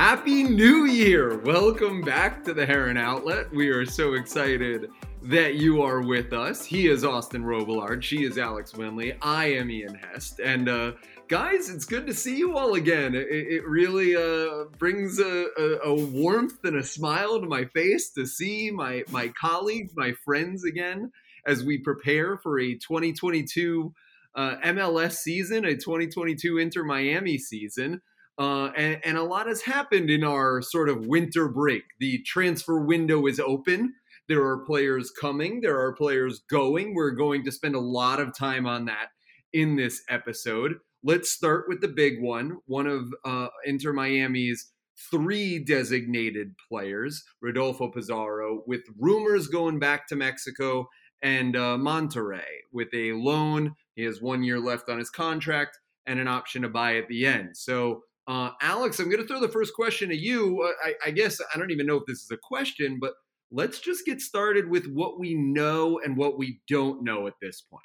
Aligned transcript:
Happy 0.00 0.44
New 0.44 0.86
Year! 0.86 1.36
Welcome 1.40 2.00
back 2.00 2.42
to 2.44 2.54
the 2.54 2.64
Heron 2.64 2.96
Outlet. 2.96 3.52
We 3.52 3.68
are 3.68 3.84
so 3.84 4.14
excited 4.14 4.88
that 5.24 5.56
you 5.56 5.82
are 5.82 6.00
with 6.00 6.32
us. 6.32 6.64
He 6.64 6.86
is 6.88 7.04
Austin 7.04 7.44
Robillard. 7.44 8.02
She 8.02 8.24
is 8.24 8.38
Alex 8.38 8.72
Winley. 8.72 9.14
I 9.20 9.52
am 9.52 9.70
Ian 9.70 9.94
Hest. 9.94 10.40
And 10.40 10.70
uh, 10.70 10.92
guys, 11.28 11.68
it's 11.68 11.84
good 11.84 12.06
to 12.06 12.14
see 12.14 12.38
you 12.38 12.56
all 12.56 12.76
again. 12.76 13.14
It, 13.14 13.26
it 13.28 13.68
really 13.68 14.16
uh, 14.16 14.70
brings 14.78 15.18
a, 15.18 15.48
a, 15.58 15.90
a, 15.90 15.94
warmth 15.94 16.64
and 16.64 16.76
a 16.76 16.82
smile 16.82 17.38
to 17.38 17.46
my 17.46 17.66
face 17.66 18.10
to 18.12 18.24
see 18.24 18.70
my 18.70 19.04
my 19.10 19.28
colleagues, 19.38 19.92
my 19.94 20.14
friends 20.24 20.64
again, 20.64 21.12
as 21.44 21.62
we 21.62 21.76
prepare 21.76 22.38
for 22.38 22.58
a 22.58 22.72
2022 22.72 23.92
uh, 24.34 24.56
MLS 24.64 25.16
season, 25.16 25.66
a 25.66 25.74
2022 25.74 26.56
Inter 26.56 26.84
Miami 26.84 27.36
season. 27.36 28.00
Uh, 28.40 28.72
and, 28.74 28.98
and, 29.04 29.18
a 29.18 29.22
lot 29.22 29.46
has 29.46 29.60
happened 29.60 30.08
in 30.08 30.24
our 30.24 30.62
sort 30.62 30.88
of 30.88 31.06
winter 31.06 31.46
break. 31.46 31.82
The 31.98 32.22
transfer 32.22 32.80
window 32.80 33.26
is 33.26 33.38
open. 33.38 33.92
There 34.28 34.42
are 34.42 34.64
players 34.64 35.10
coming, 35.10 35.60
there 35.60 35.78
are 35.78 35.92
players 35.92 36.40
going. 36.48 36.94
We're 36.94 37.10
going 37.10 37.44
to 37.44 37.52
spend 37.52 37.74
a 37.74 37.80
lot 37.80 38.18
of 38.18 38.34
time 38.34 38.64
on 38.64 38.86
that 38.86 39.08
in 39.52 39.76
this 39.76 40.02
episode. 40.08 40.76
Let's 41.04 41.30
start 41.30 41.66
with 41.68 41.82
the 41.82 41.88
big 41.88 42.22
one 42.22 42.58
one 42.64 42.86
of 42.86 43.12
uh, 43.26 43.48
Inter 43.66 43.92
Miami's 43.92 44.72
three 45.10 45.58
designated 45.58 46.54
players, 46.68 47.24
Rodolfo 47.42 47.88
Pizarro, 47.88 48.62
with 48.66 48.82
rumors 48.98 49.48
going 49.48 49.78
back 49.78 50.06
to 50.08 50.16
Mexico, 50.16 50.88
and 51.22 51.56
uh, 51.56 51.76
Monterrey 51.76 52.62
with 52.72 52.88
a 52.94 53.12
loan. 53.12 53.74
He 53.96 54.04
has 54.04 54.22
one 54.22 54.42
year 54.42 54.58
left 54.58 54.88
on 54.88 54.98
his 54.98 55.10
contract 55.10 55.78
and 56.06 56.18
an 56.18 56.28
option 56.28 56.62
to 56.62 56.68
buy 56.68 56.96
at 56.96 57.08
the 57.08 57.26
end. 57.26 57.56
So, 57.56 58.02
uh, 58.26 58.50
Alex, 58.60 58.98
I'm 58.98 59.10
going 59.10 59.22
to 59.22 59.26
throw 59.26 59.40
the 59.40 59.48
first 59.48 59.74
question 59.74 60.08
to 60.10 60.16
you. 60.16 60.62
Uh, 60.62 60.88
I, 60.88 61.08
I, 61.08 61.10
guess 61.10 61.40
I 61.52 61.58
don't 61.58 61.70
even 61.70 61.86
know 61.86 61.96
if 61.96 62.06
this 62.06 62.22
is 62.22 62.30
a 62.30 62.36
question, 62.36 62.98
but 63.00 63.14
let's 63.50 63.80
just 63.80 64.04
get 64.04 64.20
started 64.20 64.68
with 64.68 64.86
what 64.86 65.18
we 65.18 65.34
know 65.34 66.00
and 66.04 66.16
what 66.16 66.38
we 66.38 66.60
don't 66.68 67.02
know 67.02 67.26
at 67.26 67.34
this 67.40 67.60
point. 67.60 67.84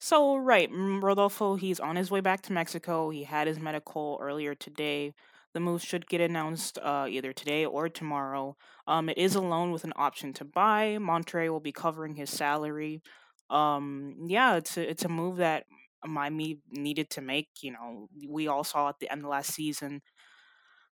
So, 0.00 0.36
right, 0.36 0.68
Rodolfo, 0.72 1.56
he's 1.56 1.80
on 1.80 1.96
his 1.96 2.10
way 2.10 2.20
back 2.20 2.42
to 2.42 2.52
Mexico. 2.52 3.10
He 3.10 3.24
had 3.24 3.48
his 3.48 3.58
medical 3.58 4.18
earlier 4.22 4.54
today. 4.54 5.12
The 5.54 5.60
move 5.60 5.82
should 5.82 6.06
get 6.06 6.20
announced 6.20 6.78
uh, 6.80 7.06
either 7.08 7.32
today 7.32 7.64
or 7.64 7.88
tomorrow. 7.88 8.56
Um, 8.86 9.08
it 9.08 9.18
is 9.18 9.34
a 9.34 9.40
loan 9.40 9.72
with 9.72 9.82
an 9.82 9.92
option 9.96 10.32
to 10.34 10.44
buy. 10.44 10.98
Monterrey 11.00 11.50
will 11.50 11.58
be 11.58 11.72
covering 11.72 12.14
his 12.14 12.30
salary. 12.30 13.02
Um, 13.50 14.26
yeah, 14.28 14.56
it's 14.56 14.76
a, 14.76 14.88
it's 14.88 15.04
a 15.04 15.08
move 15.08 15.38
that 15.38 15.64
Miami 16.06 16.60
needed 16.70 17.10
to 17.10 17.20
make. 17.20 17.48
You 17.62 17.72
know, 17.72 18.08
we 18.28 18.48
all 18.48 18.64
saw 18.64 18.88
at 18.88 18.98
the 19.00 19.10
end 19.10 19.22
of 19.24 19.30
last 19.30 19.52
season, 19.52 20.02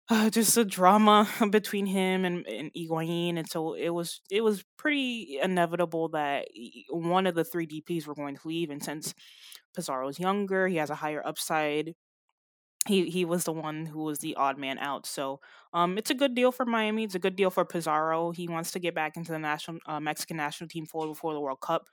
uh, 0.08 0.30
just 0.30 0.56
a 0.56 0.64
drama 0.64 1.28
between 1.50 1.86
him 1.86 2.24
and, 2.24 2.46
and 2.46 2.70
Higuain, 2.74 3.38
and 3.38 3.48
so 3.48 3.74
it 3.74 3.90
was 3.90 4.20
it 4.30 4.42
was 4.42 4.64
pretty 4.76 5.38
inevitable 5.42 6.08
that 6.10 6.46
one 6.90 7.26
of 7.26 7.34
the 7.34 7.44
three 7.44 7.66
DPS 7.66 8.06
were 8.06 8.14
going 8.14 8.36
to 8.36 8.48
leave. 8.48 8.70
And 8.70 8.82
since 8.82 9.14
Pizarro 9.74 10.08
is 10.08 10.20
younger, 10.20 10.68
he 10.68 10.76
has 10.76 10.90
a 10.90 10.94
higher 10.96 11.26
upside. 11.26 11.94
He 12.86 13.10
he 13.10 13.24
was 13.24 13.44
the 13.44 13.52
one 13.52 13.86
who 13.86 14.04
was 14.04 14.20
the 14.20 14.36
odd 14.36 14.58
man 14.58 14.78
out. 14.78 15.06
So 15.06 15.40
um, 15.72 15.98
it's 15.98 16.10
a 16.10 16.14
good 16.14 16.34
deal 16.36 16.52
for 16.52 16.64
Miami. 16.64 17.02
It's 17.04 17.16
a 17.16 17.18
good 17.20 17.34
deal 17.36 17.50
for 17.50 17.64
Pizarro. 17.64 18.30
He 18.30 18.46
wants 18.48 18.70
to 18.72 18.78
get 18.78 18.94
back 18.94 19.16
into 19.16 19.32
the 19.32 19.40
national 19.40 19.80
uh, 19.86 19.98
Mexican 20.00 20.36
national 20.36 20.68
team 20.68 20.86
fold 20.86 21.08
before 21.08 21.34
the 21.34 21.40
World 21.40 21.60
Cup 21.60 21.88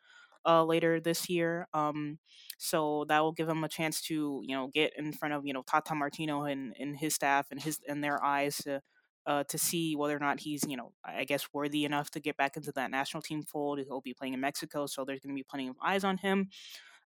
uh, 0.45 0.63
later 0.63 0.99
this 0.99 1.29
year. 1.29 1.67
Um, 1.73 2.19
so 2.57 3.05
that 3.09 3.19
will 3.21 3.31
give 3.31 3.49
him 3.49 3.63
a 3.63 3.69
chance 3.69 4.01
to 4.03 4.41
you 4.45 4.55
know 4.55 4.69
get 4.73 4.93
in 4.97 5.11
front 5.13 5.33
of 5.33 5.45
you 5.45 5.53
know 5.53 5.63
Tata 5.63 5.95
Martino 5.95 6.43
and, 6.43 6.73
and 6.79 6.97
his 6.97 7.13
staff 7.13 7.47
and 7.51 7.61
his 7.61 7.79
and 7.87 8.03
their 8.03 8.23
eyes 8.23 8.57
to 8.57 8.81
uh, 9.25 9.43
to 9.45 9.57
see 9.57 9.95
whether 9.95 10.15
or 10.15 10.19
not 10.19 10.39
he's 10.39 10.63
you 10.67 10.77
know 10.77 10.91
I 11.03 11.23
guess 11.23 11.47
worthy 11.53 11.85
enough 11.85 12.11
to 12.11 12.19
get 12.19 12.37
back 12.37 12.57
into 12.57 12.71
that 12.73 12.91
national 12.91 13.23
team 13.23 13.43
fold. 13.43 13.79
He'll 13.79 14.01
be 14.01 14.13
playing 14.13 14.33
in 14.33 14.39
Mexico, 14.39 14.85
so 14.85 15.05
there's 15.05 15.19
going 15.19 15.35
to 15.35 15.39
be 15.39 15.45
plenty 15.49 15.67
of 15.67 15.75
eyes 15.83 16.03
on 16.03 16.17
him. 16.17 16.49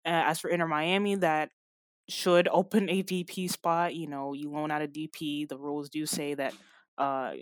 Uh, 0.05 0.23
as 0.27 0.39
for 0.39 0.51
Inter 0.51 0.67
Miami, 0.67 1.17
that 1.17 1.51
should 2.09 2.49
open 2.49 2.89
a 2.89 3.03
DP 3.03 3.51
spot. 3.51 3.95
You 3.95 4.07
know, 4.07 4.33
you 4.33 4.51
loan 4.51 4.71
out 4.71 4.83
a 4.83 4.89
DP. 4.89 5.49
The 5.49 5.59
rules 5.59 5.89
do 5.89 6.07
say 6.07 6.35
that 6.35 6.55
uh, 6.99 7.33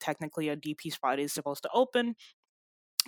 technically 0.00 0.48
a 0.48 0.56
DP 0.56 0.92
spot 0.92 1.18
is 1.18 1.32
supposed 1.32 1.62
to 1.62 1.70
open. 1.74 2.14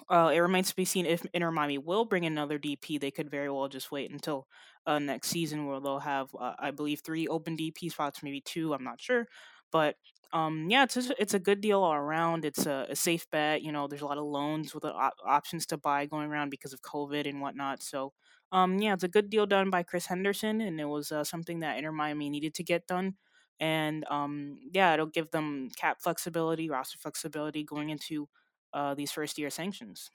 Uh, 0.09 0.31
it 0.35 0.39
remains 0.39 0.69
to 0.71 0.77
be 0.77 0.85
seen 0.85 1.07
if 1.07 1.25
Inter 1.35 1.51
Miami 1.51 1.79
will 1.79 2.05
bring 2.05 2.25
another 2.27 2.59
DP. 2.59 2.99
They 2.99 3.11
could 3.11 3.31
very 3.31 3.51
well 3.51 3.69
just 3.69 3.91
wait 3.91 4.11
until 4.11 4.47
uh, 4.87 4.99
next 4.99 5.29
season, 5.29 5.67
where 5.67 5.81
they'll 5.81 5.99
have, 6.01 6.35
uh, 6.39 6.55
I 6.59 6.71
believe, 6.71 7.01
three 7.01 7.27
open 7.29 7.57
DP 7.57 7.89
spots, 7.89 8.23
maybe 8.23 8.41
two. 8.41 8.73
I'm 8.75 8.85
not 8.85 9.01
sure, 9.01 9.27
but 9.73 9.97
um, 10.33 10.69
yeah, 10.69 10.85
it's 10.85 10.97
a, 10.97 11.21
it's 11.21 11.35
a 11.35 11.39
good 11.39 11.61
deal 11.61 11.83
all 11.83 11.95
around. 11.95 12.45
It's 12.45 12.67
a, 12.67 12.87
a 12.91 12.97
safe 12.97 13.29
bet. 13.31 13.63
You 13.63 13.73
know, 13.73 13.87
there's 13.87 14.03
a 14.03 14.07
lot 14.07 14.19
of 14.19 14.25
loans 14.25 14.75
with 14.75 14.85
op- 14.85 15.15
options 15.25 15.67
to 15.67 15.77
buy 15.79 16.07
going 16.07 16.31
around 16.31 16.51
because 16.51 16.73
of 16.73 16.83
COVID 16.83 17.29
and 17.29 17.41
whatnot. 17.41 17.83
So, 17.83 18.13
um, 18.53 18.79
yeah, 18.79 18.93
it's 18.95 19.05
a 19.05 19.09
good 19.09 19.31
deal 19.31 19.47
done 19.47 19.71
by 19.71 19.83
Chris 19.83 20.07
Henderson, 20.07 20.61
and 20.61 20.81
it 20.81 20.85
was 20.87 21.11
uh, 21.13 21.25
something 21.25 21.61
that 21.61 21.79
Inter 21.79 21.93
Miami 21.93 22.29
needed 22.31 22.55
to 22.55 22.65
get 22.65 22.87
done. 22.87 23.15
And 23.59 24.05
um, 24.11 24.59
yeah, 24.73 24.93
it'll 24.95 25.07
give 25.07 25.31
them 25.31 25.71
cap 25.77 25.99
flexibility, 26.03 26.69
roster 26.69 26.99
flexibility 26.99 27.65
going 27.65 27.89
into 27.91 28.29
uh, 28.77 28.95
these 28.95 29.11
first 29.11 29.39
year 29.39 29.51
sanctions. 29.51 30.11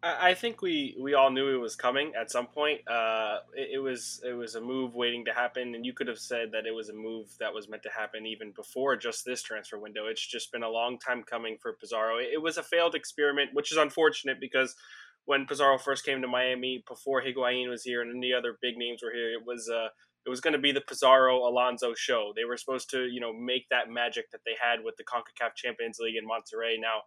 I 0.00 0.34
think 0.34 0.62
we, 0.62 0.96
we 1.00 1.14
all 1.14 1.28
knew 1.28 1.52
it 1.52 1.58
was 1.58 1.74
coming 1.74 2.12
at 2.14 2.30
some 2.30 2.46
point. 2.46 2.86
Uh, 2.86 3.38
it, 3.52 3.70
it, 3.74 3.78
was 3.80 4.22
it 4.24 4.32
was 4.32 4.54
a 4.54 4.60
move 4.60 4.94
waiting 4.94 5.24
to 5.24 5.32
happen, 5.32 5.74
and 5.74 5.84
you 5.84 5.92
could 5.92 6.06
have 6.06 6.20
said 6.20 6.52
that 6.52 6.66
it 6.66 6.70
was 6.70 6.88
a 6.88 6.94
move 6.94 7.26
that 7.40 7.52
was 7.52 7.68
meant 7.68 7.82
to 7.82 7.90
happen 7.90 8.24
even 8.24 8.52
before 8.52 8.96
just 8.96 9.24
this 9.24 9.42
transfer 9.42 9.76
window. 9.76 10.06
It's 10.06 10.24
just 10.24 10.52
been 10.52 10.62
a 10.62 10.68
long 10.68 11.00
time 11.00 11.24
coming 11.24 11.58
for 11.60 11.72
Pizarro. 11.72 12.18
It, 12.18 12.28
it 12.34 12.40
was 12.40 12.58
a 12.58 12.62
failed 12.62 12.94
experiment, 12.94 13.50
which 13.54 13.72
is 13.72 13.78
unfortunate 13.78 14.38
because 14.38 14.76
when 15.24 15.46
Pizarro 15.46 15.78
first 15.78 16.06
came 16.06 16.22
to 16.22 16.28
Miami, 16.28 16.84
before 16.86 17.20
Higuain 17.20 17.68
was 17.68 17.82
here 17.82 18.00
and 18.00 18.16
any 18.16 18.32
other 18.32 18.56
big 18.62 18.76
names 18.76 19.02
were 19.02 19.12
here, 19.12 19.32
it 19.32 19.44
was 19.44 19.68
uh, 19.68 19.88
it 20.28 20.30
was 20.30 20.42
going 20.42 20.52
to 20.52 20.58
be 20.58 20.72
the 20.72 20.82
Pizarro 20.82 21.38
Alonso 21.38 21.94
show. 21.96 22.34
They 22.36 22.44
were 22.44 22.58
supposed 22.58 22.90
to, 22.90 23.06
you 23.06 23.18
know, 23.18 23.32
make 23.32 23.66
that 23.70 23.88
magic 23.88 24.30
that 24.32 24.42
they 24.44 24.52
had 24.60 24.84
with 24.84 24.94
the 24.98 25.04
CONCACAF 25.04 25.54
Champions 25.56 25.98
League 25.98 26.16
in 26.16 26.28
Monterrey. 26.28 26.76
Now, 26.78 27.00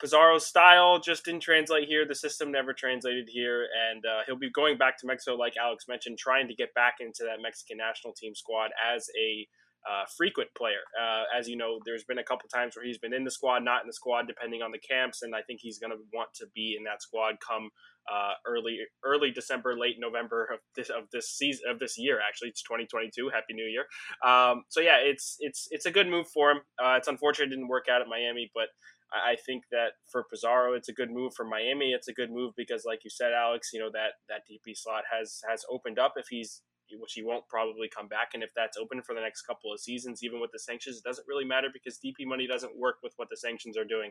Pizarro's 0.00 0.44
style 0.44 0.98
just 0.98 1.24
didn't 1.24 1.42
translate 1.42 1.86
here. 1.86 2.04
The 2.04 2.16
system 2.16 2.50
never 2.50 2.72
translated 2.72 3.28
here, 3.30 3.68
and 3.88 4.04
uh, 4.04 4.22
he'll 4.26 4.34
be 4.34 4.50
going 4.50 4.76
back 4.76 4.98
to 4.98 5.06
Mexico, 5.06 5.36
like 5.36 5.56
Alex 5.56 5.84
mentioned, 5.86 6.18
trying 6.18 6.48
to 6.48 6.54
get 6.54 6.74
back 6.74 6.94
into 6.98 7.22
that 7.22 7.40
Mexican 7.40 7.76
national 7.76 8.12
team 8.12 8.34
squad 8.34 8.70
as 8.92 9.06
a 9.16 9.46
uh, 9.88 10.04
frequent 10.16 10.50
player. 10.58 10.82
Uh, 11.00 11.22
as 11.38 11.48
you 11.48 11.56
know, 11.56 11.78
there's 11.86 12.02
been 12.02 12.18
a 12.18 12.24
couple 12.24 12.48
times 12.48 12.74
where 12.74 12.84
he's 12.84 12.98
been 12.98 13.14
in 13.14 13.22
the 13.22 13.30
squad, 13.30 13.62
not 13.62 13.82
in 13.82 13.86
the 13.86 13.92
squad, 13.92 14.26
depending 14.26 14.62
on 14.62 14.72
the 14.72 14.78
camps, 14.78 15.22
and 15.22 15.32
I 15.32 15.42
think 15.42 15.60
he's 15.62 15.78
going 15.78 15.92
to 15.92 16.02
want 16.12 16.34
to 16.42 16.46
be 16.56 16.74
in 16.76 16.82
that 16.90 17.02
squad 17.02 17.36
come 17.38 17.70
uh, 18.10 18.32
early 18.46 18.78
early 19.04 19.30
December, 19.30 19.76
late 19.76 19.96
November 19.98 20.48
of 20.52 20.60
this 20.76 20.90
of 20.90 21.04
this 21.12 21.28
season 21.30 21.68
of 21.68 21.78
this 21.78 21.98
year. 21.98 22.20
Actually, 22.26 22.48
it's 22.48 22.62
2022. 22.62 23.30
Happy 23.32 23.54
New 23.54 23.64
Year. 23.64 23.86
Um, 24.24 24.64
so 24.68 24.80
yeah, 24.80 24.98
it's 25.00 25.36
it's 25.40 25.68
it's 25.70 25.86
a 25.86 25.90
good 25.90 26.08
move 26.08 26.26
for 26.28 26.50
him. 26.50 26.58
Uh, 26.82 26.94
it's 26.96 27.08
unfortunate 27.08 27.46
it 27.46 27.50
didn't 27.50 27.68
work 27.68 27.86
out 27.90 28.00
at 28.00 28.08
Miami, 28.08 28.50
but 28.54 28.68
I 29.12 29.36
think 29.44 29.64
that 29.70 29.92
for 30.10 30.24
Pizarro, 30.24 30.74
it's 30.74 30.88
a 30.88 30.92
good 30.92 31.10
move. 31.10 31.34
For 31.34 31.44
Miami, 31.44 31.92
it's 31.92 32.08
a 32.08 32.12
good 32.12 32.30
move 32.30 32.54
because, 32.56 32.84
like 32.86 33.04
you 33.04 33.10
said, 33.10 33.32
Alex, 33.32 33.70
you 33.72 33.80
know 33.80 33.90
that 33.92 34.12
that 34.28 34.42
DP 34.50 34.76
slot 34.76 35.04
has 35.10 35.40
has 35.48 35.64
opened 35.70 35.98
up 35.98 36.14
if 36.16 36.26
he's 36.30 36.62
which 36.98 37.12
he 37.14 37.22
won't 37.22 37.46
probably 37.48 37.88
come 37.88 38.08
back. 38.08 38.30
And 38.34 38.42
if 38.42 38.50
that's 38.54 38.76
open 38.76 39.02
for 39.02 39.14
the 39.14 39.20
next 39.20 39.42
couple 39.42 39.72
of 39.72 39.80
seasons, 39.80 40.22
even 40.22 40.40
with 40.40 40.50
the 40.52 40.58
sanctions, 40.58 40.98
it 40.98 41.04
doesn't 41.04 41.26
really 41.28 41.44
matter 41.44 41.68
because 41.72 41.98
DP 41.98 42.26
money 42.26 42.46
doesn't 42.46 42.76
work 42.76 42.96
with 43.02 43.12
what 43.16 43.28
the 43.30 43.36
sanctions 43.36 43.76
are 43.76 43.84
doing. 43.84 44.10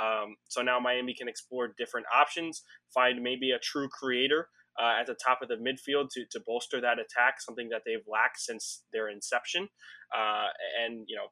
Um, 0.00 0.36
so 0.48 0.62
now 0.62 0.78
Miami 0.80 1.14
can 1.14 1.28
explore 1.28 1.74
different 1.76 2.06
options, 2.14 2.62
find 2.92 3.22
maybe 3.22 3.50
a 3.50 3.58
true 3.58 3.88
creator. 3.88 4.48
Uh, 4.82 4.98
at 4.98 5.06
the 5.06 5.14
top 5.22 5.42
of 5.42 5.48
the 5.48 5.56
midfield 5.56 6.08
to, 6.10 6.24
to 6.30 6.40
bolster 6.46 6.80
that 6.80 6.98
attack, 6.98 7.42
something 7.42 7.68
that 7.68 7.82
they've 7.84 8.06
lacked 8.10 8.40
since 8.40 8.84
their 8.90 9.10
inception. 9.10 9.68
Uh, 10.16 10.46
and 10.82 11.04
you 11.08 11.14
know, 11.14 11.26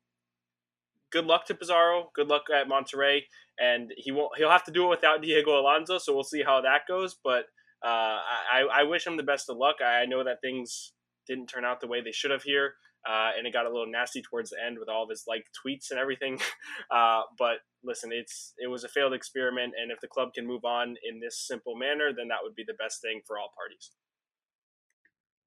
good 1.10 1.24
luck 1.24 1.46
to 1.46 1.54
Pizarro. 1.54 2.10
Good 2.14 2.28
luck 2.28 2.44
at 2.54 2.68
Monterrey, 2.68 3.22
and 3.58 3.92
he 3.96 4.12
won't. 4.12 4.36
He'll 4.36 4.50
have 4.50 4.64
to 4.64 4.70
do 4.70 4.84
it 4.84 4.90
without 4.90 5.22
Diego 5.22 5.58
Alonso. 5.58 5.98
So 5.98 6.14
we'll 6.14 6.22
see 6.22 6.42
how 6.42 6.60
that 6.62 6.82
goes. 6.88 7.16
But 7.22 7.46
uh, 7.84 8.18
I, 8.52 8.66
I 8.72 8.82
wish 8.84 9.06
him 9.06 9.16
the 9.16 9.22
best 9.22 9.48
of 9.48 9.56
luck. 9.56 9.76
I 9.84 10.06
know 10.06 10.24
that 10.24 10.40
things 10.42 10.92
didn't 11.26 11.46
turn 11.46 11.64
out 11.64 11.80
the 11.80 11.86
way 11.86 12.00
they 12.02 12.12
should 12.12 12.30
have 12.30 12.42
here, 12.42 12.74
uh, 13.08 13.30
and 13.36 13.46
it 13.46 13.52
got 13.52 13.66
a 13.66 13.70
little 13.70 13.90
nasty 13.90 14.22
towards 14.22 14.50
the 14.50 14.56
end 14.64 14.78
with 14.78 14.88
all 14.88 15.04
of 15.04 15.10
his 15.10 15.24
like 15.26 15.44
tweets 15.64 15.90
and 15.90 15.98
everything. 15.98 16.38
Uh, 16.90 17.22
but 17.38 17.58
listen, 17.84 18.10
it's 18.12 18.52
it 18.58 18.66
was 18.66 18.82
a 18.82 18.88
failed 18.88 19.12
experiment, 19.12 19.72
and 19.80 19.92
if 19.92 20.00
the 20.00 20.08
club 20.08 20.30
can 20.34 20.44
move 20.44 20.64
on 20.64 20.96
in 21.08 21.20
this 21.20 21.46
simple 21.46 21.76
manner, 21.76 22.10
then 22.14 22.26
that 22.26 22.38
would 22.42 22.54
be 22.56 22.64
the 22.66 22.74
best 22.74 23.00
thing 23.00 23.20
for 23.24 23.38
all 23.38 23.50
parties. 23.56 23.92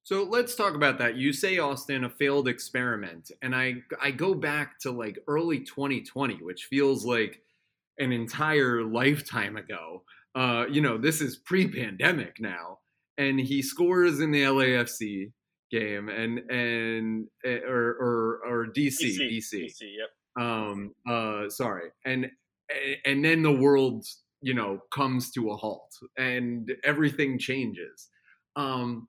So 0.04 0.24
let's 0.24 0.56
talk 0.56 0.76
about 0.76 0.98
that. 1.00 1.16
You 1.16 1.34
say 1.34 1.58
Austin 1.58 2.04
a 2.06 2.10
failed 2.10 2.48
experiment, 2.48 3.32
and 3.42 3.54
I 3.54 3.76
I 4.02 4.12
go 4.12 4.34
back 4.34 4.80
to 4.82 4.92
like 4.92 5.20
early 5.28 5.60
2020, 5.60 6.36
which 6.36 6.66
feels 6.66 7.06
like 7.06 7.42
an 8.00 8.12
entire 8.12 8.84
lifetime 8.84 9.58
ago 9.58 10.04
uh, 10.36 10.66
you 10.70 10.82
know, 10.82 10.98
this 10.98 11.22
is 11.22 11.38
pre-pandemic 11.38 12.40
now, 12.40 12.80
and 13.18 13.40
he 13.40 13.62
scores 13.62 14.20
in 14.20 14.32
the 14.32 14.44
LAFC 14.44 15.32
game, 15.72 16.10
and 16.10 16.40
and 16.50 17.28
eh, 17.46 17.60
or 17.68 17.96
or, 18.00 18.40
or 18.46 18.68
DC, 18.68 19.00
DC, 19.02 19.32
DC, 19.32 19.54
DC, 19.54 19.82
yep. 19.82 20.10
Um, 20.36 20.94
uh, 21.08 21.50
sorry, 21.50 21.90
and 22.06 22.28
and 23.06 23.24
then 23.24 23.44
the 23.44 23.52
world, 23.52 24.06
you 24.42 24.56
know, 24.56 24.80
comes 24.92 25.32
to 25.32 25.52
a 25.52 25.56
halt, 25.56 25.94
and 26.18 26.72
everything 26.84 27.38
changes. 27.38 28.10
Um, 28.56 29.08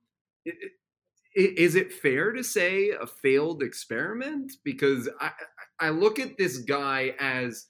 is 1.34 1.74
it 1.74 1.92
fair 1.92 2.32
to 2.32 2.44
say 2.44 2.90
a 2.90 3.06
failed 3.06 3.62
experiment? 3.62 4.52
Because 4.62 5.08
I 5.20 5.30
I 5.80 5.88
look 5.88 6.18
at 6.18 6.36
this 6.36 6.58
guy 6.58 7.14
as 7.18 7.66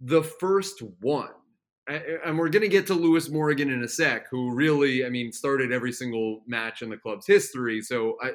the 0.00 0.22
first 0.22 0.82
one 1.00 1.30
and 1.88 2.38
we're 2.38 2.48
going 2.48 2.62
to 2.62 2.68
get 2.68 2.86
to 2.88 2.94
Lewis 2.94 3.28
Morgan 3.28 3.70
in 3.70 3.84
a 3.84 3.88
sec, 3.88 4.28
who 4.30 4.52
really, 4.52 5.04
I 5.04 5.08
mean, 5.08 5.32
started 5.32 5.72
every 5.72 5.92
single 5.92 6.42
match 6.46 6.82
in 6.82 6.90
the 6.90 6.96
club's 6.96 7.26
history. 7.26 7.80
So 7.80 8.16
I, 8.22 8.32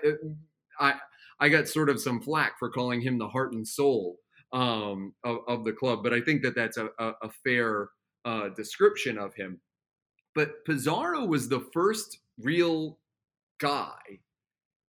I, 0.80 0.94
I 1.40 1.50
got 1.50 1.68
sort 1.68 1.90
of 1.90 2.00
some 2.00 2.22
flack 2.22 2.58
for 2.58 2.70
calling 2.70 3.02
him 3.02 3.18
the 3.18 3.28
heart 3.28 3.54
and 3.54 3.68
soul 3.68 4.18
um, 4.54 5.14
of, 5.24 5.40
of, 5.48 5.66
the 5.66 5.74
club, 5.74 6.02
but 6.04 6.14
I 6.14 6.22
think 6.22 6.42
that 6.44 6.56
that's 6.56 6.78
a, 6.78 6.90
a, 7.00 7.14
a 7.24 7.30
fair 7.44 7.90
uh, 8.26 8.50
description 8.50 9.18
of 9.18 9.34
him. 9.34 9.60
But 10.36 10.64
Pizarro 10.66 11.26
was 11.26 11.50
the 11.50 11.66
first 11.74 12.20
real 12.38 13.00
guy 13.60 13.98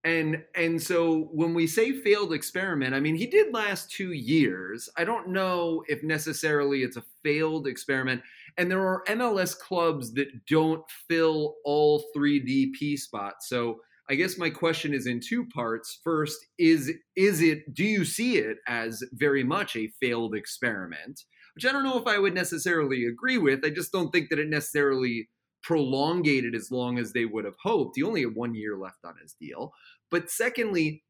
and 0.05 0.43
and 0.57 0.83
so 0.83 1.29
when 1.33 1.55
we 1.55 1.67
say 1.67 1.93
failed 1.93 2.33
experiment 2.33 2.95
i 2.95 3.01
mean 3.01 3.15
he 3.15 3.27
did 3.27 3.55
last 3.55 3.91
two 3.91 4.13
years. 4.13 4.89
I 4.97 5.05
don't 5.05 5.29
know 5.29 5.85
if 5.89 6.03
necessarily 6.03 6.83
it's 6.83 6.97
a 6.97 7.05
failed 7.23 7.67
experiment. 7.67 8.23
And 8.59 8.71
there 8.71 8.87
are 8.87 9.05
mls 9.07 9.59
clubs 9.59 10.13
that 10.15 10.47
don't 10.47 10.83
fill 11.09 11.55
all 11.65 12.05
three 12.15 12.41
dp 12.41 12.99
spots. 12.99 13.49
So 13.49 13.81
i 14.11 14.15
guess 14.15 14.37
my 14.37 14.51
question 14.51 14.93
is 14.93 15.07
in 15.07 15.21
two 15.21 15.47
parts. 15.55 16.01
First 16.03 16.39
is 16.59 16.93
is 17.15 17.41
it 17.41 17.73
do 17.73 17.85
you 17.85 18.05
see 18.05 18.39
it 18.39 18.59
as 18.67 19.03
very 19.13 19.45
much 19.45 19.77
a 19.77 19.93
failed 20.01 20.35
experiment? 20.35 21.21
Which 21.55 21.65
i 21.65 21.71
don't 21.71 21.85
know 21.85 21.99
if 21.99 22.07
i 22.09 22.19
would 22.19 22.35
necessarily 22.35 23.05
agree 23.07 23.39
with. 23.39 23.65
I 23.65 23.71
just 23.71 23.93
don't 23.93 24.11
think 24.11 24.31
that 24.31 24.41
it 24.41 24.49
necessarily 24.49 25.29
prolongated 25.63 26.55
as 26.55 26.71
long 26.71 26.99
as 26.99 27.13
they 27.13 27.25
would 27.25 27.45
have 27.45 27.57
hoped. 27.63 27.97
He 27.97 28.03
only 28.03 28.23
had 28.23 28.35
one 28.35 28.55
year 28.55 28.77
left 28.77 29.05
on 29.05 29.15
his 29.21 29.35
deal. 29.35 29.73
But 30.11 30.31
secondly, 30.31 31.05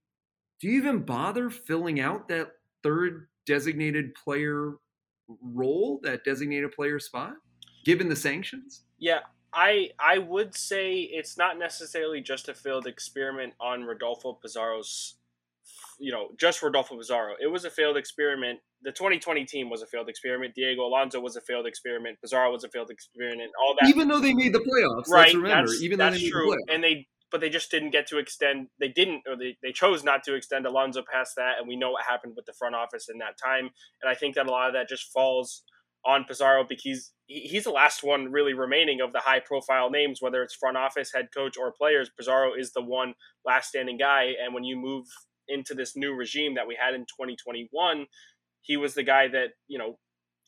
do 0.61 0.69
you 0.69 0.79
even 0.79 1.05
bother 1.05 1.51
filling 1.51 2.01
out 2.01 2.29
that 2.29 2.53
third 2.83 3.29
designated 3.47 4.15
player 4.15 4.75
role, 5.43 6.01
that 6.03 6.25
designated 6.25 6.73
player 6.73 6.99
spot, 6.99 7.35
given 7.85 8.09
the 8.09 8.17
sanctions? 8.17 8.83
Yeah, 8.99 9.21
I 9.53 9.91
I 9.99 10.19
would 10.19 10.55
say 10.55 10.93
it's 10.93 11.37
not 11.37 11.59
necessarily 11.59 12.21
just 12.21 12.49
a 12.49 12.55
failed 12.55 12.87
experiment 12.87 13.55
on 13.61 13.85
Rodolfo 13.85 14.35
Pizarro's 14.35 15.15
you 15.99 16.13
know, 16.13 16.29
just 16.39 16.63
Rodolfo 16.63 16.97
Pizarro. 16.97 17.35
It 17.41 17.47
was 17.47 17.65
a 17.65 17.71
failed 17.71 17.97
experiment. 17.97 18.61
The 18.83 18.93
2020 18.93 19.45
team 19.45 19.71
was 19.71 19.83
a 19.83 19.87
failed 19.87 20.09
experiment. 20.09 20.55
Diego 20.55 20.83
Alonso 20.83 21.21
was 21.21 21.37
a 21.37 21.41
failed 21.41 21.67
experiment. 21.67 22.21
Pizarro 22.21 22.51
was 22.53 22.65
a 22.65 22.69
failed 22.69 22.91
experiment. 22.91 23.51
All 23.61 23.75
that, 23.81 23.89
even 23.89 24.09
though 24.09 24.21
they 24.21 24.35
made 24.35 24.53
the 24.53 24.61
playoffs. 24.61 25.09
Right. 25.09 25.35
remember, 25.35 25.71
that's, 25.71 25.83
even 25.83 25.99
that's 25.99 26.17
though 26.17 26.23
they 26.23 26.31
true. 26.31 26.51
Made 26.51 26.59
the 26.67 26.75
and 26.75 26.85
they, 26.85 27.07
but 27.31 27.41
they 27.41 27.49
just 27.49 27.71
didn't 27.71 27.91
get 27.91 28.07
to 28.09 28.19
extend. 28.19 28.69
They 28.79 28.89
didn't, 28.89 29.23
or 29.27 29.37
they, 29.37 29.57
they 29.63 29.73
chose 29.73 30.05
not 30.05 30.23
to 30.25 30.35
extend 30.35 30.67
Alonso 30.67 31.03
past 31.11 31.35
that. 31.37 31.59
And 31.59 31.69
we 31.69 31.77
know 31.77 31.93
what 31.93 32.05
happened 32.05 32.35
with 32.37 32.47
the 32.47 32.53
front 32.53 32.75
office 32.75 33.09
in 33.09 33.19
that 33.19 33.39
time. 33.43 33.71
And 34.03 34.11
I 34.11 34.15
think 34.15 34.35
that 34.35 34.47
a 34.47 34.51
lot 34.51 34.69
of 34.69 34.75
that 34.75 34.89
just 34.89 35.13
falls 35.13 35.63
on 36.05 36.25
Pizarro 36.25 36.65
because 36.69 36.83
he's 36.83 37.13
he's 37.27 37.65
the 37.65 37.71
last 37.71 38.03
one 38.03 38.31
really 38.31 38.55
remaining 38.55 39.01
of 39.01 39.13
the 39.13 39.21
high 39.21 39.41
profile 39.41 39.91
names, 39.91 40.21
whether 40.21 40.43
it's 40.43 40.55
front 40.55 40.77
office, 40.77 41.13
head 41.15 41.29
coach, 41.35 41.57
or 41.57 41.73
players. 41.73 42.11
Pizarro 42.17 42.53
is 42.55 42.73
the 42.73 42.83
one 42.83 43.15
last 43.45 43.69
standing 43.69 43.97
guy. 43.97 44.33
And 44.43 44.53
when 44.53 44.65
you 44.65 44.77
move 44.77 45.07
into 45.49 45.75
this 45.75 45.97
new 45.97 46.15
regime 46.15 46.55
that 46.55 46.67
we 46.67 46.77
had 46.81 46.95
in 46.95 47.03
2021, 47.03 48.07
he 48.63 48.77
was 48.77 48.95
the 48.95 49.03
guy 49.03 49.29
that, 49.29 49.51
you 49.69 49.79
know, 49.79 49.99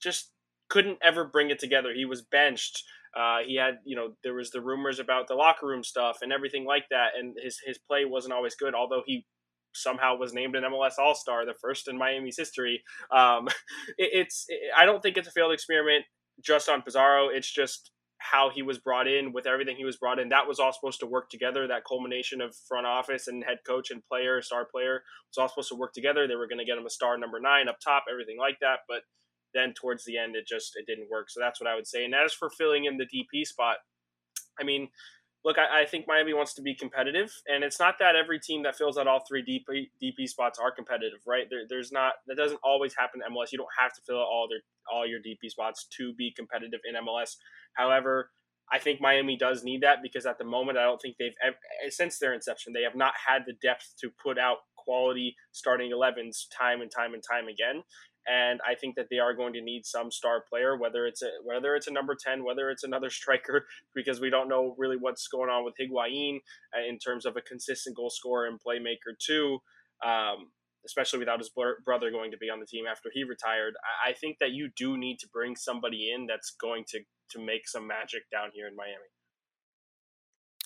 just 0.03 0.31
couldn't 0.69 0.99
ever 1.03 1.25
bring 1.25 1.51
it 1.51 1.59
together. 1.59 1.93
He 1.95 2.05
was 2.05 2.23
benched. 2.23 2.83
Uh, 3.17 3.39
he 3.47 3.57
had, 3.57 3.79
you 3.85 3.95
know, 3.97 4.15
there 4.23 4.35
was 4.35 4.51
the 4.51 4.61
rumors 4.61 4.99
about 4.99 5.29
the 5.29 5.35
locker 5.35 5.67
room 5.67 5.85
stuff 5.85 6.19
and 6.23 6.33
everything 6.33 6.65
like 6.65 6.85
that, 6.91 7.11
and 7.19 7.37
his 7.41 7.61
his 7.65 7.79
play 7.79 8.05
wasn't 8.05 8.35
always 8.35 8.57
good. 8.57 8.75
Although 8.75 9.03
he 9.07 9.25
somehow 9.73 10.17
was 10.17 10.33
named 10.33 10.57
an 10.57 10.65
MLS 10.65 10.99
All 10.99 11.15
Star, 11.15 11.45
the 11.47 11.55
first 11.61 11.89
in 11.89 11.97
Miami's 11.97 12.37
history. 12.37 12.83
Um, 13.13 13.47
it, 13.99 14.11
it's 14.13 14.47
it, 14.49 14.61
I 14.77 14.85
don't 14.85 15.03
think 15.03 15.17
it's 15.17 15.29
a 15.29 15.33
failed 15.33 15.53
experiment 15.53 16.05
just 16.43 16.69
on 16.69 16.83
Pizarro. 16.83 17.29
It's 17.29 17.53
just 17.53 17.93
how 18.31 18.51
he 18.51 18.63
was 18.63 18.79
brought 18.79 19.07
in 19.07 19.33
with 19.33 19.47
everything 19.47 19.77
he 19.77 19.85
was 19.85 19.97
brought 19.97 20.19
in 20.19 20.31
that 20.31 20.49
was 20.49 20.59
all 20.59 20.73
supposed 20.73 21.01
to 21.01 21.07
work 21.07 21.29
together. 21.31 21.67
That 21.67 21.85
culmination 21.85 22.41
of 22.41 22.57
front 22.69 22.87
office 22.87 23.29
and 23.29 23.45
head 23.45 23.59
coach 23.67 23.91
and 23.91 24.03
player 24.07 24.41
star 24.43 24.65
player 24.65 25.03
was 25.31 25.39
all 25.39 25.49
supposed 25.49 25.69
to 25.69 25.77
work 25.77 25.93
together. 25.93 26.27
They 26.27 26.37
were 26.37 26.49
going 26.49 26.59
to 26.59 26.65
get 26.65 26.79
him 26.79 26.87
a 26.87 26.91
star 26.91 27.19
number 27.19 27.39
nine 27.41 27.69
up 27.69 27.79
top 27.85 28.05
everything 28.11 28.39
like 28.39 28.59
that 28.61 28.81
but 28.89 29.03
then 29.53 29.73
towards 29.75 30.05
the 30.05 30.19
end 30.19 30.37
it 30.37 30.47
just 30.47 30.73
it 30.77 30.87
didn't 30.87 31.11
work. 31.11 31.31
So 31.31 31.41
that's 31.41 31.61
what 31.61 31.71
i 31.71 31.75
would 31.75 31.87
say. 31.87 32.05
And 32.05 32.15
as 32.15 32.33
for 32.33 32.51
filling 32.51 32.87
in 32.87 32.97
the 32.97 33.07
dp 33.07 33.47
spot 33.47 33.77
i 34.61 34.65
mean 34.65 34.89
look, 35.45 35.57
I, 35.59 35.83
I, 35.83 35.87
think 35.87 36.07
Miami 36.09 36.33
wants 36.33 36.55
to 36.55 36.63
be 36.63 36.75
competitive, 36.75 37.31
and 37.47 37.63
it's 37.63 37.79
not 37.79 37.97
that 37.99 38.17
every 38.17 38.41
team 38.41 38.63
that 38.63 38.77
fills 38.77 38.97
out 38.97 39.07
all 39.07 39.23
three 39.29 39.43
DP, 39.43 39.91
DP 40.03 40.27
spots 40.27 40.59
are 40.59 40.73
competitive, 40.73 41.21
right? 41.27 41.47
There, 41.51 41.65
there's 41.69 41.93
not 41.93 42.15
that 42.27 42.37
doesn't 42.37 42.61
always 42.65 42.95
happen 42.97 43.21
in 43.27 43.35
MLS. 43.35 43.53
You 43.53 43.59
don't 43.59 43.69
have 43.79 43.93
to 43.95 44.01
fill 44.07 44.17
out 44.17 44.27
all 44.27 44.49
their 44.49 44.61
all 44.93 45.07
your 45.07 45.21
DP 45.21 45.51
spots 45.51 45.87
to 45.99 46.15
be 46.15 46.33
competitive 46.37 46.81
in 46.85 46.95
MLS. 47.05 47.37
However, 47.75 48.31
I 48.73 48.79
think 48.79 49.01
Miami 49.01 49.37
does 49.37 49.63
need 49.63 49.83
that 49.83 49.99
because 50.03 50.27
at 50.27 50.39
the 50.39 50.45
moment, 50.45 50.79
I 50.79 50.83
don't 50.83 51.01
think 51.01 51.17
they've 51.19 51.35
since 51.91 52.19
their 52.19 52.33
inception 52.33 52.73
they 52.73 52.83
have 52.83 52.97
not 52.97 53.13
had 53.27 53.43
the 53.47 53.55
depth 53.63 53.95
to 54.01 54.11
put 54.23 54.39
out 54.39 54.59
quality 54.77 55.35
starting 55.53 55.93
11s 55.93 56.45
time 56.57 56.83
and 56.83 56.91
time 56.91 57.15
and 57.15 57.23
time 57.23 57.49
again 57.49 57.83
and 58.27 58.61
I 58.67 58.75
think 58.75 58.97
that 58.97 59.09
they 59.11 59.19
are 59.19 59.35
going 59.35 59.53
to 59.55 59.61
need 59.61 59.85
some 59.85 60.11
star 60.11 60.43
player, 60.49 60.77
whether 60.77 61.07
it's 61.07 61.23
a 61.23 61.29
whether 61.45 61.75
it's 61.75 61.87
a 61.87 61.93
number 61.93 62.15
ten, 62.15 62.45
whether 62.45 62.71
it's 62.71 62.85
another 62.85 63.11
striker, 63.21 63.67
because 63.95 64.21
we 64.21 64.31
don't 64.31 64.49
know 64.49 64.75
really 64.79 64.97
what's 64.97 65.29
going 65.29 65.51
on 65.51 65.65
with 65.65 65.75
Higuain 65.81 66.39
uh, 66.77 66.89
in 66.89 66.99
terms 66.99 67.27
of 67.27 67.37
a 67.37 67.43
consistent 67.43 67.97
goal 67.97 68.11
scorer 68.11 68.47
and 68.47 68.59
playmaker 68.61 69.19
too. 69.19 69.59
Um, 70.05 70.51
especially 70.87 71.19
without 71.19 71.39
his 71.39 71.49
brother 71.49 72.11
going 72.11 72.31
to 72.31 72.37
be 72.37 72.51
on 72.51 72.61
the 72.61 72.67
team 72.67 72.85
after 72.87 73.09
he 73.11 73.25
retired, 73.25 73.73
I, 74.07 74.13
think 74.13 74.37
that 74.41 74.51
you 74.51 74.69
do 74.77 74.99
need 74.99 75.19
to 75.21 75.29
bring 75.29 75.57
somebody 75.57 76.13
in 76.15 76.27
that's 76.27 76.51
going 76.61 76.85
to 76.89 77.01
to 77.31 77.39
make 77.39 77.67
some 77.67 77.87
magic 77.87 78.23
down 78.31 78.51
here 78.53 78.69
in 78.69 78.77
Miami. 78.77 79.09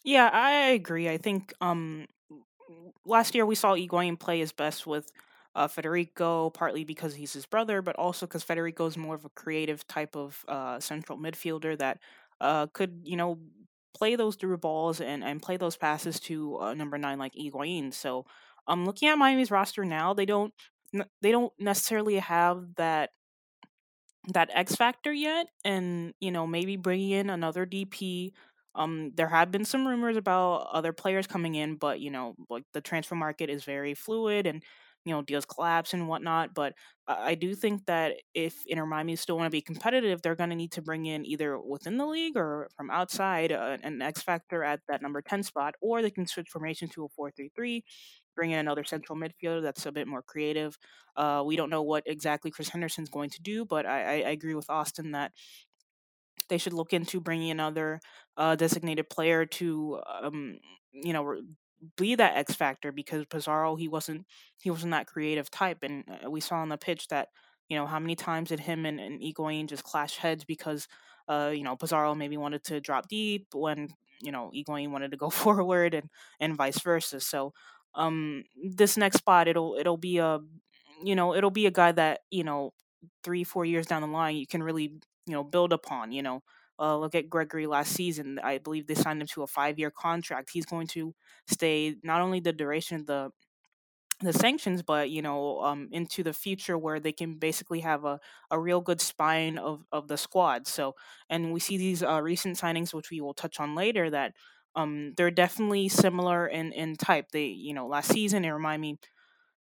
Yeah, 0.04 0.28
I 0.32 0.70
agree. 0.70 1.08
I 1.08 1.18
think 1.18 1.52
um, 1.60 2.06
last 3.04 3.34
year 3.34 3.46
we 3.46 3.54
saw 3.54 3.74
Higuain 3.74 4.18
play 4.18 4.38
his 4.38 4.52
best 4.52 4.86
with 4.86 5.10
uh, 5.54 5.68
Federico, 5.68 6.50
partly 6.50 6.84
because 6.84 7.14
he's 7.14 7.32
his 7.32 7.46
brother, 7.46 7.82
but 7.82 7.96
also 7.96 8.26
because 8.26 8.42
Federico 8.42 8.86
is 8.86 8.96
more 8.96 9.14
of 9.14 9.24
a 9.24 9.30
creative 9.30 9.86
type 9.86 10.16
of 10.16 10.44
uh, 10.48 10.78
central 10.80 11.18
midfielder 11.18 11.76
that 11.78 11.98
uh, 12.40 12.66
could, 12.68 13.00
you 13.04 13.16
know, 13.16 13.38
play 13.96 14.14
those 14.16 14.36
through 14.36 14.56
balls 14.58 15.00
and, 15.00 15.24
and 15.24 15.42
play 15.42 15.56
those 15.56 15.76
passes 15.76 16.20
to 16.20 16.58
uh, 16.58 16.74
number 16.74 16.98
nine 16.98 17.18
like 17.18 17.34
Higuain. 17.34 17.92
So, 17.92 18.26
um, 18.68 18.84
looking 18.86 19.08
at 19.08 19.18
Miami's 19.18 19.50
roster 19.50 19.84
now, 19.84 20.14
they 20.14 20.26
don't 20.26 20.52
they 21.22 21.30
don't 21.32 21.52
necessarily 21.58 22.16
have 22.18 22.74
that 22.76 23.10
that 24.34 24.50
X 24.52 24.74
factor 24.76 25.12
yet, 25.12 25.46
and 25.64 26.12
you 26.20 26.30
know 26.30 26.46
maybe 26.46 26.76
bringing 26.76 27.10
in 27.10 27.30
another 27.30 27.64
DP. 27.66 28.32
Um, 28.74 29.12
there 29.16 29.28
have 29.28 29.50
been 29.50 29.64
some 29.64 29.86
rumors 29.86 30.16
about 30.16 30.68
other 30.72 30.92
players 30.92 31.26
coming 31.26 31.54
in, 31.54 31.76
but 31.76 32.00
you 32.00 32.10
know, 32.10 32.34
like 32.50 32.64
the 32.72 32.80
transfer 32.80 33.14
market 33.14 33.50
is 33.50 33.64
very 33.64 33.94
fluid, 33.94 34.46
and 34.46 34.62
you 35.04 35.12
know 35.12 35.22
deals 35.22 35.44
collapse 35.46 35.94
and 35.94 36.08
whatnot. 36.08 36.54
But 36.54 36.74
I 37.06 37.34
do 37.34 37.54
think 37.54 37.86
that 37.86 38.16
if 38.34 38.54
Inter 38.66 38.84
Miami 38.84 39.16
still 39.16 39.36
want 39.36 39.46
to 39.46 39.50
be 39.50 39.62
competitive, 39.62 40.20
they're 40.20 40.34
going 40.34 40.50
to 40.50 40.56
need 40.56 40.72
to 40.72 40.82
bring 40.82 41.06
in 41.06 41.24
either 41.24 41.58
within 41.58 41.96
the 41.96 42.06
league 42.06 42.36
or 42.36 42.68
from 42.76 42.90
outside 42.90 43.50
uh, 43.50 43.78
an 43.82 44.02
X 44.02 44.20
factor 44.22 44.62
at 44.62 44.80
that 44.88 45.00
number 45.00 45.22
ten 45.22 45.42
spot, 45.42 45.74
or 45.80 46.02
they 46.02 46.10
can 46.10 46.26
switch 46.26 46.48
formation 46.50 46.88
to 46.90 47.04
a 47.04 47.08
four 47.08 47.30
three 47.30 47.50
three. 47.54 47.84
Bring 48.36 48.50
in 48.52 48.58
another 48.58 48.84
central 48.84 49.18
midfielder 49.18 49.62
that's 49.62 49.86
a 49.86 49.92
bit 49.92 50.06
more 50.06 50.22
creative. 50.22 50.78
Uh, 51.16 51.42
we 51.44 51.56
don't 51.56 51.70
know 51.70 51.82
what 51.82 52.04
exactly 52.06 52.50
Chris 52.50 52.68
Henderson's 52.68 53.08
going 53.08 53.30
to 53.30 53.42
do, 53.42 53.64
but 53.64 53.84
I, 53.86 54.22
I 54.22 54.30
agree 54.30 54.54
with 54.54 54.70
Austin 54.70 55.12
that 55.12 55.32
they 56.48 56.58
should 56.58 56.72
look 56.72 56.92
into 56.92 57.20
bringing 57.20 57.50
another 57.50 58.00
uh, 58.36 58.54
designated 58.56 59.10
player 59.10 59.44
to 59.44 60.00
um, 60.22 60.58
you 60.92 61.12
know 61.12 61.40
be 61.97 62.14
that 62.16 62.37
X 62.37 62.54
factor 62.54 62.92
because 62.92 63.25
Pizarro 63.26 63.76
he 63.76 63.88
wasn't 63.88 64.26
he 64.62 64.70
wasn't 64.70 64.92
that 64.92 65.06
creative 65.06 65.50
type, 65.50 65.78
and 65.82 66.04
uh, 66.25 66.30
we 66.30 66.40
saw 66.40 66.56
on 66.56 66.68
the 66.68 66.78
pitch 66.78 67.08
that 67.08 67.28
you 67.68 67.76
know 67.76 67.87
how 67.87 67.99
many 67.99 68.16
times 68.16 68.49
did 68.49 68.61
him 68.61 68.87
and, 68.87 68.99
and 69.00 69.68
just 69.68 69.85
clash 69.85 70.16
heads 70.16 70.44
because 70.44 70.88
uh 71.28 71.52
you 71.54 71.62
know 71.62 71.76
Pizarro 71.76 72.14
maybe 72.14 72.37
wanted 72.37 72.64
to 72.64 72.80
drop 72.80 73.08
deep 73.08 73.47
when 73.54 73.88
you 74.23 74.32
know 74.32 74.50
Higuain 74.54 74.90
wanted 74.90 75.11
to 75.12 75.16
go 75.16 75.30
forward 75.44 75.94
and 75.94 76.08
and 76.40 76.56
vice 76.56 76.80
versa. 76.80 77.20
So 77.20 77.52
um 77.94 78.44
this 78.62 78.97
next 78.97 79.18
spot 79.18 79.49
it'll 79.49 79.76
it'll 79.78 79.97
be 79.97 80.18
a 80.18 80.40
you 81.04 81.14
know 81.14 81.35
it'll 81.35 81.50
be 81.50 81.66
a 81.66 81.70
guy 81.70 81.92
that 81.92 82.20
you 82.30 82.44
know 82.44 82.73
three 83.23 83.44
four 83.44 83.64
years 83.64 83.87
down 83.87 84.02
the 84.02 84.08
line 84.08 84.37
you 84.37 84.47
can 84.47 84.62
really 84.62 84.92
you 85.26 85.32
know 85.32 85.44
build 85.44 85.73
upon 85.73 86.12
you 86.12 86.23
know 86.23 86.42
uh, 86.78 86.97
look 86.99 87.14
at 87.14 87.28
Gregore 87.28 87.68
last 87.68 87.92
season. 87.92 88.38
I 88.42 88.58
believe 88.58 88.87
they 88.87 88.94
signed 88.94 89.20
him 89.20 89.28
to 89.28 89.42
a 89.42 89.47
five 89.47 89.78
year 89.78 89.90
contract. 89.90 90.50
He's 90.52 90.66
going 90.66 90.87
to 90.88 91.14
stay 91.47 91.97
not 92.02 92.20
only 92.20 92.40
the 92.40 92.52
duration 92.52 93.00
of 93.00 93.06
the 93.06 93.30
the 94.20 94.32
sanctions, 94.32 94.82
but 94.82 95.11
you 95.11 95.23
know, 95.23 95.61
um, 95.62 95.88
into 95.92 96.23
the 96.25 96.32
future 96.32 96.76
where 96.76 96.99
they 96.99 97.12
can 97.12 97.38
basically 97.38 97.80
have 97.80 98.04
a, 98.04 98.18
a 98.50 98.58
real 98.58 98.80
good 98.80 99.00
spine 99.00 99.58
of, 99.58 99.85
of 99.92 100.08
the 100.08 100.16
squad. 100.16 100.66
So, 100.66 100.97
and 101.30 101.52
we 101.52 101.61
see 101.61 101.76
these 101.76 102.02
uh, 102.02 102.20
recent 102.20 102.56
signings, 102.56 102.92
which 102.92 103.11
we 103.11 103.20
will 103.20 103.35
touch 103.35 103.61
on 103.61 103.76
later, 103.76 104.11
that 104.11 104.35
um, 104.75 105.14
they're 105.16 105.30
definitely 105.30 105.88
similar 105.88 106.49
in, 106.49 106.73
in 106.73 106.97
type. 106.97 107.26
They, 107.32 107.47
you 107.47 107.75
know, 107.75 107.87
last 107.87 108.11
season 108.11 108.44
it 108.44 108.50
remind 108.50 108.82
me 108.82 108.99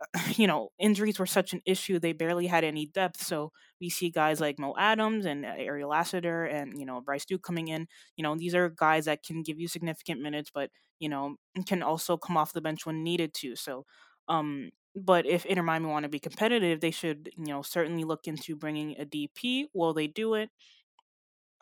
you 0.36 0.48
know, 0.48 0.70
injuries 0.80 1.20
were 1.20 1.26
such 1.26 1.54
an 1.54 1.62
issue. 1.66 2.00
They 2.00 2.14
barely 2.14 2.48
had 2.48 2.64
any 2.64 2.86
depth. 2.86 3.24
So 3.24 3.52
we 3.80 3.90
see 3.90 4.10
guys 4.10 4.40
like 4.40 4.60
Mo 4.60 4.76
Adams 4.78 5.26
and 5.26 5.46
uh, 5.46 5.54
Ariel 5.58 5.90
Lassiter 5.90 6.46
and, 6.46 6.80
you 6.80 6.86
know, 6.86 7.02
Bryce 7.02 7.26
Duke 7.26 7.44
coming 7.44 7.70
in. 7.70 7.88
You 8.18 8.24
know, 8.24 8.36
these 8.36 8.56
are 8.56 8.70
guys 8.70 9.06
that 9.06 9.24
can 9.24 9.42
give 9.42 9.60
you 9.60 9.68
significant 9.68 10.22
minutes, 10.22 10.52
but, 10.54 10.70
you 11.00 11.10
know, 11.10 11.36
can 11.66 11.82
also 11.84 12.18
come 12.18 12.38
off 12.38 12.54
the 12.54 12.62
bench 12.62 12.86
when 12.86 13.04
needed 13.04 13.34
to. 13.36 13.56
So, 13.56 13.86
um, 14.28 14.72
but 14.96 15.26
if 15.26 15.46
Inter 15.46 15.64
Miami 15.64 15.88
want 15.88 16.04
to 16.04 16.10
be 16.10 16.20
competitive, 16.20 16.80
they 16.80 16.92
should, 16.92 17.30
you 17.38 17.48
know, 17.48 17.62
certainly 17.62 18.04
look 18.04 18.28
into 18.28 18.56
bringing 18.56 18.96
a 19.00 19.06
DP. 19.06 19.66
Will 19.74 19.94
they 19.94 20.08
do 20.08 20.36
it? 20.36 20.50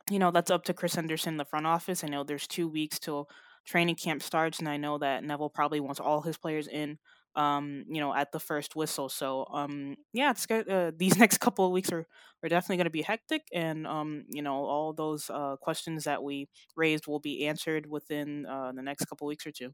You 0.10 0.20
know, 0.20 0.32
that's 0.32 0.52
up 0.52 0.64
to 0.66 0.74
Chris 0.74 0.96
Henderson, 0.96 1.38
the 1.38 1.46
front 1.46 1.66
office. 1.66 2.04
I 2.04 2.08
know 2.08 2.24
there's 2.24 2.48
two 2.48 2.68
weeks 2.68 3.00
till 3.00 3.30
training 3.66 3.96
camp 3.96 4.22
starts, 4.22 4.60
and 4.60 4.68
I 4.68 4.78
know 4.78 4.98
that 4.98 5.24
Neville 5.24 5.50
probably 5.50 5.80
wants 5.80 6.00
all 6.00 6.22
his 6.22 6.38
players 6.38 6.68
in 6.68 6.98
um, 7.36 7.86
you 7.88 8.00
know, 8.00 8.14
at 8.14 8.32
the 8.32 8.40
first 8.40 8.76
whistle. 8.76 9.10
So, 9.10 9.46
um, 9.52 9.96
yeah, 10.14 10.32
it's 10.32 10.46
good. 10.46 10.70
Uh, 10.70 10.92
these 10.98 11.18
next 11.18 11.40
couple 11.40 11.66
of 11.66 11.72
weeks 11.72 11.92
are, 11.92 12.08
are 12.44 12.50
definitely 12.50 12.78
going 12.78 12.86
to 12.86 12.92
be 12.92 13.02
hectic, 13.02 13.44
and 13.54 13.88
um, 13.88 14.26
you 14.30 14.42
know, 14.42 14.66
all 14.66 14.94
those 14.94 15.30
uh, 15.30 15.56
questions 15.58 16.04
that 16.06 16.24
we 16.24 16.50
raised 16.76 17.08
will 17.08 17.20
be 17.20 17.46
answered 17.46 17.86
within 17.86 18.46
uh, 18.46 18.72
the 18.74 18.82
next 18.82 19.06
couple 19.06 19.28
weeks 19.28 19.46
or 19.46 19.52
two. 19.52 19.74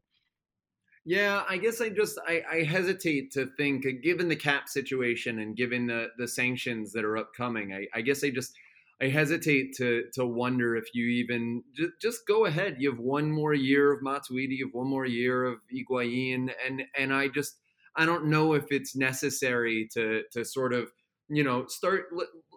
Yeah, 1.04 1.44
I 1.48 1.56
guess 1.56 1.80
I 1.80 1.88
just 1.88 2.18
I, 2.26 2.42
I 2.50 2.62
hesitate 2.62 3.30
to 3.32 3.46
think, 3.56 3.86
uh, 3.86 3.90
given 4.02 4.28
the 4.28 4.36
cap 4.36 4.68
situation 4.68 5.38
and 5.38 5.56
given 5.56 5.86
the 5.86 6.08
the 6.18 6.28
sanctions 6.28 6.92
that 6.92 7.04
are 7.04 7.16
upcoming. 7.16 7.72
I, 7.72 7.86
I 7.94 8.02
guess 8.02 8.22
I 8.22 8.30
just 8.30 8.54
I 9.02 9.08
hesitate 9.08 9.74
to 9.76 10.04
to 10.14 10.26
wonder 10.26 10.76
if 10.76 10.94
you 10.94 11.06
even 11.06 11.62
just, 11.74 11.92
just 12.00 12.26
go 12.28 12.44
ahead. 12.44 12.76
You 12.78 12.90
have 12.90 13.00
one 13.00 13.30
more 13.30 13.54
year 13.54 13.92
of 13.92 14.02
Matuidi, 14.02 14.58
you 14.58 14.66
have 14.66 14.74
one 14.74 14.88
more 14.88 15.06
year 15.06 15.44
of 15.44 15.58
Higuain, 15.72 16.52
and 16.66 16.82
and 16.96 17.12
I 17.12 17.28
just 17.28 17.56
I 17.96 18.04
don't 18.04 18.26
know 18.26 18.52
if 18.54 18.66
it's 18.70 18.94
necessary 18.94 19.88
to 19.94 20.22
to 20.32 20.44
sort 20.44 20.72
of 20.72 20.90
you 21.28 21.42
know 21.42 21.66
start 21.68 22.06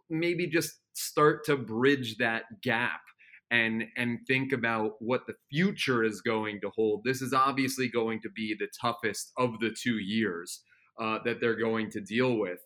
maybe 0.09 0.47
just 0.47 0.73
start 0.93 1.45
to 1.45 1.55
bridge 1.55 2.17
that 2.17 2.43
gap 2.61 3.01
and 3.49 3.83
and 3.95 4.19
think 4.27 4.51
about 4.51 4.93
what 4.99 5.25
the 5.27 5.35
future 5.49 6.03
is 6.03 6.21
going 6.21 6.59
to 6.61 6.71
hold. 6.75 7.03
This 7.05 7.21
is 7.21 7.33
obviously 7.33 7.87
going 7.87 8.19
to 8.21 8.29
be 8.29 8.55
the 8.57 8.67
toughest 8.81 9.31
of 9.37 9.59
the 9.59 9.71
two 9.71 9.99
years 9.99 10.61
uh, 10.99 11.19
that 11.23 11.39
they're 11.39 11.55
going 11.55 11.89
to 11.91 12.01
deal 12.01 12.37
with. 12.37 12.59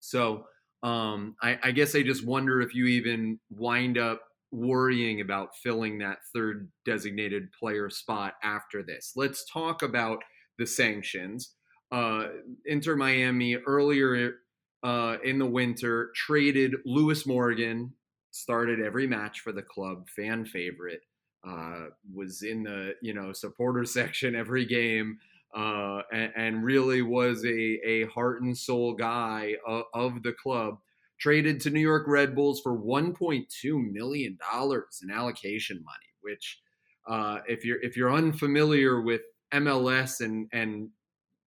So 0.00 0.44
um, 0.82 1.36
I, 1.42 1.58
I 1.62 1.70
guess 1.70 1.94
I 1.94 2.02
just 2.02 2.26
wonder 2.26 2.60
if 2.60 2.74
you 2.74 2.86
even 2.86 3.38
wind 3.50 3.98
up 3.98 4.22
worrying 4.50 5.20
about 5.20 5.56
filling 5.56 5.98
that 5.98 6.18
third 6.34 6.70
designated 6.84 7.50
player 7.58 7.88
spot 7.88 8.34
after 8.42 8.82
this. 8.82 9.12
Let's 9.16 9.44
talk 9.50 9.82
about 9.82 10.18
the 10.58 10.66
sanctions. 10.66 11.54
Uh, 11.90 12.28
Inter 12.66 12.96
Miami 12.96 13.56
earlier 13.56 14.34
uh, 14.82 15.16
in 15.24 15.38
the 15.38 15.46
winter 15.46 16.10
traded 16.14 16.74
Lewis 16.84 17.26
Morgan, 17.26 17.92
started 18.30 18.80
every 18.80 19.06
match 19.06 19.40
for 19.40 19.52
the 19.52 19.62
club, 19.62 20.08
fan 20.08 20.44
favorite, 20.44 21.02
uh, 21.46 21.86
was 22.12 22.42
in 22.42 22.62
the 22.62 22.94
you 23.02 23.14
know 23.14 23.32
supporter 23.32 23.84
section 23.86 24.34
every 24.34 24.64
game 24.64 25.18
uh, 25.54 26.02
and, 26.12 26.32
and, 26.36 26.64
really 26.64 27.02
was 27.02 27.44
a, 27.44 27.48
a 27.48 28.06
heart 28.06 28.42
and 28.42 28.56
soul 28.56 28.94
guy 28.94 29.54
of, 29.66 29.84
of, 29.92 30.22
the 30.22 30.32
club. 30.32 30.78
Traded 31.20 31.60
to 31.60 31.70
New 31.70 31.80
York 31.80 32.04
Red 32.06 32.34
Bulls 32.34 32.60
for 32.60 32.76
1.2 32.76 33.92
million 33.92 34.38
dollars 34.50 35.00
in 35.02 35.10
allocation 35.10 35.76
money, 35.84 36.10
which, 36.22 36.60
uh, 37.06 37.40
if 37.46 37.64
you're 37.64 37.80
if 37.82 37.96
you're 37.96 38.12
unfamiliar 38.12 39.02
with 39.02 39.20
MLS 39.52 40.20
and 40.20 40.48
and 40.52 40.88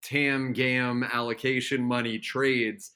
TAM 0.03 0.53
GAM 0.53 1.03
allocation 1.03 1.83
money 1.83 2.19
trades, 2.19 2.91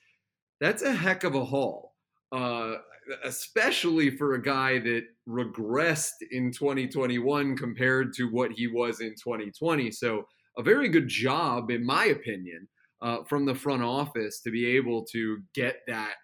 that's 0.61 0.83
a 0.83 0.93
heck 0.93 1.23
of 1.23 1.35
a 1.35 1.43
haul. 1.43 1.95
Uh, 2.31 2.75
especially 3.23 4.11
for 4.11 4.35
a 4.35 4.41
guy 4.41 4.79
that 4.79 5.03
regressed 5.27 6.21
in 6.31 6.51
2021 6.51 7.57
compared 7.57 8.13
to 8.13 8.25
what 8.25 8.51
he 8.51 8.67
was 8.67 9.01
in 9.01 9.09
2020. 9.11 9.91
So 9.91 10.27
a 10.59 10.63
very 10.63 10.89
good 10.89 11.07
job, 11.07 11.71
in 11.71 11.83
my 11.85 12.05
opinion, 12.07 12.67
uh, 13.01 13.23
from 13.23 13.45
the 13.45 13.55
front 13.55 13.81
office 13.81 14.41
to 14.41 14.51
be 14.51 14.65
able 14.65 15.05
to 15.05 15.39
get 15.55 15.77
that 15.87 16.15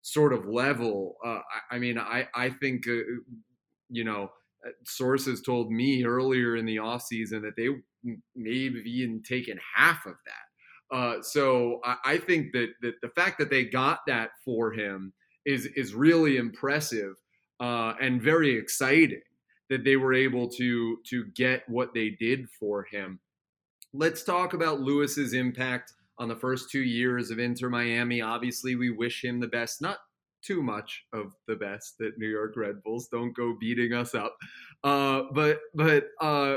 sort 0.00 0.32
of 0.32 0.46
level. 0.46 1.16
Uh, 1.24 1.40
I, 1.70 1.76
I, 1.76 1.78
mean, 1.78 1.98
I, 1.98 2.26
I 2.34 2.50
think, 2.50 2.88
uh, 2.88 3.02
you 3.90 4.04
know, 4.04 4.30
uh, 4.66 4.70
sources 4.84 5.42
told 5.42 5.70
me 5.70 6.04
earlier 6.04 6.56
in 6.56 6.64
the 6.64 6.76
offseason 6.76 7.42
that 7.42 7.54
they 7.56 7.68
maybe 8.34 8.82
even 8.86 9.22
taken 9.22 9.60
half 9.76 10.06
of 10.06 10.14
that. 10.24 10.96
Uh, 10.96 11.22
so 11.22 11.80
I, 11.84 11.96
I, 12.04 12.18
think 12.18 12.52
that, 12.52 12.68
that 12.80 12.94
the 13.02 13.08
fact 13.10 13.38
that 13.38 13.50
they 13.50 13.64
got 13.64 14.00
that 14.06 14.30
for 14.44 14.72
him 14.72 15.12
is 15.44 15.66
is 15.74 15.94
really 15.94 16.36
impressive 16.36 17.14
uh, 17.60 17.94
and 18.00 18.22
very 18.22 18.56
exciting 18.56 19.22
that 19.70 19.84
they 19.84 19.96
were 19.96 20.12
able 20.12 20.48
to 20.48 20.98
to 21.08 21.24
get 21.34 21.68
what 21.68 21.94
they 21.94 22.10
did 22.10 22.48
for 22.50 22.84
him. 22.90 23.18
Let's 23.94 24.24
talk 24.24 24.54
about 24.54 24.80
Lewis's 24.80 25.34
impact 25.34 25.92
on 26.18 26.28
the 26.28 26.36
first 26.36 26.70
two 26.70 26.80
years 26.80 27.30
of 27.30 27.38
Inter 27.38 27.68
Miami. 27.68 28.22
Obviously, 28.22 28.74
we 28.74 28.90
wish 28.90 29.22
him 29.22 29.38
the 29.38 29.48
best. 29.48 29.82
Not 29.82 29.98
too 30.42 30.62
much 30.62 31.04
of 31.12 31.32
the 31.46 31.56
best 31.56 31.98
that 31.98 32.18
New 32.18 32.28
York 32.28 32.54
Red 32.56 32.82
Bulls. 32.82 33.08
Don't 33.08 33.36
go 33.36 33.54
beating 33.60 33.92
us 33.92 34.14
up. 34.14 34.34
Uh, 34.82 35.24
but 35.34 35.60
but 35.74 36.06
uh, 36.22 36.56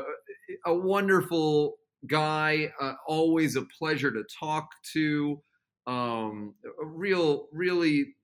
a 0.66 0.74
wonderful 0.74 1.76
guy. 2.08 2.72
Uh, 2.80 2.94
always 3.06 3.58
a 3.58 3.66
pleasure 3.78 4.12
to 4.12 4.24
talk 4.40 4.70
to. 4.94 5.42
Um, 5.88 6.56
a 6.66 6.86
real, 6.86 7.48
really, 7.52 8.16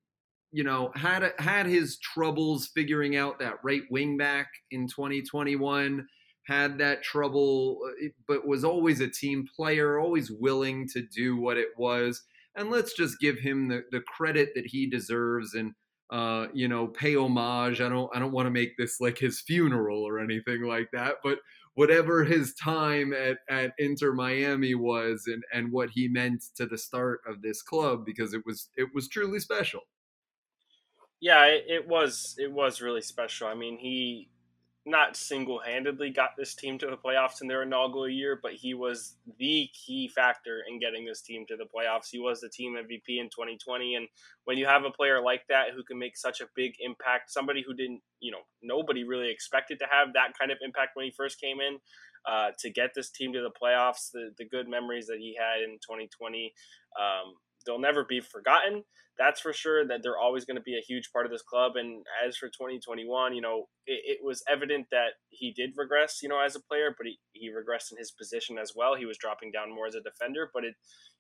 you 0.54 0.64
know, 0.64 0.92
had 0.96 1.34
had 1.38 1.66
his 1.66 2.00
troubles 2.00 2.70
figuring 2.74 3.18
out 3.18 3.40
that 3.40 3.56
right 3.62 3.84
wing 3.92 4.16
back 4.16 4.48
in 4.72 4.88
2021 4.88 6.08
had 6.48 6.78
that 6.80 7.04
trouble, 7.04 7.80
uh, 7.86 8.08
but 8.28 8.48
was 8.48 8.64
always 8.64 9.00
a 9.00 9.08
team 9.08 9.48
player, 9.56 10.00
always 10.00 10.32
willing 10.32 10.88
to 10.90 11.02
do 11.02 11.38
what 11.38 11.58
it 11.58 11.70
was. 11.78 12.24
And 12.56 12.70
let's 12.70 12.94
just 12.94 13.20
give 13.20 13.38
him 13.38 13.68
the, 13.68 13.84
the 13.92 14.02
credit 14.02 14.50
that 14.56 14.66
he 14.66 14.90
deserves 14.90 15.54
and 15.54 15.74
uh, 16.12 16.48
you 16.54 16.68
know, 16.68 16.88
pay 16.88 17.16
homage. 17.16 17.80
I 17.80 17.88
don't 17.88 18.14
I 18.14 18.20
don't 18.20 18.34
want 18.34 18.46
to 18.46 18.52
make 18.52 18.78
this 18.78 19.00
like 19.00 19.18
his 19.18 19.40
funeral 19.40 20.04
or 20.04 20.20
anything 20.20 20.64
like 20.64 20.90
that, 20.92 21.16
but 21.24 21.40
whatever 21.76 22.24
his 22.26 22.54
time 22.56 23.14
at, 23.14 23.38
at 23.50 23.72
Inter 23.78 24.14
Miami 24.14 24.76
was 24.76 25.24
and, 25.28 25.42
and 25.54 25.72
what 25.72 25.90
he 25.90 26.10
meant 26.10 26.44
to 26.58 26.66
the 26.66 26.78
start 26.78 27.22
of 27.26 27.42
this 27.42 27.62
club 27.62 28.06
because 28.06 28.34
it 28.34 28.42
was 28.46 28.70
it 28.76 28.90
was 28.94 29.08
truly 29.08 29.40
special. 29.40 29.82
Yeah, 31.22 31.46
it, 31.46 31.66
it 31.68 31.88
was 31.88 32.36
it 32.38 32.52
was 32.52 32.82
really 32.82 33.02
special. 33.02 33.48
I 33.48 33.56
mean, 33.56 33.78
he 33.78 34.30
not 34.86 35.16
single-handedly 35.16 36.10
got 36.10 36.32
this 36.38 36.56
team 36.56 36.80
to 36.80 36.88
the 36.88 36.98
playoffs 36.98 37.42
in 37.42 37.48
their 37.48 37.62
inaugural 37.62 38.10
year, 38.10 38.40
but 38.42 38.54
he 38.54 38.74
was 38.74 39.16
the 39.38 39.70
key 39.74 40.08
factor 40.08 40.62
in 40.68 40.80
getting 40.80 41.06
this 41.06 41.22
team 41.22 41.46
to 41.48 41.56
the 41.56 41.66
playoffs. 41.66 42.10
He 42.12 42.20
was 42.20 42.42
the 42.42 42.50
team 42.50 42.76
MVP 42.76 43.20
in 43.20 43.28
2020, 43.28 43.96
and 43.96 44.08
when 44.46 44.58
you 44.58 44.66
have 44.66 44.84
a 44.84 44.90
player 44.90 45.22
like 45.22 45.44
that 45.50 45.68
who 45.76 45.84
can 45.84 46.00
make 46.00 46.18
such 46.18 46.42
a 46.42 46.48
big 46.56 46.74
impact, 46.80 47.32
somebody 47.32 47.64
who 47.66 47.76
didn't, 47.76 48.02
you 48.20 48.32
know, 48.32 48.42
nobody 48.64 49.04
really 49.04 49.30
expected 49.30 49.78
to 49.80 49.86
have 49.92 50.14
that 50.14 50.34
kind 50.40 50.52
of 50.52 50.58
impact 50.62 50.92
when 50.96 51.06
he 51.06 51.12
first 51.12 51.40
came 51.40 51.60
in, 51.60 51.78
uh, 52.26 52.50
to 52.58 52.70
get 52.72 52.92
this 52.96 53.12
team 53.12 53.34
to 53.34 53.42
the 53.42 53.52
playoffs, 53.52 54.12
the 54.12 54.32
the 54.38 54.46
good 54.46 54.68
memories 54.68 55.08
that 55.08 55.18
he 55.20 55.38
had 55.38 55.64
in 55.64 55.78
2020. 55.78 56.54
Um, 57.00 57.36
they'll 57.66 57.80
never 57.80 58.04
be 58.04 58.20
forgotten. 58.20 58.84
That's 59.18 59.42
for 59.42 59.54
sure. 59.54 59.86
That 59.86 60.02
they're 60.02 60.18
always 60.18 60.46
going 60.46 60.58
to 60.58 60.64
be 60.64 60.78
a 60.78 60.86
huge 60.86 61.12
part 61.12 61.26
of 61.26 61.32
this 61.32 61.42
club. 61.42 61.74
And 61.76 62.06
as 62.26 62.38
for 62.38 62.48
2021, 62.48 63.36
you 63.36 63.42
know, 63.42 63.68
it, 63.86 64.20
it, 64.20 64.20
was 64.24 64.44
evident 64.50 64.88
that 64.92 65.14
he 65.30 65.52
did 65.52 65.72
regress, 65.76 66.20
you 66.24 66.30
know, 66.30 66.40
as 66.40 66.56
a 66.56 66.62
player, 66.62 66.96
but 66.98 67.06
he, 67.06 67.20
he 67.34 67.50
regressed 67.50 67.92
in 67.92 67.98
his 67.98 68.12
position 68.12 68.58
as 68.58 68.74
well. 68.76 68.96
He 68.96 69.06
was 69.06 69.18
dropping 69.18 69.52
down 69.52 69.74
more 69.74 69.86
as 69.86 69.96
a 69.96 70.02
defender. 70.02 70.50
But 70.54 70.64
it, 70.64 70.76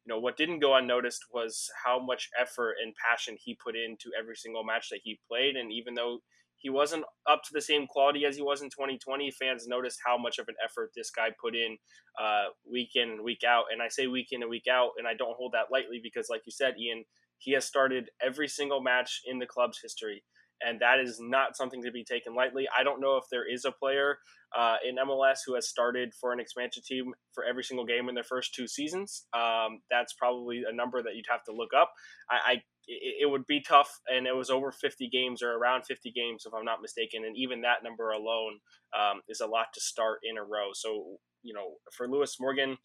you 0.06 0.14
know, 0.14 0.20
what 0.20 0.38
didn't 0.38 0.60
go 0.60 0.76
unnoticed 0.76 1.26
was 1.32 1.70
how 1.86 2.00
much 2.00 2.30
effort 2.40 2.76
and 2.84 2.94
passion 2.96 3.38
he 3.40 3.58
put 3.62 3.76
into 3.76 4.10
every 4.18 4.36
single 4.36 4.64
match 4.64 4.90
that 4.90 5.02
he 5.04 5.20
played. 5.30 5.56
And 5.56 5.72
even 5.72 5.94
though 5.94 6.20
he 6.62 6.70
wasn't 6.70 7.06
up 7.30 7.42
to 7.44 7.50
the 7.54 7.62
same 7.62 7.88
quality 7.88 8.26
as 8.26 8.36
he 8.36 8.42
was 8.44 8.62
in 8.62 8.70
2020. 8.70 9.32
Fans 9.32 9.68
noticed 9.68 10.00
how 10.06 10.18
much 10.18 10.40
of 10.40 10.48
an 10.48 10.56
effort 10.64 10.92
this 10.96 11.10
guy 11.12 11.30
put 11.42 11.56
in 11.56 11.78
uh, 12.22 12.46
week 12.72 12.92
in 12.96 13.10
and 13.10 13.24
week 13.24 13.44
out. 13.48 13.66
And 13.72 13.82
I 13.82 13.88
say 13.90 14.08
week 14.08 14.28
in 14.32 14.42
and 14.44 14.50
week 14.50 14.68
out, 14.72 14.92
and 14.98 15.08
I 15.08 15.14
don't 15.16 15.36
hold 15.38 15.54
that 15.54 15.72
lightly 15.72 16.00
because, 16.04 16.28
like 16.30 16.42
you 16.46 16.52
said, 16.52 16.76
Ian, 16.80 17.04
he 17.40 17.54
has 17.54 17.66
started 17.66 18.10
every 18.24 18.48
single 18.48 18.82
match 18.82 19.22
in 19.26 19.40
the 19.40 19.48
club's 19.48 19.80
history. 19.82 20.24
and 20.64 20.80
that 20.80 21.00
is 21.00 21.20
not 21.20 21.58
something 21.58 21.82
to 21.84 21.92
be 21.92 22.04
taken 22.04 22.36
lightly. 22.36 22.68
I 22.78 22.84
don't 22.84 23.02
know 23.02 23.18
if 23.18 23.26
there 23.32 23.50
is 23.52 23.66
a 23.66 23.72
player 23.72 24.18
uh, 24.58 24.78
in 24.88 24.96
MLS 24.98 25.40
who 25.46 25.56
has 25.56 25.68
started 25.68 26.14
for 26.20 26.32
an 26.34 26.40
expansion 26.40 26.84
team 26.86 27.14
for 27.34 27.44
every 27.44 27.64
single 27.64 27.86
game 27.86 28.10
in 28.10 28.16
their 28.16 28.24
first 28.24 28.54
two 28.54 28.68
seasons. 28.68 29.26
Um, 29.34 29.82
that's 29.90 30.14
probably 30.14 30.64
a 30.70 30.76
number 30.76 31.02
that 31.02 31.16
you'd 31.16 31.26
have 31.30 31.44
to 31.46 31.54
look 31.54 31.72
up. 31.76 31.92
I, 32.30 32.52
I 32.54 32.62
it, 32.88 33.30
would 33.30 33.46
be 33.46 33.62
tough, 33.62 34.00
and 34.08 34.28
it 34.28 34.36
was 34.36 34.50
over 34.50 34.72
50 34.72 35.08
games 35.10 35.42
or 35.42 35.54
around 35.54 35.84
50 35.86 36.12
games, 36.12 36.44
if 36.46 36.54
I'm 36.54 36.66
not 36.66 36.82
mistaken, 36.82 37.24
and 37.26 37.38
even 37.38 37.62
that 37.62 37.84
number 37.84 38.12
alone 38.12 38.60
um, 38.98 39.22
is 39.30 39.40
a 39.42 39.48
lot 39.48 39.68
to 39.74 39.82
start 39.82 40.20
in 40.24 40.38
a 40.38 40.44
row. 40.44 40.70
So 40.74 41.18
you 41.44 41.54
know, 41.54 41.76
for 41.92 42.08
Lewis 42.08 42.38
Morgan, 42.40 42.78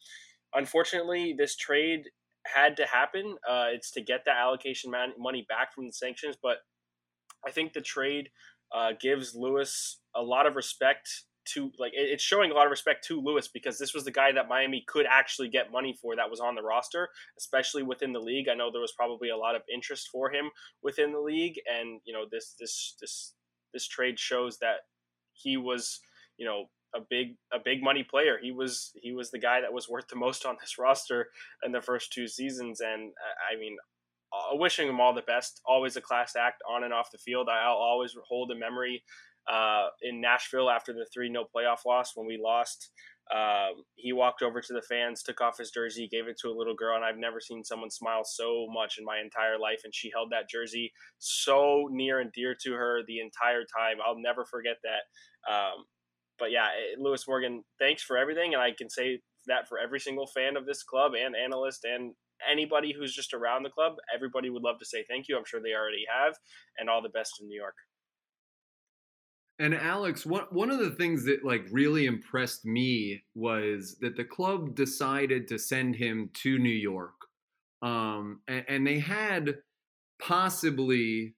unfortunately, 0.55 1.35
this 1.37 1.57
trade 1.57 2.05
had 2.47 2.77
to 2.77 2.87
happen. 2.87 3.37
Uh, 3.49 3.67
it's 3.73 3.91
to 3.93 4.01
get 4.01 4.25
that 4.27 4.37
allocation 4.37 4.91
man- 4.91 5.15
money 5.19 5.45
back 5.49 5.75
from 5.75 5.87
the 5.87 5.93
sanctions, 5.93 6.37
but 6.43 6.59
I 7.47 7.51
think 7.51 7.73
the 7.73 7.81
trade 7.81 8.29
uh, 8.75 8.93
gives 9.01 9.35
Lewis 9.35 10.01
a 10.15 10.23
lot 10.23 10.47
of 10.47 10.57
respect 10.57 11.09
to 11.55 11.71
like 11.79 11.93
it's 11.95 12.23
showing 12.23 12.51
a 12.51 12.55
lot 12.55 12.67
of 12.67 12.71
respect 12.71 13.05
to 13.07 13.21
Lewis 13.21 13.49
because 13.49 13.79
this 13.79 13.95
was 13.95 14.05
the 14.05 14.11
guy 14.11 14.33
that 14.33 14.49
Miami 14.49 14.85
could 14.87 15.07
actually 15.11 15.49
get 15.49 15.73
money 15.73 15.97
for 16.01 16.17
that 16.17 16.31
was 16.31 16.41
on 16.41 16.55
the 16.55 16.63
roster, 16.63 17.09
especially 17.39 17.83
within 17.83 18.13
the 18.13 18.21
league. 18.21 18.49
I 18.49 18.55
know 18.55 18.71
there 18.71 18.81
was 18.81 18.93
probably 18.93 19.31
a 19.31 19.37
lot 19.37 19.55
of 19.55 19.63
interest 19.73 20.09
for 20.11 20.31
him 20.31 20.51
within 20.83 21.13
the 21.13 21.21
league, 21.21 21.61
and 21.67 22.01
you 22.05 22.13
know 22.13 22.25
this 22.31 22.55
this 22.59 22.97
this 23.01 23.35
this 23.73 23.87
trade 23.87 24.19
shows 24.19 24.59
that 24.59 24.87
he 25.33 25.57
was 25.57 26.01
you 26.37 26.47
know 26.47 26.65
a 26.95 27.01
big 27.09 27.37
a 27.53 27.59
big 27.63 27.83
money 27.83 28.03
player. 28.03 28.39
He 28.41 28.53
was 28.53 28.93
he 29.01 29.13
was 29.13 29.31
the 29.31 29.39
guy 29.39 29.61
that 29.61 29.73
was 29.73 29.89
worth 29.89 30.09
the 30.09 30.17
most 30.17 30.45
on 30.45 30.57
this 30.61 30.77
roster 30.79 31.29
in 31.65 31.73
the 31.73 31.81
first 31.83 32.13
two 32.13 32.29
seasons, 32.29 32.81
and 32.81 33.13
I 33.53 33.59
mean, 33.59 33.77
uh, 34.33 34.57
wishing 34.57 34.89
him 34.89 35.01
all 35.01 35.15
the 35.15 35.23
best. 35.23 35.61
Always 35.67 35.97
a 35.97 36.01
class 36.01 36.37
act 36.37 36.63
on 36.69 36.85
and 36.85 36.93
off 36.93 37.11
the 37.11 37.19
field. 37.19 37.49
I'll 37.49 37.75
always 37.75 38.17
hold 38.29 38.51
in 38.51 38.59
memory 38.59 39.03
uh, 39.51 39.89
in 40.03 40.21
Nashville 40.21 40.71
after 40.71 40.93
the 40.93 41.07
three 41.13 41.29
no 41.29 41.45
playoff 41.45 41.85
loss 41.87 42.13
when 42.15 42.27
we 42.27 42.39
lost. 42.43 42.91
Um, 43.35 43.83
he 43.97 44.13
walked 44.13 44.43
over 44.43 44.61
to 44.61 44.73
the 44.73 44.83
fans, 44.83 45.23
took 45.23 45.41
off 45.41 45.59
his 45.59 45.73
jersey, 45.73 46.09
gave 46.11 46.29
it 46.29 46.39
to 46.43 46.49
a 46.49 46.57
little 46.57 46.77
girl, 46.77 46.95
and 46.95 47.05
I've 47.05 47.19
never 47.19 47.41
seen 47.41 47.65
someone 47.65 47.91
smile 47.91 48.23
so 48.25 48.69
much 48.71 48.99
in 48.99 49.05
my 49.05 49.19
entire 49.19 49.59
life. 49.59 49.81
And 49.83 49.93
she 49.93 50.13
held 50.15 50.31
that 50.31 50.49
jersey 50.49 50.93
so 51.19 51.89
near 51.91 52.21
and 52.21 52.31
dear 52.33 52.55
to 52.63 52.73
her 52.73 53.01
the 53.07 53.19
entire 53.19 53.63
time. 53.63 53.97
I'll 54.05 54.21
never 54.21 54.45
forget 54.45 54.77
that. 54.85 55.53
Um, 55.53 55.87
but 56.39 56.53
yeah, 56.53 56.67
eh, 56.67 56.97
Lewis 56.99 57.27
Morgan, 57.27 57.65
thanks 57.81 58.03
for 58.03 58.17
everything, 58.17 58.55
and 58.55 58.63
I 58.63 58.71
can 58.71 58.89
say 58.89 59.21
that 59.47 59.69
for 59.69 59.79
every 59.79 60.01
single 60.01 60.27
fan 60.27 60.57
of 60.57 60.67
this 60.67 60.83
club 60.83 61.13
and 61.15 61.35
analyst 61.35 61.85
and 61.85 62.15
anybody 62.49 62.93
who's 62.93 63.15
just 63.15 63.33
around 63.33 63.63
the 63.63 63.71
club, 63.71 63.95
everybody 64.15 64.51
would 64.51 64.63
love 64.63 64.79
to 64.79 64.85
say 64.85 65.05
thank 65.09 65.29
you. 65.29 65.37
I'm 65.37 65.45
sure 65.47 65.61
they 65.61 65.75
already 65.75 66.05
have, 66.13 66.35
and 66.79 66.89
all 66.89 67.03
the 67.03 67.09
best 67.09 67.41
in 67.41 67.49
New 67.49 67.59
York. 67.59 67.75
And 69.59 69.75
Alex, 69.75 70.27
one 70.27 70.45
one 70.51 70.71
of 70.71 70.79
the 70.79 70.91
things 70.91 71.25
that 71.25 71.45
like 71.45 71.67
really 71.71 72.05
impressed 72.05 72.67
me 72.67 73.23
was 73.35 73.97
that 74.01 74.17
the 74.17 74.25
club 74.25 74.75
decided 74.75 75.49
to 75.49 75.59
send 75.59 75.97
him 75.97 76.31
to 76.43 76.59
New 76.59 76.69
York, 76.69 77.15
um, 77.81 78.41
and, 78.47 78.65
and 78.69 78.87
they 78.87 78.99
had 78.99 79.57
possibly 80.21 81.35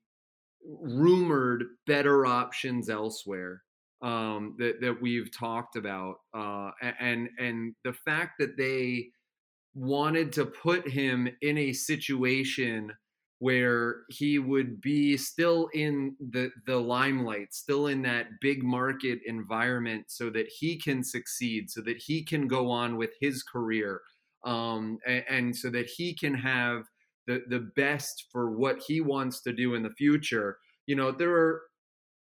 rumored 0.64 1.64
better 1.87 2.26
options 2.26 2.90
elsewhere 2.90 3.62
um, 4.02 4.56
that 4.58 4.80
that 4.80 5.00
we've 5.00 5.30
talked 5.30 5.76
about, 5.76 6.16
uh, 6.34 6.70
and 7.00 7.28
and 7.38 7.75
the 7.84 7.92
fact 7.92 8.32
that 8.40 8.56
they 8.56 9.10
wanted 9.75 10.32
to 10.32 10.44
put 10.44 10.88
him 10.88 11.28
in 11.40 11.56
a 11.56 11.72
situation 11.72 12.92
where 13.40 14.02
he 14.09 14.38
would 14.38 14.80
be 14.80 15.16
still 15.16 15.68
in 15.73 16.16
the 16.30 16.50
the 16.66 16.76
limelight, 16.76 17.54
still 17.54 17.87
in 17.87 18.02
that 18.02 18.26
big 18.40 18.62
market 18.62 19.21
environment, 19.26 20.04
so 20.09 20.28
that 20.30 20.49
he 20.49 20.76
can 20.76 21.04
succeed, 21.04 21.71
so 21.71 21.80
that 21.82 21.99
he 21.99 22.25
can 22.25 22.49
go 22.49 22.71
on 22.71 22.97
with 22.97 23.10
his 23.21 23.43
career, 23.43 24.00
um, 24.45 24.99
and, 25.06 25.25
and 25.28 25.56
so 25.56 25.71
that 25.71 25.86
he 25.86 26.15
can 26.15 26.34
have 26.34 26.82
the 27.26 27.43
the 27.49 27.71
best 27.76 28.26
for 28.32 28.50
what 28.50 28.82
he 28.86 29.00
wants 29.00 29.41
to 29.43 29.52
do 29.52 29.75
in 29.75 29.82
the 29.82 29.91
future. 29.91 30.58
You 30.86 30.97
know, 30.97 31.12
there 31.12 31.34
are 31.34 31.62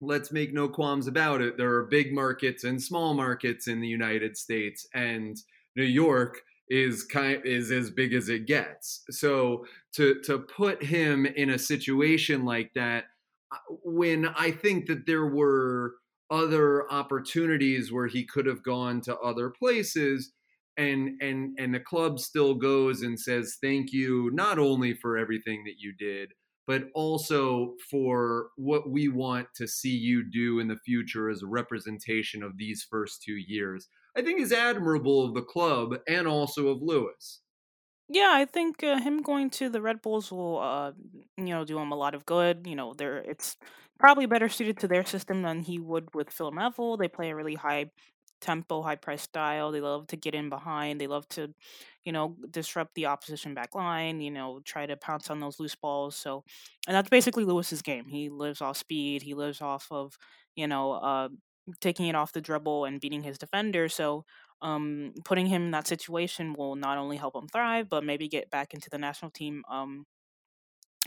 let's 0.02 0.32
make 0.32 0.54
no 0.54 0.68
qualms 0.68 1.08
about 1.08 1.42
it. 1.42 1.58
There 1.58 1.74
are 1.74 1.86
big 1.86 2.14
markets 2.14 2.64
and 2.66 2.82
small 2.82 3.14
markets 3.14 3.68
in 3.68 3.80
the 3.80 3.88
United 3.88 4.36
States, 4.36 4.86
and 4.94 5.38
New 5.78 5.86
York 5.86 6.42
is 6.70 7.04
kind 7.04 7.42
is 7.46 7.72
as 7.72 7.90
big 7.90 8.14
as 8.14 8.30
it 8.30 8.46
gets. 8.46 9.04
So 9.10 9.66
to 9.94 10.22
to 10.26 10.40
put 10.40 10.84
him 10.84 11.26
in 11.26 11.50
a 11.50 11.60
situation 11.60 12.46
like 12.46 12.72
that, 12.76 13.06
uh, 13.52 13.58
when 13.84 14.28
I 14.28 14.52
think 14.52 14.88
that 14.88 15.06
there 15.06 15.28
were 15.28 15.96
other 16.30 16.92
opportunities 16.92 17.92
where 17.92 18.08
he 18.08 18.26
could 18.26 18.46
have 18.46 18.64
gone 18.64 19.02
to 19.02 19.18
other 19.20 19.50
places 19.50 20.34
and 20.76 21.22
and 21.22 21.58
and 21.58 21.74
the 21.74 21.80
club 21.80 22.20
still 22.20 22.54
goes 22.54 23.02
and 23.02 23.20
says 23.20 23.58
thank 23.62 23.94
you 23.94 24.30
not 24.34 24.60
only 24.60 24.94
for 24.94 25.18
everything 25.18 25.64
that 25.64 25.76
you 25.80 25.94
did 25.98 26.34
but 26.68 26.90
also 26.94 27.76
for 27.90 28.50
what 28.58 28.90
we 28.90 29.08
want 29.08 29.48
to 29.56 29.66
see 29.68 29.96
you 29.96 30.30
do 30.30 30.60
in 30.60 30.68
the 30.68 30.78
future 30.86 31.30
as 31.30 31.42
a 31.42 31.48
representation 31.48 32.44
of 32.44 32.58
these 32.58 32.86
first 32.90 33.24
two 33.24 33.38
years. 33.38 33.88
I 34.18 34.22
think 34.22 34.40
is 34.42 34.52
admirable 34.52 35.24
of 35.24 35.34
the 35.34 35.44
club 35.44 35.96
and 36.08 36.28
also 36.28 36.68
of 36.70 36.82
Lewis. 36.82 37.42
Yeah, 38.10 38.32
I 38.34 38.46
think 38.46 38.84
uh, 38.84 39.00
him 39.00 39.22
going 39.22 39.50
to 39.52 39.70
the 39.70 39.82
Red 39.82 40.02
Bulls 40.02 40.32
will, 40.32 40.60
uh, 40.60 40.94
you 41.38 41.46
know, 41.48 41.66
do 41.66 41.78
him 41.78 41.92
a 41.92 41.96
lot 41.96 42.16
of 42.16 42.26
good. 42.26 42.66
You 42.66 42.76
know, 42.76 42.94
they 42.94 43.06
it's 43.06 43.58
probably 44.00 44.26
better 44.26 44.48
suited 44.48 44.78
to 44.80 44.88
their 44.88 45.06
system 45.06 45.42
than 45.42 45.62
he 45.62 45.78
would 45.80 46.14
with 46.16 46.30
Phil 46.30 46.52
Neville. 46.52 46.96
They 46.98 47.10
play 47.10 47.32
a 47.32 47.36
really 47.36 47.56
high 47.56 47.92
tempo, 48.40 48.82
high 48.82 48.96
press 48.96 49.24
style. 49.24 49.72
They 49.72 49.82
love 49.82 50.08
to 50.08 50.16
get 50.18 50.36
in 50.36 50.48
behind. 50.50 51.02
They 51.02 51.08
love 51.08 51.28
to, 51.30 51.54
you 52.06 52.14
know, 52.14 52.38
disrupt 52.50 52.94
the 52.96 53.08
opposition 53.08 53.54
back 53.54 53.76
line, 53.76 54.22
you 54.22 54.32
know, 54.32 54.62
try 54.64 54.86
to 54.86 54.96
pounce 54.96 55.30
on 55.30 55.40
those 55.42 55.60
loose 55.60 55.76
balls. 55.76 56.16
So, 56.16 56.46
and 56.88 56.96
that's 56.96 57.10
basically 57.10 57.44
Lewis's 57.44 57.82
game. 57.82 58.06
He 58.08 58.30
lives 58.30 58.62
off 58.62 58.78
speed. 58.78 59.22
He 59.24 59.34
lives 59.34 59.60
off 59.62 59.88
of, 59.92 60.18
you 60.56 60.68
know, 60.68 60.94
uh, 60.94 61.30
taking 61.82 62.08
it 62.08 62.16
off 62.16 62.34
the 62.34 62.42
dribble 62.42 62.86
and 62.86 63.02
beating 63.02 63.24
his 63.24 63.38
defender. 63.38 63.90
So, 63.90 64.26
um, 64.62 65.14
putting 65.24 65.48
him 65.48 65.66
in 65.66 65.72
that 65.72 65.88
situation 65.88 66.54
will 66.54 66.76
not 66.76 66.98
only 66.98 67.18
help 67.18 67.36
him 67.36 67.48
thrive, 67.48 67.90
but 67.90 68.04
maybe 68.04 68.28
get 68.28 68.50
back 68.50 68.74
into 68.74 68.90
the 68.90 68.98
national 68.98 69.32
team 69.32 69.64
um, 69.70 70.06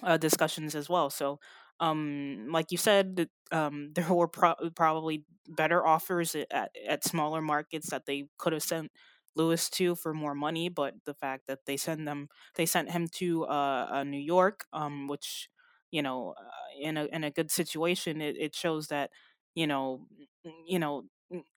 uh, 0.03 0.17
discussions 0.17 0.75
as 0.75 0.89
well. 0.89 1.11
So, 1.11 1.41
um, 1.81 2.49
like 2.51 2.71
you 2.71 2.79
said, 2.79 3.29
um, 3.51 3.91
there 3.95 4.13
were 4.13 4.29
pro- 4.29 4.71
probably 4.75 5.25
better 5.49 5.85
offers 5.85 6.37
at, 6.51 6.71
at 6.89 7.05
smaller 7.05 7.43
markets 7.43 7.91
that 7.91 8.07
they 8.07 8.27
could 8.39 8.53
have 8.53 8.63
sent 8.63 8.91
Lewis 9.37 9.71
to 9.71 9.95
for 9.95 10.13
more 10.13 10.35
money, 10.35 10.69
but 10.69 10.95
the 11.07 11.15
fact 11.15 11.45
that 11.47 11.61
they 11.67 11.77
send 11.77 12.07
them, 12.07 12.29
they 12.57 12.67
sent 12.67 12.91
him 12.91 13.07
to 13.13 13.45
uh, 13.47 13.89
uh 13.93 14.05
New 14.05 14.19
York, 14.19 14.65
um, 14.73 15.07
which 15.09 15.49
you 15.91 16.03
know, 16.03 16.35
uh, 16.39 16.51
in 16.81 16.97
a 16.97 17.05
in 17.07 17.25
a 17.25 17.31
good 17.31 17.51
situation, 17.51 18.21
it, 18.21 18.37
it 18.39 18.55
shows 18.55 18.89
that 18.89 19.11
you 19.55 19.67
know, 19.67 20.07
you 20.67 20.79
know, 20.79 21.05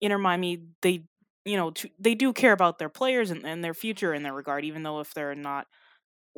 Inter 0.02 0.18
Miami 0.18 0.64
they 0.82 1.06
you 1.46 1.58
know 1.58 1.74
they 2.00 2.16
do 2.16 2.34
care 2.34 2.54
about 2.54 2.80
their 2.80 2.90
players 2.90 3.32
and, 3.32 3.46
and 3.46 3.64
their 3.64 3.74
future 3.74 4.14
in 4.14 4.24
that 4.24 4.34
regard, 4.34 4.66
even 4.66 4.84
though 4.84 5.00
if 5.00 5.14
they're 5.14 5.36
not 5.36 5.68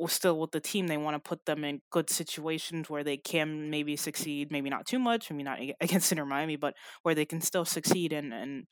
still 0.08 0.38
with 0.38 0.50
the 0.52 0.60
team, 0.60 0.86
they 0.88 0.96
want 0.98 1.14
to 1.14 1.28
put 1.28 1.44
them 1.46 1.64
in 1.64 1.80
good 1.90 2.10
situations 2.10 2.90
where 2.90 3.02
they 3.04 3.16
can 3.16 3.70
maybe 3.70 3.96
succeed, 3.96 4.52
maybe 4.52 4.68
not 4.68 4.86
too 4.86 4.98
much, 4.98 5.30
maybe 5.30 5.42
not 5.42 5.58
against 5.80 6.12
Inter 6.12 6.24
Miami, 6.26 6.56
but 6.56 6.74
where 7.02 7.14
they 7.14 7.24
can 7.24 7.40
still 7.40 7.64
succeed 7.64 8.12
and 8.12 8.32
and 8.32 8.66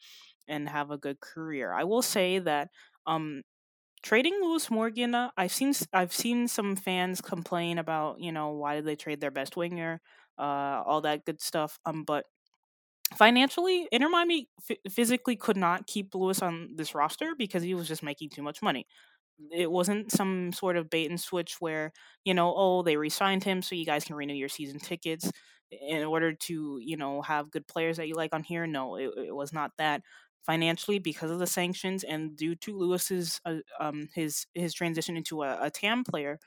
and 0.49 0.69
have 0.69 0.91
a 0.91 0.99
good 0.99 1.21
career. 1.21 1.73
I 1.73 1.85
will 1.85 2.03
say 2.03 2.39
that 2.41 2.69
um, 3.07 3.43
trading 4.03 4.35
Lewis 4.43 4.71
Morgan, 4.71 5.15
uh, 5.15 5.31
I've 5.37 5.53
seen 5.53 5.75
I've 5.93 6.13
seen 6.15 6.49
some 6.49 6.77
fans 6.77 7.21
complain 7.21 7.79
about 7.79 8.21
you 8.21 8.33
know 8.33 8.51
why 8.51 8.77
did 8.77 8.87
they 8.87 8.97
trade 8.97 9.21
their 9.21 9.31
best 9.31 9.57
winger, 9.57 10.01
uh, 10.39 10.83
all 10.87 11.03
that 11.03 11.25
good 11.25 11.41
stuff. 11.43 11.79
Um, 11.87 12.05
but 12.05 12.25
financially, 13.17 13.89
Inter 13.93 14.09
Miami 14.09 14.49
f- 14.71 14.93
physically 14.93 15.37
could 15.37 15.57
not 15.57 15.87
keep 15.87 16.15
Lewis 16.15 16.43
on 16.43 16.71
this 16.77 16.95
roster 16.95 17.35
because 17.39 17.63
he 17.63 17.75
was 17.75 17.89
just 17.89 18.03
making 18.03 18.31
too 18.31 18.43
much 18.43 18.63
money. 18.63 18.87
It 19.53 19.71
wasn't 19.71 20.13
some 20.13 20.53
sort 20.53 20.77
of 20.77 20.89
bait 20.91 21.11
and 21.11 21.21
switch 21.21 21.57
where 21.61 21.93
you 22.25 22.35
know 22.35 22.55
oh 22.57 22.83
they 22.83 22.97
re-signed 22.97 23.43
him 23.45 23.63
so 23.63 23.75
you 23.75 23.85
guys 23.85 24.05
can 24.05 24.15
renew 24.17 24.35
your 24.35 24.49
season 24.49 24.79
tickets 24.79 25.31
in 25.71 26.05
order 26.05 26.33
to 26.33 26.79
you 26.83 26.97
know 26.97 27.21
have 27.23 27.51
good 27.51 27.67
players 27.67 27.97
that 27.97 28.09
you 28.09 28.15
like 28.15 28.33
on 28.35 28.45
here. 28.45 28.67
No 28.67 28.97
it, 28.97 29.11
it 29.17 29.35
was 29.35 29.53
not 29.53 29.73
that. 29.79 30.03
Financially 30.47 30.99
because 30.99 31.31
of 31.31 31.39
the 31.39 31.47
sanctions 31.47 32.05
and 32.05 32.37
due 32.37 32.55
to 32.57 32.77
lewis's 32.79 33.41
uh, 33.47 33.57
um 33.81 34.09
his 34.15 34.47
his 34.53 34.75
transition 34.75 35.17
into 35.17 35.43
a, 35.43 35.59
a 35.63 35.71
tam 35.71 36.05
player 36.05 36.39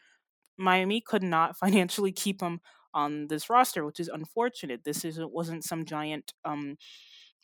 miami 0.58 1.02
could 1.02 1.24
not 1.24 1.58
financially 1.58 2.12
keep 2.12 2.42
him 2.42 2.60
on 2.94 3.28
this 3.28 3.50
roster 3.50 3.86
which 3.86 4.00
is 4.00 4.08
unfortunate 4.08 4.84
this 4.84 5.04
is 5.06 5.20
wasn't 5.22 5.64
some 5.64 5.86
giant 5.86 6.34
um 6.46 6.76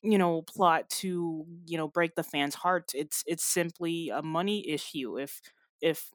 you 0.02 0.18
know 0.18 0.42
plot 0.42 0.90
to 0.90 1.46
you 1.66 1.78
know 1.78 1.88
break 1.88 2.16
the 2.16 2.24
fans 2.24 2.56
hearts 2.56 2.94
it's 2.94 3.24
it's 3.26 3.44
simply 3.44 4.10
a 4.10 4.22
money 4.22 4.68
issue 4.70 5.18
if 5.18 5.42
if 5.82 6.12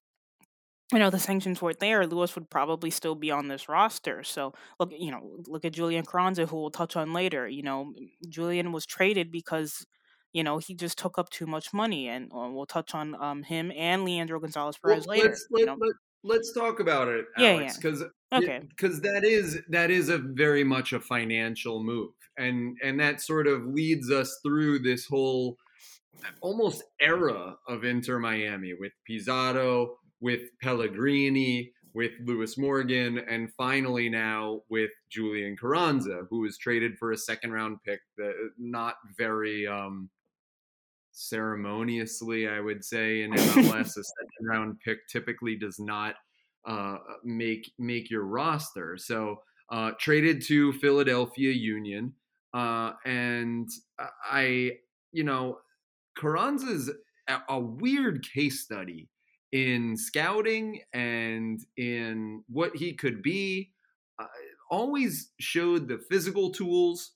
you 0.93 0.99
know 0.99 1.11
the 1.11 1.19
sanctions 1.19 1.61
weren't 1.61 1.81
there, 1.81 2.07
Lewis 2.07 2.35
would 2.35 2.49
probably 2.49 2.91
still 2.91 3.15
be 3.15 3.31
on 3.31 3.49
this 3.49 3.69
roster. 3.69 4.23
So 4.23 4.55
look, 4.81 4.91
you 4.97 5.11
know, 5.11 5.37
look 5.47 5.65
at 5.65 5.73
Julian 5.73 6.05
Carranza, 6.05 6.47
who 6.47 6.57
we'll 6.57 6.71
touch 6.71 6.97
on 6.97 7.13
later. 7.13 7.47
You 7.47 7.63
know, 7.63 7.93
Julian 8.29 8.73
was 8.73 8.87
traded 8.87 9.31
because 9.31 9.85
you 10.33 10.43
know 10.43 10.59
he 10.59 10.75
just 10.75 10.99
took 10.99 11.19
up 11.19 11.29
too 11.29 11.47
much 11.47 11.75
money, 11.75 12.09
and 12.09 12.31
uh, 12.35 12.49
we'll 12.51 12.67
touch 12.67 12.95
on 12.95 13.15
um, 13.23 13.43
him 13.43 13.71
and 13.77 14.05
Leandro 14.05 14.41
Gonzalez 14.41 14.79
Pirez 14.79 15.07
well, 15.07 15.17
later. 15.19 15.29
Let's, 15.29 15.47
let, 15.51 15.61
you 15.61 15.67
know? 15.67 15.77
let, 15.79 15.93
us 16.25 16.53
talk 16.53 16.81
about 16.81 17.09
it, 17.09 17.27
Alex, 17.37 17.77
because 17.77 18.01
yeah, 18.01 18.07
yeah. 18.33 18.39
okay, 18.39 18.61
because 18.69 19.01
that 19.03 19.25
is 19.25 19.61
that 19.69 19.91
is 19.91 20.09
a 20.09 20.19
very 20.19 20.65
much 20.65 20.93
a 20.93 21.01
financial 21.01 21.83
move, 21.83 22.13
and 22.37 22.77
and 22.83 23.01
that 23.01 23.21
sort 23.21 23.47
of 23.47 23.67
leads 23.67 24.11
us 24.11 24.39
through 24.43 24.81
this 24.81 25.07
whole 25.07 25.57
almost 26.41 26.83
era 27.01 27.57
of 27.69 27.85
Inter 27.85 28.19
Miami 28.19 28.75
with 28.75 28.93
Pizarro 29.07 29.99
with 30.21 30.41
Pellegrini, 30.63 31.73
with 31.95 32.13
Lewis 32.25 32.59
Morgan, 32.59 33.19
and 33.19 33.53
finally 33.57 34.09
now 34.09 34.63
with 34.69 34.91
Julian 35.11 35.57
Carranza, 35.57 36.23
who 36.31 36.41
was 36.41 36.59
traded 36.59 36.99
for 36.99 37.13
a 37.13 37.17
second 37.17 37.53
round 37.53 37.79
pick 37.85 38.01
that 38.17 38.35
not 38.59 38.95
very 39.17 39.67
um, 39.67 40.11
ceremoniously, 41.19 42.49
I 42.49 42.61
would 42.61 42.85
say, 42.85 43.23
in 43.23 43.33
MLS, 43.33 43.81
a 43.97 44.05
second 44.05 44.47
round 44.49 44.79
pick 44.81 45.07
typically 45.09 45.57
does 45.57 45.79
not 45.79 46.15
uh, 46.67 46.99
make 47.25 47.73
make 47.79 48.11
your 48.11 48.25
roster. 48.25 48.97
So 48.97 49.43
uh, 49.71 49.93
traded 49.99 50.43
to 50.47 50.73
Philadelphia 50.75 51.51
Union, 51.51 52.15
uh, 52.55 52.93
and 53.05 53.69
I, 54.31 54.73
you 55.13 55.25
know, 55.25 55.59
Carranza's 56.17 56.91
a, 57.29 57.39
a 57.49 57.59
weird 57.59 58.25
case 58.25 58.61
study 58.61 59.09
in 59.51 59.97
scouting 59.97 60.81
and 60.93 61.61
in 61.77 62.45
what 62.49 62.77
he 62.77 62.93
could 62.93 63.23
be. 63.23 63.73
Uh, 64.21 64.27
always 64.71 65.33
showed 65.41 65.89
the 65.89 65.99
physical 65.99 66.51
tools. 66.51 67.13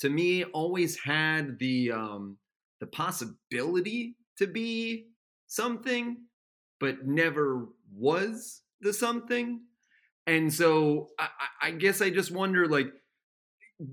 To 0.00 0.10
me, 0.10 0.42
always 0.42 0.98
had 0.98 1.60
the 1.60 1.92
um, 1.92 2.36
the 2.82 2.88
possibility 2.88 4.16
to 4.36 4.48
be 4.48 5.06
something, 5.46 6.16
but 6.80 7.06
never 7.06 7.68
was 7.94 8.62
the 8.80 8.92
something. 8.92 9.60
And 10.26 10.52
so 10.52 11.10
I, 11.16 11.28
I 11.62 11.70
guess 11.70 12.02
I 12.02 12.10
just 12.10 12.32
wonder, 12.32 12.66
like, 12.66 12.92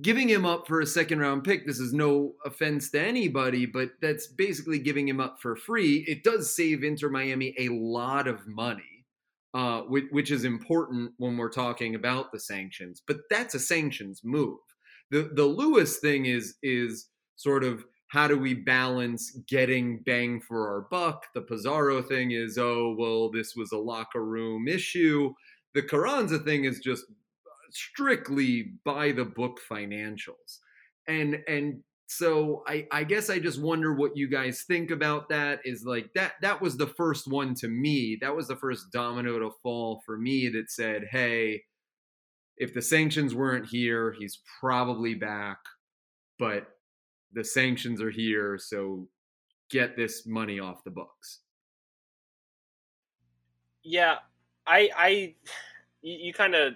giving 0.02 0.28
him 0.28 0.44
up 0.44 0.68
for 0.68 0.82
a 0.82 0.88
second 0.88 1.20
round 1.20 1.44
pick, 1.44 1.68
this 1.68 1.80
is 1.80 1.94
no 1.94 2.34
offense 2.44 2.90
to 2.92 3.00
anybody, 3.00 3.68
but 3.68 3.92
that's 4.02 4.26
basically 4.26 4.80
giving 4.80 5.08
him 5.08 5.20
up 5.20 5.38
for 5.40 5.56
free. 5.56 6.04
It 6.08 6.24
does 6.24 6.56
save 6.56 6.84
Inter 6.84 7.10
Miami 7.10 7.54
a 7.60 7.70
lot 7.70 8.28
of 8.28 8.48
money, 8.48 9.06
uh, 9.54 9.82
which, 9.82 10.06
which, 10.10 10.32
is 10.32 10.46
important 10.46 11.12
when 11.18 11.38
we're 11.38 11.52
talking 11.52 11.94
about 11.94 12.32
the 12.32 12.40
sanctions. 12.40 13.04
But 13.06 13.18
that's 13.30 13.54
a 13.54 13.60
sanctions 13.60 14.22
move. 14.24 14.58
The 15.12 15.30
the 15.36 15.46
Lewis 15.46 16.00
thing 16.00 16.26
is 16.26 16.56
is 16.64 17.08
sort 17.36 17.64
of 17.64 17.84
how 18.10 18.28
do 18.28 18.38
we 18.38 18.56
balance 18.56 19.32
getting 19.48 20.00
bang 20.00 20.42
for 20.42 20.68
our 20.68 20.82
buck? 20.82 21.28
The 21.36 21.42
Pizarro 21.42 22.02
thing 22.02 22.32
is, 22.32 22.58
oh 22.58 22.96
well, 22.98 23.32
this 23.32 23.56
was 23.56 23.72
a 23.72 23.78
locker 23.78 24.26
room 24.26 24.68
issue. 24.68 25.34
The 25.76 25.84
Carranza 25.84 26.40
thing 26.40 26.66
is 26.66 26.80
just 26.80 27.04
uh, 27.04 27.70
strictly 27.70 28.74
by 28.84 29.12
the 29.12 29.26
book 29.26 29.60
financials. 29.72 30.58
And 31.08 31.38
and 31.48 31.84
so 32.08 32.64
I, 32.68 32.88
I 32.92 33.04
guess 33.04 33.30
I 33.30 33.38
just 33.38 33.62
wonder 33.62 33.94
what 33.94 34.18
you 34.18 34.28
guys 34.28 34.64
think 34.64 34.90
about 34.90 35.30
that 35.30 35.60
is 35.64 35.84
like 35.86 36.12
that 36.16 36.34
that 36.42 36.60
was 36.60 36.78
the 36.78 36.88
first 36.88 37.28
one 37.28 37.54
to 37.56 37.68
me. 37.68 38.18
That 38.20 38.36
was 38.36 38.48
the 38.48 38.56
first 38.56 38.92
domino 38.92 39.38
to 39.38 39.52
fall 39.62 40.02
for 40.04 40.18
me 40.18 40.50
that 40.50 40.72
said, 40.72 41.04
hey, 41.12 41.62
if 42.58 42.74
the 42.74 42.82
sanctions 42.82 43.36
weren't 43.36 43.68
here, 43.68 44.16
he's 44.18 44.40
probably 44.60 45.14
back. 45.14 45.60
But 46.40 46.70
the 47.34 47.44
sanctions 47.44 48.02
are 48.02 48.10
here, 48.10 48.58
so 48.58 49.08
get 49.70 49.96
this 49.96 50.26
money 50.26 50.60
off 50.60 50.84
the 50.84 50.92
books. 50.92 51.40
Yeah, 53.84 54.16
I 54.68 54.90
I 54.96 55.36
you, 56.02 56.34
kind 56.34 56.56
of 56.56 56.74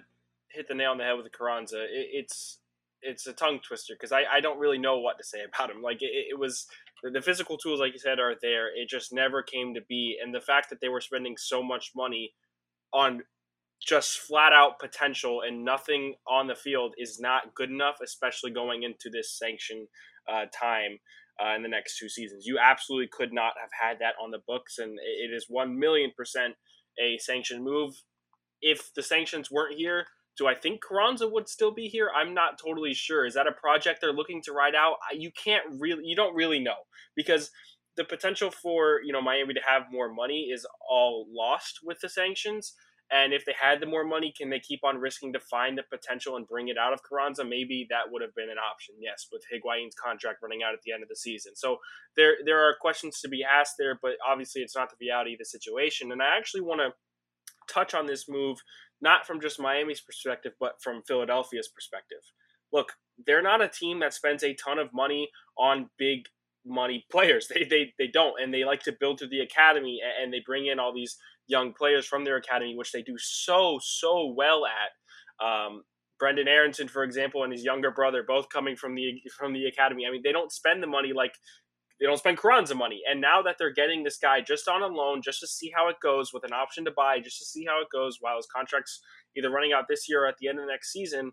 hit 0.48 0.68
the 0.68 0.74
nail 0.74 0.92
on 0.92 0.98
the 0.98 1.04
head 1.04 1.16
with 1.16 1.32
Carranza. 1.32 1.82
It, 1.82 2.08
it's 2.12 2.58
it's 3.02 3.26
a 3.26 3.32
tongue 3.32 3.60
twister 3.60 3.94
because 3.94 4.12
I, 4.12 4.22
I 4.32 4.40
don't 4.40 4.58
really 4.58 4.78
know 4.78 4.98
what 4.98 5.18
to 5.18 5.24
say 5.24 5.38
about 5.54 5.70
him. 5.70 5.82
Like 5.82 6.02
it, 6.02 6.12
it 6.30 6.38
was 6.38 6.66
the, 7.02 7.10
the, 7.10 7.22
physical 7.22 7.58
tools, 7.58 7.80
like 7.80 7.92
you 7.92 7.98
said, 7.98 8.18
are 8.18 8.34
there. 8.40 8.68
It 8.68 8.88
just 8.88 9.12
never 9.12 9.42
came 9.42 9.74
to 9.74 9.82
be, 9.82 10.18
and 10.22 10.34
the 10.34 10.40
fact 10.40 10.70
that 10.70 10.80
they 10.80 10.88
were 10.88 11.00
spending 11.00 11.36
so 11.36 11.62
much 11.62 11.92
money 11.94 12.32
on 12.92 13.22
just 13.84 14.18
flat 14.18 14.52
out 14.52 14.78
potential 14.78 15.42
and 15.46 15.64
nothing 15.64 16.14
on 16.26 16.46
the 16.46 16.54
field 16.54 16.94
is 16.96 17.20
not 17.20 17.54
good 17.54 17.70
enough, 17.70 17.96
especially 18.02 18.50
going 18.50 18.82
into 18.82 19.10
this 19.10 19.36
sanction 19.38 19.86
uh, 20.30 20.46
time. 20.52 20.98
Uh, 21.44 21.56
in 21.56 21.64
the 21.64 21.68
next 21.68 21.98
two 21.98 22.08
seasons, 22.08 22.46
you 22.46 22.60
absolutely 22.60 23.08
could 23.10 23.32
not 23.32 23.54
have 23.60 23.70
had 23.82 23.98
that 23.98 24.14
on 24.22 24.30
the 24.30 24.38
books, 24.46 24.78
and 24.78 24.96
it 25.00 25.34
is 25.34 25.46
one 25.48 25.76
million 25.76 26.12
percent 26.16 26.54
a 26.96 27.18
sanctioned 27.18 27.64
move. 27.64 27.92
If 28.62 28.94
the 28.94 29.02
sanctions 29.02 29.50
weren't 29.50 29.76
here, 29.76 30.06
do 30.36 30.46
I 30.46 30.54
think 30.54 30.82
Carranza 30.82 31.28
would 31.28 31.48
still 31.48 31.72
be 31.72 31.88
here? 31.88 32.10
I'm 32.14 32.34
not 32.34 32.58
totally 32.58 32.94
sure. 32.94 33.24
Is 33.24 33.34
that 33.34 33.46
a 33.46 33.52
project 33.52 34.00
they're 34.00 34.12
looking 34.12 34.42
to 34.42 34.52
ride 34.52 34.74
out? 34.74 34.96
You 35.12 35.30
can't 35.32 35.64
really, 35.78 36.04
you 36.04 36.16
don't 36.16 36.34
really 36.34 36.58
know 36.58 36.86
because 37.14 37.50
the 37.96 38.04
potential 38.04 38.50
for 38.50 39.00
you 39.04 39.12
know 39.12 39.22
Miami 39.22 39.54
to 39.54 39.60
have 39.66 39.84
more 39.90 40.12
money 40.12 40.50
is 40.52 40.66
all 40.88 41.26
lost 41.30 41.80
with 41.84 42.00
the 42.00 42.08
sanctions. 42.08 42.74
And 43.12 43.32
if 43.32 43.44
they 43.44 43.54
had 43.60 43.80
the 43.80 43.86
more 43.86 44.04
money, 44.04 44.32
can 44.36 44.50
they 44.50 44.60
keep 44.60 44.80
on 44.82 44.96
risking 44.96 45.32
to 45.34 45.40
find 45.40 45.76
the 45.76 45.82
potential 45.90 46.36
and 46.36 46.46
bring 46.46 46.68
it 46.68 46.78
out 46.78 46.92
of 46.92 47.02
Carranza? 47.02 47.44
Maybe 47.44 47.86
that 47.90 48.10
would 48.10 48.22
have 48.22 48.34
been 48.34 48.50
an 48.50 48.58
option. 48.58 48.94
Yes, 48.98 49.28
with 49.30 49.42
Higuain's 49.52 49.94
contract 49.94 50.38
running 50.42 50.62
out 50.62 50.72
at 50.72 50.80
the 50.84 50.92
end 50.92 51.02
of 51.02 51.08
the 51.08 51.16
season. 51.16 51.52
So 51.54 51.78
there 52.16 52.36
there 52.44 52.66
are 52.66 52.74
questions 52.80 53.20
to 53.20 53.28
be 53.28 53.44
asked 53.44 53.74
there, 53.78 53.98
but 54.00 54.12
obviously 54.26 54.62
it's 54.62 54.76
not 54.76 54.90
the 54.90 54.96
reality 55.00 55.34
of 55.34 55.38
the 55.38 55.44
situation. 55.44 56.12
And 56.12 56.22
I 56.22 56.36
actually 56.36 56.62
want 56.62 56.80
to 56.80 56.94
touch 57.72 57.94
on 57.94 58.06
this 58.06 58.28
move 58.28 58.58
not 59.00 59.26
from 59.26 59.40
just 59.40 59.60
Miami's 59.60 60.00
perspective, 60.00 60.52
but 60.58 60.80
from 60.82 61.02
Philadelphia's 61.06 61.68
perspective. 61.68 62.20
Look, 62.72 62.92
they're 63.26 63.42
not 63.42 63.62
a 63.62 63.68
team 63.68 64.00
that 64.00 64.14
spends 64.14 64.42
a 64.42 64.54
ton 64.54 64.78
of 64.78 64.88
money 64.92 65.28
on 65.58 65.90
big 65.98 66.22
money 66.66 67.04
players. 67.10 67.48
They 67.54 67.64
they 67.64 67.92
they 67.98 68.08
don't, 68.08 68.40
and 68.42 68.52
they 68.52 68.64
like 68.64 68.82
to 68.84 68.96
build 68.98 69.18
through 69.18 69.28
the 69.28 69.40
academy, 69.40 70.00
and 70.20 70.32
they 70.32 70.42
bring 70.44 70.66
in 70.66 70.80
all 70.80 70.92
these 70.92 71.16
young 71.46 71.72
players 71.72 72.06
from 72.06 72.24
their 72.24 72.36
academy, 72.36 72.74
which 72.76 72.92
they 72.92 73.02
do 73.02 73.16
so 73.18 73.78
so 73.82 74.32
well 74.36 74.64
at. 74.66 75.44
Um, 75.44 75.82
Brenden 76.22 76.46
Aaronson, 76.46 76.88
for 76.88 77.02
example, 77.02 77.42
and 77.42 77.52
his 77.52 77.64
younger 77.64 77.90
brother, 77.90 78.22
both 78.26 78.48
coming 78.48 78.76
from 78.76 78.94
the 78.94 79.20
from 79.36 79.52
the 79.52 79.66
academy. 79.66 80.04
I 80.06 80.12
mean, 80.12 80.22
they 80.24 80.32
don't 80.32 80.52
spend 80.52 80.82
the 80.82 80.86
money 80.86 81.12
like 81.12 81.34
they 82.00 82.06
don't 82.06 82.18
spend 82.18 82.38
Carranza 82.38 82.74
money. 82.74 83.02
And 83.08 83.20
now 83.20 83.42
that 83.42 83.56
they're 83.58 83.72
getting 83.72 84.02
this 84.02 84.18
guy 84.18 84.40
just 84.40 84.68
on 84.68 84.82
a 84.82 84.86
loan, 84.86 85.22
just 85.22 85.40
to 85.40 85.46
see 85.46 85.72
how 85.74 85.88
it 85.88 85.96
goes, 86.02 86.32
with 86.32 86.44
an 86.44 86.52
option 86.52 86.84
to 86.84 86.90
buy, 86.90 87.20
just 87.20 87.38
to 87.38 87.44
see 87.44 87.64
how 87.64 87.80
it 87.80 87.88
goes 87.92 88.18
while 88.20 88.36
his 88.36 88.48
contract's 88.54 89.00
either 89.36 89.50
running 89.50 89.72
out 89.72 89.84
this 89.88 90.08
year 90.08 90.24
or 90.24 90.28
at 90.28 90.36
the 90.38 90.48
end 90.48 90.58
of 90.58 90.64
the 90.66 90.70
next 90.70 90.92
season, 90.92 91.32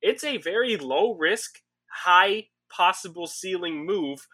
it's 0.00 0.24
a 0.24 0.38
very 0.38 0.76
low 0.76 1.14
risk, 1.14 1.58
high 2.04 2.46
possible 2.74 3.26
ceiling 3.26 3.84
move 3.84 4.26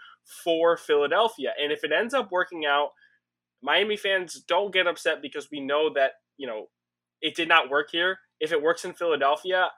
for 0.44 0.76
Philadelphia. 0.76 1.52
And 1.60 1.72
if 1.72 1.82
it 1.82 1.92
ends 1.92 2.14
up 2.14 2.30
working 2.30 2.64
out, 2.64 2.90
Miami 3.66 3.96
fans 3.96 4.40
don't 4.46 4.72
get 4.72 4.86
upset 4.86 5.20
because 5.20 5.48
we 5.50 5.58
know 5.58 5.92
that, 5.92 6.12
you 6.36 6.46
know, 6.46 6.66
it 7.20 7.34
did 7.34 7.48
not 7.48 7.68
work 7.68 7.88
here. 7.90 8.18
If 8.38 8.52
it 8.52 8.62
works 8.62 8.84
in 8.84 8.92
Philadelphia, 8.92 9.70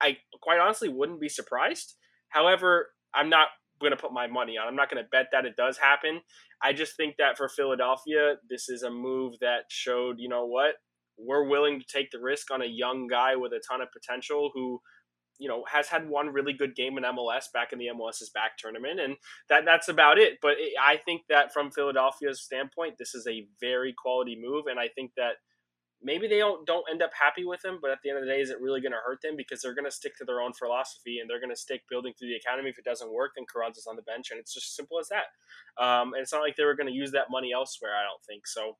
I 0.00 0.18
quite 0.40 0.60
honestly 0.60 0.88
wouldn't 0.88 1.20
be 1.20 1.28
surprised. 1.28 1.96
However, 2.28 2.90
I'm 3.12 3.28
not 3.28 3.48
going 3.80 3.90
to 3.90 3.96
put 3.96 4.12
my 4.12 4.28
money 4.28 4.56
on. 4.58 4.68
I'm 4.68 4.76
not 4.76 4.88
going 4.88 5.02
to 5.02 5.08
bet 5.10 5.26
that 5.32 5.44
it 5.44 5.56
does 5.56 5.76
happen. 5.76 6.20
I 6.62 6.72
just 6.72 6.96
think 6.96 7.16
that 7.18 7.36
for 7.36 7.48
Philadelphia, 7.48 8.36
this 8.48 8.68
is 8.68 8.84
a 8.84 8.90
move 8.90 9.34
that 9.40 9.64
showed, 9.68 10.20
you 10.20 10.28
know 10.28 10.46
what, 10.46 10.76
we're 11.18 11.48
willing 11.48 11.80
to 11.80 11.86
take 11.86 12.12
the 12.12 12.20
risk 12.20 12.52
on 12.52 12.62
a 12.62 12.66
young 12.66 13.08
guy 13.08 13.34
with 13.34 13.52
a 13.52 13.60
ton 13.68 13.80
of 13.80 13.88
potential 13.92 14.52
who 14.54 14.80
you 15.38 15.48
know 15.48 15.64
has 15.70 15.88
had 15.88 16.08
one 16.08 16.28
really 16.28 16.52
good 16.52 16.74
game 16.74 16.98
in 16.98 17.04
MLS 17.04 17.52
back 17.52 17.72
in 17.72 17.78
the 17.78 17.86
MLS's 17.86 18.30
back 18.30 18.56
tournament 18.58 19.00
and 19.00 19.16
that 19.48 19.64
that's 19.64 19.88
about 19.88 20.18
it 20.18 20.38
but 20.40 20.52
it, 20.58 20.72
I 20.82 20.96
think 20.96 21.22
that 21.28 21.52
from 21.52 21.70
Philadelphia's 21.70 22.42
standpoint 22.42 22.96
this 22.98 23.14
is 23.14 23.26
a 23.26 23.46
very 23.60 23.92
quality 23.92 24.38
move 24.40 24.66
and 24.66 24.78
I 24.78 24.88
think 24.88 25.12
that 25.16 25.34
maybe 26.02 26.26
they 26.26 26.38
don't 26.38 26.66
don't 26.66 26.84
end 26.90 27.02
up 27.02 27.10
happy 27.18 27.44
with 27.44 27.64
him, 27.64 27.78
but 27.80 27.90
at 27.90 27.98
the 28.02 28.10
end 28.10 28.18
of 28.18 28.24
the 28.24 28.30
day, 28.30 28.40
is 28.40 28.50
it 28.50 28.60
really 28.60 28.80
going 28.80 28.92
to 28.92 28.98
hurt 29.04 29.22
them 29.22 29.36
because 29.36 29.62
they're 29.62 29.74
going 29.74 29.86
to 29.86 29.90
stick 29.90 30.16
to 30.18 30.24
their 30.24 30.40
own 30.40 30.52
philosophy 30.52 31.18
and 31.18 31.30
they're 31.30 31.40
going 31.40 31.50
to 31.50 31.56
stick 31.56 31.82
building 31.88 32.12
through 32.18 32.28
the 32.28 32.36
academy. 32.36 32.70
If 32.70 32.78
it 32.78 32.84
doesn't 32.84 33.12
work, 33.12 33.32
then 33.36 33.46
Carranza's 33.50 33.86
on 33.86 33.96
the 33.96 34.02
bench, 34.02 34.30
and 34.30 34.40
it's 34.40 34.52
just 34.52 34.76
simple 34.76 34.98
as 34.98 35.08
that. 35.08 35.30
Um, 35.82 36.14
and 36.14 36.22
it's 36.22 36.32
not 36.32 36.42
like 36.42 36.56
they 36.56 36.64
were 36.64 36.76
going 36.76 36.88
to 36.88 36.94
use 36.94 37.12
that 37.12 37.30
money 37.30 37.52
elsewhere. 37.52 37.92
I 37.94 38.02
don't 38.02 38.22
think 38.26 38.46
so. 38.46 38.76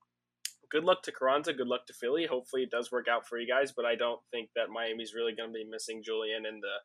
Good 0.73 0.85
luck 0.85 1.03
to 1.03 1.13
Carranza. 1.13 1.53
Good 1.53 1.69
luck 1.69 1.87
to 1.87 1.93
Philly. 1.93 2.27
Hopefully, 2.27 2.63
it 2.63 2.71
does 2.71 2.91
work 2.91 3.07
out 3.07 3.29
for 3.29 3.39
you 3.39 3.47
guys. 3.47 3.73
But 3.73 3.85
I 3.85 3.95
don't 3.95 4.21
think 4.31 4.49
that 4.57 4.71
Miami's 4.71 5.15
really 5.15 5.35
going 5.35 5.51
to 5.51 5.55
be 5.55 5.69
missing 5.71 6.03
Julian 6.03 6.47
and 6.47 6.63
the 6.63 6.77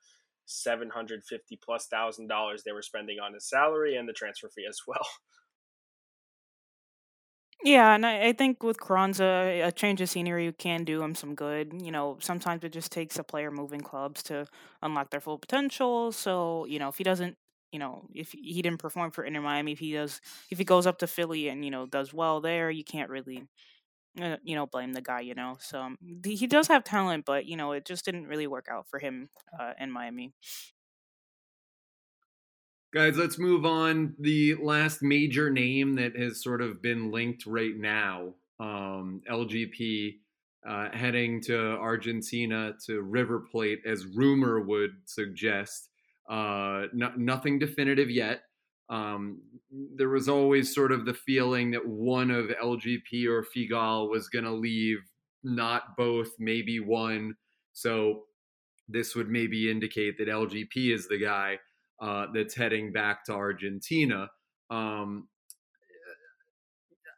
seven 0.45 0.89
hundred 0.89 1.23
fifty 1.23 1.57
plus 1.63 1.87
thousand 1.87 2.27
dollars 2.27 2.63
they 2.63 2.73
were 2.73 2.81
spending 2.81 3.19
on 3.19 3.33
his 3.33 3.47
salary 3.49 3.95
and 3.95 4.07
the 4.07 4.13
transfer 4.13 4.49
fee 4.49 4.65
as 4.69 4.81
well. 4.85 5.07
Yeah, 7.63 7.95
and 7.95 8.05
I, 8.05 8.27
I 8.27 8.33
think 8.33 8.61
with 8.61 8.79
Carranza, 8.79 9.61
a 9.63 9.71
change 9.71 9.99
of 10.01 10.09
scenery 10.09 10.51
can 10.53 10.83
do 10.83 11.01
him 11.01 11.15
some 11.15 11.33
good. 11.33 11.73
You 11.81 11.91
know, 11.91 12.17
sometimes 12.21 12.63
it 12.63 12.71
just 12.71 12.91
takes 12.91 13.17
a 13.17 13.23
player 13.23 13.49
moving 13.49 13.81
clubs 13.81 14.21
to 14.23 14.45
unlock 14.83 15.09
their 15.09 15.19
full 15.19 15.39
potential. 15.39 16.11
So, 16.11 16.65
you 16.65 16.77
know, 16.77 16.89
if 16.89 16.97
he 16.97 17.03
doesn't, 17.03 17.35
you 17.71 17.79
know, 17.79 18.05
if 18.13 18.31
he 18.31 18.61
didn't 18.61 18.79
perform 18.79 19.11
for 19.11 19.23
Inter 19.23 19.41
Miami, 19.41 19.71
if 19.71 19.79
he 19.79 19.93
does, 19.93 20.21
if 20.51 20.59
he 20.59 20.63
goes 20.65 20.85
up 20.85 20.99
to 20.99 21.07
Philly 21.07 21.47
and 21.49 21.65
you 21.65 21.71
know 21.71 21.87
does 21.87 22.13
well 22.13 22.41
there, 22.41 22.69
you 22.69 22.83
can't 22.83 23.09
really, 23.09 23.43
you 24.43 24.55
know, 24.55 24.65
blame 24.65 24.93
the 24.93 25.01
guy. 25.01 25.21
You 25.21 25.35
know, 25.35 25.57
so 25.59 25.81
um, 25.81 25.97
he 26.23 26.47
does 26.47 26.67
have 26.67 26.83
talent, 26.83 27.25
but 27.25 27.45
you 27.45 27.55
know, 27.55 27.71
it 27.71 27.85
just 27.85 28.05
didn't 28.05 28.27
really 28.27 28.47
work 28.47 28.67
out 28.69 28.87
for 28.87 28.99
him 28.99 29.29
uh, 29.59 29.73
in 29.79 29.91
Miami. 29.91 30.33
Guys, 32.93 33.17
let's 33.17 33.37
move 33.37 33.65
on. 33.65 34.15
The 34.19 34.55
last 34.55 35.03
major 35.03 35.49
name 35.49 35.95
that 35.95 36.15
has 36.15 36.41
sort 36.41 36.61
of 36.61 36.81
been 36.81 37.11
linked 37.11 37.45
right 37.45 37.75
now, 37.75 38.33
um, 38.59 39.21
LGP 39.29 40.15
uh, 40.67 40.89
heading 40.93 41.41
to 41.41 41.57
Argentina 41.57 42.73
to 42.85 43.01
River 43.01 43.39
Plate, 43.39 43.81
as 43.85 44.05
rumor 44.05 44.61
would 44.61 44.91
suggest. 45.05 45.89
Uh, 46.29 46.83
no, 46.93 47.11
nothing 47.17 47.59
definitive 47.59 48.09
yet. 48.09 48.41
Um, 48.89 49.41
there 49.71 50.09
was 50.09 50.29
always 50.29 50.73
sort 50.73 50.91
of 50.91 51.05
the 51.05 51.13
feeling 51.13 51.71
that 51.71 51.85
one 51.85 52.31
of 52.31 52.47
LGP 52.47 53.25
or 53.27 53.43
Figal 53.43 54.09
was 54.09 54.29
going 54.29 54.45
to 54.45 54.51
leave, 54.51 54.99
not 55.43 55.97
both, 55.97 56.29
maybe 56.39 56.79
one. 56.79 57.35
So 57.73 58.23
this 58.87 59.15
would 59.15 59.29
maybe 59.29 59.69
indicate 59.69 60.17
that 60.17 60.29
LGP 60.29 60.93
is 60.93 61.07
the 61.07 61.17
guy 61.17 61.59
uh, 61.99 62.27
that's 62.33 62.55
heading 62.55 62.91
back 62.91 63.25
to 63.25 63.33
Argentina. 63.33 64.29
Um, 64.69 65.27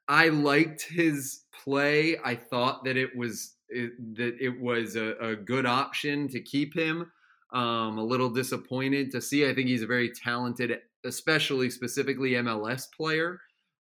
I 0.07 0.29
liked 0.29 0.81
his 0.81 1.41
play. 1.63 2.17
I 2.23 2.35
thought 2.35 2.83
that 2.85 2.97
it 2.97 3.15
was 3.15 3.55
it, 3.69 3.91
that 4.15 4.37
it 4.39 4.59
was 4.59 4.95
a, 4.95 5.15
a, 5.21 5.35
good 5.35 5.67
option 5.67 6.27
to 6.29 6.39
keep 6.39 6.75
him. 6.75 7.11
Um, 7.53 7.99
a 7.99 8.03
little 8.03 8.29
disappointed 8.29 9.11
to 9.11 9.21
see. 9.21 9.47
I 9.47 9.53
think 9.53 9.67
he's 9.67 9.83
a 9.83 9.87
very 9.87 10.09
talented, 10.09 10.79
especially 11.05 11.69
specifically 11.69 12.31
MLS 12.31 12.85
player. 12.95 13.39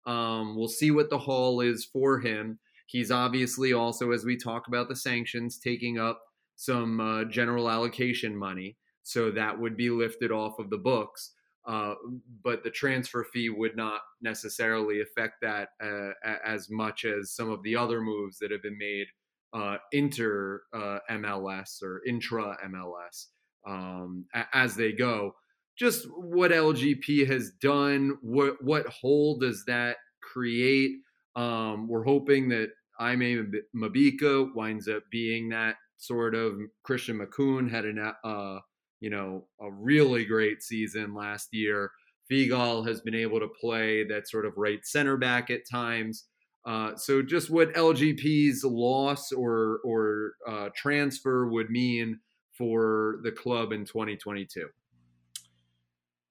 Um, 0.07 0.57
we'll 0.57 0.69
see 0.69 0.91
what 0.91 1.11
the 1.11 1.19
haul 1.19 1.61
is 1.61 1.85
for 1.85 2.19
him. 2.19 2.59
He's 2.87 3.11
obviously 3.11 3.73
also, 3.73 4.13
as 4.13 4.25
we 4.25 4.37
talk 4.37 4.69
about 4.69 4.89
the 4.89 4.97
sanctions, 4.97 5.59
taking 5.59 5.99
up 5.99 6.21
some 6.57 7.01
uh, 7.01 7.25
general 7.25 7.71
allocation 7.71 8.37
money 8.37 8.77
so 9.03 9.31
that 9.31 9.59
would 9.59 9.77
be 9.77 9.91
lifted 9.91 10.31
off 10.31 10.59
of 10.59 10.71
the 10.71 10.79
books. 10.79 11.33
Uh, 11.67 11.95
but 12.43 12.65
the 12.65 12.71
transfer 12.71 13.25
fee 13.33 13.49
would 13.49 13.77
not 13.77 14.01
necessarily 14.21 15.01
affect 15.01 15.35
that 15.43 15.69
uh, 15.83 16.11
as 16.45 16.69
much 16.71 17.05
as 17.05 17.35
some 17.35 17.51
of 17.51 17.63
the 17.63 17.77
other 17.77 18.01
moves 18.01 18.39
that 18.39 18.51
have 18.51 18.63
been 18.63 18.79
made 18.79 19.07
uh, 19.53 19.77
inter 19.93 20.63
uh, 20.73 20.99
MLS 21.11 21.83
or 21.83 22.03
intra 22.07 22.57
MLS 22.67 23.27
um, 23.67 24.25
as 24.53 24.75
they 24.75 24.91
go. 24.91 25.35
Just 25.79 26.07
what 26.17 26.51
LGP 26.51 27.27
has 27.29 27.51
done, 27.61 28.19
what 28.21 28.63
what 28.63 28.87
hole 28.87 29.39
does 29.39 29.65
that 29.67 29.97
create? 30.23 30.93
Um, 31.35 31.89
we're 31.89 32.05
hoping 32.05 32.49
that 32.51 32.69
Aimé 33.01 33.51
Mabika 33.75 34.55
winds 34.55 34.87
up 34.89 35.03
being 35.11 35.49
that 35.49 35.77
sort 35.97 36.35
of 36.35 36.59
Christian 36.83 37.19
Makoun 37.19 37.71
had 37.71 37.85
an 37.85 38.13
uh, 38.23 38.59
you 39.03 39.11
know, 39.11 39.45
a 39.61 39.71
really 39.71 40.25
great 40.25 40.63
season 40.63 41.13
last 41.13 41.49
year. 41.53 41.91
Figal 42.31 42.87
has 42.87 43.01
been 43.01 43.17
able 43.17 43.41
to 43.41 43.49
play 43.61 44.05
that 44.05 44.29
sort 44.29 44.47
of 44.47 44.57
right 44.57 44.79
center 44.87 45.17
back 45.17 45.51
at 45.51 45.69
times. 45.69 46.27
Uh, 46.65 46.95
so 46.95 47.21
just 47.21 47.51
what 47.51 47.75
LGP's 47.75 48.63
loss 48.63 49.33
or 49.33 49.81
or 49.85 50.35
uh, 50.49 50.69
transfer 50.77 51.49
would 51.49 51.69
mean 51.69 52.21
for 52.57 53.19
the 53.25 53.33
club 53.33 53.73
in 53.73 53.85
2022. 53.85 54.69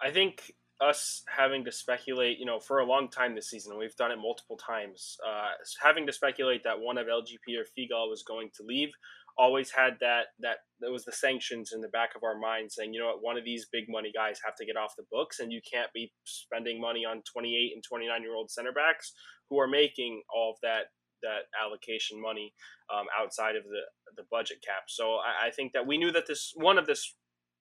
I 0.04 0.12
think 0.12 0.54
us 0.82 1.24
having 1.30 1.64
to 1.66 1.72
speculate, 1.72 2.40
you 2.40 2.46
know, 2.46 2.60
for 2.60 2.80
a 2.80 2.86
long 2.86 3.08
time 3.10 3.36
this 3.36 3.50
season, 3.50 3.78
we've 3.78 3.96
done 3.96 4.12
it 4.12 4.18
multiple 4.18 4.58
times, 4.58 5.16
uh, 5.26 5.52
having 5.82 6.08
to 6.08 6.14
speculate 6.14 6.64
that 6.64 6.80
one 6.80 6.98
of 6.98 7.08
LGP 7.08 7.56
or 7.56 7.66
Figal 7.78 8.10
was 8.10 8.24
going 8.24 8.50
to 8.58 8.64
leave 8.64 8.90
always 9.38 9.72
had 9.72 9.94
that 10.02 10.26
that 10.40 10.58
that 10.82 10.92
was 10.92 11.06
the 11.06 11.12
sanctions 11.12 11.72
in 11.74 11.82
the 11.82 11.88
back 11.90 12.10
of 12.16 12.24
our 12.24 12.38
mind 12.38 12.72
saying 12.72 12.94
you 12.94 13.00
know 13.00 13.08
what? 13.08 13.24
One 13.24 13.38
of 13.38 13.46
these 13.46 13.68
big 13.72 13.86
money 13.88 14.12
guys 14.14 14.40
have 14.44 14.56
to 14.58 14.66
get 14.66 14.76
off 14.76 14.96
the 14.98 15.06
books 15.12 15.40
and 15.40 15.52
you 15.52 15.62
can't 15.72 15.92
be 15.94 16.12
spending 16.26 16.82
money 16.82 17.06
on 17.06 17.22
28 17.32 17.72
and 17.74 17.84
29 17.84 18.22
year 18.22 18.36
old 18.36 18.52
center 18.52 18.72
backs 18.72 19.14
who 19.50 19.60
are 19.60 19.68
making 19.68 20.22
all 20.34 20.52
of 20.52 20.58
that 20.64 20.92
that 21.22 21.46
allocation 21.64 22.20
money 22.20 22.54
um, 22.94 23.06
outside 23.18 23.56
of 23.56 23.64
the 23.64 23.82
the 24.18 24.24
budget 24.30 24.58
cap. 24.66 24.84
So 24.88 25.16
I, 25.16 25.48
I 25.48 25.52
think 25.52 25.74
that 25.74 25.88
we 25.88 25.98
knew 25.98 26.12
that 26.12 26.28
this 26.28 26.52
one 26.56 26.78
of 26.78 26.88
this 26.88 27.16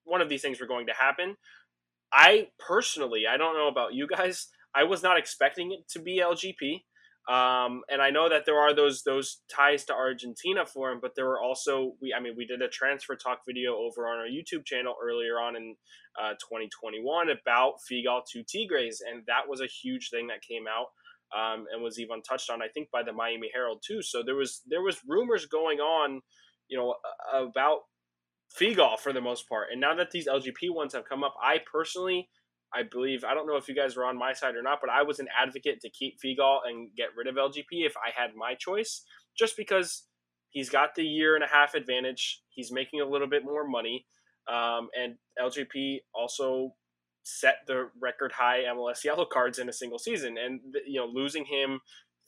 one 0.04 0.20
of 0.20 0.28
these 0.28 0.42
things 0.42 0.60
were 0.60 0.66
going 0.66 0.86
to 0.86 0.94
happen 0.94 1.36
i 2.12 2.48
personally 2.58 3.24
i 3.30 3.36
don't 3.36 3.56
know 3.56 3.68
about 3.68 3.94
you 3.94 4.06
guys 4.06 4.48
i 4.74 4.84
was 4.84 5.02
not 5.02 5.18
expecting 5.18 5.72
it 5.72 5.88
to 5.88 6.00
be 6.00 6.20
lgp 6.20 6.82
um, 7.28 7.82
and 7.88 8.02
I 8.02 8.10
know 8.10 8.28
that 8.28 8.44
there 8.44 8.58
are 8.58 8.74
those 8.74 9.02
those 9.02 9.42
ties 9.48 9.84
to 9.84 9.92
Argentina 9.92 10.66
for 10.66 10.90
him, 10.90 10.98
but 11.00 11.14
there 11.14 11.26
were 11.26 11.40
also 11.40 11.92
we 12.00 12.12
I 12.12 12.18
mean 12.20 12.34
we 12.36 12.46
did 12.46 12.60
a 12.60 12.68
transfer 12.68 13.14
talk 13.14 13.42
video 13.46 13.76
over 13.76 14.08
on 14.08 14.18
our 14.18 14.26
YouTube 14.26 14.64
channel 14.64 14.96
earlier 15.00 15.34
on 15.34 15.54
in 15.54 15.76
uh, 16.20 16.30
2021 16.30 17.28
about 17.30 17.74
Figal 17.88 18.22
to 18.32 18.42
Tigres, 18.42 19.00
and 19.06 19.22
that 19.26 19.48
was 19.48 19.60
a 19.60 19.66
huge 19.66 20.10
thing 20.10 20.26
that 20.28 20.40
came 20.42 20.64
out 20.66 20.86
um, 21.38 21.66
and 21.72 21.82
was 21.82 22.00
even 22.00 22.20
touched 22.22 22.50
on 22.50 22.62
I 22.62 22.68
think 22.68 22.90
by 22.90 23.04
the 23.04 23.12
Miami 23.12 23.50
Herald 23.54 23.82
too. 23.86 24.02
So 24.02 24.22
there 24.24 24.34
was 24.34 24.62
there 24.66 24.82
was 24.82 24.98
rumors 25.06 25.46
going 25.46 25.78
on, 25.78 26.22
you 26.68 26.78
know, 26.78 26.96
about 27.32 27.80
Figal 28.58 28.98
for 28.98 29.12
the 29.12 29.20
most 29.20 29.48
part, 29.48 29.68
and 29.70 29.80
now 29.80 29.94
that 29.94 30.10
these 30.10 30.26
LGP 30.26 30.74
ones 30.74 30.92
have 30.94 31.08
come 31.08 31.22
up, 31.22 31.34
I 31.42 31.58
personally 31.70 32.28
I 32.74 32.82
believe 32.84 33.24
I 33.24 33.34
don't 33.34 33.46
know 33.46 33.56
if 33.56 33.68
you 33.68 33.74
guys 33.74 33.96
were 33.96 34.04
on 34.04 34.18
my 34.18 34.32
side 34.32 34.54
or 34.54 34.62
not, 34.62 34.78
but 34.80 34.90
I 34.90 35.02
was 35.02 35.18
an 35.18 35.28
advocate 35.36 35.80
to 35.80 35.90
keep 35.90 36.18
Figal 36.24 36.58
and 36.66 36.88
get 36.96 37.08
rid 37.16 37.26
of 37.26 37.34
LGP 37.34 37.84
if 37.84 37.94
I 37.96 38.10
had 38.14 38.30
my 38.36 38.54
choice, 38.54 39.04
just 39.36 39.56
because 39.56 40.04
he's 40.50 40.70
got 40.70 40.94
the 40.94 41.04
year 41.04 41.34
and 41.34 41.44
a 41.44 41.48
half 41.48 41.74
advantage. 41.74 42.42
He's 42.50 42.70
making 42.70 43.00
a 43.00 43.06
little 43.06 43.28
bit 43.28 43.44
more 43.44 43.66
money, 43.66 44.06
um, 44.48 44.88
and 44.96 45.16
LGP 45.40 45.98
also 46.14 46.74
set 47.24 47.56
the 47.66 47.90
record 48.00 48.32
high 48.32 48.60
MLS 48.74 49.04
yellow 49.04 49.26
cards 49.26 49.58
in 49.58 49.68
a 49.68 49.72
single 49.72 49.98
season, 49.98 50.36
and 50.38 50.60
you 50.86 51.00
know 51.00 51.06
losing 51.06 51.46
him 51.46 51.80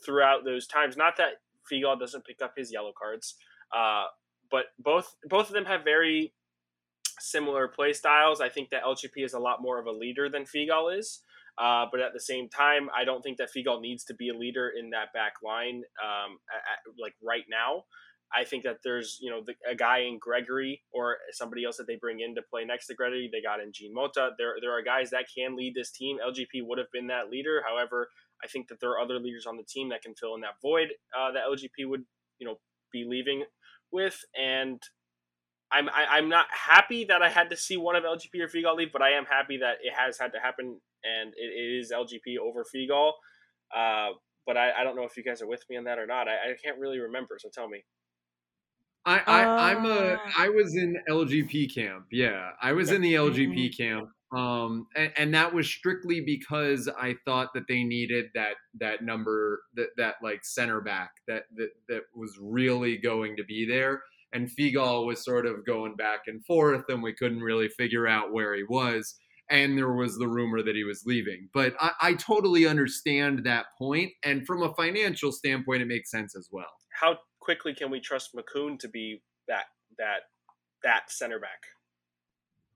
throughout 0.05 0.45
those 0.45 0.67
times. 0.67 0.97
Not 0.97 1.17
that 1.19 1.35
Figal 1.71 1.99
doesn't 1.99 2.27
pick 2.27 2.43
up 2.43 2.55
his 2.57 2.73
yellow 2.73 2.93
cards, 3.01 3.37
uh, 3.77 4.07
but 4.53 4.67
both 4.79 5.17
both 5.29 5.49
of 5.49 5.55
them 5.55 5.65
have 5.65 5.83
very 5.83 6.33
similar 7.19 7.67
play 7.67 7.93
styles. 7.93 8.41
I 8.41 8.49
think 8.49 8.71
that 8.71 8.85
LGP 8.85 9.25
is 9.25 9.33
a 9.33 9.39
lot 9.39 9.63
more 9.63 9.81
of 9.81 9.87
a 9.87 9.93
leader 9.93 10.29
than 10.29 10.45
Figal 10.45 10.97
is. 10.97 11.21
Uh, 11.59 11.87
but 11.91 12.01
at 12.01 12.13
the 12.13 12.21
same 12.21 12.49
time, 12.49 12.89
I 12.97 13.05
don't 13.05 13.23
think 13.23 13.39
that 13.39 13.51
Figal 13.55 13.81
needs 13.81 14.05
to 14.05 14.15
be 14.15 14.31
a 14.31 14.35
leader 14.35 14.73
in 14.79 14.91
that 14.91 15.13
back 15.13 15.35
line, 15.45 15.83
um, 16.03 16.39
at, 16.51 16.81
like 16.99 17.15
right 17.23 17.45
now. 17.51 17.85
I 18.35 18.45
think 18.45 18.65
that 18.65 18.79
there's, 18.83 19.19
you 19.21 19.31
know, 19.31 19.43
the, 19.45 19.53
a 19.71 19.75
guy 19.75 19.99
in 19.99 20.19
Gregore 20.19 20.79
or 20.91 21.19
somebody 21.33 21.67
else 21.67 21.77
that 21.77 21.87
they 21.87 21.97
bring 21.97 22.21
in 22.21 22.35
to 22.35 22.43
play 22.43 22.65
next 22.65 22.87
to 22.87 22.97
Gregore. 22.97 23.31
They 23.31 23.43
got 23.43 23.61
in 23.61 23.73
Jean 23.73 23.93
Mota. 23.93 24.31
There, 24.39 24.55
there 24.63 24.73
are 24.73 24.83
guys 24.83 25.11
that 25.11 25.27
can 25.37 25.55
lead 25.55 25.75
this 25.75 25.91
team. 25.91 26.17
LGP 26.27 26.67
would 26.67 26.79
have 26.79 26.91
been 26.95 27.09
that 27.09 27.29
leader. 27.29 27.63
However, 27.69 28.09
I 28.43 28.47
think 28.47 28.69
that 28.69 28.81
there 28.81 28.91
are 28.91 29.01
other 29.01 29.19
leaders 29.19 29.45
on 29.45 29.59
the 29.59 29.65
team 29.65 29.91
that 29.91 30.01
can 30.01 30.15
fill 30.15 30.35
in 30.35 30.41
that 30.41 30.61
void 30.63 30.89
uh, 31.17 31.33
that 31.33 31.43
LGP 31.45 31.87
would, 31.87 32.05
you 32.39 32.47
know, 32.47 32.59
be 32.91 33.05
leaving 33.07 33.45
with. 33.93 34.19
And 34.39 34.81
I'm 35.71 35.89
I, 35.89 36.03
am 36.03 36.09
i 36.11 36.19
am 36.19 36.29
not 36.29 36.47
happy 36.51 37.05
that 37.05 37.23
I 37.23 37.29
had 37.29 37.51
to 37.51 37.57
see 37.57 37.77
one 37.77 37.97
of 37.97 38.05
LGP 38.05 38.41
or 38.41 38.49
Figal 38.49 38.77
leave, 38.77 38.93
but 38.93 39.03
I 39.03 39.11
am 39.11 39.25
happy 39.25 39.59
that 39.59 39.77
it 39.83 39.93
has 39.97 40.19
had 40.19 40.33
to 40.33 40.41
happen 40.41 40.81
and 41.05 41.33
it, 41.37 41.47
it 41.47 41.81
is 41.81 41.93
LGP 41.93 42.39
over 42.43 42.65
Figal. 42.65 43.13
Uh, 43.75 44.15
but 44.47 44.57
I, 44.57 44.71
I 44.81 44.85
don't 44.85 44.97
know 44.97 45.05
if 45.05 45.17
you 45.17 45.23
guys 45.23 45.41
are 45.41 45.47
with 45.47 45.65
me 45.71 45.77
on 45.77 45.85
that 45.85 45.99
or 45.99 46.07
not. 46.07 46.29
I, 46.29 46.33
I 46.33 46.55
can't 46.63 46.79
really 46.79 46.99
remember, 46.99 47.39
so 47.39 47.49
tell 47.53 47.69
me. 47.69 47.85
I, 49.05 49.19
I 49.19 49.71
I'm 49.73 49.85
a 49.85 50.17
I 50.39 50.49
was 50.49 50.77
in 50.77 50.97
LGP 51.09 51.75
camp. 51.75 52.07
Yeah, 52.13 52.51
I 52.61 52.73
was 52.73 52.93
in 52.93 53.03
the 53.03 53.15
LGP 53.15 53.71
mm-hmm. 53.71 53.83
camp. 53.83 54.09
Um, 54.33 54.87
and, 54.97 55.13
and, 55.17 55.35
that 55.35 55.53
was 55.53 55.69
strictly 55.69 56.23
because 56.23 56.89
I 56.89 57.17
thought 57.27 57.49
that 57.53 57.69
they 57.69 57.85
needed 57.85 58.27
that 58.35 58.55
that 58.81 59.03
number 59.03 59.61
that 59.75 59.89
that 59.99 60.15
like 60.23 60.43
center 60.43 60.81
back 60.81 61.11
that 61.29 61.43
that 61.57 61.69
that 61.91 62.03
was 62.15 62.39
really 62.41 62.97
going 62.97 63.37
to 63.37 63.45
be 63.45 63.67
there 63.67 64.01
and 64.33 64.51
Figal 64.51 65.07
was 65.07 65.25
sort 65.25 65.47
of 65.47 65.65
going 65.67 65.95
back 65.95 66.23
and 66.27 66.45
forth, 66.45 66.85
and 66.89 67.03
we 67.03 67.13
couldn't 67.13 67.43
really 67.43 67.69
figure 67.69 68.07
out 68.07 68.33
where 68.33 68.55
he 68.55 68.65
was. 68.65 69.15
And 69.51 69.77
there 69.77 69.93
was 69.93 70.17
the 70.17 70.29
rumor 70.29 70.63
that 70.63 70.75
he 70.75 70.85
was 70.85 71.03
leaving. 71.05 71.51
But 71.53 71.75
I, 71.79 71.91
I 72.01 72.15
totally 72.15 72.67
understand 72.67 73.45
that 73.45 73.67
point, 73.79 74.13
and 74.25 74.47
from 74.47 74.63
a 74.63 74.75
financial 74.75 75.33
standpoint, 75.33 75.83
it 75.83 75.89
makes 75.89 76.11
sense 76.11 76.35
as 76.35 76.49
well. 76.51 76.73
How 76.99 77.19
quickly 77.41 77.75
can 77.75 77.91
we 77.91 78.01
trust 78.01 78.31
Makoun 78.35 78.79
to 78.79 78.89
be 78.89 79.21
that 79.49 79.65
that 79.99 80.21
that 80.83 81.11
center 81.11 81.39
back? 81.39 81.61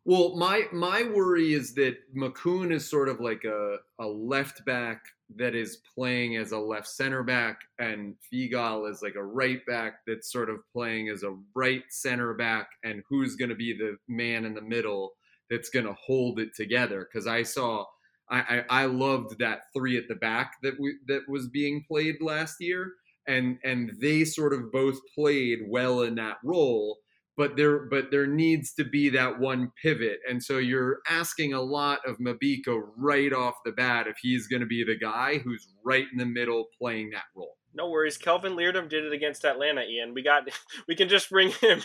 Well, 0.08 0.36
my 0.36 0.68
my 0.72 1.02
worry 1.02 1.52
is 1.52 1.74
that 1.74 1.96
Makoun 2.16 2.72
is 2.72 2.88
sort 2.88 3.08
of 3.08 3.18
like 3.18 3.42
a, 3.42 3.78
a 3.98 4.06
left 4.06 4.64
back 4.64 5.02
that 5.34 5.56
is 5.56 5.78
playing 5.96 6.36
as 6.36 6.52
a 6.52 6.60
left 6.60 6.86
center 6.86 7.24
back, 7.24 7.58
and 7.80 8.14
Figal 8.32 8.88
is 8.88 9.02
like 9.02 9.16
a 9.16 9.24
right 9.24 9.66
back 9.66 9.94
that's 10.06 10.30
sort 10.30 10.48
of 10.48 10.58
playing 10.72 11.08
as 11.08 11.24
a 11.24 11.36
right 11.56 11.82
center 11.88 12.34
back, 12.34 12.68
and 12.84 13.02
who's 13.08 13.34
going 13.34 13.48
to 13.48 13.56
be 13.56 13.76
the 13.76 13.96
man 14.06 14.44
in 14.44 14.54
the 14.54 14.62
middle 14.62 15.10
that's 15.50 15.70
going 15.70 15.86
to 15.86 15.94
hold 15.94 16.38
it 16.38 16.54
together? 16.54 17.08
Because 17.12 17.26
I 17.26 17.42
saw. 17.42 17.84
I, 18.30 18.64
I, 18.70 18.82
I 18.82 18.86
loved 18.86 19.40
that 19.40 19.62
three 19.76 19.96
at 19.96 20.06
the 20.08 20.16
back 20.16 20.52
that 20.62 20.74
we, 20.78 20.94
that 21.08 21.22
was 21.28 21.48
being 21.48 21.84
played 21.88 22.20
last 22.20 22.60
year, 22.60 22.92
and 23.26 23.58
and 23.64 23.90
they 24.00 24.24
sort 24.24 24.52
of 24.52 24.70
both 24.70 25.00
played 25.16 25.62
well 25.68 26.02
in 26.02 26.14
that 26.14 26.36
role 26.44 26.98
but 27.36 27.56
there 27.56 27.80
but 27.80 28.10
there 28.10 28.26
needs 28.26 28.72
to 28.74 28.84
be 28.84 29.08
that 29.10 29.38
one 29.38 29.72
pivot. 29.82 30.20
And 30.28 30.42
so 30.42 30.58
you're 30.58 31.00
asking 31.08 31.52
a 31.52 31.60
lot 31.60 32.00
of 32.06 32.18
Mabika 32.18 32.82
right 32.96 33.32
off 33.32 33.54
the 33.64 33.72
bat 33.72 34.06
if 34.06 34.16
he's 34.20 34.46
going 34.46 34.60
to 34.60 34.66
be 34.66 34.84
the 34.84 34.96
guy 34.96 35.38
who's 35.38 35.68
right 35.84 36.06
in 36.10 36.18
the 36.18 36.26
middle 36.26 36.66
playing 36.78 37.10
that 37.10 37.24
role. 37.34 37.56
No 37.74 37.90
worries. 37.90 38.16
Kelvin 38.16 38.54
leerdam 38.54 38.88
did 38.88 39.04
it 39.04 39.12
against 39.12 39.44
atlanta 39.44 39.82
ian. 39.82 40.14
We 40.14 40.22
got 40.22 40.48
we 40.88 40.94
can 40.94 41.08
just 41.08 41.30
bring 41.30 41.50
him. 41.50 41.82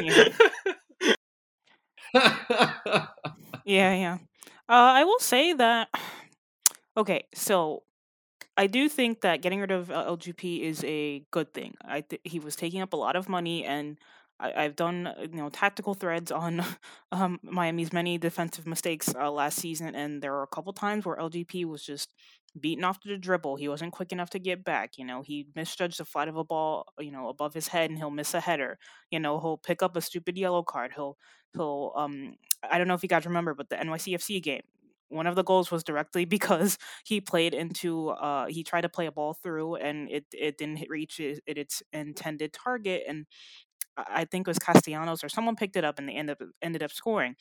Yeah 0.00 0.28
yeah, 2.14 3.94
yeah. 3.94 4.18
Uh, 4.68 4.92
i 4.96 5.04
will 5.04 5.18
say 5.18 5.52
that 5.52 5.88
okay 6.96 7.24
so 7.34 7.82
I 8.58 8.66
do 8.66 8.88
think 8.88 9.20
that 9.20 9.40
getting 9.40 9.60
rid 9.60 9.70
of 9.70 9.88
uh, 9.88 10.04
LGP 10.10 10.62
is 10.62 10.82
a 10.82 11.20
good 11.30 11.54
thing. 11.54 11.76
I 11.84 12.00
th- 12.00 12.20
he 12.24 12.40
was 12.40 12.56
taking 12.56 12.80
up 12.80 12.92
a 12.92 12.96
lot 12.96 13.14
of 13.14 13.28
money, 13.28 13.64
and 13.64 13.96
I- 14.40 14.64
I've 14.64 14.76
done 14.76 15.06
uh, 15.06 15.14
you 15.30 15.36
know 15.38 15.48
tactical 15.50 15.94
threads 15.94 16.30
on 16.30 16.62
um, 17.12 17.38
Miami's 17.42 17.92
many 17.92 18.18
defensive 18.18 18.66
mistakes 18.66 19.14
uh, 19.14 19.30
last 19.30 19.58
season, 19.58 19.94
and 19.94 20.22
there 20.22 20.32
were 20.32 20.42
a 20.42 20.46
couple 20.48 20.72
times 20.72 21.04
where 21.04 21.18
LGP 21.18 21.64
was 21.64 21.84
just 21.84 22.14
beaten 22.58 22.84
off 22.84 23.00
to 23.00 23.08
the 23.08 23.18
dribble. 23.18 23.56
He 23.56 23.68
wasn't 23.68 23.92
quick 23.92 24.12
enough 24.12 24.30
to 24.30 24.38
get 24.38 24.64
back. 24.64 24.98
You 24.98 25.04
know, 25.04 25.22
he 25.22 25.46
misjudged 25.54 25.98
the 25.98 26.04
flight 26.04 26.28
of 26.28 26.36
a 26.36 26.44
ball, 26.44 26.86
you 26.98 27.10
know, 27.12 27.28
above 27.28 27.54
his 27.54 27.68
head, 27.68 27.90
and 27.90 27.98
he'll 27.98 28.10
miss 28.10 28.34
a 28.34 28.40
header. 28.40 28.78
You 29.10 29.20
know, 29.20 29.40
he'll 29.40 29.58
pick 29.58 29.82
up 29.82 29.96
a 29.96 30.00
stupid 30.00 30.36
yellow 30.38 30.62
card. 30.62 30.92
He'll 30.94 31.16
he'll 31.54 31.92
um 31.96 32.34
I 32.62 32.78
don't 32.78 32.88
know 32.88 32.94
if 32.94 33.02
you 33.02 33.08
guys 33.08 33.26
remember, 33.26 33.54
but 33.54 33.68
the 33.70 33.78
NYCFC 33.80 34.40
game, 34.40 34.62
one 35.08 35.26
of 35.26 35.36
the 35.36 35.44
goals 35.44 35.70
was 35.70 35.84
directly 35.84 36.24
because 36.36 36.78
he 37.04 37.20
played 37.20 37.54
into 37.54 38.10
uh 38.10 38.46
he 38.46 38.62
tried 38.64 38.82
to 38.82 38.88
play 38.88 39.06
a 39.06 39.12
ball 39.12 39.34
through 39.34 39.76
and 39.76 40.10
it 40.10 40.24
it 40.32 40.58
didn't 40.58 40.84
reach 40.88 41.20
it, 41.20 41.40
its 41.46 41.82
intended 41.92 42.52
target 42.52 43.02
and 43.08 43.26
I 44.08 44.24
think 44.24 44.46
it 44.46 44.50
was 44.50 44.58
Castellanos 44.58 45.24
or 45.24 45.28
someone 45.28 45.56
picked 45.56 45.76
it 45.76 45.84
up 45.84 45.98
and 45.98 46.08
they 46.08 46.14
ended 46.14 46.40
up 46.40 46.48
ended 46.62 46.82
up 46.82 46.92
scoring. 46.92 47.36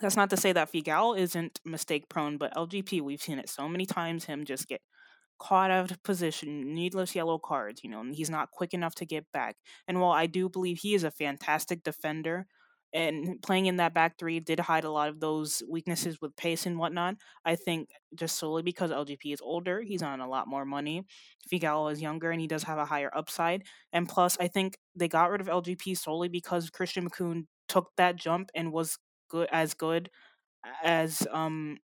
That's 0.00 0.16
not 0.16 0.30
to 0.30 0.36
say 0.36 0.52
that 0.52 0.72
Figal 0.72 1.18
isn't 1.18 1.60
mistake 1.64 2.08
prone, 2.08 2.36
but 2.36 2.54
LGP 2.54 3.00
we've 3.00 3.22
seen 3.22 3.38
it 3.38 3.48
so 3.48 3.68
many 3.68 3.86
times 3.86 4.24
him 4.26 4.44
just 4.44 4.68
get 4.68 4.82
caught 5.38 5.70
out 5.70 5.90
of 5.90 6.02
position, 6.02 6.74
needless 6.74 7.14
yellow 7.14 7.38
cards, 7.38 7.82
you 7.84 7.90
know, 7.90 8.00
and 8.00 8.14
he's 8.14 8.30
not 8.30 8.50
quick 8.50 8.74
enough 8.74 8.94
to 8.96 9.06
get 9.06 9.30
back. 9.32 9.56
And 9.88 10.00
while 10.00 10.12
I 10.12 10.26
do 10.26 10.48
believe 10.48 10.78
he 10.78 10.94
is 10.94 11.04
a 11.04 11.10
fantastic 11.10 11.82
defender, 11.82 12.46
and 12.96 13.40
playing 13.42 13.66
in 13.66 13.76
that 13.76 13.94
back 13.94 14.18
three 14.18 14.40
did 14.40 14.60
hide 14.60 14.84
a 14.84 14.90
lot 14.90 15.08
of 15.10 15.20
those 15.20 15.62
weaknesses 15.68 16.20
with 16.20 16.36
pace 16.36 16.66
and 16.66 16.78
whatnot. 16.78 17.16
I 17.44 17.56
think 17.56 17.90
just 18.14 18.38
solely 18.38 18.62
because 18.62 18.90
LGP 18.90 19.32
is 19.32 19.40
older, 19.42 19.82
he's 19.82 20.02
on 20.02 20.20
a 20.20 20.28
lot 20.28 20.48
more 20.48 20.64
money. 20.64 21.04
Figal 21.52 21.92
is 21.92 22.02
younger 22.02 22.30
and 22.30 22.40
he 22.40 22.46
does 22.48 22.64
have 22.64 22.78
a 22.78 22.86
higher 22.86 23.10
upside. 23.14 23.64
And 23.92 24.08
plus, 24.08 24.36
I 24.40 24.48
think 24.48 24.78
they 24.96 25.08
got 25.08 25.30
rid 25.30 25.40
of 25.40 25.48
LGP 25.48 25.94
solely 25.94 26.28
because 26.28 26.70
Christian 26.70 27.08
Makoun 27.08 27.46
took 27.68 27.90
that 27.96 28.16
jump 28.16 28.50
and 28.54 28.72
was 28.72 28.98
good 29.28 29.48
as 29.52 29.74
good 29.74 30.10
as 30.84 31.26
um 31.32 31.78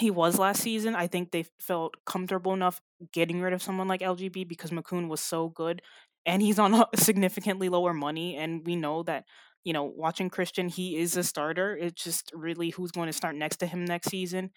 he 0.00 0.10
was 0.10 0.38
last 0.38 0.62
season. 0.62 0.96
I 0.96 1.06
think 1.06 1.30
they 1.30 1.44
felt 1.60 1.94
comfortable 2.04 2.52
enough 2.52 2.80
getting 3.12 3.40
rid 3.40 3.52
of 3.52 3.62
someone 3.62 3.88
like 3.88 4.02
LGP 4.02 4.44
because 4.44 4.70
Makoun 4.70 5.08
was 5.08 5.20
so 5.20 5.48
good 5.50 5.82
and 6.26 6.42
he's 6.42 6.58
on 6.58 6.84
significantly 6.96 7.68
lower 7.68 7.94
money 7.94 8.36
and 8.36 8.66
we 8.66 8.76
know 8.76 9.02
that 9.04 9.24
you 9.64 9.72
know, 9.72 9.84
watching 9.84 10.30
Christian, 10.30 10.68
he 10.68 10.96
is 10.96 11.16
a 11.16 11.24
starter. 11.24 11.76
It's 11.76 12.02
just 12.02 12.30
really 12.34 12.70
who's 12.70 12.92
going 12.92 13.08
to 13.08 13.12
start 13.12 13.34
next 13.34 13.56
to 13.58 13.66
him 13.66 13.84
next 13.84 14.10
season. 14.10 14.50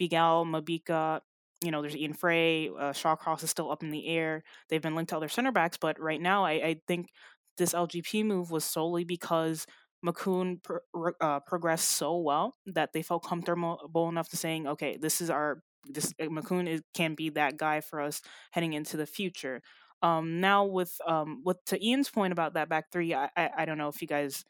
Figal, 0.00 0.44
Mabika, 0.46 1.20
you 1.62 1.70
know, 1.70 1.82
there's 1.82 1.96
Ian 1.96 2.14
Fray, 2.14 2.68
uh, 2.68 2.92
Shawcross 2.92 3.42
is 3.42 3.50
still 3.50 3.70
up 3.70 3.82
in 3.82 3.90
the 3.90 4.08
air. 4.08 4.42
They've 4.68 4.82
been 4.82 4.94
linked 4.94 5.10
to 5.10 5.16
other 5.16 5.28
center 5.28 5.52
backs, 5.52 5.76
but 5.76 6.00
right 6.00 6.20
now, 6.20 6.44
I, 6.44 6.52
I 6.52 6.76
think 6.88 7.10
this 7.56 7.72
LGP 7.72 8.24
move 8.24 8.50
was 8.50 8.64
solely 8.64 9.04
because 9.04 9.66
pro- 10.12 11.12
uh, 11.20 11.40
progressed 11.40 11.90
so 11.90 12.18
well 12.18 12.54
that 12.66 12.92
they 12.92 13.02
felt 13.02 13.24
comfortable 13.24 14.08
enough 14.08 14.28
to 14.30 14.36
saying, 14.36 14.66
okay, 14.66 14.96
this 14.96 15.20
is 15.20 15.30
our 15.30 15.62
this 15.86 16.14
uh, 16.20 16.24
Makoun 16.24 16.68
is, 16.68 16.80
can 16.94 17.14
be 17.14 17.30
that 17.30 17.56
guy 17.56 17.80
for 17.80 18.00
us 18.00 18.22
heading 18.52 18.72
into 18.72 18.96
the 18.96 19.06
future. 19.06 19.60
Um, 20.02 20.40
now 20.40 20.64
with 20.64 20.98
um, 21.06 21.42
with 21.44 21.64
to 21.66 21.84
Ian's 21.84 22.10
point 22.10 22.32
about 22.32 22.54
that 22.54 22.68
back 22.68 22.92
three, 22.92 23.14
I, 23.14 23.30
I, 23.36 23.50
I 23.58 23.64
don't 23.64 23.78
know 23.78 23.88
if 23.88 24.02
you 24.02 24.08
guys 24.08 24.44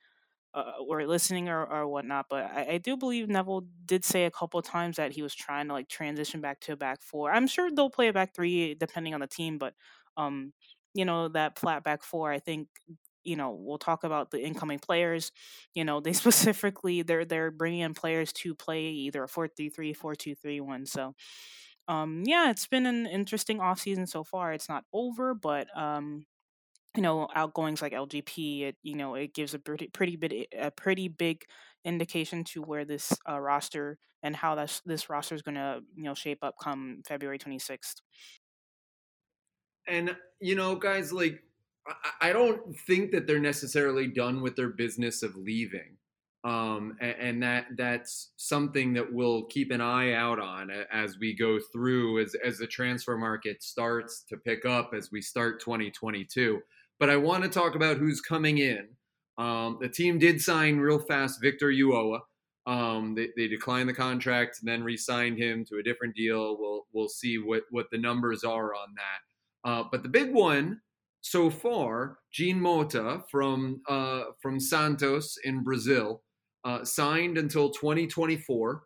uh, 0.54 0.72
were 0.86 1.06
listening 1.06 1.48
or, 1.48 1.64
or 1.64 1.86
whatnot, 1.86 2.26
but 2.30 2.44
I, 2.44 2.66
I 2.72 2.78
do 2.78 2.96
believe 2.96 3.28
Neville 3.28 3.64
did 3.86 4.04
say 4.04 4.24
a 4.24 4.30
couple 4.30 4.60
times 4.62 4.96
that 4.96 5.12
he 5.12 5.22
was 5.22 5.34
trying 5.34 5.68
to 5.68 5.72
like 5.72 5.88
transition 5.88 6.40
back 6.40 6.60
to 6.60 6.72
a 6.72 6.76
back 6.76 7.02
four. 7.02 7.32
I'm 7.32 7.46
sure 7.46 7.70
they'll 7.70 7.90
play 7.90 8.08
a 8.08 8.12
back 8.12 8.34
three 8.34 8.74
depending 8.74 9.14
on 9.14 9.20
the 9.20 9.26
team, 9.26 9.58
but 9.58 9.74
um, 10.16 10.52
you 10.94 11.04
know 11.04 11.28
that 11.28 11.58
flat 11.58 11.84
back 11.84 12.02
four, 12.02 12.32
I 12.32 12.38
think 12.40 12.68
you 13.24 13.36
know 13.36 13.56
we'll 13.58 13.78
talk 13.78 14.04
about 14.04 14.30
the 14.30 14.40
incoming 14.40 14.78
players 14.78 15.32
you 15.74 15.84
know 15.84 16.00
they 16.00 16.12
specifically 16.24 17.02
they're 17.02 17.24
they're 17.24 17.50
bringing 17.50 17.80
in 17.80 17.94
players 17.94 18.32
to 18.32 18.54
play 18.54 18.82
either 18.84 19.24
a 19.24 19.28
4-3-3 19.28 19.96
4-2-3-1 19.96 20.86
so 20.86 21.14
um 21.88 22.22
yeah 22.26 22.50
it's 22.50 22.66
been 22.66 22.86
an 22.86 23.06
interesting 23.06 23.60
off 23.60 23.80
season 23.80 24.06
so 24.06 24.24
far 24.24 24.52
it's 24.52 24.68
not 24.68 24.84
over 24.92 25.34
but 25.34 25.66
um 25.76 26.24
you 26.96 27.02
know 27.02 27.28
outgoings 27.34 27.82
like 27.82 27.92
LGP, 27.92 28.62
it 28.62 28.76
you 28.82 28.96
know 28.96 29.14
it 29.14 29.34
gives 29.34 29.54
a 29.54 29.58
pretty 29.58 29.88
pretty 29.88 30.16
bit 30.16 30.48
a 30.56 30.70
pretty 30.70 31.08
big 31.08 31.44
indication 31.84 32.44
to 32.44 32.62
where 32.62 32.84
this 32.84 33.12
uh, 33.28 33.38
roster 33.38 33.98
and 34.22 34.36
how 34.36 34.54
this 34.54 34.80
this 34.86 35.10
roster 35.10 35.34
is 35.34 35.42
going 35.42 35.56
to 35.56 35.80
you 35.96 36.04
know 36.04 36.14
shape 36.14 36.38
up 36.42 36.54
come 36.62 37.02
February 37.06 37.38
26th. 37.38 37.96
And 39.86 40.16
you 40.40 40.54
know, 40.54 40.76
guys, 40.76 41.12
like 41.12 41.42
I, 41.86 42.30
I 42.30 42.32
don't 42.32 42.76
think 42.86 43.10
that 43.10 43.26
they're 43.26 43.40
necessarily 43.40 44.06
done 44.06 44.40
with 44.40 44.56
their 44.56 44.70
business 44.70 45.22
of 45.22 45.36
leaving. 45.36 45.96
Um, 46.44 46.98
and, 47.00 47.16
and, 47.18 47.42
that 47.42 47.66
that's 47.74 48.32
something 48.36 48.92
that 48.92 49.10
we'll 49.10 49.44
keep 49.44 49.70
an 49.70 49.80
eye 49.80 50.12
out 50.12 50.38
on 50.38 50.70
as 50.92 51.16
we 51.18 51.34
go 51.34 51.58
through 51.72 52.22
as 52.22 52.34
as 52.44 52.58
the 52.58 52.66
transfer 52.66 53.16
market 53.16 53.62
starts 53.62 54.24
to 54.28 54.36
pick 54.36 54.66
up 54.66 54.90
as 54.94 55.10
we 55.10 55.22
start 55.22 55.58
2022 55.60 56.60
but 56.98 57.10
I 57.10 57.16
want 57.16 57.42
to 57.44 57.50
talk 57.50 57.74
about 57.74 57.96
who's 57.98 58.20
coming 58.20 58.58
in. 58.58 58.88
Um, 59.36 59.78
the 59.80 59.88
team 59.88 60.18
did 60.18 60.40
sign 60.40 60.78
real 60.78 60.98
fast 60.98 61.40
Victor 61.42 61.68
Ulloa. 61.68 62.20
Um, 62.66 63.14
they, 63.14 63.28
they, 63.36 63.46
declined 63.46 63.90
the 63.90 63.94
contract 63.94 64.60
and 64.60 64.68
then 64.68 64.82
re-signed 64.82 65.36
him 65.36 65.66
to 65.66 65.76
a 65.76 65.82
different 65.82 66.14
deal. 66.14 66.56
We'll 66.58 66.86
we'll 66.94 67.10
see 67.10 67.36
what 67.36 67.64
what 67.70 67.86
the 67.92 67.98
numbers 67.98 68.42
are 68.42 68.74
on 68.74 68.94
that. 68.96 69.68
Uh, 69.70 69.84
but 69.92 70.02
the 70.02 70.08
big 70.08 70.32
one 70.32 70.80
so 71.20 71.50
far, 71.50 72.20
Jean 72.32 72.58
Mota 72.58 73.22
from 73.30 73.82
uh, 73.86 74.22
from 74.40 74.60
Santos 74.60 75.36
in 75.44 75.62
Brazil, 75.62 76.22
uh, 76.64 76.84
signed 76.84 77.38
until 77.38 77.70
2024, 77.70 78.82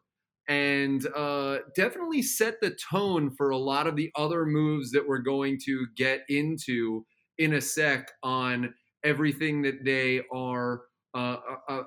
and 0.48 1.06
uh, 1.14 1.58
definitely 1.76 2.22
set 2.22 2.60
the 2.60 2.76
tone 2.90 3.30
for 3.36 3.50
a 3.50 3.58
lot 3.58 3.86
of 3.86 3.96
the 3.96 4.10
other 4.16 4.46
moves 4.46 4.90
that 4.92 5.06
we're 5.06 5.18
going 5.18 5.58
to 5.64 5.86
get 5.96 6.22
into 6.28 7.04
in 7.38 7.54
a 7.54 7.60
sec 7.60 8.10
on 8.22 8.74
everything 9.04 9.62
that 9.62 9.84
they 9.84 10.22
are 10.32 10.82
uh, 11.14 11.36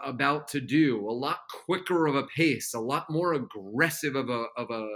about 0.04 0.48
to 0.50 0.60
do. 0.60 1.08
A 1.08 1.12
lot 1.12 1.40
quicker 1.66 2.08
of 2.08 2.16
a 2.16 2.28
pace, 2.36 2.74
a 2.74 2.80
lot 2.80 3.06
more 3.10 3.34
aggressive 3.34 4.16
of 4.16 4.30
a 4.30 4.46
of 4.58 4.70
a 4.72 4.88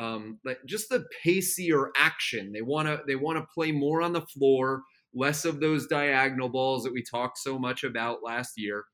um, 0.00 0.38
like 0.44 0.58
just 0.66 0.88
the 0.90 1.04
pacier 1.22 1.90
action. 1.96 2.52
They 2.52 2.62
want 2.62 2.88
to 2.88 3.00
they 3.06 3.16
want 3.16 3.38
to 3.38 3.46
play 3.54 3.72
more 3.72 4.02
on 4.02 4.12
the 4.12 4.22
floor, 4.22 4.82
less 5.14 5.44
of 5.44 5.60
those 5.60 5.86
diagonal 5.86 6.48
balls 6.48 6.84
that 6.84 6.92
we 6.92 7.02
talked 7.02 7.38
so 7.38 7.58
much 7.58 7.84
about 7.84 8.22
last 8.22 8.52
year. 8.56 8.84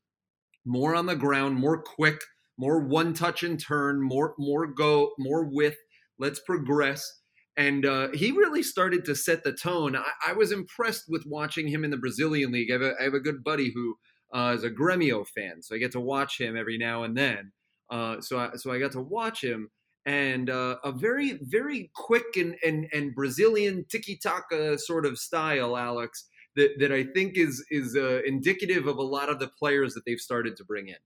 More 0.65 0.95
on 0.95 1.07
the 1.07 1.17
ground, 1.17 1.57
more 1.57 1.83
quick, 1.83 2.21
more 2.57 2.81
one 2.81 3.15
touch 3.15 3.43
and 3.43 3.61
turn, 3.61 4.01
more 4.01 4.35
more 4.39 4.67
go, 4.67 5.13
more 5.19 5.45
width. 5.45 5.79
Let's 6.19 6.41
progress 6.41 7.21
and 7.57 7.87
uh, 7.87 8.09
he 8.13 8.33
really 8.33 8.63
started 8.63 9.05
to 9.05 9.15
set 9.15 9.45
the 9.45 9.53
tone. 9.53 9.97
I, 9.97 10.11
I, 10.29 10.33
was 10.33 10.51
impressed 10.51 11.05
with 11.09 11.25
watching 11.27 11.69
him 11.69 11.85
in 11.85 11.91
the 11.91 11.97
Brazilian 11.97 12.51
league. 12.51 12.71
I 12.71 12.75
have 12.75 12.83
a, 12.83 12.93
I 13.01 13.05
have 13.05 13.15
a 13.15 13.21
good 13.21 13.45
buddy 13.45 13.71
who 13.73 13.97
uh, 14.35 14.55
is 14.57 14.65
a 14.65 14.71
Gremio 14.71 15.27
fan, 15.27 15.63
so 15.63 15.75
I 15.75 15.79
get 15.79 15.93
to 15.93 16.01
watch 16.01 16.41
him 16.41 16.57
every 16.57 16.79
now 16.79 17.05
and 17.05 17.17
then. 17.17 17.53
Uh, 17.91 18.21
so 18.21 18.39
I, 18.39 18.57
so 18.57 18.73
I 18.73 18.81
got 18.81 18.93
to 18.93 19.01
watch 19.01 19.43
him, 19.43 19.71
and 20.05 20.51
uh, 20.51 20.77
a 20.83 20.91
very 20.91 21.39
very 21.43 21.91
quick 21.95 22.37
and 22.37 22.57
and, 22.65 22.89
and 22.93 23.15
Brazilian 23.15 23.85
tiki 23.89 24.19
taka 24.21 24.79
sort 24.79 25.07
of 25.07 25.19
style, 25.19 25.77
Alex. 25.77 26.29
That, 26.57 26.79
that 26.79 26.93
I 26.93 27.05
think 27.05 27.37
is 27.37 27.65
is 27.71 27.97
uh, 27.97 28.21
indicative 28.25 28.87
of 28.87 28.99
a 28.99 29.03
lot 29.03 29.29
of 29.29 29.41
the 29.41 29.49
players 29.49 29.95
that 29.95 30.05
they've 30.07 30.21
started 30.21 30.57
to 30.57 30.65
bring 30.65 30.89
in. 30.89 30.97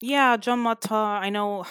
Yeah, 0.00 0.36
John 0.38 0.60
Mota. 0.60 0.94
I 0.94 1.28
know 1.28 1.66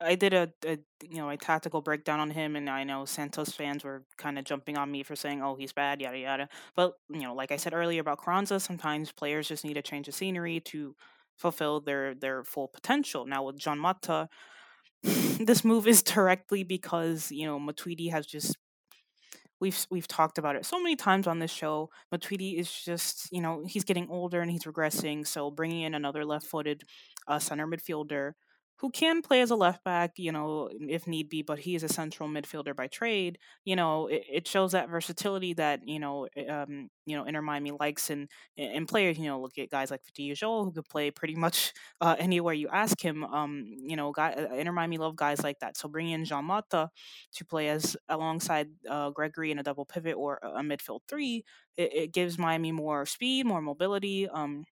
I 0.00 0.14
did 0.16 0.34
a, 0.34 0.52
a 0.66 0.78
you 1.08 1.18
know 1.18 1.30
a 1.30 1.36
tactical 1.36 1.80
breakdown 1.80 2.20
on 2.20 2.30
him, 2.30 2.56
and 2.56 2.68
I 2.68 2.84
know 2.84 3.04
Santos 3.04 3.50
fans 3.50 3.84
were 3.84 4.04
kind 4.18 4.38
of 4.38 4.44
jumping 4.44 4.76
on 4.76 4.90
me 4.90 5.02
for 5.02 5.16
saying, 5.16 5.42
"Oh, 5.42 5.54
he's 5.54 5.72
bad," 5.72 6.00
yada 6.00 6.18
yada. 6.18 6.48
But 6.76 6.94
you 7.08 7.22
know, 7.22 7.34
like 7.34 7.52
I 7.52 7.56
said 7.56 7.74
earlier 7.74 8.00
about 8.00 8.22
Carranza, 8.22 8.60
sometimes 8.60 9.12
players 9.12 9.48
just 9.48 9.64
need 9.64 9.76
a 9.76 9.82
change 9.82 10.08
of 10.08 10.14
scenery 10.14 10.60
to 10.60 10.96
fulfill 11.36 11.80
their 11.80 12.14
their 12.14 12.44
full 12.44 12.68
potential. 12.68 13.26
Now 13.26 13.44
with 13.44 13.58
John 13.58 13.78
Mota, 13.78 14.28
this 15.02 15.64
move 15.64 15.86
is 15.86 16.02
directly 16.02 16.64
because 16.64 17.30
you 17.30 17.46
know 17.46 17.58
Matuidi 17.58 18.10
has 18.10 18.26
just 18.26 18.56
we've 19.60 19.86
we've 19.90 20.08
talked 20.08 20.38
about 20.38 20.56
it 20.56 20.66
so 20.66 20.80
many 20.82 20.96
times 20.96 21.26
on 21.26 21.38
this 21.38 21.50
show. 21.50 21.90
Matuidi 22.12 22.58
is 22.58 22.70
just 22.70 23.28
you 23.32 23.40
know 23.40 23.64
he's 23.66 23.84
getting 23.84 24.08
older 24.10 24.40
and 24.40 24.50
he's 24.50 24.64
regressing, 24.64 25.26
so 25.26 25.50
bringing 25.50 25.82
in 25.82 25.94
another 25.94 26.24
left-footed 26.24 26.82
uh, 27.28 27.38
center 27.38 27.66
midfielder 27.66 28.32
who 28.78 28.90
can 28.90 29.22
play 29.22 29.40
as 29.40 29.50
a 29.50 29.56
left 29.56 29.84
back, 29.84 30.12
you 30.18 30.32
know, 30.32 30.68
if 30.80 31.06
need 31.06 31.28
be, 31.28 31.42
but 31.42 31.60
he 31.60 31.74
is 31.74 31.82
a 31.82 31.88
central 31.88 32.28
midfielder 32.28 32.74
by 32.74 32.86
trade. 32.88 33.38
You 33.64 33.76
know, 33.76 34.08
it, 34.08 34.24
it 34.30 34.48
shows 34.48 34.72
that 34.72 34.88
versatility 34.90 35.54
that 35.54 35.80
you 35.86 35.98
know, 36.00 36.28
eh, 36.36 36.46
um, 36.48 36.88
you 37.06 37.16
know, 37.16 37.24
Inter 37.24 37.42
Miami 37.42 37.70
likes 37.72 38.10
and 38.10 38.28
and 38.58 38.86
players. 38.88 39.18
You 39.18 39.26
know, 39.26 39.40
look 39.40 39.58
at 39.58 39.70
guys 39.70 39.90
like 39.90 40.00
Joel 40.34 40.64
who 40.64 40.72
could 40.72 40.88
play 40.88 41.10
pretty 41.10 41.34
much 41.34 41.72
uh, 42.00 42.16
anywhere 42.18 42.54
you 42.54 42.68
ask 42.68 43.00
him. 43.00 43.24
Um, 43.24 43.64
you 43.86 43.96
know, 43.96 44.12
guy, 44.12 44.32
uh, 44.32 44.54
Inter 44.54 44.72
Miami 44.72 44.98
love 44.98 45.16
guys 45.16 45.42
like 45.42 45.60
that. 45.60 45.76
So 45.76 45.88
bringing 45.88 46.12
in 46.12 46.24
Jean 46.24 46.44
Mota 46.44 46.90
to 47.34 47.44
play 47.44 47.68
as 47.68 47.96
alongside 48.08 48.68
uh, 48.88 49.10
Gregore 49.10 49.50
in 49.50 49.58
a 49.58 49.62
double 49.62 49.84
pivot 49.84 50.14
or 50.16 50.38
a 50.42 50.60
midfield 50.62 51.00
three, 51.08 51.44
it, 51.76 51.92
it 51.94 52.12
gives 52.12 52.38
Miami 52.38 52.72
more 52.72 53.06
speed, 53.06 53.46
more 53.46 53.60
mobility. 53.60 54.28
Um, 54.28 54.64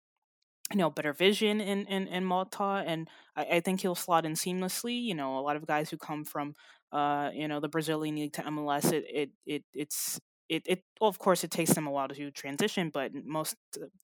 you 0.71 0.79
know 0.79 0.91
better 0.91 1.13
vision 1.13 1.61
in 1.61 1.87
in, 1.87 2.07
in 2.09 2.25
Mota, 2.25 2.85
and 2.87 3.09
I, 3.37 3.45
I, 3.45 3.61
think 3.61 3.81
he'll 3.81 3.95
slot 3.95 4.25
in 4.25 4.33
seamlessly. 4.33 5.03
You 5.03 5.15
know, 5.15 5.39
a 5.39 5.43
lot 5.43 5.57
of 5.57 5.67
guys 5.67 5.91
who 5.91 5.97
come 5.97 6.25
from 6.25 6.55
uh 6.93 7.31
you 7.35 7.49
know 7.49 7.61
the 7.61 7.69
Brazilian 7.69 8.17
league 8.17 8.33
to 8.35 8.43
MLS, 8.43 8.93
it 8.93 9.05
it, 9.13 9.31
it 9.47 9.65
it's 9.75 10.21
it, 10.49 10.63
it 10.67 10.83
well, 11.01 11.09
of 11.09 11.19
course 11.19 11.45
it 11.45 11.51
takes 11.51 11.73
them 11.73 11.87
a 11.87 11.91
while 11.91 12.09
to 12.09 12.31
transition, 12.31 12.91
but 12.93 13.13
most 13.25 13.57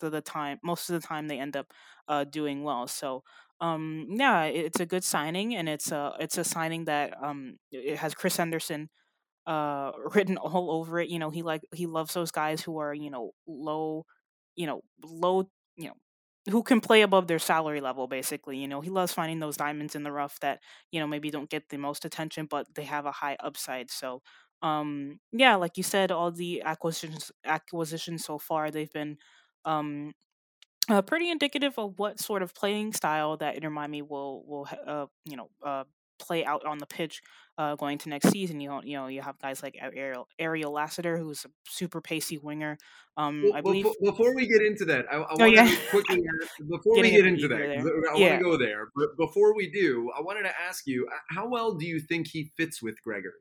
of 0.03 0.11
the 0.13 0.21
time, 0.21 0.59
most 0.63 0.89
of 0.89 1.01
the 1.01 1.07
time 1.07 1.29
they 1.29 1.39
end 1.39 1.57
up 1.57 1.67
uh, 2.09 2.25
doing 2.25 2.63
well. 2.63 2.87
So 2.87 3.23
um, 3.61 4.07
yeah, 4.11 4.45
it's 4.45 4.81
a 4.81 4.87
good 4.87 5.05
signing, 5.05 5.55
and 5.55 5.69
it's 5.69 5.93
a 5.93 6.15
it's 6.21 6.39
a 6.39 6.45
signing 6.45 6.85
that 6.87 7.15
um, 7.23 7.59
it 7.73 7.99
has 7.99 8.15
Chris 8.15 8.37
Henderson 8.37 8.89
uh, 9.47 9.93
written 10.15 10.37
all 10.37 10.71
over 10.71 11.01
it. 11.01 11.09
You 11.11 11.19
know, 11.19 11.31
he 11.31 11.43
like 11.43 11.63
he 11.75 11.87
loves 11.87 12.15
those 12.15 12.31
guys 12.31 12.63
who 12.63 12.79
are 12.79 12.95
you 12.95 13.11
know 13.11 13.33
low, 13.47 14.07
you 14.57 14.67
know 14.67 14.83
low, 15.05 15.51
you 15.77 15.89
know 15.89 15.95
who 16.51 16.63
can 16.63 16.81
play 16.81 17.03
above 17.03 17.27
their 17.27 17.39
salary 17.39 17.81
level 17.81 18.07
basically 18.09 18.59
you 18.59 18.69
know? 18.69 18.81
He 18.81 18.91
loves 18.91 19.13
finding 19.13 19.41
those 19.41 19.57
diamonds 19.57 19.95
in 19.95 20.03
the 20.03 20.13
rough 20.13 20.39
that 20.41 20.61
you 20.93 21.01
know 21.01 21.07
maybe 21.07 21.31
don't 21.31 21.51
get 21.51 21.69
the 21.69 21.79
most 21.79 22.05
attention 22.05 22.47
but 22.51 22.67
they 22.75 22.85
have 22.85 23.07
a 23.07 23.13
high 23.13 23.37
upside 23.41 23.91
so 23.91 24.23
um 24.63 25.21
yeah 25.33 25.55
like 25.57 25.77
you 25.77 25.83
said 25.85 26.11
all 26.11 26.31
the 26.33 26.63
acquisitions 26.63 27.31
acquisitions 27.45 28.25
so 28.25 28.39
far 28.39 28.71
they've 28.71 28.93
been 28.93 29.17
um 29.65 30.13
uh, 30.91 31.03
pretty 31.03 31.31
indicative 31.31 31.79
of 31.79 31.99
what 31.99 32.19
sort 32.21 32.43
of 32.43 32.55
playing 32.55 32.93
style 32.93 33.37
that 33.37 33.57
Inter 33.57 33.71
Miami 33.71 34.03
will 34.03 34.45
will 34.47 34.69
uh, 34.87 35.07
you 35.25 35.37
know 35.37 35.51
uh, 35.65 35.85
play 36.19 36.45
out 36.45 36.65
on 36.65 36.79
the 36.79 36.87
pitch 36.87 37.23
uh, 37.59 37.75
going 37.75 37.99
to 37.99 38.09
next 38.09 38.31
season. 38.31 38.61
You 38.61 38.81
you 38.85 38.97
know, 38.97 39.09
you 39.09 39.21
have 39.21 39.39
guys 39.39 39.63
like 39.63 39.77
Ariel 39.81 40.29
Ariel 40.39 40.73
Lassiter, 40.73 41.19
who's 41.19 41.45
a 41.45 41.49
super 41.69 42.01
pacey 42.01 42.39
winger. 42.39 42.79
Um, 43.17 43.43
well, 43.45 43.57
I 43.57 43.61
believe. 43.61 43.87
Before 44.01 44.35
we 44.35 44.47
get 44.47 44.63
into 44.63 44.85
that, 44.87 45.07
I, 45.11 45.17
I 45.17 45.27
oh, 45.31 45.37
want 45.39 45.53
yeah. 45.53 45.69
to 45.69 45.77
quickly 45.91 46.23
before 46.71 47.01
we 47.01 47.11
get 47.11 47.27
into 47.27 47.49
that. 47.49 47.61
I 47.61 47.75
yeah. 48.17 48.31
want 48.31 48.39
to 48.39 48.45
go 48.45 48.57
there. 48.57 48.89
But 48.95 49.17
before 49.17 49.55
we 49.57 49.71
do, 49.71 50.11
I 50.17 50.23
wanted 50.23 50.45
to 50.45 50.61
ask 50.61 50.87
you, 50.87 51.09
uh, 51.11 51.17
how 51.35 51.49
well 51.49 51.75
do 51.75 51.87
you 51.87 52.01
think 52.01 52.29
he 52.29 52.53
fits 52.57 52.81
with 52.83 52.97
Gregore? 53.07 53.39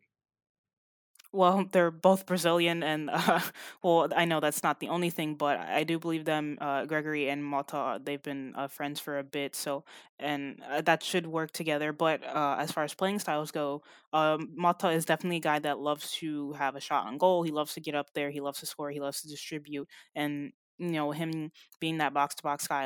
Well, 1.31 1.65
they're 1.71 1.91
both 1.91 2.25
Brazilian, 2.25 2.83
and 2.83 3.09
uh, 3.13 3.39
well, 3.83 4.07
I 4.15 4.25
know 4.25 4.39
that's 4.39 4.63
not 4.63 4.79
the 4.79 4.89
only 4.89 5.09
thing, 5.09 5.35
but 5.35 5.59
I 5.59 5.83
do 5.83 5.99
believe 5.99 6.25
them, 6.25 6.57
uh, 6.61 6.85
Gregore 6.85 7.27
and 7.31 7.43
Mota, 7.43 7.99
they've 8.03 8.21
been 8.21 8.53
uh, 8.55 8.67
friends 8.67 8.99
for 8.99 9.19
a 9.19 9.23
bit, 9.23 9.55
so 9.55 9.83
and 10.19 10.61
uh, 10.69 10.81
that 10.81 11.03
should 11.03 11.27
work 11.27 11.51
together. 11.51 11.93
But 11.93 12.23
uh, 12.25 12.57
as 12.59 12.71
far 12.71 12.83
as 12.83 12.93
playing 12.93 13.19
styles 13.19 13.51
go, 13.51 13.83
um, 14.13 14.49
Mota 14.55 14.89
is 14.89 15.05
definitely 15.05 15.37
a 15.37 15.41
guy 15.41 15.59
that 15.59 15.79
loves 15.79 16.11
to 16.13 16.53
have 16.53 16.75
a 16.75 16.79
shot 16.81 17.05
on 17.07 17.17
goal. 17.17 17.43
He 17.43 17.51
loves 17.51 17.73
to 17.75 17.81
get 17.81 17.95
up 17.95 18.13
there. 18.13 18.29
He 18.31 18.41
loves 18.41 18.59
to 18.59 18.65
score. 18.65 18.89
He 18.91 18.99
loves 18.99 19.21
to 19.21 19.27
distribute, 19.27 19.87
and 20.15 20.51
you 20.77 20.91
know 20.91 21.11
him 21.11 21.51
being 21.79 21.97
that 21.97 22.13
box 22.13 22.35
to 22.35 22.43
box 22.43 22.67
guy 22.67 22.83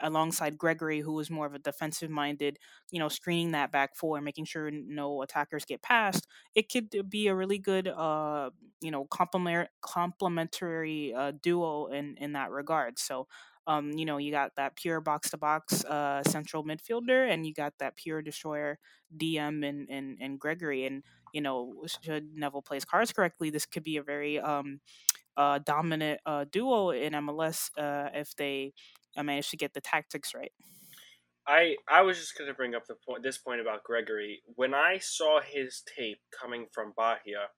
alongside, 0.00 0.58
Gregore, 0.58 1.02
who 1.02 1.12
was 1.12 1.30
more 1.30 1.46
of 1.46 1.54
a 1.54 1.58
defensive 1.58 2.10
minded, 2.10 2.58
you 2.90 2.98
know, 2.98 3.08
screening 3.08 3.52
that 3.52 3.72
back 3.72 3.96
four, 3.96 4.20
making 4.20 4.44
sure 4.44 4.70
no 4.70 5.22
attackers 5.22 5.64
get 5.64 5.82
past. 5.82 6.26
It 6.54 6.70
could 6.70 7.08
be 7.08 7.28
a 7.28 7.34
really 7.34 7.58
good, 7.58 7.88
uh, 7.88 8.50
you 8.80 8.90
know, 8.90 9.04
complement 9.06 9.68
complementary 9.80 11.14
uh, 11.14 11.32
duo 11.42 11.86
in 11.86 12.16
in 12.18 12.32
that 12.32 12.50
regard. 12.50 12.98
So. 12.98 13.26
Um, 13.66 13.92
you 13.98 14.06
know, 14.06 14.16
you 14.16 14.30
got 14.30 14.56
that 14.56 14.76
pure 14.76 14.98
box 14.98 15.28
to 15.32 15.36
box 15.36 15.84
uh 15.84 16.22
central 16.24 16.64
midfielder, 16.64 17.30
and 17.30 17.46
you 17.46 17.52
got 17.52 17.74
that 17.80 17.96
pure 17.96 18.22
destroyer 18.22 18.78
DM 19.14 19.66
and 19.68 19.88
and, 19.90 20.16
and 20.22 20.40
Gregore. 20.40 20.86
And 20.86 21.02
you 21.32 21.42
know, 21.42 21.74
should 22.02 22.34
Neville 22.34 22.62
plays 22.62 22.86
cards 22.86 23.12
correctly, 23.12 23.50
this 23.50 23.66
could 23.66 23.82
be 23.82 23.98
a 23.98 24.02
very 24.02 24.40
um, 24.40 24.80
uh, 25.38 25.60
dominant 25.64 26.20
uh, 26.26 26.44
duo 26.50 26.90
in 26.90 27.14
MLS 27.14 27.70
uh, 27.78 28.10
if 28.12 28.34
they 28.36 28.74
uh, 29.16 29.22
manage 29.22 29.48
to 29.50 29.56
get 29.56 29.72
the 29.72 29.80
tactics 29.80 30.34
right. 30.34 30.52
I 31.46 31.76
I 31.88 32.02
was 32.02 32.18
just 32.18 32.36
going 32.36 32.48
to 32.48 32.54
bring 32.54 32.74
up 32.74 32.86
the 32.86 32.96
point 33.06 33.22
this 33.22 33.38
point 33.38 33.60
about 33.60 33.80
Gregore. 33.88 34.36
When 34.56 34.74
I 34.74 34.98
saw 34.98 35.40
his 35.40 35.82
tape 35.96 36.18
coming 36.38 36.66
from 36.74 36.92
Bahia, 36.94 37.48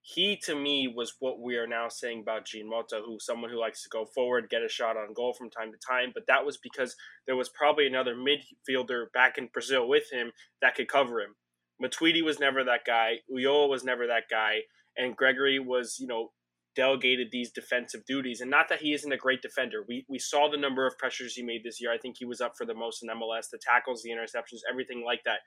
he 0.00 0.38
to 0.44 0.54
me 0.54 0.90
was 0.94 1.16
what 1.18 1.40
we 1.40 1.56
are 1.56 1.66
now 1.66 1.88
saying 1.88 2.20
about 2.20 2.46
Jean 2.46 2.70
Mota, 2.70 3.02
who 3.04 3.18
someone 3.20 3.50
who 3.50 3.60
likes 3.60 3.82
to 3.82 3.90
go 3.90 4.06
forward, 4.06 4.48
get 4.48 4.62
a 4.62 4.68
shot 4.68 4.96
on 4.96 5.12
goal 5.12 5.34
from 5.34 5.50
time 5.50 5.72
to 5.72 5.78
time. 5.86 6.12
But 6.14 6.28
that 6.28 6.46
was 6.46 6.56
because 6.56 6.96
there 7.26 7.36
was 7.36 7.50
probably 7.50 7.86
another 7.86 8.14
midfielder 8.14 9.12
back 9.12 9.36
in 9.36 9.48
Brazil 9.52 9.86
with 9.86 10.04
him 10.10 10.30
that 10.62 10.76
could 10.76 10.88
cover 10.88 11.20
him. 11.20 11.34
Matuidi 11.82 12.22
was 12.22 12.38
never 12.38 12.64
that 12.64 12.86
guy. 12.86 13.16
Ulloa 13.30 13.68
was 13.68 13.84
never 13.84 14.06
that 14.06 14.30
guy, 14.30 14.60
and 14.96 15.14
Gregore 15.14 15.62
was 15.62 15.98
you 16.00 16.06
know 16.06 16.30
delegated 16.76 17.28
these 17.32 17.50
defensive 17.50 18.04
duties. 18.06 18.40
And 18.40 18.50
not 18.50 18.68
that 18.68 18.80
he 18.80 18.92
isn't 18.92 19.12
a 19.12 19.16
great 19.16 19.42
defender. 19.42 19.84
We 19.88 20.04
we 20.08 20.18
saw 20.18 20.48
the 20.48 20.56
number 20.56 20.86
of 20.86 20.98
pressures 20.98 21.34
he 21.34 21.42
made 21.42 21.64
this 21.64 21.80
year. 21.80 21.92
I 21.92 21.98
think 21.98 22.16
he 22.18 22.24
was 22.24 22.40
up 22.40 22.52
for 22.56 22.66
the 22.66 22.74
most 22.74 23.02
in 23.02 23.08
MLS, 23.08 23.50
the 23.50 23.58
tackles, 23.60 24.02
the 24.02 24.10
interceptions, 24.10 24.60
everything 24.70 25.02
like 25.04 25.24
that. 25.24 25.40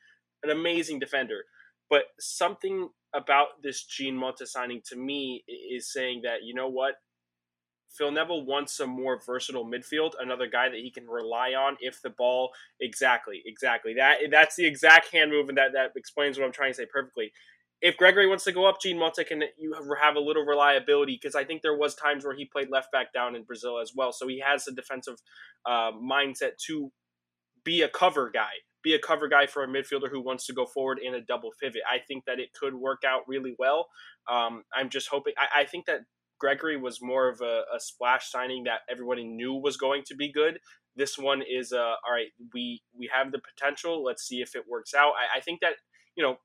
An 0.43 0.49
amazing 0.49 0.99
defender. 0.99 1.43
But 1.89 2.03
something 2.19 2.89
about 3.15 3.61
this 3.63 3.83
Jean 3.85 4.15
Mota 4.15 4.45
signing 4.45 4.81
to 4.87 4.95
me 4.95 5.43
is 5.71 5.91
saying 5.91 6.21
that, 6.23 6.43
you 6.43 6.53
know 6.53 6.67
what? 6.67 6.95
Phil 7.97 8.11
Neville 8.11 8.45
wants 8.45 8.79
a 8.79 8.85
more 8.85 9.19
versatile 9.25 9.65
midfield, 9.65 10.11
another 10.19 10.47
guy 10.47 10.69
that 10.69 10.77
he 10.77 10.91
can 10.91 11.07
rely 11.07 11.53
on 11.53 11.75
if 11.79 12.01
the 12.03 12.11
ball 12.11 12.51
exactly, 12.79 13.41
exactly. 13.45 13.95
That 13.95 14.17
that's 14.29 14.55
the 14.55 14.67
exact 14.67 15.11
hand 15.11 15.31
movement 15.31 15.57
that 15.57 15.73
that 15.73 15.91
explains 15.95 16.37
what 16.37 16.45
I'm 16.45 16.51
trying 16.51 16.71
to 16.71 16.77
say 16.77 16.85
perfectly 16.85 17.31
if 17.81 17.97
Gregore 17.97 18.27
wants 18.27 18.43
to 18.43 18.51
go 18.51 18.65
up, 18.65 18.81
Jean 18.81 18.99
Mota 18.99 19.23
can 19.23 19.43
you 19.57 19.75
have 20.01 20.15
a 20.15 20.19
little 20.19 20.43
reliability 20.43 21.17
because 21.21 21.35
I 21.35 21.45
think 21.45 21.61
there 21.61 21.77
was 21.77 21.95
times 21.95 22.25
where 22.25 22.35
he 22.35 22.45
played 22.45 22.69
left 22.69 22.91
back 22.91 23.13
down 23.13 23.35
in 23.35 23.43
Brazil 23.43 23.79
as 23.79 23.93
well, 23.95 24.11
so 24.11 24.27
he 24.27 24.39
has 24.45 24.67
a 24.67 24.71
defensive 24.71 25.15
uh, 25.65 25.91
mindset 25.91 26.57
to 26.67 26.91
be 27.63 27.81
a 27.81 27.89
cover 27.89 28.29
guy, 28.33 28.51
be 28.83 28.93
a 28.93 28.99
cover 28.99 29.27
guy 29.27 29.45
for 29.45 29.63
a 29.63 29.67
midfielder 29.67 30.09
who 30.09 30.21
wants 30.21 30.45
to 30.47 30.53
go 30.53 30.65
forward 30.65 30.99
in 30.99 31.15
a 31.15 31.21
double 31.21 31.51
pivot. 31.61 31.81
I 31.89 31.99
think 32.05 32.25
that 32.25 32.39
it 32.39 32.49
could 32.53 32.75
work 32.75 33.03
out 33.07 33.21
really 33.27 33.55
well. 33.57 33.87
Um, 34.29 34.63
I'm 34.73 34.89
just 34.89 35.07
hoping. 35.07 35.33
I, 35.37 35.61
I, 35.61 35.65
think 35.65 35.85
that 35.85 36.01
Gregore 36.43 36.81
was 36.81 37.01
more 37.01 37.29
of 37.29 37.41
a, 37.41 37.63
a, 37.73 37.79
splash 37.79 38.29
signing 38.29 38.65
that 38.65 38.81
everybody 38.89 39.23
knew 39.23 39.53
was 39.53 39.77
going 39.77 40.03
to 40.07 40.15
be 40.15 40.31
good. 40.31 40.59
This 40.95 41.17
one 41.17 41.41
is 41.41 41.71
uh, 41.71 41.77
all 41.77 42.11
right. 42.11 42.27
We 42.53 42.81
we 42.97 43.09
have 43.13 43.31
the 43.31 43.39
potential. 43.39 44.03
Let's 44.03 44.27
see 44.27 44.41
if 44.41 44.55
it 44.55 44.63
works 44.67 44.93
out. 44.93 45.13
I, 45.17 45.37
I 45.37 45.41
think 45.41 45.61
that 45.61 45.73
you 46.15 46.23
know 46.23 46.37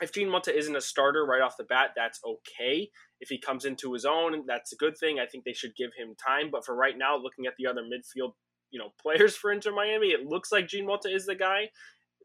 if 0.00 0.12
Jean 0.12 0.30
Mota 0.30 0.56
isn't 0.56 0.76
a 0.76 0.80
starter 0.80 1.24
right 1.24 1.42
off 1.42 1.56
the 1.56 1.64
bat, 1.64 1.90
that's 1.96 2.20
okay. 2.24 2.90
If 3.20 3.28
he 3.28 3.38
comes 3.38 3.64
into 3.64 3.92
his 3.92 4.04
own, 4.04 4.44
that's 4.46 4.72
a 4.72 4.76
good 4.76 4.96
thing. 4.98 5.18
I 5.18 5.26
think 5.26 5.44
they 5.44 5.52
should 5.52 5.76
give 5.76 5.90
him 5.96 6.14
time. 6.14 6.50
But 6.50 6.64
for 6.64 6.74
right 6.74 6.96
now, 6.96 7.16
looking 7.16 7.46
at 7.46 7.54
the 7.58 7.66
other 7.66 7.82
midfield, 7.82 8.32
you 8.70 8.78
know, 8.78 8.92
players 9.00 9.36
for 9.40 9.52
Inter 9.52 9.72
Miami, 9.72 10.08
it 10.08 10.26
looks 10.26 10.52
like 10.52 10.68
Jean 10.68 10.86
Mota 10.86 11.08
is 11.08 11.26
the 11.26 11.34
guy. 11.34 11.68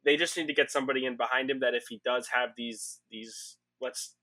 They 0.06 0.16
just 0.16 0.38
need 0.38 0.48
to 0.48 0.54
get 0.54 0.72
somebody 0.72 1.06
in 1.06 1.18
behind 1.18 1.50
him 1.50 1.60
that 1.60 1.74
if 1.74 1.86
he 1.90 2.00
does 2.06 2.30
have 2.34 2.50
these 2.56 3.00
these 3.12 3.58
let's 3.82 4.16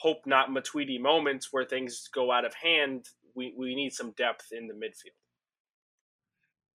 hope 0.00 0.26
not 0.26 0.50
Matuidi 0.50 1.00
moments 1.00 1.48
where 1.50 1.64
things 1.64 2.08
go 2.12 2.32
out 2.32 2.44
of 2.44 2.54
hand, 2.54 3.06
we, 3.34 3.54
we 3.56 3.74
need 3.74 3.92
some 3.92 4.12
depth 4.16 4.46
in 4.52 4.66
the 4.66 4.74
midfield. 4.74 5.18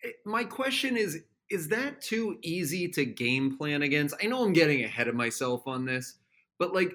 Eh, 0.03 0.11
my 0.25 0.43
question 0.43 0.95
is 0.95 1.23
is 1.50 1.68
that 1.70 2.02
too 2.02 2.38
easy 2.41 2.88
to 2.89 3.06
game 3.06 3.58
plan 3.58 3.82
against? 3.82 4.16
I 4.22 4.28
know 4.28 4.43
I'm 4.43 4.54
getting 4.54 4.84
ahead 4.84 5.08
of 5.08 5.16
myself 5.16 5.68
on 5.68 5.86
this, 5.86 6.16
but 6.58 6.74
like 6.74 6.93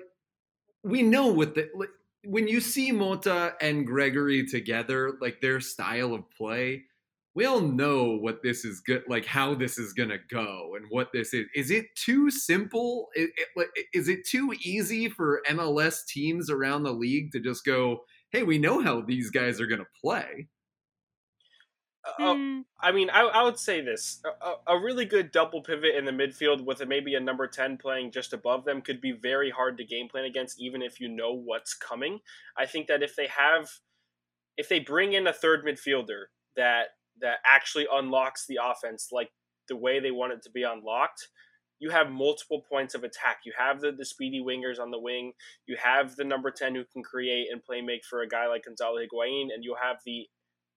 we 0.83 1.03
know 1.03 1.29
what 1.29 1.55
the 1.55 1.69
like, 1.75 1.91
when 2.25 2.49
you 2.49 2.61
see 2.61 2.93
Mota 2.93 3.55
and 3.61 3.87
Gregore 3.87 4.49
together, 4.51 5.19
like 5.21 5.41
their 5.41 5.61
style 5.61 6.15
of 6.15 6.31
play, 6.31 6.85
we 7.35 7.45
all 7.47 7.61
know 7.61 8.17
what 8.17 8.43
this 8.43 8.65
is 8.65 8.81
good, 8.81 9.03
like 9.09 9.27
how 9.27 9.55
this 9.55 9.79
is 9.79 9.93
gonna 9.93 10.19
go 10.31 10.75
and 10.77 10.87
what 10.89 11.11
this 11.13 11.35
is. 11.35 11.47
Is 11.55 11.71
it 11.71 11.87
too 11.97 12.31
simple? 12.31 13.09
Is 13.17 13.31
it, 13.37 13.89
is 13.93 14.09
it 14.09 14.27
too 14.27 14.55
easy 14.63 15.09
for 15.09 15.43
MLS 15.51 16.07
teams 16.07 16.49
around 16.49 16.85
the 16.85 16.93
league 16.93 17.33
to 17.33 17.41
just 17.41 17.65
go, 17.65 18.05
"Hey, 18.31 18.45
we 18.45 18.59
know 18.59 18.81
how 18.81 19.01
these 19.01 19.31
guys 19.31 19.61
are 19.61 19.67
gonna 19.67 19.87
play." 20.01 20.49
Uh, 22.07 22.35
hmm. 22.35 22.61
I 22.81 22.93
mean, 22.93 23.09
I, 23.11 23.23
I, 23.23 23.43
would 23.43 23.59
say 23.59 23.81
this: 23.81 24.21
a, 24.43 24.73
a, 24.75 24.79
really 24.79 25.07
good 25.07 25.33
double 25.33 25.63
pivot 25.63 25.95
in 25.95 26.05
the 26.05 26.13
midfield 26.13 26.65
with 26.65 26.83
a, 26.83 26.87
maybe 26.87 27.15
a 27.15 27.21
number 27.21 27.47
ten 27.47 27.79
playing 27.79 28.13
just 28.13 28.35
above 28.35 28.65
them 28.65 28.83
could 28.83 29.01
be 29.01 29.13
very 29.13 29.51
hard 29.51 29.79
to 29.79 29.85
game 29.85 30.09
plan 30.09 30.25
against, 30.25 30.61
even 30.61 30.83
if 30.83 31.01
you 31.01 31.09
know 31.09 31.33
what's 31.33 31.73
coming. 31.73 32.21
I 32.59 32.67
think 32.67 32.89
that 32.89 33.03
if 33.03 33.17
they 33.17 33.29
have, 33.29 33.71
if 34.59 34.69
they 34.69 34.81
bring 34.81 35.15
in 35.15 35.27
a 35.27 35.33
third 35.33 35.65
midfielder 35.65 36.25
that 36.57 36.89
that 37.21 37.39
actually 37.51 37.87
unlocks 37.91 38.47
the 38.47 38.59
offense 38.63 39.09
like 39.11 39.31
the 39.69 39.77
way 39.77 39.99
they 39.99 40.11
want 40.11 40.33
it 40.33 40.43
to 40.43 40.51
be 40.51 40.63
unlocked, 40.63 41.29
you 41.79 41.91
have 41.91 42.11
multiple 42.11 42.65
points 42.69 42.95
of 42.95 43.05
attack. 43.05 43.41
You 43.45 43.53
have 43.59 43.81
the, 43.81 43.93
the 43.93 44.05
speedy 44.05 44.43
wingers 44.43 44.81
on 44.81 44.91
the 44.91 44.99
wing. 44.99 45.33
You 45.67 45.77
have 45.83 46.17
the 46.17 46.25
number 46.25 46.51
10 46.51 46.75
who 46.75 46.85
can 46.93 47.03
create 47.03 47.49
and 47.51 47.63
play 47.63 47.81
make 47.81 48.05
for 48.05 48.23
a 48.23 48.29
guy 48.29 48.47
like 48.47 48.65
Gonzalo 48.65 48.99
Higuain. 48.99 49.49
And 49.55 49.65
you 49.65 49.77
have 49.83 49.99
the 50.05 50.27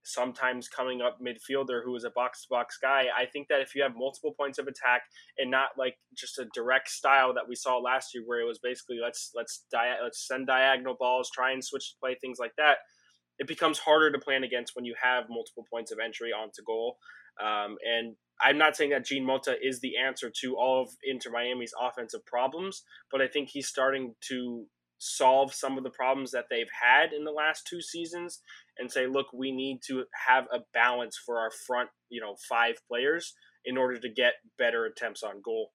sometimes 0.08 0.68
coming 0.68 1.02
up 1.02 1.20
midfielder 1.22 1.84
who 1.84 1.96
is 1.96 2.04
a 2.04 2.10
box 2.10 2.44
to 2.44 2.48
box 2.50 2.78
guy. 2.82 3.06
I 3.16 3.26
think 3.26 3.48
that 3.50 3.62
if 3.62 3.76
you 3.76 3.84
have 3.84 3.94
multiple 3.96 4.34
points 4.38 4.58
of 4.58 4.68
attack 4.68 5.04
and 5.38 5.52
not 5.52 5.70
like 5.78 5.98
just 6.16 6.40
a 6.40 6.46
direct 6.54 6.90
style 6.90 7.34
that 7.34 7.48
we 7.48 7.56
saw 7.56 7.78
last 7.78 8.14
year 8.14 8.24
where 8.26 8.40
it 8.40 8.46
was 8.46 8.60
basically 8.60 8.98
let's 9.02 9.32
let's 9.36 9.66
let's 9.74 10.28
send 10.28 10.48
diagonal 10.48 10.96
balls, 11.00 11.30
try 11.34 11.52
and 11.52 11.64
switch 11.64 11.92
to 11.92 12.00
play 12.00 12.16
things 12.20 12.40
like 12.40 12.56
that 12.58 12.78
it 13.40 13.48
becomes 13.48 13.80
harder 13.80 14.12
to 14.12 14.20
plan 14.20 14.44
against 14.44 14.76
when 14.76 14.86
you 14.86 14.96
have 15.02 15.26
multiple 15.30 15.66
points 15.70 15.92
of 15.92 16.00
entry 16.04 16.32
onto 16.32 16.64
goal. 16.66 16.98
Um, 17.42 17.78
and 17.88 18.16
I'm 18.42 18.58
not 18.58 18.76
saying 18.76 18.92
that 18.92 19.06
Jean 19.06 19.26
Mota 19.26 19.56
is 19.62 19.80
the 19.80 19.98
answer 19.98 20.32
to 20.42 20.56
all 20.58 20.84
of 20.84 20.90
Inter 21.04 21.32
Miami's 21.32 21.74
offensive 21.80 22.26
problems, 22.26 22.84
but 23.12 23.22
I 23.22 23.28
think 23.28 23.50
he's 23.50 23.68
starting 23.68 24.16
to 24.30 24.66
solve 25.00 25.54
some 25.54 25.78
of 25.78 25.84
the 25.84 25.90
problems 25.90 26.32
that 26.32 26.46
they've 26.50 26.70
had 26.82 27.14
in 27.14 27.24
the 27.24 27.32
last 27.32 27.68
two 27.68 27.82
seasons 27.82 28.42
and 28.78 28.92
say, 28.92 29.08
look, 29.08 29.28
we 29.34 29.52
need 29.52 29.80
to 29.88 30.06
have 30.28 30.46
a 30.52 30.60
balance 30.74 31.18
for 31.24 31.40
our 31.40 31.52
front, 31.52 31.90
you 32.10 32.22
know, 32.22 32.36
five 32.50 32.76
players 32.88 33.34
in 33.66 33.78
order 33.78 34.00
to 34.00 34.10
get 34.10 34.34
better 34.58 34.86
attempts 34.86 35.24
on 35.24 35.42
goal. 35.44 35.72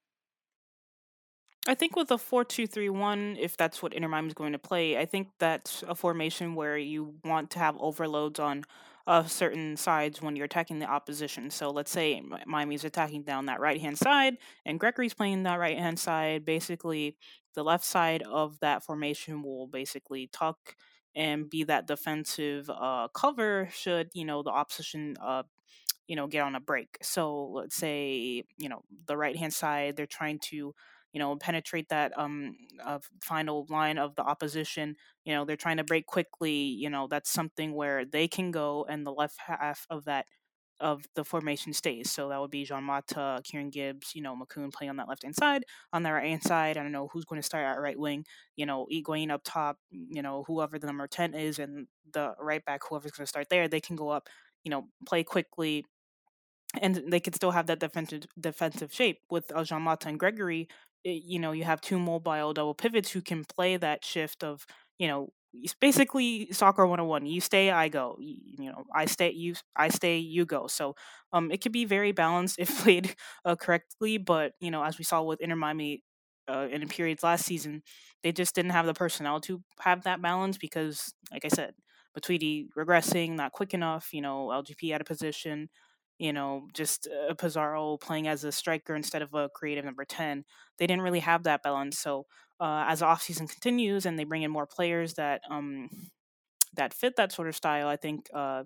I 1.65 1.75
think 1.75 1.95
with 1.95 2.11
a 2.11 2.17
four-two-three-one, 2.17 3.37
if 3.39 3.55
that's 3.55 3.81
what 3.81 3.93
Inter 3.93 4.09
Miami 4.09 4.27
is 4.27 4.33
going 4.33 4.51
to 4.51 4.59
play, 4.59 4.97
I 4.97 5.05
think 5.05 5.29
that's 5.39 5.81
a 5.87 5.95
formation 5.95 6.55
where 6.55 6.77
you 6.77 7.15
want 7.23 7.51
to 7.51 7.59
have 7.59 7.77
overloads 7.79 8.37
on 8.37 8.65
uh, 9.05 9.23
certain 9.25 9.75
sides 9.75 10.21
when 10.21 10.35
you're 10.35 10.45
attacking 10.45 10.79
the 10.79 10.85
opposition. 10.85 11.49
So 11.49 11.69
let's 11.69 11.91
say 11.91 12.21
Miami's 12.45 12.85
attacking 12.85 13.23
down 13.23 13.47
that 13.47 13.59
right 13.59 13.79
hand 13.81 13.97
side, 13.97 14.37
and 14.65 14.79
Gregore's 14.79 15.13
playing 15.13 15.43
that 15.43 15.59
right 15.59 15.77
hand 15.77 15.99
side. 15.99 16.45
Basically, 16.45 17.17
the 17.55 17.63
left 17.63 17.83
side 17.83 18.23
of 18.23 18.59
that 18.59 18.83
formation 18.83 19.43
will 19.43 19.67
basically 19.67 20.29
tuck 20.31 20.75
and 21.15 21.49
be 21.49 21.63
that 21.65 21.85
defensive 21.87 22.69
uh, 22.69 23.07
cover 23.13 23.69
should 23.71 24.09
you 24.13 24.25
know 24.25 24.41
the 24.41 24.49
opposition 24.49 25.15
uh, 25.21 25.43
you 26.07 26.15
know 26.15 26.27
get 26.27 26.41
on 26.43 26.55
a 26.55 26.59
break. 26.59 26.97
So 27.01 27.49
let's 27.53 27.75
say 27.75 28.43
you 28.57 28.69
know 28.69 28.83
the 29.07 29.17
right 29.17 29.35
hand 29.35 29.53
side, 29.53 29.95
they're 29.95 30.05
trying 30.05 30.39
to 30.51 30.73
you 31.13 31.19
know, 31.19 31.35
penetrate 31.37 31.89
that 31.89 32.17
um 32.17 32.55
uh, 32.83 32.99
final 33.23 33.65
line 33.69 33.97
of 33.97 34.15
the 34.15 34.23
opposition. 34.23 34.95
You 35.25 35.33
know, 35.35 35.45
they're 35.45 35.55
trying 35.57 35.77
to 35.77 35.83
break 35.83 36.05
quickly. 36.07 36.53
You 36.53 36.89
know, 36.89 37.07
that's 37.09 37.31
something 37.31 37.73
where 37.73 38.05
they 38.05 38.27
can 38.27 38.51
go, 38.51 38.85
and 38.89 39.05
the 39.05 39.13
left 39.13 39.37
half 39.47 39.85
of 39.89 40.05
that 40.05 40.25
of 40.79 41.05
the 41.15 41.23
formation 41.23 41.71
stays. 41.71 42.11
So 42.11 42.29
that 42.29 42.39
would 42.41 42.51
be 42.51 42.65
Jean 42.65 42.83
Mota, 42.83 43.39
Kieran 43.43 43.69
Gibbs, 43.69 44.13
you 44.15 44.21
know, 44.21 44.35
Makoun 44.35 44.73
playing 44.73 44.89
on 44.89 44.97
that 44.97 45.07
left 45.07 45.23
hand 45.23 45.35
side. 45.35 45.63
On 45.93 46.03
the 46.03 46.11
right 46.11 46.27
hand 46.27 46.43
side, 46.43 46.77
I 46.77 46.83
don't 46.83 46.91
know 46.91 47.07
who's 47.13 47.25
going 47.25 47.39
to 47.41 47.45
start 47.45 47.63
at 47.65 47.79
right 47.79 47.97
wing. 47.97 48.25
You 48.55 48.65
know, 48.65 48.87
Higuain 48.91 49.31
up 49.31 49.41
top. 49.45 49.77
You 49.91 50.21
know, 50.21 50.43
whoever 50.47 50.79
the 50.79 50.87
number 50.87 51.07
ten 51.07 51.33
is, 51.35 51.59
and 51.59 51.87
the 52.11 52.33
right 52.39 52.63
back, 52.65 52.81
whoever's 52.89 53.11
going 53.11 53.25
to 53.25 53.29
start 53.29 53.47
there, 53.49 53.67
they 53.67 53.81
can 53.81 53.95
go 53.95 54.09
up. 54.09 54.27
You 54.63 54.71
know, 54.71 54.87
play 55.07 55.23
quickly, 55.23 55.85
and 56.81 56.95
they 57.07 57.19
could 57.19 57.35
still 57.35 57.51
have 57.51 57.67
that 57.67 57.79
defensive 57.79 58.23
defensive 58.39 58.93
shape 58.93 59.21
with 59.29 59.51
uh, 59.55 59.63
Jean 59.63 59.83
Mota 59.83 60.07
and 60.09 60.19
Gregore 60.19 60.67
you 61.03 61.39
know 61.39 61.51
you 61.51 61.63
have 61.63 61.81
two 61.81 61.99
mobile 61.99 62.53
double 62.53 62.73
pivots 62.73 63.11
who 63.11 63.21
can 63.21 63.43
play 63.45 63.77
that 63.77 64.03
shift 64.05 64.43
of 64.43 64.65
you 64.99 65.07
know 65.07 65.29
it's 65.53 65.75
basically 65.75 66.47
soccer 66.51 66.85
101 66.85 67.25
you 67.25 67.39
stay 67.41 67.69
i 67.71 67.87
go 67.87 68.15
you, 68.19 68.37
you, 68.59 68.71
know 68.71 68.83
i 68.95 69.05
stay 69.05 69.31
you 69.31 69.53
i 69.75 69.87
stay 69.89 70.17
you 70.17 70.45
go. 70.45 70.67
So 70.67 70.95
um 71.31 71.51
it 71.51 71.61
could 71.61 71.71
be 71.71 71.85
very 71.85 72.11
balanced 72.11 72.57
if 72.59 72.69
played 72.83 73.15
uh, 73.45 73.55
correctly 73.55 74.17
but 74.17 74.53
you 74.59 74.71
know 74.71 74.83
as 74.83 74.97
we 74.97 75.03
saw 75.03 75.21
with 75.21 75.41
inter 75.41 75.55
miami 75.55 76.03
uh, 76.47 76.67
in 76.71 76.85
periods 76.87 77.23
last 77.23 77.45
season 77.45 77.81
they 78.23 78.31
just 78.31 78.55
didn't 78.55 78.71
have 78.71 78.85
the 78.85 78.93
personnel 78.93 79.39
to 79.41 79.61
have 79.79 80.03
that 80.03 80.21
balance 80.21 80.57
because 80.57 81.13
like 81.31 81.45
i 81.45 81.47
said 81.47 81.73
Matuidi 82.17 82.67
regressing 82.77 83.31
not 83.35 83.53
quick 83.53 83.73
enough 83.73 84.09
you 84.13 84.21
know 84.21 84.47
lgp 84.47 84.93
out 84.93 85.01
of 85.01 85.07
position 85.07 85.69
you 86.23 86.31
know, 86.31 86.69
just 86.73 87.09
uh, 87.29 87.33
Pizarro 87.33 87.97
playing 87.97 88.29
as 88.29 88.45
a 88.45 88.51
striker 88.53 88.95
instead 88.95 89.21
of 89.21 89.33
a 89.33 89.49
creative 89.49 89.83
number 89.83 90.05
10. 90.05 90.45
They 90.77 90.87
didn't 90.87 91.03
really 91.03 91.19
have 91.19 91.43
that 91.43 91.61
balance. 91.63 91.99
So 91.99 92.27
uh, 92.61 92.85
as 92.87 92.99
the 92.99 93.07
offseason 93.07 93.49
continues 93.49 94.05
and 94.05 94.17
they 94.17 94.23
bring 94.23 94.43
in 94.43 94.49
more 94.49 94.65
players 94.65 95.15
that 95.15 95.41
um, 95.49 95.89
that 96.75 96.93
fit 96.93 97.17
that 97.17 97.33
sort 97.33 97.49
of 97.49 97.57
style, 97.57 97.89
I 97.89 97.97
think 97.97 98.29
uh, 98.33 98.63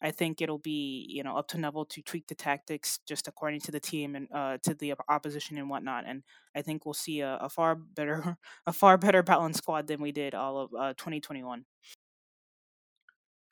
I 0.00 0.12
think 0.12 0.40
it'll 0.40 0.58
be 0.58 1.06
you 1.10 1.22
know 1.22 1.36
up 1.36 1.48
to 1.48 1.58
Neville 1.58 1.84
to 1.86 2.00
tweak 2.00 2.26
the 2.26 2.34
tactics 2.34 3.00
just 3.06 3.28
according 3.28 3.60
to 3.60 3.70
the 3.70 3.80
team 3.80 4.16
and 4.16 4.28
uh, 4.34 4.56
to 4.62 4.72
the 4.72 4.94
opposition 5.10 5.58
and 5.58 5.68
whatnot. 5.68 6.04
And 6.06 6.22
I 6.56 6.62
think 6.62 6.86
we'll 6.86 6.94
see 6.94 7.20
a, 7.20 7.36
a 7.36 7.50
far 7.50 7.74
better 7.74 8.38
a 8.66 8.72
far 8.72 8.96
better 8.96 9.22
balanced 9.22 9.58
squad 9.58 9.88
than 9.88 10.00
we 10.00 10.10
did 10.10 10.34
all 10.34 10.58
of 10.58 10.70
uh, 10.74 10.94
2021. 10.94 11.66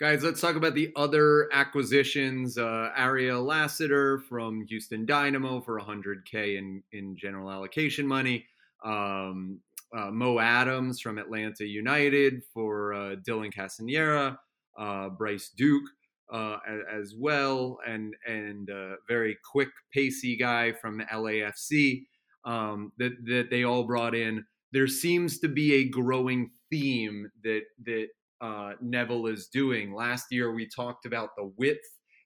Guys, 0.03 0.25
let's 0.25 0.41
talk 0.41 0.57
about 0.57 0.75
the 0.75 0.91
other 0.97 1.49
acquisitions. 1.53 2.59
Uh, 2.59 2.91
Ariel 2.97 3.45
Lassiter 3.45 4.19
from 4.29 4.67
Houston 4.69 5.07
Dynamo 5.07 5.61
for 5.61 5.81
100K 5.81 6.59
in, 6.59 6.83
in 6.91 7.17
general 7.17 7.49
allocation 7.49 8.05
money. 8.05 8.45
Um, 8.85 9.61
uh, 9.97 10.11
Mo 10.11 10.41
Adams 10.41 11.01
from 11.01 11.19
Atlanta 11.19 11.65
United 11.65 12.43
for 12.53 12.93
uh, 12.93 13.15
Dylan 13.25 13.55
Castanheira. 13.55 14.37
Uh, 14.77 15.11
Bryce 15.11 15.53
Duke 15.57 15.89
uh, 16.33 16.57
as, 16.93 17.15
well, 17.17 17.79
and 17.87 18.13
and 18.27 18.71
uh, 18.71 18.97
very 19.07 19.39
quick, 19.53 19.69
pacey 19.95 20.37
guy 20.37 20.73
from 20.73 21.01
LAFC 21.13 22.07
um, 22.45 22.91
that 22.99 23.13
that 23.27 23.51
they 23.51 23.63
all 23.63 23.85
brought 23.85 24.17
in. 24.17 24.45
There 24.73 24.89
seems 24.89 25.39
to 25.39 25.49
be 25.49 25.75
a 25.75 25.89
growing 25.89 26.51
theme 26.73 27.31
that 27.45 27.63
that 27.85 28.09
uh, 28.43 28.73
Neville 28.81 29.29
is 29.29 29.47
doing. 29.47 29.95
Last 29.95 30.27
year, 30.31 30.53
we 30.53 30.69
talked 30.69 31.07
about 31.07 31.31
the 31.37 31.53
width 31.57 31.79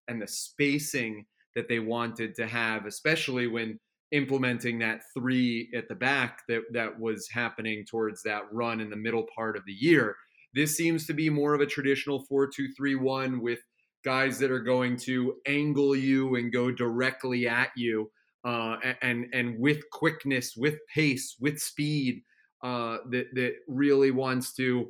and 0.08 0.20
the 0.20 0.26
spacing 0.26 1.26
that 1.54 1.68
they 1.68 1.78
wanted 1.78 2.34
to 2.36 2.46
have, 2.46 2.86
especially 2.86 3.46
when 3.46 3.78
implementing 4.12 4.78
that 4.78 5.02
three 5.16 5.68
at 5.74 5.88
the 5.88 5.94
back 5.94 6.40
that, 6.48 6.62
that 6.72 6.98
was 6.98 7.28
happening 7.30 7.84
towards 7.84 8.22
that 8.22 8.42
run 8.52 8.80
in 8.80 8.88
the 8.88 8.96
middle 8.96 9.26
part 9.34 9.56
of 9.56 9.62
the 9.66 9.72
year. 9.72 10.16
This 10.54 10.76
seems 10.76 11.06
to 11.06 11.12
be 11.12 11.28
more 11.28 11.54
of 11.54 11.60
a 11.60 11.66
traditional 11.66 12.24
4 12.24 12.48
2 12.48 12.68
3 12.76 12.94
1 12.94 13.42
with 13.42 13.58
guys 14.04 14.38
that 14.38 14.50
are 14.50 14.60
going 14.60 14.96
to 14.96 15.34
angle 15.46 15.94
you 15.94 16.36
and 16.36 16.52
go 16.52 16.70
directly 16.70 17.46
at 17.46 17.70
you. 17.76 18.10
Uh, 18.44 18.76
and 19.02 19.26
and 19.32 19.58
with 19.58 19.80
quickness, 19.90 20.54
with 20.56 20.76
pace, 20.94 21.34
with 21.40 21.58
speed, 21.58 22.22
uh, 22.62 22.98
that 23.10 23.26
that 23.34 23.54
really 23.66 24.12
wants 24.12 24.54
to 24.54 24.88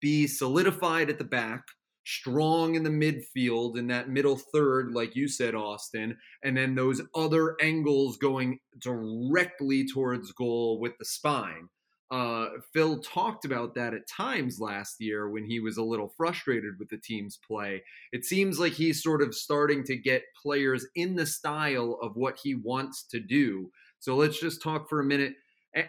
be 0.00 0.26
solidified 0.26 1.10
at 1.10 1.18
the 1.18 1.24
back, 1.24 1.62
strong 2.04 2.74
in 2.74 2.82
the 2.82 2.90
midfield, 2.90 3.78
in 3.78 3.86
that 3.88 4.08
middle 4.08 4.36
third, 4.36 4.92
like 4.92 5.14
you 5.14 5.28
said, 5.28 5.54
Austin, 5.54 6.16
and 6.42 6.56
then 6.56 6.74
those 6.74 7.02
other 7.14 7.56
angles 7.60 8.16
going 8.16 8.58
directly 8.78 9.86
towards 9.86 10.32
goal 10.32 10.80
with 10.80 10.96
the 10.98 11.04
spine. 11.04 11.68
Uh, 12.10 12.46
Phil 12.72 12.98
talked 13.00 13.44
about 13.44 13.74
that 13.76 13.94
at 13.94 14.08
times 14.08 14.58
last 14.58 15.00
year 15.00 15.28
when 15.28 15.44
he 15.44 15.60
was 15.60 15.76
a 15.76 15.82
little 15.82 16.12
frustrated 16.16 16.76
with 16.78 16.88
the 16.88 16.98
team's 16.98 17.38
play. 17.46 17.80
It 18.12 18.24
seems 18.24 18.58
like 18.58 18.72
he's 18.72 19.02
sort 19.02 19.22
of 19.22 19.32
starting 19.32 19.84
to 19.84 19.96
get 19.96 20.24
players 20.40 20.84
in 20.96 21.14
the 21.14 21.26
style 21.26 21.98
of 22.02 22.16
what 22.16 22.36
he 22.42 22.56
wants 22.56 23.04
to 23.10 23.20
do. 23.20 23.70
So 24.00 24.16
let's 24.16 24.40
just 24.40 24.60
talk 24.60 24.88
for 24.88 24.98
a 24.98 25.04
minute 25.04 25.34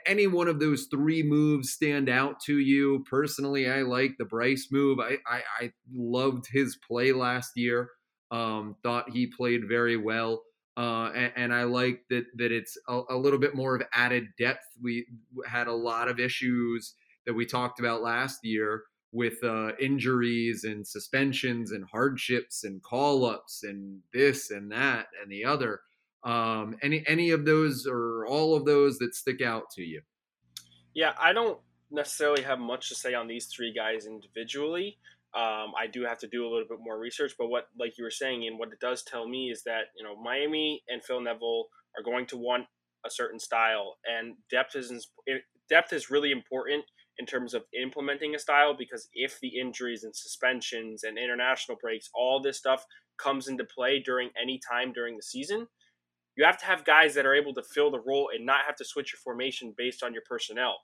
any 0.06 0.28
one 0.28 0.48
of 0.48 0.60
those 0.60 0.88
three 0.92 1.24
moves 1.24 1.72
stand 1.72 2.10
out 2.10 2.40
to 2.42 2.60
you? 2.60 3.04
Personally, 3.10 3.70
I 3.70 3.82
like 3.82 4.16
the 4.18 4.26
Bryce 4.26 4.68
move. 4.72 5.00
I, 5.00 5.18
I, 5.28 5.42
I 5.60 5.72
loved 5.94 6.46
his 6.52 6.78
play 6.88 7.12
last 7.12 7.52
year. 7.56 7.90
Um, 8.30 8.76
thought 8.84 9.10
he 9.10 9.28
played 9.28 9.68
very 9.68 9.98
well. 9.98 10.44
Uh, 10.78 11.12
and, 11.14 11.34
and, 11.36 11.54
I 11.54 11.64
like 11.64 12.00
that 12.10 12.24
that 12.38 12.54
it's 12.54 12.78
a, 12.88 13.02
a, 13.10 13.18
little 13.18 13.38
bit 13.38 13.56
more 13.56 13.76
of 13.76 13.84
added 13.94 14.28
depth. 14.40 14.64
We 14.82 15.06
had 15.46 15.68
a 15.68 15.74
lot 15.74 16.08
of 16.08 16.18
issues 16.18 16.96
that 17.26 17.34
we 17.34 17.46
talked 17.46 17.82
about 17.82 18.02
last 18.02 18.40
year 18.46 18.84
with 19.12 19.44
uh, 19.44 19.74
injuries 19.82 20.64
and 20.64 20.88
suspensions 20.88 21.74
and 21.74 21.84
hardships 21.92 22.64
and 22.64 22.82
call 22.82 23.26
ups 23.26 23.64
and 23.64 24.00
this 24.14 24.50
and 24.50 24.72
that 24.72 25.08
and 25.22 25.30
the 25.30 25.44
other. 25.44 25.82
Um, 26.24 26.76
any 26.82 27.04
any 27.08 27.32
of 27.32 27.46
those 27.46 27.88
or 27.88 28.26
all 28.28 28.56
of 28.56 28.66
those 28.66 29.00
that 29.00 29.16
stick 29.16 29.42
out 29.42 29.70
to 29.76 29.82
you? 29.82 30.02
Yeah, 30.94 31.14
I 31.20 31.34
don't 31.34 31.60
necessarily 31.90 32.44
have 32.44 32.60
much 32.60 32.90
to 32.90 32.96
say 32.96 33.14
on 33.14 33.28
these 33.28 33.48
three 33.48 33.74
guys 33.74 34.06
individually. 34.06 34.98
Um, 35.34 35.72
I 35.80 35.88
do 35.92 36.04
have 36.04 36.20
to 36.20 36.28
do 36.28 36.44
a 36.44 36.50
little 36.50 36.68
bit 36.68 36.80
more 36.82 37.00
research, 37.00 37.34
but 37.40 37.48
what, 37.48 37.68
like 37.80 37.98
you 37.98 38.04
were 38.04 38.12
saying, 38.12 38.46
and 38.48 38.60
what 38.60 38.74
it 38.74 38.82
does 38.82 39.04
tell 39.04 39.28
me 39.28 39.50
is 39.50 39.64
that 39.64 39.86
you 39.98 40.04
know 40.04 40.16
Miami 40.22 40.84
and 40.90 41.04
Phil 41.04 41.22
Neville 41.22 41.68
are 41.98 42.04
going 42.04 42.26
to 42.28 42.38
want 42.38 42.66
a 43.06 43.10
certain 43.10 43.40
style, 43.40 43.98
and 44.06 44.36
depth 44.50 44.76
is 44.76 45.08
depth 45.70 45.94
is 45.94 46.10
really 46.12 46.32
important 46.32 46.84
in 47.18 47.26
terms 47.26 47.54
of 47.54 47.64
implementing 47.80 48.36
a 48.36 48.40
style 48.40 48.76
because 48.78 49.08
if 49.14 49.40
the 49.40 49.60
injuries 49.60 50.04
and 50.04 50.16
suspensions 50.16 51.04
and 51.04 51.18
international 51.18 51.78
breaks, 51.82 52.10
all 52.14 52.42
this 52.42 52.58
stuff 52.58 52.86
comes 53.18 53.48
into 53.48 53.64
play 53.64 54.02
during 54.04 54.30
any 54.42 54.60
time 54.70 54.92
during 54.92 55.16
the 55.16 55.24
season, 55.24 55.68
you 56.36 56.46
have 56.46 56.58
to 56.60 56.66
have 56.66 56.86
guys 56.86 57.14
that 57.16 57.26
are 57.26 57.36
able 57.36 57.54
to 57.54 57.64
fill 57.64 57.92
the 57.92 58.00
role 58.00 58.30
and 58.34 58.46
not 58.46 58.66
have 58.66 58.76
to 58.78 58.86
switch 58.86 59.14
your 59.14 59.20
formation 59.20 59.74
based 59.78 60.04
on 60.04 60.14
your 60.14 60.24
personnel. 60.28 60.78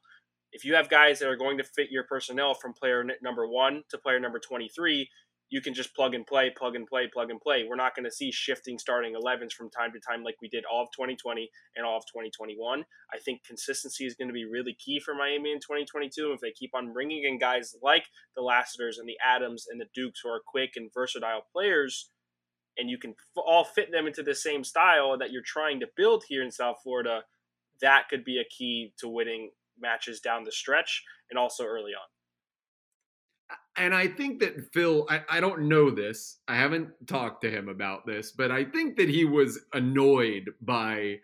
If 0.52 0.64
you 0.64 0.76
have 0.76 0.90
guys 0.90 1.20
that 1.20 1.28
are 1.28 1.36
going 1.36 1.58
to 1.58 1.64
fit 1.64 1.92
your 1.92 2.04
personnel 2.04 2.54
from 2.54 2.74
player 2.74 3.04
number 3.22 3.48
one 3.48 3.84
to 3.90 3.98
player 3.98 4.20
number 4.20 4.40
23, 4.40 5.10
you 5.50 5.62
can 5.62 5.74
just 5.74 5.96
plug 5.96 6.14
and 6.14 6.28
play, 6.28 6.52
plug 6.56 6.76
and 6.76 6.86
play, 6.86 7.10
plug 7.12 7.30
and 7.30 7.40
play. 7.40 7.66
We're 7.68 7.76
not 7.76 7.96
going 7.96 8.06
to 8.06 8.12
see 8.12 8.32
shifting 8.32 8.78
starting 8.78 9.14
11s 9.14 9.54
from 9.54 9.70
time 9.70 9.92
to 9.94 10.00
time 10.00 10.24
like 10.24 10.36
we 10.42 10.50
did 10.50 10.66
all 10.66 10.84
of 10.84 10.90
2020 10.92 11.50
and 11.76 11.86
all 11.86 11.98
of 11.98 12.04
2021. 12.04 12.84
I 13.14 13.20
think 13.20 13.46
consistency 13.46 14.06
is 14.06 14.16
going 14.16 14.28
to 14.28 14.34
be 14.34 14.46
really 14.46 14.76
key 14.84 15.00
for 15.00 15.16
Miami 15.16 15.52
in 15.52 15.60
2022. 15.60 16.34
If 16.34 16.42
they 16.42 16.52
keep 16.52 16.72
on 16.76 16.92
bringing 16.92 17.24
in 17.24 17.40
guys 17.40 17.76
like 17.82 18.04
the 18.36 18.42
Lassiters 18.42 18.98
and 19.00 19.08
the 19.08 19.18
Adams 19.26 19.66
and 19.70 19.80
the 19.80 19.88
Dukes 19.96 20.22
who 20.24 20.30
are 20.30 20.42
quick 20.46 20.72
and 20.76 20.90
versatile 20.94 21.44
players, 21.54 22.10
and 22.78 22.90
you 22.90 22.98
can 22.98 23.16
all 23.36 23.64
fit 23.64 23.92
them 23.92 24.08
into 24.08 24.24
the 24.24 24.36
same 24.36 24.64
style 24.64 25.18
that 25.18 25.32
you're 25.32 25.42
trying 25.46 25.80
to 25.80 25.88
build 25.96 26.24
here 26.28 26.44
in 26.44 26.52
South 26.52 26.78
Florida, 26.84 27.22
that 27.82 28.10
could 28.10 28.24
be 28.24 28.40
a 28.40 28.46
key 28.46 28.94
to 29.00 29.08
winning 29.08 29.52
matches 29.80 30.20
down 30.20 30.44
the 30.44 30.52
stretch 30.52 31.04
and 31.30 31.38
also 31.38 31.64
early 31.64 31.92
on 31.92 32.08
and 33.78 33.94
I 33.94 34.08
think 34.08 34.40
that 34.40 34.74
Phil, 34.74 35.06
I, 35.10 35.22
I 35.30 35.40
don't 35.40 35.70
know 35.70 35.92
this. 35.92 36.40
I 36.48 36.56
haven't 36.56 36.90
talked 37.06 37.44
to 37.44 37.52
him 37.52 37.70
about 37.70 38.06
this, 38.06 38.32
but 38.32 38.52
I 38.52 38.66
think 38.66 38.98
that 38.98 39.08
he 39.08 39.24
was 39.24 39.60
annoyed 39.74 40.50
by 40.62 41.20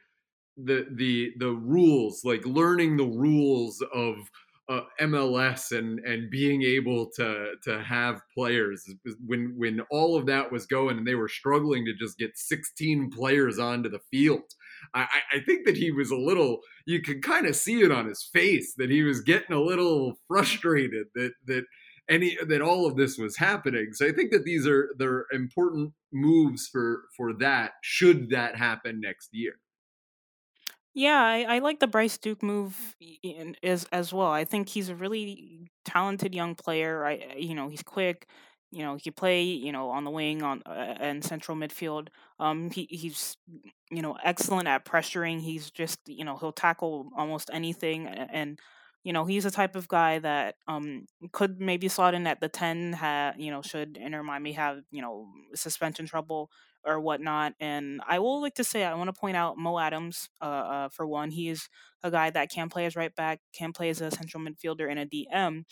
the 0.55 0.85
the 0.91 1.33
the 1.39 1.49
rules, 1.49 2.23
like 2.23 2.45
learning 2.45 2.97
the 2.97 3.05
rules 3.05 3.83
of 3.93 4.15
uh, 4.69 4.81
MLS 5.01 5.77
and 5.77 5.99
and 5.99 6.29
being 6.29 6.61
able 6.63 7.09
to 7.15 7.53
to 7.63 7.83
have 7.83 8.21
players 8.33 8.89
when 9.25 9.53
when 9.57 9.81
all 9.91 10.15
of 10.15 10.25
that 10.25 10.51
was 10.51 10.65
going 10.65 10.97
and 10.97 11.05
they 11.05 11.15
were 11.15 11.27
struggling 11.27 11.85
to 11.85 11.93
just 11.93 12.17
get 12.17 12.37
16 12.37 13.11
players 13.11 13.59
onto 13.59 13.89
the 13.89 13.99
field. 14.11 14.43
I, 14.93 15.07
I 15.33 15.39
think 15.45 15.65
that 15.65 15.77
he 15.77 15.91
was 15.91 16.11
a 16.11 16.15
little 16.15 16.59
you 16.85 17.01
could 17.01 17.21
kind 17.21 17.45
of 17.45 17.55
see 17.55 17.81
it 17.81 17.91
on 17.91 18.07
his 18.07 18.23
face 18.23 18.73
that 18.77 18.89
he 18.89 19.03
was 19.03 19.21
getting 19.21 19.55
a 19.55 19.61
little 19.61 20.15
frustrated 20.27 21.07
that 21.15 21.33
that 21.45 21.65
any 22.09 22.37
that 22.47 22.61
all 22.61 22.85
of 22.85 22.95
this 22.95 23.17
was 23.17 23.37
happening. 23.37 23.89
So 23.93 24.07
I 24.07 24.11
think 24.11 24.31
that 24.31 24.45
these 24.45 24.65
are 24.65 24.89
they're 24.97 25.25
important 25.31 25.93
moves 26.13 26.67
for 26.67 27.03
for 27.17 27.33
that 27.39 27.73
should 27.81 28.29
that 28.29 28.55
happen 28.55 29.01
next 29.01 29.29
year. 29.33 29.55
Yeah, 30.93 31.19
I, 31.21 31.55
I 31.55 31.59
like 31.59 31.79
the 31.79 31.87
Bryce 31.87 32.17
Duke 32.17 32.43
move 32.43 32.95
in, 33.23 33.55
as 33.63 33.85
as 33.91 34.13
well. 34.13 34.27
I 34.29 34.45
think 34.45 34.69
he's 34.69 34.89
a 34.89 34.95
really 34.95 35.69
talented 35.85 36.35
young 36.35 36.53
player. 36.55 37.05
I 37.05 37.33
you 37.37 37.55
know 37.55 37.67
he's 37.67 37.81
quick. 37.83 38.27
You 38.71 38.83
know 38.83 38.95
he 38.95 39.09
play 39.11 39.41
you 39.43 39.71
know 39.71 39.89
on 39.89 40.03
the 40.03 40.11
wing 40.11 40.43
on 40.43 40.61
uh, 40.65 40.95
and 40.99 41.23
central 41.23 41.57
midfield. 41.57 42.09
Um, 42.39 42.69
he 42.69 42.87
he's 42.91 43.37
you 43.89 44.01
know 44.03 44.17
excellent 44.23 44.67
at 44.67 44.85
pressuring. 44.85 45.41
He's 45.41 45.71
just 45.71 45.99
you 46.07 46.25
know 46.25 46.37
he'll 46.37 46.51
tackle 46.51 47.09
almost 47.17 47.49
anything 47.51 48.07
and 48.07 48.59
you 49.03 49.13
know, 49.13 49.25
he's 49.25 49.43
the 49.43 49.51
type 49.51 49.75
of 49.75 49.87
guy 49.87 50.19
that 50.19 50.55
um 50.67 51.05
could 51.31 51.59
maybe 51.59 51.87
slot 51.89 52.13
in 52.13 52.25
at 52.27 52.39
the 52.39 52.49
ten. 52.49 52.93
Ha, 52.93 53.33
you 53.37 53.51
know, 53.51 53.61
should 53.61 53.97
Inter 53.97 54.23
Miami 54.23 54.53
have 54.53 54.83
you 54.91 55.01
know 55.01 55.27
suspension 55.55 56.05
trouble 56.05 56.49
or 56.85 56.99
whatnot. 56.99 57.53
And 57.59 58.01
I 58.07 58.19
will 58.19 58.41
like 58.41 58.55
to 58.55 58.63
say 58.63 58.83
I 58.83 58.93
want 58.95 59.07
to 59.13 59.19
point 59.19 59.37
out 59.37 59.57
Mo 59.57 59.79
Adams. 59.79 60.29
Uh, 60.41 60.45
uh, 60.45 60.89
for 60.89 61.07
one, 61.07 61.31
he 61.31 61.49
is 61.49 61.69
a 62.03 62.11
guy 62.11 62.29
that 62.29 62.49
can 62.51 62.69
play 62.69 62.85
as 62.85 62.95
right 62.95 63.15
back, 63.15 63.39
can 63.53 63.71
play 63.71 63.89
as 63.89 64.01
a 64.01 64.11
central 64.11 64.43
midfielder 64.43 64.89
and 64.89 64.99
a 64.99 65.05
DM, 65.05 65.65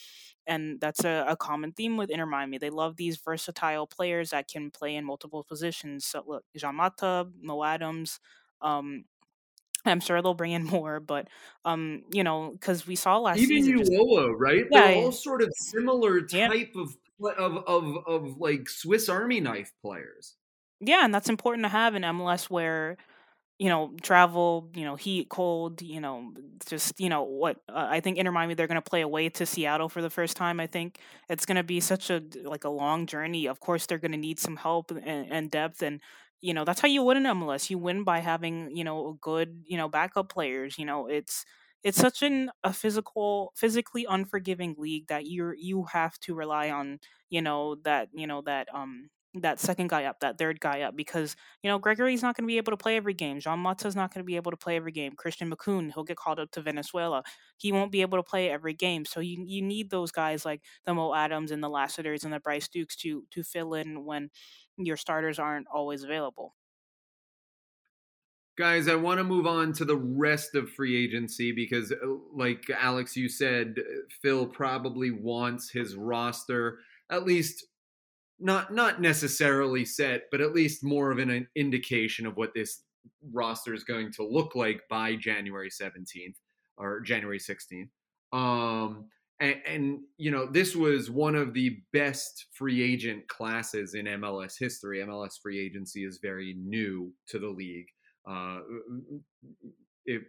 and 0.47 0.79
that's 0.79 1.03
a, 1.03 1.25
a 1.27 1.35
common 1.35 1.71
theme 1.73 1.97
with 1.97 2.09
Inter 2.09 2.25
Miami. 2.25 2.57
They 2.57 2.69
love 2.69 2.95
these 2.95 3.17
versatile 3.17 3.87
players 3.87 4.29
that 4.29 4.47
can 4.47 4.71
play 4.71 4.95
in 4.95 5.05
multiple 5.05 5.43
positions. 5.43 6.05
So 6.05 6.23
look, 6.25 6.43
Jean 6.55 6.75
Mota, 6.75 7.27
Mo 7.41 7.63
Adams. 7.63 8.19
Um, 8.61 9.05
I'm 9.85 9.99
sure 9.99 10.21
they'll 10.21 10.33
bring 10.33 10.51
in 10.51 10.63
more, 10.65 10.99
but 10.99 11.27
um, 11.65 12.03
you 12.11 12.23
know, 12.23 12.51
because 12.51 12.85
we 12.87 12.95
saw 12.95 13.17
last 13.19 13.39
even 13.39 13.63
season, 13.63 13.77
just, 13.77 13.91
Ulloa, 13.91 14.33
right? 14.37 14.65
yeah, 14.71 14.87
They're 14.87 14.95
all 14.95 15.11
sort 15.11 15.41
of 15.41 15.49
similar 15.55 16.21
yeah, 16.31 16.47
type 16.47 16.75
of 16.75 16.95
of 17.37 17.57
of 17.67 17.97
of 18.07 18.37
like 18.39 18.69
Swiss 18.69 19.09
Army 19.09 19.39
knife 19.39 19.71
players. 19.81 20.35
yeah, 20.79 21.05
and 21.05 21.13
that's 21.13 21.29
important 21.29 21.65
to 21.65 21.69
have 21.69 21.95
in 21.95 22.01
MLS 22.03 22.49
where 22.49 22.97
you 23.59 23.69
know 23.69 23.93
travel, 24.01 24.69
you 24.75 24.83
know, 24.83 24.95
heat, 24.95 25.29
cold, 25.29 25.81
you 25.81 26.01
know, 26.01 26.33
just 26.67 26.99
you 26.99 27.09
know 27.09 27.23
what 27.23 27.57
uh, 27.69 27.87
I 27.89 27.99
think 27.99 28.17
Inter 28.17 28.31
Miami 28.31 28.55
they're 28.55 28.67
going 28.67 28.81
to 28.81 28.89
play 28.89 29.01
away 29.01 29.29
to 29.29 29.45
Seattle 29.45 29.89
for 29.89 30.01
the 30.01 30.09
first 30.09 30.35
time. 30.35 30.59
I 30.59 30.67
think 30.67 30.99
it's 31.29 31.45
going 31.45 31.57
to 31.57 31.63
be 31.63 31.79
such 31.79 32.09
a 32.09 32.23
like 32.43 32.63
a 32.63 32.69
long 32.69 33.05
journey. 33.05 33.47
Of 33.47 33.59
course, 33.59 33.85
they're 33.85 33.99
going 33.99 34.13
to 34.13 34.17
need 34.17 34.39
some 34.39 34.57
help 34.57 34.91
and, 34.91 35.31
and 35.31 35.51
depth, 35.51 35.83
and 35.83 36.01
you 36.41 36.53
know 36.53 36.65
that's 36.65 36.81
how 36.81 36.87
you 36.87 37.03
win 37.03 37.17
in 37.17 37.25
MLS. 37.25 37.69
You 37.69 37.77
win 37.77 38.03
by 38.03 38.19
having 38.19 38.75
you 38.75 38.83
know 38.83 39.17
good 39.21 39.63
you 39.65 39.77
know 39.77 39.89
backup 39.89 40.29
players. 40.29 40.77
You 40.77 40.85
know 40.85 41.07
it's 41.07 41.45
it's 41.83 41.97
such 41.97 42.21
an 42.21 42.51
a 42.63 42.73
physical 42.73 43.53
physically 43.55 44.05
unforgiving 44.09 44.75
league 44.77 45.07
that 45.07 45.27
you're 45.27 45.53
you 45.55 45.85
have 45.93 46.19
to 46.21 46.35
rely 46.35 46.69
on 46.69 46.99
you 47.29 47.41
know 47.41 47.75
that 47.83 48.09
you 48.13 48.27
know 48.27 48.41
that 48.41 48.67
um 48.73 49.09
that 49.35 49.59
second 49.59 49.87
guy 49.87 50.05
up, 50.05 50.19
that 50.19 50.37
third 50.37 50.59
guy 50.59 50.81
up, 50.81 50.95
because 50.95 51.35
you 51.63 51.69
know 51.69 51.79
Gregore's 51.79 52.21
not 52.21 52.35
going 52.35 52.43
to 52.43 52.51
be 52.51 52.57
able 52.57 52.71
to 52.71 52.77
play 52.77 52.97
every 52.97 53.13
game. 53.13 53.39
Jean 53.39 53.59
Mota's 53.59 53.95
not 53.95 54.13
going 54.13 54.23
to 54.23 54.25
be 54.25 54.35
able 54.35 54.51
to 54.51 54.57
play 54.57 54.75
every 54.75 54.91
game. 54.91 55.13
Christian 55.13 55.49
Makoun, 55.49 55.91
he'll 55.93 56.03
get 56.03 56.17
called 56.17 56.39
up 56.39 56.51
to 56.51 56.61
Venezuela. 56.61 57.23
He 57.57 57.71
won't 57.71 57.91
be 57.91 58.01
able 58.01 58.17
to 58.17 58.23
play 58.23 58.49
every 58.49 58.73
game. 58.73 59.05
So 59.05 59.19
you 59.19 59.43
you 59.45 59.61
need 59.61 59.89
those 59.89 60.11
guys 60.11 60.43
like 60.43 60.61
the 60.85 60.93
Mo 60.93 61.13
Adams 61.13 61.51
and 61.51 61.63
the 61.63 61.69
Lassiters 61.69 62.23
and 62.23 62.33
the 62.33 62.39
Bryce 62.39 62.67
Dukes 62.67 62.95
to 62.97 63.23
to 63.31 63.43
fill 63.43 63.73
in 63.73 64.05
when 64.05 64.29
your 64.77 64.97
starters 64.97 65.39
aren't 65.39 65.67
always 65.73 66.03
available. 66.03 66.55
Guys, 68.57 68.89
I 68.89 68.95
want 68.95 69.17
to 69.17 69.23
move 69.23 69.47
on 69.47 69.71
to 69.73 69.85
the 69.85 69.95
rest 69.95 70.55
of 70.55 70.69
free 70.69 71.01
agency 71.01 71.53
because, 71.53 71.91
uh, 71.93 71.95
like 72.33 72.69
Alex, 72.69 73.15
you 73.15 73.29
said, 73.29 73.75
uh, 73.79 73.83
Phil 74.21 74.45
probably 74.45 75.09
wants 75.09 75.71
his 75.71 75.95
roster 75.95 76.79
at 77.09 77.25
least 77.25 77.65
not 78.41 78.73
not 78.73 79.01
necessarily 79.01 79.85
set, 79.85 80.23
but 80.31 80.41
at 80.41 80.53
least 80.53 80.83
more 80.83 81.11
of 81.11 81.19
an 81.19 81.47
indication 81.55 82.25
of 82.25 82.37
what 82.37 82.53
this 82.53 82.83
roster 83.31 83.73
is 83.73 83.83
going 83.83 84.11
to 84.13 84.27
look 84.27 84.55
like 84.55 84.81
by 84.89 85.15
January 85.15 85.69
17th 85.69 86.35
or 86.77 86.99
January 87.01 87.39
16th. 87.39 87.89
Um, 88.33 89.05
and, 89.39 89.55
and, 89.65 89.99
you 90.17 90.29
know, 90.29 90.45
this 90.45 90.75
was 90.75 91.09
one 91.09 91.35
of 91.35 91.53
the 91.53 91.79
best 91.93 92.45
free 92.53 92.81
agent 92.81 93.27
classes 93.27 93.95
in 93.95 94.05
MLS 94.05 94.53
history. 94.59 94.99
MLS 94.99 95.41
free 95.41 95.59
agency 95.59 96.05
is 96.05 96.19
very 96.21 96.55
new 96.59 97.11
to 97.27 97.39
the 97.39 97.47
league. 97.47 97.87
Uh, 98.29 98.59
it 100.05 100.21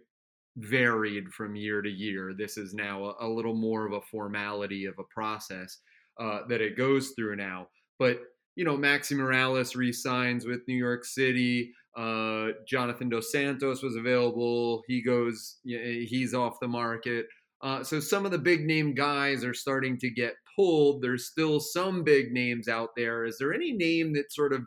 varied 0.57 1.29
from 1.29 1.55
year 1.55 1.81
to 1.81 1.89
year. 1.89 2.33
This 2.35 2.57
is 2.57 2.73
now 2.73 3.15
a, 3.19 3.27
a 3.27 3.29
little 3.29 3.55
more 3.55 3.85
of 3.85 3.93
a 3.93 4.01
formality 4.01 4.85
of 4.85 4.95
a 4.97 5.13
process 5.13 5.77
uh, 6.19 6.39
that 6.47 6.61
it 6.61 6.77
goes 6.77 7.13
through 7.15 7.35
now. 7.35 7.67
But 8.03 8.19
you 8.55 8.65
know, 8.65 8.77
Maxi 8.77 9.15
Morales 9.15 9.75
re-signs 9.75 10.45
with 10.45 10.67
New 10.67 10.75
York 10.75 11.05
City. 11.05 11.71
Uh, 11.97 12.49
Jonathan 12.67 13.07
Dos 13.07 13.31
Santos 13.31 13.81
was 13.81 13.95
available. 13.95 14.81
He 14.87 15.01
goes. 15.01 15.59
He's 15.63 16.33
off 16.33 16.59
the 16.59 16.67
market. 16.67 17.27
Uh, 17.61 17.81
so 17.81 18.01
some 18.01 18.25
of 18.25 18.31
the 18.31 18.37
big 18.37 18.65
name 18.65 18.93
guys 18.93 19.45
are 19.45 19.53
starting 19.53 19.97
to 19.99 20.09
get 20.09 20.33
pulled. 20.57 21.01
There's 21.01 21.29
still 21.31 21.61
some 21.61 22.03
big 22.03 22.33
names 22.33 22.67
out 22.67 22.89
there. 22.97 23.23
Is 23.23 23.37
there 23.39 23.53
any 23.53 23.71
name 23.71 24.13
that 24.15 24.33
sort 24.33 24.51
of 24.51 24.63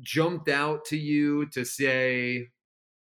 jumped 0.00 0.48
out 0.48 0.84
to 0.86 0.96
you 0.96 1.46
to 1.52 1.64
say, 1.64 2.48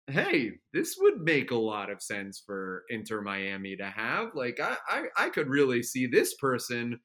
hey, 0.09 0.51
this 0.75 0.97
would 1.01 1.23
make 1.23 1.53
a 1.53 1.57
lot 1.57 1.91
of 1.91 2.03
sense 2.03 2.43
for 2.45 2.83
Inter 2.91 3.23
Miami 3.23 3.77
to 3.77 3.87
have? 3.87 4.29
Like, 4.35 4.61
I, 4.61 4.77
I, 4.87 5.03
I 5.17 5.29
could 5.31 5.49
really 5.49 5.83
see 5.83 6.07
this 6.07 6.35
person, 6.35 7.01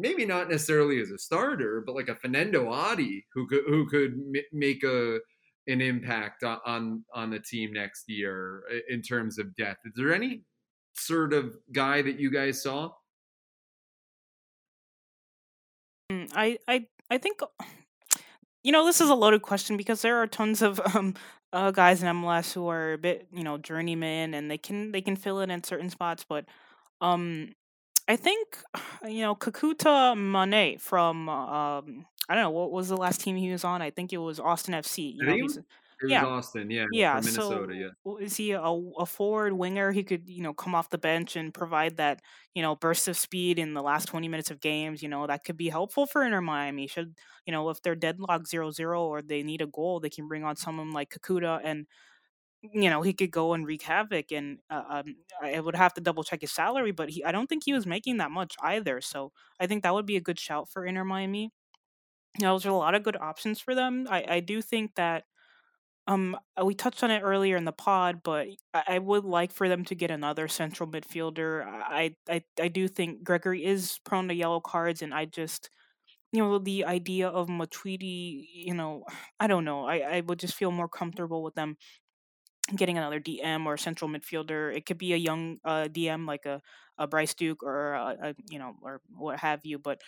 maybe 0.00 0.24
not 0.26 0.48
necessarily 0.50 1.00
as 1.00 1.10
a 1.10 1.18
starter, 1.18 1.82
but 1.84 1.94
like 1.94 2.08
a 2.08 2.14
Fanendo 2.14 2.70
Adi 2.70 3.26
who 3.34 3.46
could 3.46 3.64
who 3.66 3.86
could 3.88 4.12
m- 4.12 4.42
make 4.52 4.82
a 4.84 5.20
an 5.66 5.80
impact 5.80 6.42
on 6.42 7.04
on 7.14 7.30
the 7.30 7.38
team 7.38 7.72
next 7.72 8.08
year 8.08 8.64
in 8.88 9.02
terms 9.02 9.38
of 9.38 9.54
depth. 9.56 9.80
Is 9.84 9.92
there 9.96 10.14
any 10.14 10.42
sort 10.94 11.32
of 11.32 11.56
guy 11.72 12.02
that 12.02 12.18
you 12.18 12.30
guys 12.30 12.62
saw? 12.62 12.90
Mm, 16.10 16.30
I 16.34 16.58
I 16.66 16.86
I 17.10 17.18
think 17.18 17.40
you 18.62 18.72
know 18.72 18.84
this 18.86 19.00
is 19.00 19.08
a 19.08 19.14
loaded 19.14 19.42
question 19.42 19.76
because 19.76 20.02
there 20.02 20.16
are 20.16 20.26
tons 20.26 20.62
of 20.62 20.80
um 20.94 21.14
uh, 21.52 21.70
guys 21.72 22.02
in 22.02 22.08
MLS 22.08 22.52
who 22.52 22.68
are 22.68 22.92
a 22.92 22.98
bit 22.98 23.26
you 23.32 23.42
know 23.42 23.58
journeyman 23.58 24.34
and 24.34 24.50
they 24.50 24.58
can 24.58 24.92
they 24.92 25.00
can 25.00 25.16
fill 25.16 25.40
in 25.40 25.50
in 25.50 25.64
certain 25.64 25.90
spots, 25.90 26.24
but 26.28 26.46
um 27.00 27.52
I 28.10 28.16
think 28.16 28.58
you 29.08 29.20
know 29.20 29.34
Kekuta 29.34 30.14
Manneh 30.16 30.80
from 30.80 31.28
um 31.28 32.06
I 32.28 32.34
don't 32.34 32.44
know 32.44 32.50
what 32.50 32.72
was 32.72 32.88
the 32.88 32.96
last 32.96 33.20
team 33.20 33.36
he 33.36 33.50
was 33.50 33.64
on. 33.64 33.82
I 33.82 33.90
think 33.90 34.12
it 34.12 34.18
was 34.18 34.40
Austin 34.40 34.74
FC. 34.74 35.14
You 35.16 35.26
know 35.26 35.34
it 35.34 35.42
was, 35.42 35.58
yeah 36.02 36.24
Austin, 36.24 36.70
yeah, 36.70 36.86
yeah. 36.92 37.20
from 37.20 37.26
Minnesota, 37.26 37.92
So 38.04 38.18
yeah. 38.18 38.24
is 38.24 38.36
he 38.36 38.52
a, 38.52 38.62
a 38.62 39.06
forward 39.06 39.52
winger? 39.52 39.92
He 39.92 40.02
could 40.02 40.28
you 40.28 40.42
know 40.42 40.54
come 40.54 40.74
off 40.74 40.90
the 40.90 40.98
bench 40.98 41.36
and 41.36 41.54
provide 41.54 41.98
that 41.98 42.20
you 42.54 42.62
know 42.62 42.74
burst 42.74 43.06
of 43.06 43.16
speed 43.16 43.58
in 43.58 43.74
the 43.74 43.82
last 43.82 44.06
twenty 44.06 44.28
minutes 44.28 44.50
of 44.50 44.60
games. 44.60 45.02
You 45.02 45.08
know 45.08 45.26
that 45.28 45.44
could 45.44 45.56
be 45.56 45.68
helpful 45.68 46.06
for 46.06 46.24
Inter 46.24 46.40
Miami. 46.40 46.88
Should 46.88 47.14
you 47.46 47.52
know 47.52 47.68
if 47.70 47.80
they're 47.82 47.94
deadlocked 47.94 48.48
zero 48.48 48.72
zero 48.72 49.04
or 49.04 49.22
they 49.22 49.42
need 49.44 49.62
a 49.62 49.66
goal, 49.66 50.00
they 50.00 50.10
can 50.10 50.26
bring 50.26 50.42
on 50.42 50.56
someone 50.56 50.90
like 50.90 51.10
Kekuta 51.10 51.60
and 51.62 51.86
you 52.62 52.90
know, 52.90 53.02
he 53.02 53.12
could 53.12 53.30
go 53.30 53.54
and 53.54 53.66
wreak 53.66 53.82
havoc. 53.82 54.32
And 54.32 54.58
uh, 54.70 54.82
um, 54.88 55.16
I 55.42 55.60
would 55.60 55.76
have 55.76 55.94
to 55.94 56.00
double 56.00 56.24
check 56.24 56.42
his 56.42 56.52
salary, 56.52 56.92
but 56.92 57.10
he, 57.10 57.24
I 57.24 57.32
don't 57.32 57.46
think 57.46 57.64
he 57.64 57.72
was 57.72 57.86
making 57.86 58.18
that 58.18 58.30
much 58.30 58.56
either. 58.62 59.00
So 59.00 59.32
I 59.58 59.66
think 59.66 59.82
that 59.82 59.94
would 59.94 60.06
be 60.06 60.16
a 60.16 60.20
good 60.20 60.38
shout 60.38 60.68
for 60.70 60.84
Inter 60.84 61.04
Miami. 61.04 61.50
You 62.38 62.46
know, 62.46 62.54
those 62.54 62.66
are 62.66 62.70
a 62.70 62.76
lot 62.76 62.94
of 62.94 63.02
good 63.02 63.16
options 63.16 63.60
for 63.60 63.74
them. 63.74 64.06
I, 64.10 64.24
I 64.28 64.40
do 64.40 64.62
think 64.62 64.94
that 64.96 65.24
um 66.08 66.36
uh, 66.60 66.64
we 66.64 66.74
touched 66.74 67.04
on 67.04 67.10
it 67.10 67.20
earlier 67.22 67.56
in 67.56 67.64
the 67.64 67.72
pod, 67.72 68.22
but 68.24 68.48
I, 68.74 68.84
I 68.88 68.98
would 68.98 69.24
like 69.24 69.52
for 69.52 69.68
them 69.68 69.84
to 69.86 69.94
get 69.94 70.10
another 70.10 70.48
central 70.48 70.88
midfielder. 70.90 71.64
I, 71.66 72.16
I 72.28 72.42
I 72.60 72.68
do 72.68 72.88
think 72.88 73.24
Gregore 73.24 73.60
is 73.62 73.98
prone 74.04 74.28
to 74.28 74.34
yellow 74.34 74.60
cards, 74.60 75.02
and 75.02 75.14
I 75.14 75.26
just 75.26 75.70
you 76.32 76.40
know 76.42 76.58
the 76.58 76.84
idea 76.86 77.28
of 77.28 77.48
Matuidi, 77.48 78.46
you 78.54 78.74
know, 78.74 79.04
I 79.40 79.46
don't 79.48 79.64
know. 79.64 79.86
I, 79.86 79.96
I 80.18 80.20
would 80.22 80.38
just 80.40 80.54
feel 80.54 80.72
more 80.72 80.88
comfortable 80.88 81.42
with 81.42 81.54
them 81.54 81.76
getting 82.76 82.98
another 82.98 83.20
DM 83.20 83.66
or 83.66 83.76
central 83.76 84.10
midfielder. 84.10 84.74
It 84.74 84.86
could 84.86 84.98
be 84.98 85.12
a 85.12 85.16
young 85.16 85.58
uh, 85.64 85.88
DM 85.88 86.26
like 86.26 86.46
a, 86.46 86.60
a 86.98 87.06
Bryce 87.06 87.34
Duke 87.34 87.62
or 87.62 87.94
a, 87.94 88.16
a, 88.22 88.34
you 88.50 88.58
know 88.58 88.74
or 88.82 89.00
what 89.16 89.38
have 89.40 89.60
you. 89.64 89.78
But 89.78 90.00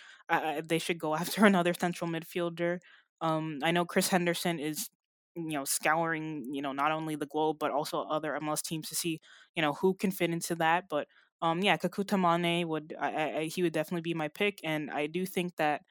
they 0.65 0.79
should 0.79 0.99
go 0.99 1.15
after 1.21 1.45
another 1.45 1.73
central 1.73 2.09
midfielder. 2.09 2.79
Um, 3.21 3.59
I 3.63 3.71
know 3.71 3.85
Chris 3.85 4.09
Henderson 4.09 4.59
is 4.59 4.89
you 5.35 5.53
know 5.53 5.65
scouring 5.65 6.53
you 6.53 6.61
know 6.61 6.73
not 6.73 6.91
only 6.91 7.15
the 7.15 7.25
globe 7.25 7.57
but 7.59 7.71
also 7.71 8.01
other 8.03 8.35
MLS 8.35 8.61
teams 8.61 8.87
to 8.89 8.95
see 8.95 9.19
you 9.55 9.61
know 9.61 9.73
who 9.73 9.93
can 9.93 10.11
fit 10.11 10.29
into 10.29 10.55
that. 10.55 10.85
But 10.89 11.07
um, 11.41 11.61
yeah, 11.61 11.77
Kekuta 11.77 12.17
Manneh 12.17 12.65
would 12.65 12.95
I, 12.99 13.07
I, 13.39 13.43
he 13.45 13.63
would 13.63 13.73
definitely 13.73 14.01
be 14.01 14.13
my 14.13 14.27
pick, 14.29 14.59
and 14.63 14.89
I 14.91 15.07
do 15.07 15.25
think 15.25 15.55
that 15.57 15.81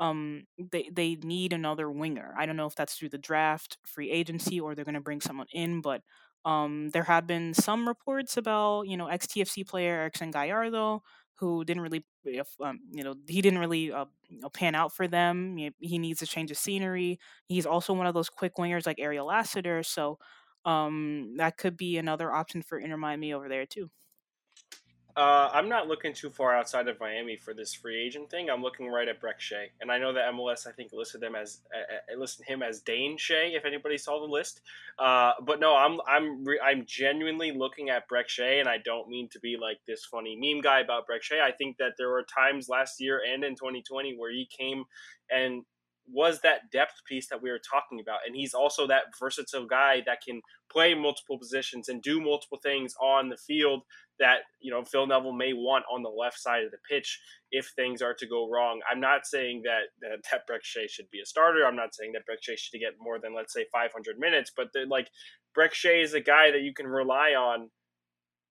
um 0.00 0.44
they 0.72 0.88
they 0.92 1.16
need 1.16 1.52
another 1.52 1.90
winger. 1.90 2.34
I 2.38 2.46
don't 2.46 2.56
know 2.56 2.66
if 2.66 2.74
that's 2.74 2.94
through 2.94 3.10
the 3.10 3.18
draft, 3.18 3.78
free 3.84 4.10
agency, 4.10 4.60
or 4.60 4.74
they're 4.74 4.84
going 4.84 4.94
to 4.94 5.00
bring 5.00 5.20
someone 5.20 5.48
in, 5.52 5.80
but 5.80 6.02
um 6.44 6.90
there 6.90 7.04
have 7.04 7.26
been 7.26 7.52
some 7.54 7.88
reports 7.88 8.36
about 8.36 8.82
you 8.88 8.96
know 8.96 9.08
ex-TFC 9.08 9.64
player 9.64 9.94
Erickson 9.94 10.30
Gallardo 10.30 11.02
who 11.38 11.64
didn't 11.64 11.82
really 11.82 12.04
um, 12.64 12.80
you 12.92 13.02
know 13.04 13.14
he 13.28 13.40
didn't 13.42 13.58
really 13.60 13.92
uh, 13.92 14.04
pan 14.52 14.74
out 14.74 14.92
for 14.94 15.06
them. 15.08 15.56
He, 15.56 15.70
he 15.80 15.98
needs 15.98 16.22
a 16.22 16.26
change 16.26 16.50
of 16.50 16.56
scenery. 16.58 17.18
He's 17.46 17.66
also 17.66 17.92
one 17.92 18.06
of 18.06 18.14
those 18.14 18.28
quick 18.28 18.56
wingers 18.56 18.86
like 18.86 18.98
Ariel 19.00 19.26
Lassiter, 19.26 19.82
so 19.82 20.18
um 20.64 21.34
that 21.38 21.56
could 21.56 21.76
be 21.76 21.96
another 21.98 22.32
option 22.32 22.62
for 22.62 22.78
Inter 22.78 22.96
Miami 22.96 23.32
over 23.32 23.48
there 23.48 23.66
too. 23.66 23.90
Uh, 25.18 25.50
I'm 25.52 25.68
not 25.68 25.88
looking 25.88 26.12
too 26.12 26.30
far 26.30 26.54
outside 26.54 26.86
of 26.86 27.00
Miami 27.00 27.34
for 27.34 27.52
this 27.52 27.74
free 27.74 28.00
agent 28.00 28.30
thing. 28.30 28.48
I'm 28.48 28.62
looking 28.62 28.86
right 28.86 29.08
at 29.08 29.20
Brek 29.20 29.40
Shea, 29.40 29.72
and 29.80 29.90
I 29.90 29.98
know 29.98 30.12
that 30.12 30.32
MLS 30.32 30.64
I 30.64 30.70
think 30.70 30.92
listed 30.92 31.20
them 31.20 31.34
as 31.34 31.58
uh, 31.74 32.16
listed 32.16 32.46
him 32.46 32.62
as 32.62 32.82
Dane 32.82 33.16
Shea. 33.18 33.52
If 33.52 33.64
anybody 33.64 33.98
saw 33.98 34.20
the 34.20 34.32
list, 34.32 34.60
uh, 34.96 35.32
but 35.44 35.58
no, 35.58 35.74
I'm 35.74 35.98
I'm 36.06 36.44
re- 36.44 36.60
I'm 36.64 36.84
genuinely 36.86 37.50
looking 37.50 37.90
at 37.90 38.08
Brek 38.08 38.28
Shea, 38.28 38.60
and 38.60 38.68
I 38.68 38.78
don't 38.78 39.08
mean 39.08 39.28
to 39.32 39.40
be 39.40 39.56
like 39.60 39.80
this 39.88 40.04
funny 40.04 40.36
meme 40.40 40.62
guy 40.62 40.82
about 40.82 41.08
Brek 41.08 41.22
Shea. 41.22 41.40
I 41.40 41.50
think 41.50 41.78
that 41.78 41.94
there 41.98 42.10
were 42.10 42.22
times 42.22 42.68
last 42.68 43.00
year 43.00 43.20
and 43.28 43.42
in 43.42 43.56
2020 43.56 44.14
where 44.16 44.30
he 44.30 44.48
came 44.56 44.84
and 45.32 45.64
was 46.10 46.40
that 46.40 46.70
depth 46.70 47.04
piece 47.06 47.28
that 47.28 47.42
we 47.42 47.50
were 47.50 47.58
talking 47.58 48.00
about. 48.00 48.20
And 48.26 48.34
he's 48.34 48.54
also 48.54 48.86
that 48.86 49.18
versatile 49.18 49.66
guy 49.66 50.02
that 50.06 50.22
can 50.22 50.40
play 50.70 50.94
multiple 50.94 51.38
positions 51.38 51.88
and 51.88 52.02
do 52.02 52.20
multiple 52.20 52.58
things 52.62 52.94
on 53.00 53.28
the 53.28 53.36
field 53.36 53.82
that, 54.18 54.40
you 54.60 54.70
know, 54.70 54.84
Phil 54.84 55.06
Neville 55.06 55.32
may 55.32 55.52
want 55.52 55.84
on 55.92 56.02
the 56.02 56.08
left 56.08 56.38
side 56.38 56.64
of 56.64 56.70
the 56.70 56.78
pitch 56.88 57.20
if 57.50 57.70
things 57.76 58.02
are 58.02 58.14
to 58.14 58.26
go 58.26 58.50
wrong. 58.50 58.80
I'm 58.90 59.00
not 59.00 59.26
saying 59.26 59.62
that, 59.64 59.88
that, 60.00 60.18
that 60.30 60.48
Brek 60.48 60.62
Shea 60.62 60.86
should 60.88 61.10
be 61.10 61.20
a 61.20 61.26
starter. 61.26 61.66
I'm 61.66 61.76
not 61.76 61.94
saying 61.94 62.12
that 62.12 62.22
Brek 62.22 62.42
Shea 62.42 62.56
should 62.56 62.78
get 62.78 62.94
more 63.00 63.18
than, 63.18 63.34
let's 63.34 63.52
say, 63.52 63.66
500 63.72 64.18
minutes, 64.18 64.52
but 64.56 64.68
like 64.88 65.08
Brek 65.56 65.72
Shea 65.72 66.02
is 66.02 66.14
a 66.14 66.20
guy 66.20 66.50
that 66.50 66.62
you 66.62 66.74
can 66.74 66.86
rely 66.86 67.30
on 67.30 67.70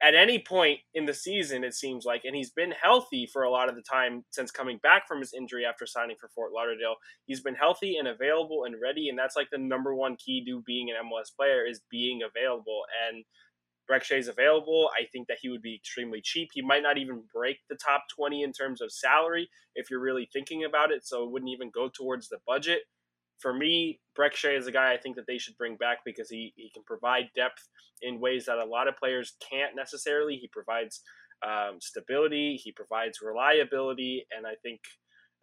at 0.02 0.14
any 0.14 0.38
point 0.38 0.80
in 0.94 1.06
the 1.06 1.14
season, 1.14 1.64
it 1.64 1.74
seems 1.74 2.06
like, 2.06 2.22
and 2.24 2.36
he's 2.36 2.52
been 2.52 2.72
healthy 2.72 3.28
for 3.32 3.44
a 3.44 3.50
lot 3.50 3.68
of 3.68 3.76
the 3.76 3.82
time 3.82 4.24
since 4.30 4.52
coming 4.52 4.80
back 4.84 5.08
from 5.08 5.20
his 5.20 5.34
injury 5.34 5.66
after 5.66 5.88
signing 5.88 6.16
for 6.20 6.30
Fort 6.30 6.52
Lauderdale. 6.54 6.96
He's 7.26 7.42
been 7.42 7.56
healthy 7.56 7.98
and 7.98 8.08
available 8.08 8.66
and 8.66 8.76
ready, 8.82 9.10
and 9.10 9.18
that's 9.18 9.36
like 9.36 9.50
the 9.52 9.58
number 9.58 9.96
one 9.96 10.16
key 10.16 10.46
to 10.46 10.62
being 10.68 10.92
an 10.92 10.98
MLS 11.08 11.36
player 11.36 11.66
is 11.66 11.82
being 11.90 12.22
available. 12.22 12.84
And 13.10 13.24
Brek 13.90 14.04
Shea's 14.04 14.28
available. 14.28 14.90
I 15.00 15.06
think 15.12 15.28
that 15.28 15.38
he 15.42 15.50
would 15.50 15.62
be 15.62 15.76
extremely 15.76 16.22
cheap. 16.22 16.50
He 16.54 16.62
might 16.62 16.84
not 16.84 16.98
even 16.98 17.24
break 17.34 17.58
the 17.70 17.78
top 17.78 18.04
20 18.16 18.44
in 18.44 18.52
terms 18.52 18.82
of 18.82 18.92
salary 18.92 19.50
if 19.76 19.90
you're 19.90 20.00
really 20.02 20.30
thinking 20.34 20.66
about 20.66 20.92
it, 20.92 21.06
so 21.06 21.24
it 21.24 21.32
wouldn't 21.32 21.52
even 21.52 21.70
go 21.70 21.90
towards 21.90 22.30
the 22.30 22.40
budget 22.48 22.82
for 23.40 23.54
me, 23.54 24.00
Brek 24.18 24.34
Shea 24.34 24.56
is 24.56 24.68
a 24.68 24.72
guy 24.72 24.94
I 24.94 24.98
think 24.98 25.16
that 25.16 25.28
they 25.28 25.38
should 25.38 25.58
bring 25.58 25.76
back 25.78 26.00
because 26.06 26.30
he, 26.30 26.54
he 26.56 26.72
can 26.74 26.84
provide 26.84 27.30
depth 27.36 27.68
in 28.02 28.20
ways 28.20 28.46
that 28.46 28.58
a 28.58 28.66
lot 28.66 28.88
of 28.88 28.98
players 28.98 29.36
can't 29.48 29.76
necessarily. 29.76 30.36
He 30.36 30.48
provides 30.48 31.02
um, 31.46 31.78
stability, 31.80 32.60
he 32.62 32.72
provides 32.72 33.20
reliability, 33.22 34.26
and 34.36 34.48
I 34.48 34.56
think 34.64 34.82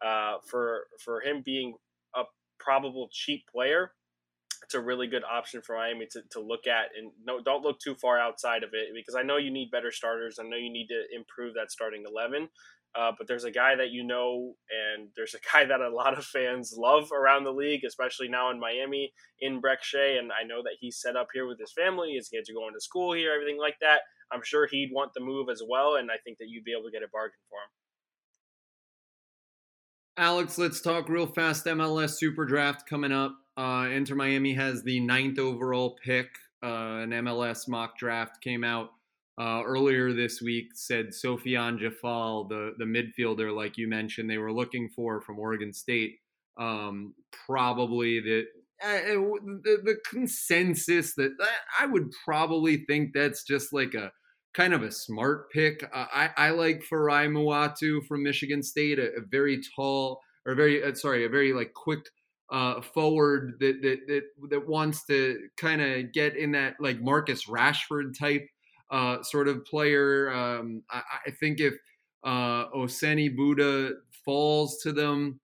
uh, 0.05 0.39
for 0.51 0.85
for 1.05 1.21
him 1.21 1.43
being 1.45 1.75
a 2.17 2.23
probable 2.59 3.09
cheap 3.13 3.45
player, 3.51 3.93
it's 4.65 4.75
a 4.75 4.81
really 4.81 5.07
good 5.07 5.23
option 5.25 5.61
for 5.61 5.77
Miami 5.77 6.07
to, 6.13 6.23
to 6.31 6.41
look 6.41 6.67
at. 6.67 6.87
And 6.99 7.13
no, 7.25 7.41
don't 7.43 7.63
look 7.63 7.79
too 7.79 7.95
far 7.95 8.19
outside 8.19 8.63
of 8.63 8.71
it 8.73 8.89
because 8.95 9.15
I 9.15 9.23
know 9.23 9.37
you 9.37 9.51
need 9.51 9.71
better 9.71 9.93
starters. 9.93 10.39
I 10.41 10.45
know 10.45 10.57
you 10.57 10.73
need 10.73 10.89
to 10.89 11.03
improve 11.15 11.55
that 11.55 11.71
starting 11.71 12.05
eleven. 12.09 12.49
Uh, 12.97 13.11
but 13.19 13.27
there's 13.27 13.43
a 13.43 13.51
guy 13.51 13.75
that 13.75 13.91
you 13.91 14.05
know, 14.05 14.55
and 14.71 15.09
there's 15.17 15.35
a 15.35 15.39
guy 15.53 15.65
that 15.65 15.81
a 15.81 15.95
lot 15.95 16.17
of 16.17 16.25
fans 16.25 16.75
love 16.77 17.11
around 17.13 17.45
the 17.45 17.53
league, 17.53 17.85
especially 17.85 18.29
now 18.29 18.51
in 18.51 18.59
Miami, 18.59 19.13
in 19.41 19.61
Brek 19.61 19.83
Shea. 19.83 20.17
And 20.19 20.31
I 20.33 20.47
know 20.47 20.63
that 20.63 20.77
he's 20.81 21.01
set 21.01 21.17
up 21.17 21.29
here 21.35 21.47
with 21.47 21.59
his 21.59 21.73
family. 21.73 22.15
His 22.15 22.29
kids 22.29 22.49
are 22.49 22.55
going 22.55 22.75
to 22.75 22.81
school 22.81 23.13
here, 23.13 23.33
everything 23.35 23.59
like 23.59 23.77
that. 23.81 24.01
I'm 24.33 24.43
sure 24.43 24.67
he'd 24.67 24.91
want 24.93 25.13
the 25.15 25.21
move 25.21 25.49
as 25.51 25.63
well, 25.69 25.97
and 25.97 26.11
I 26.11 26.17
think 26.25 26.39
that 26.39 26.49
you'd 26.49 26.65
be 26.65 26.73
able 26.73 26.85
to 26.85 26.91
get 26.91 27.03
a 27.03 27.13
bargain 27.13 27.39
for 27.51 27.57
him. 27.57 27.71
Alex, 30.17 30.57
let's 30.59 30.81
talk 30.81 31.09
real 31.09 31.27
fast. 31.27 31.67
MLS 31.67 32.17
Super 32.17 32.47
Draft 32.47 32.89
coming 32.89 33.13
up. 33.13 33.37
Uh, 33.57 33.89
Inter 33.91 34.15
Miami 34.15 34.55
has 34.55 34.83
the 34.83 35.01
ninth 35.01 35.39
overall 35.39 35.97
pick. 36.05 36.29
Uh, 36.63 37.03
an 37.03 37.11
MLS 37.11 37.69
mock 37.69 37.99
draft 37.99 38.41
came 38.41 38.65
out 38.65 38.91
uh, 39.39 39.63
earlier 39.65 40.13
this 40.13 40.41
week 40.41 40.69
said 40.75 41.09
Sofiane 41.09 41.79
Djeffal, 41.79 42.49
the 42.49 42.75
the 42.79 42.85
midfielder, 42.85 43.55
like 43.55 43.77
you 43.77 43.89
mentioned, 43.89 44.31
they 44.31 44.39
were 44.39 44.53
looking 44.53 44.89
for 44.89 45.21
from 45.21 45.39
Oregon 45.39 45.73
State. 45.73 46.19
Um, 46.57 47.15
probably 47.47 48.21
the, 48.21 48.45
uh, 48.81 49.15
the 49.65 49.81
the 49.83 49.97
consensus 50.09 51.15
that 51.17 51.33
I 51.81 51.87
would 51.87 52.13
probably 52.25 52.85
think 52.87 53.13
that's 53.13 53.43
just 53.43 53.73
like 53.73 53.95
a 53.95 54.13
kind 54.55 54.73
of 54.73 54.85
a 54.85 54.93
smart 54.93 55.51
pick. 55.51 55.83
Uh, 55.93 56.07
I 56.13 56.31
I 56.37 56.51
like 56.51 56.85
Farai 56.89 57.29
Mutatu 57.29 58.07
from 58.07 58.23
Michigan 58.23 58.63
State, 58.63 59.01
a, 59.01 59.17
a 59.17 59.21
very 59.29 59.61
tall 59.75 60.21
or 60.47 60.55
very 60.55 60.83
uh, 60.83 60.95
sorry, 60.95 61.25
a 61.25 61.29
very 61.29 61.53
like 61.53 61.73
quick 61.75 62.05
uh, 62.51 62.81
forward 62.81 63.55
that 63.61 63.81
that 63.83 64.07
that, 64.07 64.23
that 64.51 64.69
wants 64.69 65.05
to 65.07 65.49
kind 65.57 65.81
of 65.81 66.13
get 66.13 66.37
in 66.37 66.53
that 66.53 66.75
like 66.81 67.01
Marcus 67.01 67.47
Rashford 67.47 68.19
type 68.19 68.47
uh, 68.91 69.23
sort 69.23 69.49
of 69.49 69.65
player. 69.65 70.31
Um, 70.33 70.83
I, 70.91 71.03
I, 71.27 71.31
think 71.31 71.59
if 71.59 71.75
uh, 72.23 72.69
Ousseyni 72.69 73.35
Bouda 73.35 73.93
falls 74.25 74.79
to 74.83 74.93
them, 74.93 75.41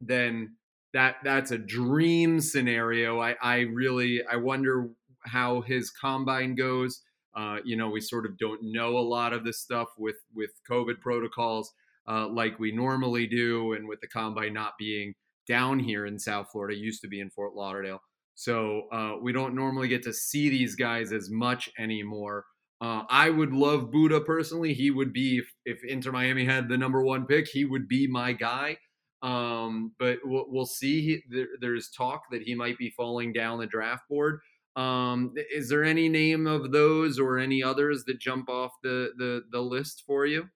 then 0.00 0.54
that 0.92 1.16
that's 1.24 1.50
a 1.50 1.58
dream 1.58 2.40
scenario. 2.40 3.20
I, 3.20 3.34
I 3.42 3.58
really 3.60 4.22
I 4.24 4.36
wonder 4.36 4.88
how 5.24 5.60
his 5.62 5.90
combine 5.90 6.54
goes. 6.54 7.02
Uh, 7.34 7.58
you 7.64 7.76
know, 7.76 7.90
we 7.90 8.00
sort 8.00 8.24
of 8.24 8.38
don't 8.38 8.62
know 8.62 8.96
a 8.96 9.00
lot 9.00 9.32
of 9.32 9.44
this 9.44 9.60
stuff 9.60 9.88
with 9.98 10.16
with 10.34 10.50
COVID 10.70 11.00
protocols 11.00 11.72
uh, 12.08 12.28
like 12.28 12.58
we 12.58 12.72
normally 12.72 13.26
do, 13.26 13.72
and 13.72 13.86
with 13.86 14.00
the 14.00 14.08
combine 14.08 14.54
not 14.54 14.74
being 14.78 15.14
down 15.46 15.78
here 15.78 16.06
in 16.06 16.18
South 16.18 16.48
Florida, 16.50 16.76
used 16.76 17.02
to 17.02 17.08
be 17.08 17.20
in 17.20 17.30
Fort 17.30 17.54
Lauderdale. 17.54 18.00
So 18.34 18.82
uh, 18.92 19.14
we 19.20 19.32
don't 19.32 19.54
normally 19.54 19.88
get 19.88 20.02
to 20.04 20.12
see 20.12 20.48
these 20.50 20.74
guys 20.74 21.12
as 21.12 21.30
much 21.30 21.70
anymore. 21.78 22.44
Uh, 22.82 23.04
I 23.08 23.30
would 23.30 23.54
love 23.54 23.90
Bouda 23.90 24.20
personally. 24.20 24.74
He 24.74 24.90
would 24.90 25.12
be 25.12 25.38
if, 25.38 25.50
if 25.64 25.84
Inter 25.84 26.12
Miami 26.12 26.44
had 26.44 26.68
the 26.68 26.76
number 26.76 27.02
one 27.02 27.24
pick, 27.24 27.48
he 27.48 27.64
would 27.64 27.88
be 27.88 28.06
my 28.06 28.32
guy. 28.32 28.76
Um, 29.22 29.92
but 29.98 30.18
we'll, 30.24 30.44
we'll 30.48 30.66
see. 30.66 31.00
He, 31.00 31.22
there, 31.30 31.46
there's 31.60 31.88
talk 31.88 32.24
that 32.30 32.42
he 32.42 32.54
might 32.54 32.76
be 32.76 32.90
falling 32.90 33.32
down 33.32 33.58
the 33.58 33.66
draft 33.66 34.02
board. 34.10 34.40
Um, 34.76 35.32
is 35.50 35.70
there 35.70 35.84
any 35.84 36.06
name 36.06 36.46
of 36.46 36.70
those 36.70 37.18
or 37.18 37.38
any 37.38 37.62
others 37.62 38.04
that 38.04 38.20
jump 38.20 38.50
off 38.50 38.72
the 38.82 39.12
the, 39.16 39.44
the 39.50 39.60
list 39.60 40.02
for 40.06 40.26
you? 40.26 40.46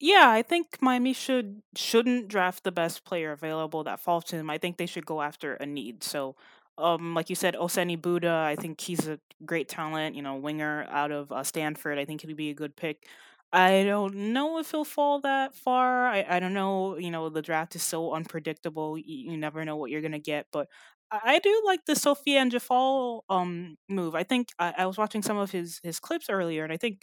Yeah, 0.00 0.28
I 0.30 0.42
think 0.42 0.76
Miami 0.82 1.12
should 1.14 1.62
shouldn't 1.74 2.28
draft 2.28 2.64
the 2.64 2.72
best 2.72 3.04
player 3.04 3.32
available 3.32 3.82
that 3.84 4.00
falls 4.00 4.24
to 4.24 4.36
them. 4.36 4.50
I 4.50 4.58
think 4.58 4.76
they 4.76 4.86
should 4.86 5.06
go 5.06 5.22
after 5.22 5.54
a 5.54 5.64
need. 5.64 6.04
So, 6.04 6.36
um, 6.76 7.14
like 7.14 7.30
you 7.30 7.36
said, 7.36 7.54
Ousseyni 7.54 8.00
Bouda, 8.00 8.30
I 8.30 8.56
think 8.56 8.80
he's 8.80 9.08
a 9.08 9.18
great 9.46 9.68
talent. 9.68 10.14
You 10.14 10.20
know, 10.22 10.34
winger 10.36 10.86
out 10.90 11.12
of 11.12 11.32
uh, 11.32 11.42
Stanford. 11.44 11.98
I 11.98 12.04
think 12.04 12.20
he'd 12.20 12.36
be 12.36 12.50
a 12.50 12.54
good 12.54 12.76
pick. 12.76 13.06
I 13.52 13.84
don't 13.84 14.14
know 14.34 14.58
if 14.58 14.70
he'll 14.70 14.84
fall 14.84 15.20
that 15.22 15.54
far. 15.54 16.06
I, 16.08 16.26
I 16.28 16.40
don't 16.40 16.52
know. 16.52 16.98
You 16.98 17.10
know, 17.10 17.30
the 17.30 17.40
draft 17.42 17.74
is 17.74 17.82
so 17.82 18.12
unpredictable. 18.12 18.98
You, 18.98 19.36
never 19.38 19.64
know 19.64 19.76
what 19.76 19.90
you're 19.90 20.02
gonna 20.02 20.18
get. 20.18 20.46
But 20.52 20.68
I, 21.10 21.20
I 21.36 21.38
do 21.38 21.62
like 21.64 21.86
the 21.86 21.94
Sofiane 21.94 22.50
Djeffal 22.50 23.22
um 23.30 23.76
move. 23.88 24.14
I 24.14 24.24
think 24.24 24.48
I, 24.58 24.74
I 24.78 24.86
was 24.86 24.98
watching 24.98 25.22
some 25.22 25.38
of 25.38 25.52
his 25.52 25.80
his 25.82 26.00
clips 26.00 26.26
earlier, 26.28 26.64
and 26.64 26.72
I 26.72 26.76
think 26.76 27.02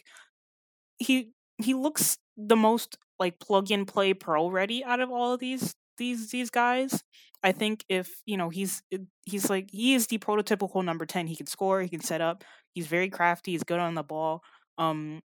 he 0.98 1.32
he 1.58 1.74
looks 1.74 2.18
the 2.36 2.56
most 2.56 2.98
like 3.18 3.38
plug 3.38 3.70
and 3.70 3.86
play 3.86 4.14
pro 4.14 4.48
ready 4.48 4.84
out 4.84 5.00
of 5.00 5.10
all 5.10 5.32
of 5.32 5.40
these 5.40 5.74
these 5.98 6.30
these 6.30 6.50
guys. 6.50 7.02
I 7.42 7.52
think 7.52 7.84
if 7.88 8.10
you 8.26 8.36
know 8.36 8.48
he's 8.48 8.82
eh, 8.92 8.98
he's 9.24 9.50
like 9.50 9.70
he 9.70 9.94
is 9.94 10.06
the 10.06 10.18
prototypical 10.18 10.84
number 10.84 11.06
ten. 11.06 11.26
He 11.26 11.36
can 11.36 11.46
score, 11.46 11.82
he 11.82 11.88
can 11.88 12.00
set 12.00 12.20
up. 12.20 12.44
He's 12.74 12.86
very 12.86 13.08
crafty. 13.10 13.52
He's 13.52 13.64
good 13.64 13.78
on 13.80 13.94
the 13.94 14.02
ball. 14.02 14.42
Um, 14.78 15.22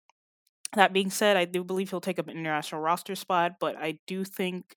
that 0.74 0.92
being 0.92 1.10
said, 1.10 1.36
I 1.36 1.44
do 1.44 1.62
believe 1.62 1.90
he'll 1.90 2.00
take 2.00 2.18
up 2.18 2.26
an 2.26 2.36
international 2.36 2.80
roster 2.80 3.14
spot, 3.14 3.52
but 3.60 3.76
I 3.76 3.98
do 4.06 4.24
think 4.24 4.76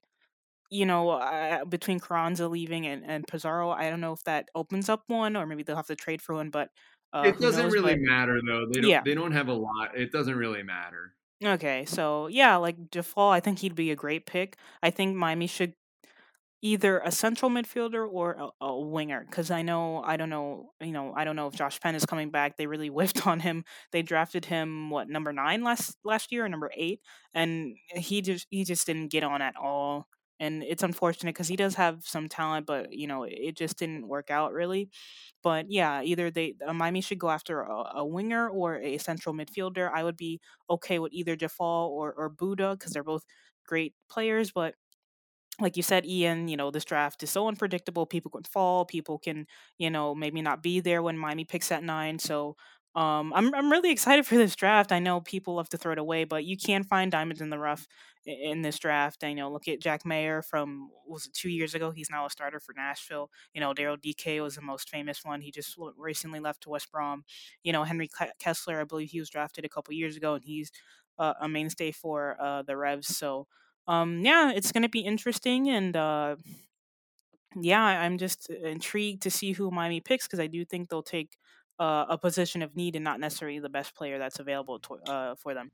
you 0.69 0.85
know, 0.85 1.09
uh, 1.09 1.65
between 1.65 1.99
Carranza 1.99 2.47
leaving 2.47 2.85
and, 2.85 3.03
and 3.03 3.27
Pizarro, 3.27 3.71
I 3.71 3.89
don't 3.89 4.01
know 4.01 4.13
if 4.13 4.23
that 4.25 4.49
opens 4.53 4.87
up 4.87 5.03
one 5.07 5.35
or 5.35 5.45
maybe 5.45 5.63
they'll 5.63 5.75
have 5.75 5.87
to 5.87 5.95
trade 5.95 6.21
for 6.21 6.35
one, 6.35 6.51
but 6.51 6.69
uh, 7.11 7.23
it 7.25 7.39
doesn't 7.39 7.63
knows, 7.63 7.73
really 7.73 7.93
but, 7.93 8.01
matter 8.01 8.39
though. 8.45 8.67
They 8.71 8.81
don't 8.81 8.89
yeah. 8.89 9.01
they 9.03 9.15
don't 9.15 9.31
have 9.31 9.47
a 9.47 9.53
lot. 9.53 9.97
It 9.97 10.11
doesn't 10.11 10.35
really 10.35 10.61
matter. 10.61 11.15
Okay, 11.43 11.85
so 11.85 12.27
yeah, 12.27 12.57
like 12.57 12.89
Djeffal, 12.89 13.31
I 13.31 13.39
think 13.39 13.59
he'd 13.59 13.75
be 13.75 13.91
a 13.91 13.95
great 13.95 14.25
pick. 14.25 14.57
I 14.83 14.89
think 14.89 15.15
Miami 15.15 15.47
should 15.47 15.73
either 16.61 16.99
a 16.99 17.11
central 17.11 17.51
midfielder 17.51 18.07
or 18.11 18.33
a, 18.61 18.65
a 18.65 18.79
winger 18.79 19.25
because 19.29 19.51
I 19.51 19.61
know 19.63 20.03
I 20.03 20.17
don't 20.17 20.29
know 20.29 20.71
you 20.81 20.91
know 20.91 21.13
I 21.15 21.23
don't 21.25 21.35
know 21.37 21.47
if 21.47 21.55
Josh 21.55 21.79
Penn 21.81 21.95
is 21.95 22.05
coming 22.05 22.31
back. 22.31 22.57
They 22.57 22.67
really 22.67 22.87
whiffed 22.89 23.27
on 23.27 23.39
him. 23.41 23.65
They 23.93 24.01
drafted 24.03 24.45
him 24.45 24.89
what 24.91 25.09
number 25.09 25.33
nine 25.33 25.63
last 25.63 25.97
last 26.05 26.31
year 26.31 26.45
or 26.45 26.49
number 26.49 26.71
eight, 26.75 27.01
and 27.33 27.75
he 27.95 28.21
just 28.21 28.47
he 28.51 28.65
just 28.65 28.87
didn't 28.87 29.09
get 29.09 29.23
on 29.23 29.41
at 29.41 29.55
all. 29.57 30.07
And 30.39 30.63
it's 30.63 30.83
unfortunate 30.83 31.33
because 31.35 31.47
he 31.49 31.55
does 31.57 31.75
have 31.75 32.05
some 32.05 32.29
talent, 32.29 32.65
but 32.65 32.93
you 32.93 33.07
know 33.07 33.23
it 33.23 33.57
just 33.57 33.77
didn't 33.77 34.07
work 34.07 34.29
out 34.31 34.53
really. 34.53 34.89
But 35.43 35.65
yeah, 35.69 36.01
either 36.01 36.31
they 36.31 36.55
uh, 36.65 36.73
Miami 36.73 37.01
should 37.01 37.19
go 37.19 37.29
after 37.29 37.61
a, 37.61 37.99
a 37.99 38.05
winger 38.05 38.49
or 38.49 38.77
a 38.77 38.97
central 38.97 39.35
midfielder. 39.35 39.91
I 39.93 40.03
would 40.03 40.17
be 40.17 40.39
okay 40.69 40.99
with 40.99 41.13
either 41.13 41.35
Djeffal 41.35 41.89
or 41.89 42.13
or 42.13 42.29
Bouda 42.29 42.71
because 42.77 42.93
they're 42.93 43.03
both 43.03 43.23
great 43.67 43.93
players, 44.09 44.51
but 44.51 44.75
like 45.61 45.75
you 45.75 45.83
said, 45.83 46.05
Ian, 46.05 46.47
you 46.47 46.55
know, 46.55 46.71
this 46.71 46.85
draft 46.85 47.21
is 47.21 47.29
so 47.31 47.47
unpredictable. 47.47 48.05
People 48.05 48.31
can 48.31 48.43
fall. 48.43 48.85
People 48.85 49.19
can, 49.19 49.45
you 49.77 49.89
know, 49.89 50.15
maybe 50.15 50.41
not 50.41 50.63
be 50.63 50.79
there 50.79 51.01
when 51.03 51.17
Miami 51.17 51.43
picks 51.43 51.71
at 51.71 51.83
nine. 51.83 52.17
So 52.17 52.55
um, 52.99 53.31
I'm 53.33 53.53
I'm 53.55 53.71
really 53.71 53.91
excited 53.91 54.25
for 54.25 54.35
this 54.35 54.55
draft. 54.55 54.91
I 54.91 54.99
know 54.99 55.21
people 55.21 55.55
love 55.55 55.69
to 55.69 55.77
throw 55.77 55.93
it 55.93 55.97
away, 55.99 56.25
but 56.25 56.43
you 56.43 56.57
can 56.57 56.83
find 56.83 57.11
diamonds 57.11 57.41
in 57.41 57.49
the 57.49 57.57
rough 57.59 57.87
in 58.25 58.61
this 58.61 58.77
draft. 58.79 59.23
I 59.23 59.33
know. 59.33 59.49
Look 59.51 59.67
at 59.67 59.79
Jack 59.79 60.05
Maher 60.05 60.41
from 60.41 60.89
was 61.07 61.25
it 61.27 61.33
two 61.33 61.49
years 61.49 61.73
ago? 61.73 61.91
He's 61.91 62.09
now 62.11 62.25
a 62.25 62.29
starter 62.29 62.59
for 62.59 62.73
Nashville. 62.75 63.29
You 63.53 63.61
know, 63.61 63.73
Daryl 63.73 63.97
Dike 64.01 64.41
was 64.41 64.55
the 64.55 64.61
most 64.61 64.89
famous 64.89 65.23
one. 65.23 65.41
He 65.41 65.51
just 65.51 65.77
recently 65.97 66.39
left 66.39 66.61
to 66.63 66.69
West 66.69 66.91
Brom. 66.91 67.23
You 67.63 67.71
know, 67.73 67.83
Henry 67.83 68.09
Kessler, 68.39 68.81
I 68.81 68.83
believe 68.83 69.09
he 69.11 69.19
was 69.19 69.29
drafted 69.29 69.65
a 69.65 69.69
couple 69.69 69.93
years 69.93 70.17
ago, 70.17 70.33
and 70.35 70.43
he's 70.43 70.71
uh, 71.17 71.33
a 71.41 71.47
mainstay 71.47 71.91
for 71.91 72.35
uh, 72.39 72.63
the 72.63 72.75
Revs. 72.77 73.07
So 73.17 73.47
um 73.87 74.23
yeah 74.23 74.51
it's 74.51 74.71
gonna 74.71 74.89
be 74.89 74.99
interesting 74.99 75.67
and 75.69 75.95
uh 75.95 76.35
yeah 77.55 77.81
i'm 77.83 78.17
just 78.17 78.49
intrigued 78.49 79.21
to 79.23 79.31
see 79.31 79.53
who 79.53 79.71
miami 79.71 79.99
picks 79.99 80.27
because 80.27 80.39
i 80.39 80.47
do 80.47 80.63
think 80.63 80.89
they'll 80.89 81.01
take 81.01 81.37
uh, 81.79 82.05
a 82.09 82.17
position 82.17 82.61
of 82.61 82.75
need 82.75 82.95
and 82.95 83.03
not 83.03 83.19
necessarily 83.19 83.59
the 83.59 83.69
best 83.69 83.95
player 83.95 84.19
that's 84.19 84.39
available 84.39 84.79
to, 84.79 84.93
uh, 85.11 85.35
for 85.35 85.53
them 85.53 85.71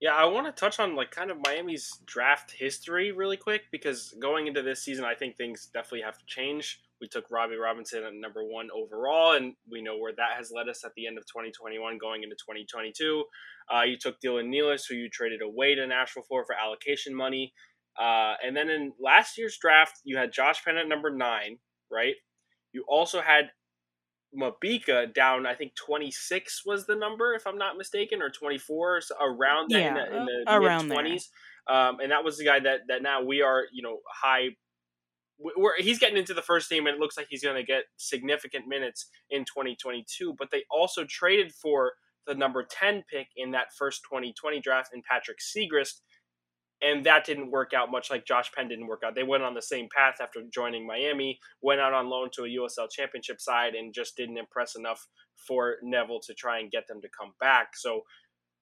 Yeah, 0.00 0.14
I 0.14 0.24
want 0.24 0.46
to 0.46 0.52
touch 0.52 0.80
on 0.80 0.96
like 0.96 1.10
kind 1.10 1.30
of 1.30 1.38
Miami's 1.46 2.00
draft 2.06 2.52
history 2.52 3.12
really 3.12 3.36
quick 3.36 3.62
because 3.70 4.14
going 4.20 4.46
into 4.46 4.62
this 4.62 4.82
season, 4.82 5.04
I 5.04 5.14
think 5.14 5.36
things 5.36 5.68
definitely 5.72 6.02
have 6.02 6.18
to 6.18 6.26
change. 6.26 6.80
We 7.00 7.08
took 7.08 7.30
Robbie 7.30 7.56
Robinson 7.56 8.04
at 8.04 8.14
number 8.14 8.44
one 8.44 8.68
overall, 8.74 9.36
and 9.36 9.54
we 9.70 9.82
know 9.82 9.98
where 9.98 10.12
that 10.16 10.36
has 10.36 10.50
led 10.54 10.68
us 10.68 10.84
at 10.84 10.92
the 10.96 11.06
end 11.06 11.18
of 11.18 11.26
2021, 11.26 11.98
going 11.98 12.22
into 12.22 12.36
2022. 12.36 13.24
Uh, 13.72 13.82
you 13.82 13.96
took 13.98 14.20
Dylan 14.20 14.48
Nealis, 14.48 14.82
who 14.88 14.94
you 14.94 15.10
traded 15.10 15.42
away 15.42 15.74
to 15.74 15.86
Nashville 15.86 16.22
for 16.28 16.44
for 16.46 16.54
allocation 16.54 17.14
money, 17.14 17.52
uh, 17.98 18.34
and 18.44 18.56
then 18.56 18.70
in 18.70 18.92
last 19.00 19.38
year's 19.38 19.58
draft, 19.58 20.00
you 20.04 20.16
had 20.16 20.32
Josh 20.32 20.64
Penn 20.64 20.76
at 20.76 20.88
number 20.88 21.10
nine, 21.10 21.58
right? 21.90 22.14
You 22.72 22.84
also 22.88 23.20
had 23.20 23.50
Mabika 24.36 25.12
down, 25.12 25.46
I 25.46 25.54
think 25.54 25.74
26 25.74 26.62
was 26.66 26.86
the 26.86 26.96
number, 26.96 27.34
if 27.34 27.46
I'm 27.46 27.58
not 27.58 27.76
mistaken, 27.76 28.22
or 28.22 28.30
24, 28.30 29.00
so 29.02 29.14
around 29.20 29.70
that 29.70 29.88
in 29.88 29.94
the, 29.94 30.16
in 30.16 30.24
the 30.26 30.44
uh, 30.52 30.58
around 30.58 30.88
mid 30.88 30.98
20s. 30.98 31.28
Um, 31.68 32.00
and 32.00 32.12
that 32.12 32.24
was 32.24 32.38
the 32.38 32.44
guy 32.44 32.60
that, 32.60 32.80
that 32.88 33.02
now 33.02 33.22
we 33.22 33.42
are, 33.42 33.64
you 33.72 33.82
know, 33.82 33.98
high. 34.10 34.50
We're, 35.38 35.76
he's 35.78 35.98
getting 35.98 36.16
into 36.16 36.34
the 36.34 36.42
first 36.42 36.68
team, 36.68 36.86
and 36.86 36.94
it 36.94 37.00
looks 37.00 37.16
like 37.16 37.26
he's 37.28 37.42
going 37.42 37.56
to 37.56 37.64
get 37.64 37.84
significant 37.96 38.68
minutes 38.68 39.06
in 39.30 39.44
2022. 39.44 40.34
But 40.38 40.50
they 40.50 40.64
also 40.70 41.04
traded 41.04 41.52
for 41.52 41.92
the 42.26 42.34
number 42.34 42.64
10 42.68 43.04
pick 43.10 43.28
in 43.36 43.50
that 43.52 43.74
first 43.76 44.02
2020 44.04 44.60
draft 44.60 44.90
in 44.94 45.02
Patrick 45.08 45.38
Seagrist, 45.38 46.00
and 46.82 47.04
that 47.04 47.24
didn't 47.24 47.50
work 47.50 47.72
out 47.72 47.90
much 47.90 48.10
like 48.10 48.26
Josh 48.26 48.50
Penn 48.52 48.68
didn't 48.68 48.86
work 48.86 49.02
out. 49.04 49.14
They 49.14 49.22
went 49.22 49.42
on 49.42 49.54
the 49.54 49.62
same 49.62 49.88
path 49.94 50.16
after 50.20 50.42
joining 50.52 50.86
Miami, 50.86 51.38
went 51.62 51.80
out 51.80 51.94
on 51.94 52.08
loan 52.08 52.28
to 52.34 52.44
a 52.44 52.48
USL 52.48 52.90
championship 52.90 53.40
side, 53.40 53.74
and 53.74 53.94
just 53.94 54.16
didn't 54.16 54.38
impress 54.38 54.76
enough 54.76 55.06
for 55.46 55.76
Neville 55.82 56.20
to 56.26 56.34
try 56.34 56.58
and 56.58 56.70
get 56.70 56.86
them 56.88 57.00
to 57.00 57.08
come 57.18 57.32
back. 57.40 57.68
So 57.76 58.02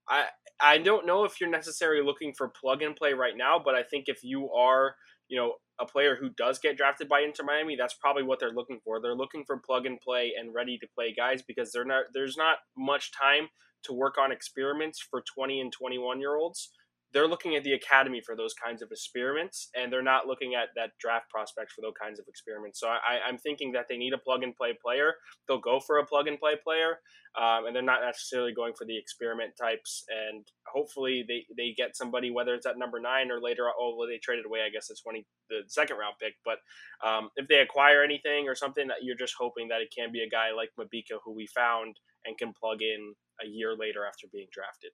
I 0.08 0.26
I 0.60 0.78
don't 0.78 1.06
know 1.06 1.24
if 1.24 1.40
you're 1.40 1.50
necessarily 1.50 2.04
looking 2.04 2.32
for 2.36 2.48
plug 2.48 2.82
and 2.82 2.96
play 2.96 3.12
right 3.12 3.36
now, 3.36 3.60
but 3.62 3.74
I 3.74 3.82
think 3.82 4.04
if 4.08 4.22
you 4.22 4.50
are, 4.50 4.94
you 5.28 5.36
know, 5.38 5.54
a 5.80 5.86
player 5.86 6.16
who 6.16 6.30
does 6.30 6.58
get 6.58 6.76
drafted 6.76 7.08
by 7.08 7.20
Inter 7.20 7.44
Miami, 7.44 7.76
that's 7.76 7.94
probably 7.94 8.22
what 8.22 8.38
they're 8.38 8.52
looking 8.52 8.80
for. 8.84 9.00
They're 9.00 9.14
looking 9.14 9.44
for 9.44 9.58
plug 9.58 9.86
and 9.86 10.00
play 10.00 10.32
and 10.38 10.54
ready 10.54 10.78
to 10.78 10.86
play 10.94 11.14
guys 11.16 11.42
because 11.42 11.72
they're 11.72 11.84
not 11.84 12.04
there's 12.14 12.36
not 12.36 12.58
much 12.76 13.10
time 13.12 13.48
to 13.84 13.92
work 13.92 14.16
on 14.18 14.30
experiments 14.30 15.00
for 15.00 15.24
20 15.34 15.60
and 15.60 15.72
21 15.72 16.20
year 16.20 16.36
olds 16.36 16.70
they're 17.12 17.28
looking 17.28 17.56
at 17.56 17.64
the 17.64 17.74
academy 17.74 18.20
for 18.24 18.34
those 18.34 18.54
kinds 18.54 18.82
of 18.82 18.90
experiments, 18.90 19.68
and 19.74 19.92
they're 19.92 20.02
not 20.02 20.26
looking 20.26 20.54
at 20.54 20.68
that 20.76 20.90
draft 20.98 21.28
prospects 21.30 21.74
for 21.74 21.82
those 21.82 21.94
kinds 22.00 22.18
of 22.18 22.26
experiments. 22.28 22.80
So 22.80 22.88
I, 22.88 23.20
I'm 23.26 23.38
thinking 23.38 23.72
that 23.72 23.86
they 23.88 23.96
need 23.96 24.12
a 24.12 24.18
plug 24.18 24.42
and 24.42 24.56
play 24.56 24.76
player. 24.82 25.14
They'll 25.46 25.60
go 25.60 25.80
for 25.80 25.98
a 25.98 26.06
plug 26.06 26.26
and 26.28 26.38
play 26.38 26.54
player, 26.62 26.98
um, 27.38 27.66
and 27.66 27.74
they're 27.74 27.82
not 27.82 28.00
necessarily 28.00 28.52
going 28.54 28.72
for 28.78 28.86
the 28.86 28.96
experiment 28.96 29.52
types. 29.60 30.04
And 30.08 30.46
hopefully 30.66 31.24
they, 31.26 31.44
they 31.56 31.74
get 31.76 31.96
somebody, 31.96 32.30
whether 32.30 32.54
it's 32.54 32.66
at 32.66 32.78
number 32.78 33.00
nine 33.00 33.30
or 33.30 33.40
later. 33.40 33.64
Oh, 33.68 33.94
well, 33.96 34.08
they 34.08 34.18
traded 34.18 34.46
away, 34.46 34.60
I 34.66 34.70
guess, 34.70 34.88
the 34.88 34.96
twenty 35.02 35.26
the 35.50 35.62
second 35.68 35.98
round 35.98 36.14
pick. 36.20 36.34
But 36.44 36.58
um, 37.06 37.28
if 37.36 37.48
they 37.48 37.60
acquire 37.60 38.02
anything 38.02 38.48
or 38.48 38.54
something, 38.54 38.88
that 38.88 39.02
you're 39.02 39.16
just 39.16 39.34
hoping 39.38 39.68
that 39.68 39.80
it 39.80 39.92
can 39.96 40.12
be 40.12 40.22
a 40.22 40.28
guy 40.28 40.52
like 40.56 40.70
Mabika 40.80 41.18
who 41.24 41.34
we 41.34 41.46
found 41.46 41.96
and 42.24 42.38
can 42.38 42.52
plug 42.52 42.80
in 42.80 43.14
a 43.44 43.46
year 43.46 43.74
later 43.76 44.06
after 44.06 44.26
being 44.32 44.48
drafted. 44.52 44.92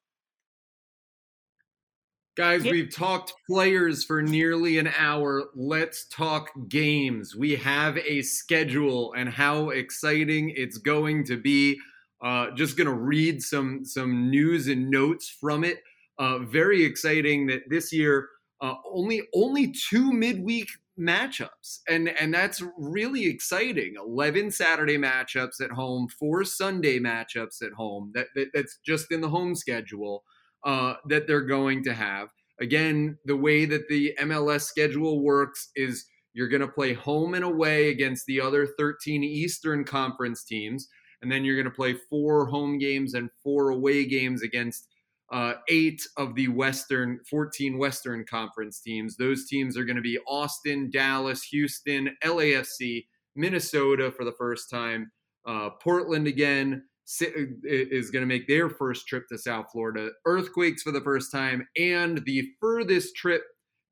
Guys, 2.39 2.63
we've 2.63 2.95
talked 2.95 3.35
players 3.51 4.05
for 4.05 4.23
nearly 4.23 4.79
an 4.79 4.89
hour. 4.97 5.47
Let's 5.57 6.07
talk 6.07 6.51
games. 6.69 7.35
We 7.35 7.57
have 7.57 7.99
a 7.99 8.23
schedule 8.23 9.13
and 9.15 9.29
how 9.29 9.71
exciting 9.71 10.53
it's 10.55 10.79
going 10.79 11.25
to 11.25 11.37
be. 11.37 11.77
Uh, 12.23 12.53
just 12.53 12.77
going 12.77 12.87
to 12.87 12.95
read 12.95 13.43
some 13.43 13.85
some 13.85 14.31
news 14.31 14.69
and 14.69 14.89
notes 14.89 15.29
from 15.29 15.65
it. 15.65 15.79
Uh, 16.17 16.39
very 16.39 16.85
exciting 16.85 17.49
that 17.49 17.63
this 17.69 17.93
year 17.93 18.29
uh, 18.61 18.75
only 18.89 19.23
only 19.35 19.75
two 19.91 20.13
midweek 20.13 20.69
matchups, 20.97 21.81
and 21.89 22.09
and 22.09 22.33
that's 22.33 22.63
really 22.79 23.27
exciting. 23.27 23.95
Eleven 23.99 24.53
Saturday 24.53 24.97
matchups 24.97 25.61
at 25.61 25.73
home, 25.73 26.07
four 26.07 26.45
Sunday 26.45 27.01
matchups 27.01 27.63
at 27.63 27.73
home. 27.73 28.13
That, 28.15 28.29
that 28.37 28.51
that's 28.55 28.79
just 28.87 29.11
in 29.11 29.23
the 29.23 29.29
home 29.29 29.57
schedule 29.57 30.23
uh, 30.65 30.95
that 31.09 31.27
they're 31.27 31.41
going 31.41 31.83
to 31.85 31.95
have. 31.95 32.29
Again, 32.61 33.17
the 33.25 33.37
way 33.37 33.65
that 33.65 33.89
the 33.89 34.15
MLS 34.21 34.63
schedule 34.63 35.21
works 35.21 35.71
is 35.77 36.07
you're 36.33 36.49
going 36.49 36.63
to 36.63 36.69
play 36.69 36.93
home 36.93 37.35
and 37.35 37.45
away 37.45 37.91
against 37.91 38.27
the 38.27 38.41
other 38.41 38.67
13 38.79 39.23
Eastern 39.23 39.85
Conference 39.85 40.45
teams, 40.45 40.89
and 41.23 41.31
then 41.31 41.45
you're 41.45 41.57
going 41.57 41.65
to 41.65 41.71
play 41.71 41.95
four 42.11 42.47
home 42.47 42.79
games 42.79 43.15
and 43.15 43.31
four 43.43 43.71
away 43.71 44.05
games 44.05 44.43
against 44.43 44.89
uh, 45.31 45.55
eight 45.69 46.03
of 46.17 46.35
the 46.35 46.49
Western, 46.49 47.21
14 47.29 47.77
Western 47.79 48.25
Conference 48.25 48.81
teams. 48.81 49.17
Those 49.17 49.47
teams 49.47 49.77
are 49.77 49.85
going 49.85 49.97
to 49.97 50.03
be 50.03 50.19
Austin, 50.27 50.91
Dallas, 50.91 51.43
Houston, 51.45 52.11
LAFC, 52.25 53.07
Minnesota 53.37 54.11
for 54.11 54.25
the 54.25 54.33
first 54.33 54.71
time, 54.71 55.11
uh, 55.47 55.71
Portland 55.83 56.27
again 56.27 56.83
is 57.21 58.11
going 58.11 58.23
to 58.23 58.27
make 58.27 58.47
their 58.47 58.69
first 58.69 59.07
trip 59.07 59.25
to 59.29 59.39
South 59.39 59.67
Florida, 59.73 60.11
Earthquakes 60.27 60.83
for 60.83 60.93
the 60.93 61.01
first 61.01 61.33
time, 61.33 61.67
and 61.77 62.25
the 62.25 62.49
furthest 62.61 63.17
trip 63.17 63.43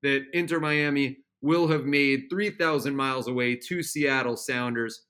that 0.03 0.25
Inter 0.33 0.61
Miami 0.61 1.19
will 1.41 1.69
have 1.69 1.85
made 1.85 2.25
3,000 2.31 2.95
miles 2.95 3.29
away 3.29 3.57
to 3.69 3.83
Seattle 3.83 4.37
Sounders. 4.37 5.07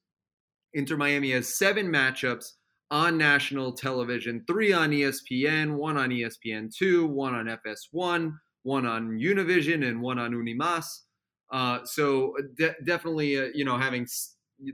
Inter 0.74 0.96
Miami 0.96 1.32
has 1.32 1.56
seven 1.56 1.86
matchups 1.86 2.52
on 2.90 3.18
national 3.18 3.72
television 3.72 4.44
three 4.46 4.72
on 4.72 4.90
ESPN, 4.90 5.74
one 5.74 5.96
on 5.96 6.10
ESPN2, 6.10 7.08
one 7.08 7.34
on 7.34 7.46
FS1, 7.46 8.32
one 8.62 8.86
on 8.86 9.18
Univision, 9.18 9.88
and 9.88 10.00
one 10.00 10.18
on 10.18 10.32
Unimas. 10.32 10.86
Uh, 11.50 11.80
so 11.84 12.34
de- 12.56 12.74
definitely, 12.84 13.38
uh, 13.38 13.48
you 13.54 13.64
know, 13.64 13.78
having 13.78 14.06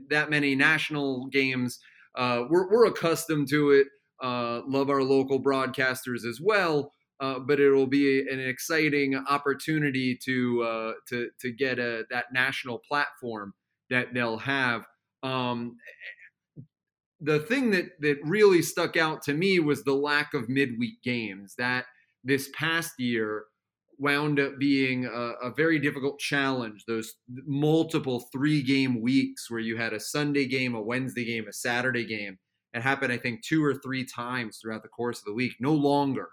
that 0.09 0.29
many 0.29 0.55
national 0.55 1.27
games, 1.27 1.79
uh, 2.15 2.43
we're, 2.49 2.69
we're 2.69 2.85
accustomed 2.85 3.49
to 3.49 3.71
it. 3.71 3.87
Uh, 4.21 4.61
love 4.67 4.89
our 4.89 5.03
local 5.03 5.41
broadcasters 5.41 6.25
as 6.25 6.39
well. 6.41 6.91
Uh, 7.19 7.39
but 7.39 7.59
it'll 7.59 7.87
be 7.87 8.19
an 8.29 8.39
exciting 8.39 9.15
opportunity 9.29 10.17
to 10.25 10.61
uh, 10.63 10.91
to 11.07 11.29
to 11.39 11.51
get 11.51 11.79
a, 11.79 12.03
that 12.09 12.25
national 12.33 12.79
platform 12.79 13.53
that 13.89 14.13
they'll 14.13 14.39
have. 14.39 14.81
Um, 15.21 15.77
the 17.21 17.39
thing 17.39 17.71
that 17.71 17.91
that 18.01 18.17
really 18.23 18.61
stuck 18.61 18.97
out 18.97 19.21
to 19.23 19.33
me 19.33 19.59
was 19.59 19.83
the 19.83 19.93
lack 19.93 20.33
of 20.33 20.49
midweek 20.49 21.01
games. 21.03 21.55
That 21.57 21.85
this 22.23 22.49
past 22.53 22.99
year 22.99 23.45
wound 24.03 24.37
up 24.37 24.59
being 24.59 25.05
a, 25.05 25.31
a 25.41 25.53
very 25.55 25.79
difficult 25.79 26.19
challenge. 26.19 26.83
Those 26.85 27.15
multiple 27.47 28.27
three 28.33 28.61
game 28.61 29.01
weeks 29.01 29.49
where 29.49 29.61
you 29.61 29.77
had 29.77 29.93
a 29.93 29.99
Sunday 29.99 30.45
game, 30.45 30.75
a 30.75 30.81
Wednesday 30.81 31.23
game, 31.23 31.47
a 31.47 31.53
Saturday 31.53 32.05
game. 32.05 32.37
It 32.73 32.81
happened, 32.81 33.13
I 33.13 33.17
think, 33.17 33.43
two 33.43 33.63
or 33.63 33.75
three 33.75 34.05
times 34.05 34.57
throughout 34.57 34.83
the 34.83 34.89
course 34.89 35.19
of 35.19 35.25
the 35.25 35.33
week. 35.33 35.53
No 35.59 35.73
longer. 35.73 36.29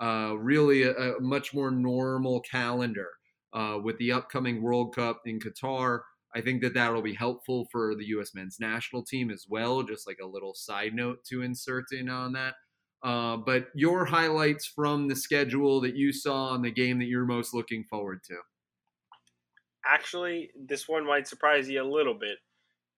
Uh, 0.00 0.34
really, 0.38 0.84
a, 0.84 0.92
a, 0.92 1.20
much 1.20 1.52
more 1.52 1.70
normal 1.70 2.40
calendar 2.40 3.08
uh, 3.52 3.78
with 3.82 3.98
the 3.98 4.12
upcoming 4.12 4.62
World 4.62 4.94
Cup 4.94 5.20
in 5.26 5.38
Qatar. 5.38 6.00
I 6.34 6.40
think 6.40 6.62
that 6.62 6.72
that'll 6.72 7.02
be 7.02 7.12
helpful 7.12 7.66
for 7.70 7.94
the 7.94 8.06
U.S. 8.06 8.30
men's 8.34 8.56
national 8.60 9.04
team 9.04 9.30
as 9.30 9.44
well. 9.46 9.82
Just 9.82 10.06
like 10.06 10.18
a 10.22 10.26
little 10.26 10.54
side 10.54 10.94
note 10.94 11.18
to 11.28 11.42
insert 11.42 11.84
in 11.92 12.08
on 12.08 12.32
that. 12.32 12.54
Uh, 13.02 13.36
but 13.38 13.68
your 13.74 14.04
highlights 14.04 14.66
from 14.66 15.08
the 15.08 15.16
schedule 15.16 15.80
that 15.80 15.96
you 15.96 16.12
saw 16.12 16.54
in 16.54 16.62
the 16.62 16.70
game 16.70 16.98
that 16.98 17.06
you're 17.06 17.24
most 17.24 17.54
looking 17.54 17.84
forward 17.84 18.22
to. 18.24 18.36
Actually, 19.86 20.50
this 20.68 20.86
one 20.88 21.06
might 21.06 21.26
surprise 21.26 21.68
you 21.68 21.82
a 21.82 21.84
little 21.84 22.14
bit, 22.14 22.36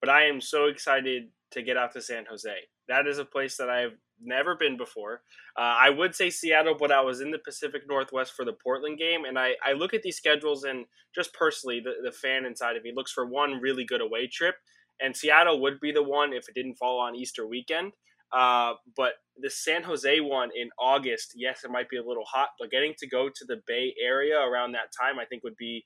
but 0.01 0.11
I 0.11 0.25
am 0.25 0.41
so 0.41 0.67
excited 0.67 1.29
to 1.53 1.63
get 1.63 1.77
out 1.77 1.93
to 1.93 2.03
San 2.03 2.25
Jose. 2.29 2.53
That 2.89 3.07
is 3.07 3.19
a 3.19 3.25
place 3.25 3.57
that 3.57 3.71
I've 3.71 3.97
never 4.21 4.57
been 4.57 4.77
before. 4.77 5.23
Uh, 5.57 5.77
I 5.79 5.91
would 5.91 6.15
say 6.15 6.31
Seattle, 6.31 6.77
but 6.79 6.91
I 6.91 7.01
was 7.01 7.21
in 7.21 7.31
the 7.31 7.39
Pacific 7.39 7.83
Northwest 7.89 8.33
for 8.35 8.45
the 8.45 8.53
Portland 8.53 8.99
game, 8.99 9.25
and 9.25 9.39
I, 9.39 9.53
I 9.65 9.73
look 9.73 9.95
at 9.95 10.03
these 10.03 10.17
schedules 10.17 10.65
and 10.65 10.87
just 11.15 11.33
personally, 11.35 11.81
the, 11.81 11.95
the 12.03 12.13
fan 12.13 12.45
inside 12.45 12.77
of 12.77 12.83
me 12.83 12.93
looks 12.95 13.13
for 13.13 13.27
one 13.27 13.61
really 13.61 13.85
good 13.85 14.01
away 14.01 14.27
trip, 14.27 14.57
and 15.01 15.17
Seattle 15.17 15.61
would 15.61 15.79
be 15.81 15.93
the 15.93 16.03
one 16.03 16.33
if 16.33 16.49
it 16.49 16.55
didn't 16.55 16.77
fall 16.77 16.99
on 17.01 17.15
Easter 17.15 17.47
weekend. 17.47 17.93
Uh, 18.33 18.75
but 18.97 19.15
the 19.37 19.51
San 19.51 19.83
Jose 19.83 20.21
one 20.21 20.51
in 20.55 20.71
August, 20.79 21.33
yes, 21.37 21.65
it 21.65 21.71
might 21.71 21.89
be 21.89 21.97
a 21.97 22.07
little 22.07 22.25
hot, 22.25 22.51
but 22.59 22.71
getting 22.71 22.95
to 22.99 23.09
go 23.09 23.29
to 23.29 23.45
the 23.47 23.61
Bay 23.67 23.95
Area 24.03 24.39
around 24.39 24.73
that 24.73 24.93
time, 24.99 25.19
I 25.19 25.25
think 25.25 25.45
would 25.45 25.57
be 25.57 25.85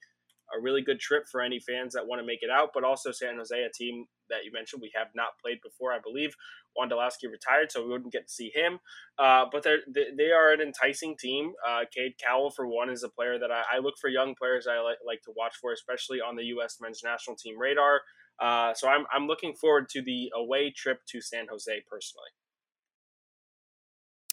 a 0.57 0.61
really 0.61 0.83
good 0.83 1.01
trip 1.01 1.25
for 1.31 1.41
any 1.41 1.59
fans 1.59 1.93
that 1.95 2.07
want 2.07 2.21
to 2.21 2.27
make 2.27 2.43
it 2.43 2.51
out. 2.51 2.71
But 2.73 2.85
also 2.85 3.11
San 3.13 3.37
Jose, 3.37 3.57
a 3.57 3.71
team 3.71 4.07
that 4.31 4.45
you 4.45 4.53
mentioned 4.53 4.81
we 4.83 4.93
have 4.95 5.09
not 5.15 5.39
played 5.43 5.59
before, 5.63 5.93
I 5.93 5.99
believe. 5.99 6.35
Wondolowski 6.79 7.31
retired, 7.31 7.73
so 7.73 7.83
we 7.83 7.91
wouldn't 7.91 8.13
get 8.13 8.29
to 8.29 8.33
see 8.33 8.51
him. 8.55 8.79
Uh, 9.19 9.47
but 9.51 9.63
they're, 9.63 9.79
they 9.89 10.31
are 10.31 10.53
an 10.53 10.61
enticing 10.61 11.17
team. 11.17 11.53
Uh, 11.67 11.81
Cade 11.95 12.15
Cowell, 12.23 12.51
for 12.51 12.67
one, 12.67 12.91
is 12.91 13.03
a 13.03 13.09
player 13.09 13.39
that 13.39 13.51
I, 13.51 13.63
I 13.75 13.79
look 13.79 13.95
for 14.01 14.09
young 14.09 14.35
players 14.35 14.67
I 14.67 14.79
like, 14.81 14.99
like 15.07 15.23
to 15.23 15.33
watch 15.37 15.57
for, 15.61 15.73
especially 15.73 16.21
on 16.21 16.37
the 16.37 16.45
U.S. 16.45 16.77
men's 16.81 17.03
national 17.03 17.37
team 17.37 17.59
radar. 17.59 18.03
Uh, 18.41 18.75
so 18.75 18.89
I'm, 18.89 19.07
I'm 19.13 19.27
looking 19.27 19.55
forward 19.55 19.89
to 19.91 20.03
the 20.03 20.31
away 20.35 20.71
trip 20.75 21.01
to 21.09 21.21
San 21.21 21.47
Jose 21.49 21.73
personally. 21.91 22.31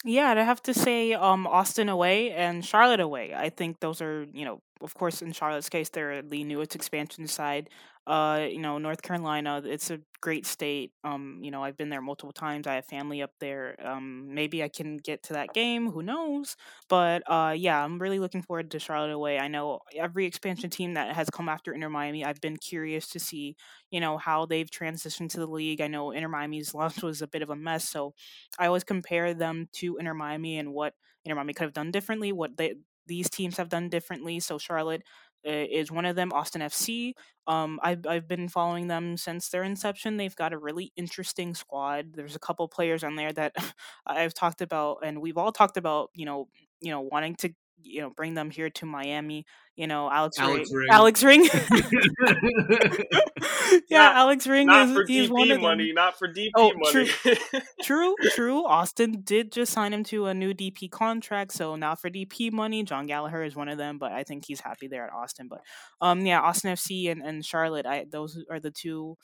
Yeah, 0.06 0.32
I'd 0.32 0.38
have 0.38 0.62
to 0.64 0.74
say 0.74 1.14
um 1.14 1.48
Austin 1.48 1.88
away 1.90 2.32
and 2.32 2.66
Charlotte 2.66 3.00
away. 3.00 3.34
I 3.34 3.50
think 3.50 3.80
those 3.80 4.02
are, 4.02 4.26
you 4.34 4.44
know, 4.46 4.62
of 4.84 4.94
course 4.94 5.22
in 5.22 5.32
Charlotte's 5.32 5.70
case 5.70 5.90
they're 5.90 6.22
the 6.22 6.44
newest 6.44 6.76
expansion 6.76 7.28
side. 7.28 7.70
Uh, 8.06 8.48
you 8.52 8.60
know, 8.60 8.78
North 8.78 9.02
Carolina, 9.02 9.62
it's 9.64 9.90
a 9.90 10.00
great 10.20 10.46
state. 10.46 10.92
Um, 11.06 11.40
you 11.42 11.52
know, 11.52 11.64
I've 11.64 11.78
been 11.78 11.88
there 11.88 12.02
multiple 12.02 12.34
times. 12.34 12.68
I 12.68 12.76
have 12.76 12.86
family 12.86 13.22
up 13.22 13.32
there. 13.40 13.78
Um, 13.82 14.34
maybe 14.34 14.62
I 14.62 14.68
can 14.68 14.98
get 14.98 15.24
to 15.24 15.34
that 15.34 15.54
game. 15.54 15.90
Who 15.90 16.04
knows? 16.04 16.58
But 16.90 17.24
uh, 17.32 17.56
yeah, 17.58 17.82
I'm 17.82 18.00
really 18.00 18.20
looking 18.20 18.42
forward 18.42 18.72
to 18.72 18.80
Charlotte 18.80 19.14
away. 19.14 19.40
I 19.40 19.48
know 19.48 19.80
every 19.96 20.26
expansion 20.26 20.70
team 20.70 20.96
that 20.96 21.16
has 21.16 21.30
come 21.30 21.48
after 21.48 21.72
Inter 21.74 21.88
Miami. 21.88 22.26
I've 22.26 22.42
been 22.42 22.58
curious 22.58 23.08
to 23.10 23.20
see, 23.22 23.56
you 23.90 24.02
know, 24.02 24.18
how 24.18 24.46
they've 24.46 24.70
transitioned 24.70 25.30
to 25.30 25.40
the 25.40 25.48
league. 25.48 25.80
I 25.80 25.88
know 25.88 26.12
Inter 26.12 26.28
Miami's 26.28 26.74
launch 26.74 27.02
was 27.02 27.22
a 27.22 27.28
bit 27.28 27.42
of 27.42 27.50
a 27.50 27.56
mess, 27.56 27.88
so 27.90 28.14
I 28.60 28.68
always 28.68 28.84
compare 28.84 29.34
them 29.34 29.70
to 29.74 29.98
Inter 29.98 30.14
Miami 30.14 30.58
and 30.58 30.74
what 30.74 30.94
Inter 31.26 31.36
Miami 31.36 31.54
could 31.54 31.64
have 31.66 31.74
done 31.74 31.92
differently, 31.92 32.32
what 32.32 32.58
they 32.58 32.76
these 33.08 33.30
teams 33.30 33.58
have 33.58 33.70
done 33.70 33.90
differently. 33.90 34.40
So 34.40 34.58
Charlotte 34.58 35.04
uh, 35.46 35.52
is 35.52 35.92
one 35.92 36.06
of 36.06 36.16
them. 36.16 36.32
Austin 36.32 36.62
FC. 36.62 37.14
Um, 37.48 37.80
I've 37.84 38.06
I've 38.08 38.28
been 38.28 38.48
following 38.48 38.88
them 38.88 39.18
since 39.18 39.50
their 39.50 39.64
inception. 39.64 40.18
They've 40.18 40.36
got 40.36 40.54
a 40.54 40.58
really 40.58 40.92
interesting 40.96 41.54
squad. 41.54 42.14
There's 42.14 42.36
a 42.36 42.40
couple 42.40 42.68
players 42.68 43.04
on 43.04 43.16
there 43.16 43.34
that 43.34 43.56
I've 44.08 44.34
talked 44.34 44.62
about, 44.62 45.00
and 45.04 45.22
we've 45.22 45.38
all 45.38 45.52
talked 45.52 45.78
about. 45.78 46.10
You 46.14 46.26
know, 46.26 46.48
you 46.80 46.92
know, 46.92 47.02
wanting 47.02 47.36
to 47.38 47.54
you 47.82 48.02
know 48.02 48.10
bring 48.10 48.34
them 48.34 48.50
here 48.50 48.70
to 48.70 48.86
Miami. 48.86 49.46
You 49.76 49.88
know, 49.88 50.10
Alex, 50.10 50.38
Alex 50.40 50.70
Ring. 50.72 50.80
Ring. 50.80 50.90
Alex 50.92 51.24
Ring. 51.24 51.44
yeah, 53.90 54.00
not, 54.00 54.16
Alex 54.16 54.48
Ring 54.48 54.68
not 54.68 54.88
is 54.88 54.96
for 54.96 55.06
he's 55.06 55.30
DP 55.30 55.34
one 55.34 55.52
of 55.52 55.62
money, 55.62 55.88
them. 55.88 55.96
not 55.96 56.18
for 56.18 56.28
DP 56.28 56.52
oh, 56.56 56.72
money. 56.76 57.08
True, 57.08 57.36
true, 57.84 58.16
true. 58.34 58.66
Austin 58.66 59.22
did 59.24 59.52
just 59.52 59.74
sign 59.74 59.94
him 59.94 60.04
to 60.06 60.28
a 60.28 60.34
new 60.34 60.54
DP 60.54 60.90
contract, 60.90 61.52
so 61.52 61.76
not 61.76 62.00
for 62.00 62.10
DP 62.10 62.52
money. 62.52 62.84
Jon 62.84 63.08
Gallagher 63.08 63.44
is 63.44 63.56
one 63.56 63.70
of 63.70 63.78
them, 63.78 63.98
but 63.98 64.12
I 64.12 64.24
think 64.24 64.46
he's 64.48 64.60
happy 64.60 64.88
there 64.88 65.06
at 65.06 65.14
Austin. 65.14 65.48
But 65.48 65.62
um, 66.02 66.26
yeah, 66.26 66.42
Austin 66.42 66.74
FC 66.74 67.12
and, 67.12 67.22
and 67.22 67.46
Charlotte, 67.46 67.86
I 67.86 68.06
those 68.10 68.44
are 68.50 68.60
the 68.60 68.72
two 68.72 69.18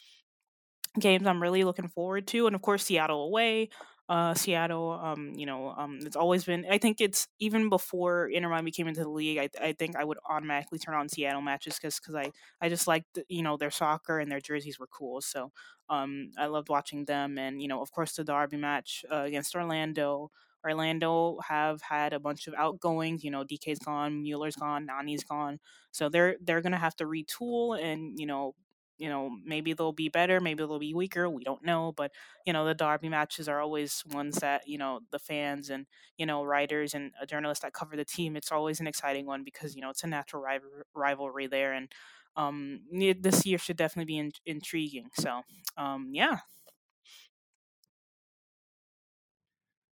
games 1.00 1.28
I'm 1.28 1.41
really 1.41 1.64
looking 1.64 1.89
forward 1.89 2.28
to, 2.28 2.47
and 2.47 2.56
of 2.56 2.62
course 2.62 2.84
Seattle 2.84 3.24
away 3.24 3.70
uh, 4.10 4.34
Seattle. 4.34 4.99
Um, 5.01 5.34
you 5.36 5.45
know, 5.45 5.70
um, 5.78 5.99
it's 6.03 6.16
always 6.18 6.43
been. 6.43 6.66
I 6.70 6.80
think 6.80 7.01
it's 7.01 7.28
even 7.39 7.70
before 7.70 8.28
Inter 8.28 8.49
Miami 8.49 8.72
came 8.72 8.88
into 8.88 9.01
the 9.03 9.10
league. 9.10 9.38
I, 9.38 9.49
I 9.64 9.74
think 9.74 9.95
I 9.95 10.03
would 10.03 10.18
automatically 10.30 10.80
turn 10.80 10.95
on 10.95 11.10
Seattle 11.10 11.41
matches 11.41 11.78
because 11.80 11.99
because 11.99 12.16
I 12.16 12.32
I 12.62 12.70
just 12.70 12.88
liked 12.88 13.20
you 13.30 13.43
know 13.43 13.57
their 13.57 13.72
soccer 13.72 14.20
and 14.20 14.32
their 14.32 14.41
jerseys 14.41 14.80
were 14.80 14.88
cool. 14.88 15.22
So 15.22 15.51
um, 15.89 16.32
I 16.38 16.47
loved 16.47 16.70
watching 16.70 17.05
them, 17.05 17.38
and 17.38 17.62
you 17.62 17.68
know, 17.68 17.82
of 17.82 17.91
course, 17.91 18.14
the 18.16 18.24
Derby 18.24 18.57
match 18.57 19.05
uh, 19.12 19.22
against 19.24 19.55
Orlando. 19.55 20.32
Orlando 20.66 21.39
have 21.47 21.82
had 21.82 22.12
a 22.14 22.20
bunch 22.20 22.47
of 22.47 22.53
outgoings. 22.55 23.24
You 23.24 23.32
know, 23.32 23.43
Dike's 23.45 23.80
gone, 23.80 24.22
Mueller's 24.24 24.57
gone, 24.57 24.86
Nani's 24.88 25.24
gone. 25.24 25.60
So 25.91 26.10
they're 26.10 26.36
they're 26.41 26.62
gonna 26.62 26.78
have 26.78 26.95
to 26.97 27.05
retool 27.05 27.82
and 27.82 28.20
you 28.20 28.26
know 28.26 28.55
you 29.00 29.10
know, 29.10 29.32
maybe 29.45 29.74
they'll 29.74 29.93
be 29.93 30.10
better, 30.10 30.39
maybe 30.39 30.58
they'll 30.58 30.78
be 30.78 30.93
weaker. 30.93 31.30
We 31.30 31.43
don't 31.43 31.64
know, 31.64 31.93
but 31.95 32.12
you 32.45 32.54
know, 32.54 32.66
the 32.66 32.76
derby 32.76 33.10
matches 33.10 33.50
are 33.50 33.62
always 33.62 34.04
ones 34.12 34.36
that 34.39 34.68
you 34.68 34.78
know 34.78 35.00
the 35.12 35.20
fans 35.20 35.70
and 35.70 35.88
you 36.18 36.26
know 36.26 36.43
writers 36.43 36.93
and 36.93 37.12
journalists 37.28 37.64
that 37.64 37.74
cover 37.74 37.95
the 37.95 38.06
team. 38.06 38.36
It's 38.36 38.52
always 38.52 38.80
an 38.80 38.88
exciting 38.88 39.26
one 39.26 39.43
because 39.43 39.76
you 39.76 39.82
know 39.82 39.89
it's 39.89 40.04
a 40.04 40.08
natural 40.08 40.43
rival- 40.43 40.70
rivalry 40.93 41.47
there, 41.47 41.74
and 41.74 41.91
um, 42.36 42.82
this 42.91 43.45
year 43.45 43.58
should 43.58 43.78
definitely 43.78 44.14
be 44.14 44.20
in- 44.20 44.32
intriguing. 44.45 45.10
So, 45.14 45.41
um, 45.78 46.10
yeah. 46.12 46.39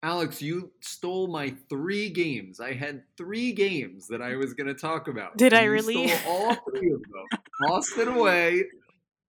Alex, 0.03 0.41
you 0.41 0.71
stole 0.79 1.27
my 1.27 1.55
three 1.69 2.09
games. 2.09 2.59
I 2.59 2.73
had 2.73 3.03
three 3.17 3.51
games 3.51 4.07
that 4.07 4.21
I 4.21 4.35
was 4.35 4.53
going 4.53 4.67
to 4.67 4.75
talk 4.75 5.07
about. 5.07 5.37
Did 5.37 5.53
I 5.53 5.63
really? 5.63 6.07
Stole 6.07 6.33
all 6.33 6.55
three 6.69 6.91
of 6.91 7.01
them. 7.01 7.39
Austin 7.67 8.07
away, 8.09 8.63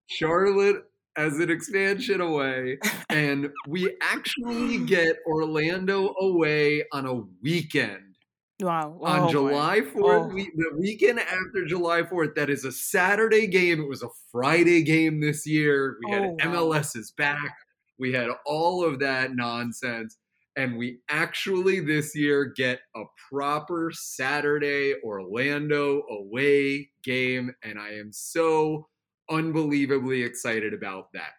Charlotte 0.09 0.85
as 1.17 1.39
an 1.39 1.51
expansion 1.51 2.21
away, 2.21 2.79
and 3.11 3.51
we 3.67 3.97
actually 4.01 4.85
get 4.85 5.17
Orlando 5.27 6.15
away 6.21 6.85
on 6.93 7.07
a 7.07 7.23
weekend. 7.43 8.17
Wow. 8.61 8.99
On 9.03 9.21
oh 9.21 9.31
July 9.31 9.81
4th, 9.83 9.95
oh. 9.97 10.35
we, 10.35 10.51
the 10.57 10.77
weekend 10.77 11.21
after 11.21 11.65
July 11.65 12.03
4th, 12.03 12.35
that 12.35 12.51
is 12.51 12.65
a 12.65 12.73
Saturday 12.73 13.47
game. 13.47 13.81
It 13.81 13.89
was 13.89 14.03
a 14.03 14.09
Friday 14.33 14.83
game 14.83 15.21
this 15.21 15.47
year. 15.47 15.97
We 16.05 16.11
had 16.11 16.23
oh, 16.23 16.37
MLS 16.41 16.97
is 16.97 17.13
back. 17.13 17.57
We 18.01 18.13
had 18.13 18.31
all 18.47 18.85
of 18.85 18.99
that 19.01 19.35
nonsense. 19.37 20.17
and 20.57 20.77
we 20.77 20.99
actually 21.09 21.79
this 21.79 22.17
year 22.17 22.47
get 22.47 22.81
a 22.97 23.05
proper 23.31 23.93
Saturday 23.95 24.95
Orlando 25.05 26.03
away 26.11 26.91
game. 27.05 27.55
And 27.63 27.79
I 27.79 27.91
am 27.91 28.13
so 28.13 28.89
unbelievably 29.31 30.23
excited 30.23 30.75
about 30.75 31.13
that. 31.13 31.33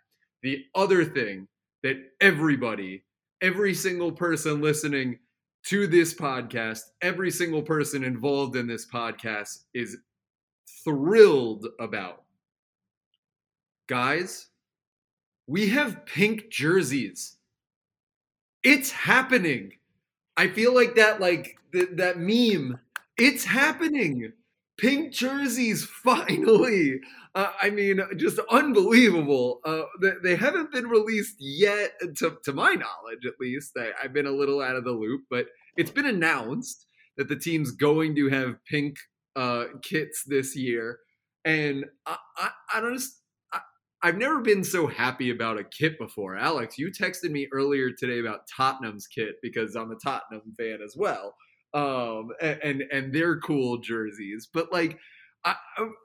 The 0.44 0.66
other 0.76 1.04
thing 1.06 1.48
that 1.84 1.98
everybody, 2.22 3.04
every 3.42 3.74
single 3.74 4.12
person 4.12 4.62
listening 4.62 5.20
to 5.66 5.88
this 5.88 6.14
podcast, 6.14 6.82
every 7.02 7.32
single 7.32 7.62
person 7.62 8.04
involved 8.04 8.56
in 8.56 8.68
this 8.68 8.88
podcast 8.88 9.64
is 9.74 9.98
thrilled 10.84 11.68
about. 11.80 12.24
Guys, 13.88 14.48
we 15.48 15.70
have 15.70 16.06
pink 16.06 16.50
jerseys. 16.50 17.38
It's 18.64 18.92
happening. 18.92 19.74
I 20.38 20.48
feel 20.48 20.74
like 20.74 20.96
that 20.96 21.20
like 21.20 21.58
th- 21.74 21.90
that 21.94 22.20
meme. 22.20 22.80
It's 23.18 23.44
happening. 23.44 24.32
Pink 24.80 25.14
jerseys 25.14 25.84
finally. 26.04 27.00
Uh, 27.36 27.52
I 27.62 27.70
mean, 27.70 28.02
just 28.18 28.40
unbelievable. 28.50 29.60
Uh, 29.64 29.84
they, 30.02 30.12
they, 30.24 30.36
haven't 30.36 30.72
been 30.72 30.88
released 30.88 31.36
yet, 31.40 31.92
to, 32.18 32.38
to 32.44 32.54
my 32.54 32.74
knowledge, 32.74 33.26
at 33.26 33.40
least. 33.40 33.74
I, 33.78 33.92
I've 34.02 34.14
been 34.14 34.26
a 34.26 34.32
little 34.32 34.62
out 34.62 34.76
of 34.76 34.84
the 34.84 34.92
loop, 34.92 35.24
but 35.30 35.48
it's 35.78 35.92
been 35.92 36.08
announced 36.08 36.86
that 37.18 37.28
the 37.28 37.36
team's 37.36 37.72
going 37.72 38.16
to 38.16 38.30
have 38.30 38.64
pink 38.66 38.98
uh, 39.36 39.66
kits 39.82 40.24
this 40.26 40.56
year, 40.56 41.00
and 41.46 41.86
I, 42.06 42.18
I, 42.38 42.50
I 42.76 42.82
don't. 42.82 43.02
I, 43.54 43.60
I've 44.02 44.18
never 44.18 44.40
been 44.42 44.64
so 44.64 44.88
happy 44.88 45.30
about 45.30 45.60
a 45.60 45.64
kit 45.64 46.00
before. 46.00 46.36
Alex, 46.36 46.78
you 46.78 46.92
texted 46.92 47.32
me 47.32 47.48
earlier 47.54 47.92
today 47.92 48.20
about 48.20 48.48
Tottenham's 48.48 49.08
kit 49.08 49.36
because 49.42 49.76
I'm 49.76 49.92
a 49.92 49.96
Tottenham 49.96 50.54
fan 50.58 50.80
as 50.84 50.96
well, 50.98 51.36
um, 51.74 52.30
and, 52.42 52.84
and 52.92 53.14
their 53.14 53.40
cool 53.40 53.78
jerseys. 53.78 54.48
But 54.52 54.72
like, 54.72 54.98
I, 55.46 55.56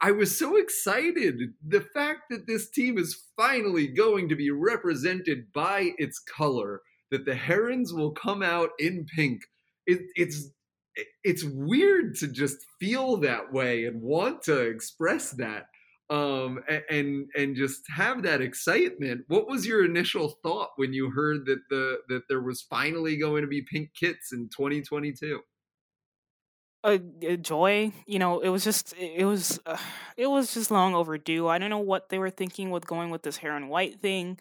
I 0.00 0.12
was 0.12 0.38
so 0.38 0.56
excited. 0.56 1.38
The 1.66 1.80
fact 1.80 2.22
that 2.30 2.46
this 2.46 2.70
team 2.70 2.98
is 2.98 3.20
finally 3.36 3.88
going 3.88 4.28
to 4.28 4.36
be 4.36 4.50
represented 4.50 5.52
by 5.52 5.90
its 5.98 6.20
color, 6.20 6.82
that 7.10 7.24
the 7.24 7.34
Herons 7.34 7.92
will 7.92 8.12
come 8.12 8.42
out 8.42 8.70
in 8.78 9.06
pink 9.14 9.42
it, 9.86 10.00
it's 10.16 10.48
it's 11.24 11.44
weird 11.44 12.14
to 12.16 12.28
just 12.28 12.58
feel 12.78 13.16
that 13.16 13.52
way 13.52 13.84
and 13.86 14.00
want 14.00 14.42
to 14.42 14.60
express 14.60 15.30
that 15.32 15.66
um 16.10 16.60
and 16.90 17.26
and 17.36 17.56
just 17.56 17.80
have 17.88 18.22
that 18.22 18.40
excitement 18.40 19.22
what 19.28 19.48
was 19.48 19.66
your 19.66 19.84
initial 19.84 20.34
thought 20.42 20.70
when 20.76 20.92
you 20.92 21.10
heard 21.10 21.46
that 21.46 21.60
the 21.70 21.98
that 22.08 22.22
there 22.28 22.42
was 22.42 22.62
finally 22.62 23.16
going 23.16 23.42
to 23.42 23.48
be 23.48 23.62
pink 23.62 23.88
kits 23.98 24.32
in 24.32 24.48
2022 24.50 25.40
a, 26.84 27.36
joy 27.36 27.92
you 28.06 28.18
know 28.18 28.40
it 28.40 28.50
was 28.50 28.62
just 28.62 28.94
it 28.98 29.24
was 29.24 29.58
uh, 29.66 29.76
it 30.16 30.26
was 30.26 30.54
just 30.54 30.70
long 30.70 30.94
overdue 30.94 31.48
i 31.48 31.58
don't 31.58 31.70
know 31.70 31.78
what 31.78 32.10
they 32.10 32.18
were 32.18 32.30
thinking 32.30 32.70
with 32.70 32.86
going 32.86 33.10
with 33.10 33.22
this 33.22 33.38
hair 33.38 33.56
and 33.56 33.68
white 33.70 34.00
thing 34.00 34.38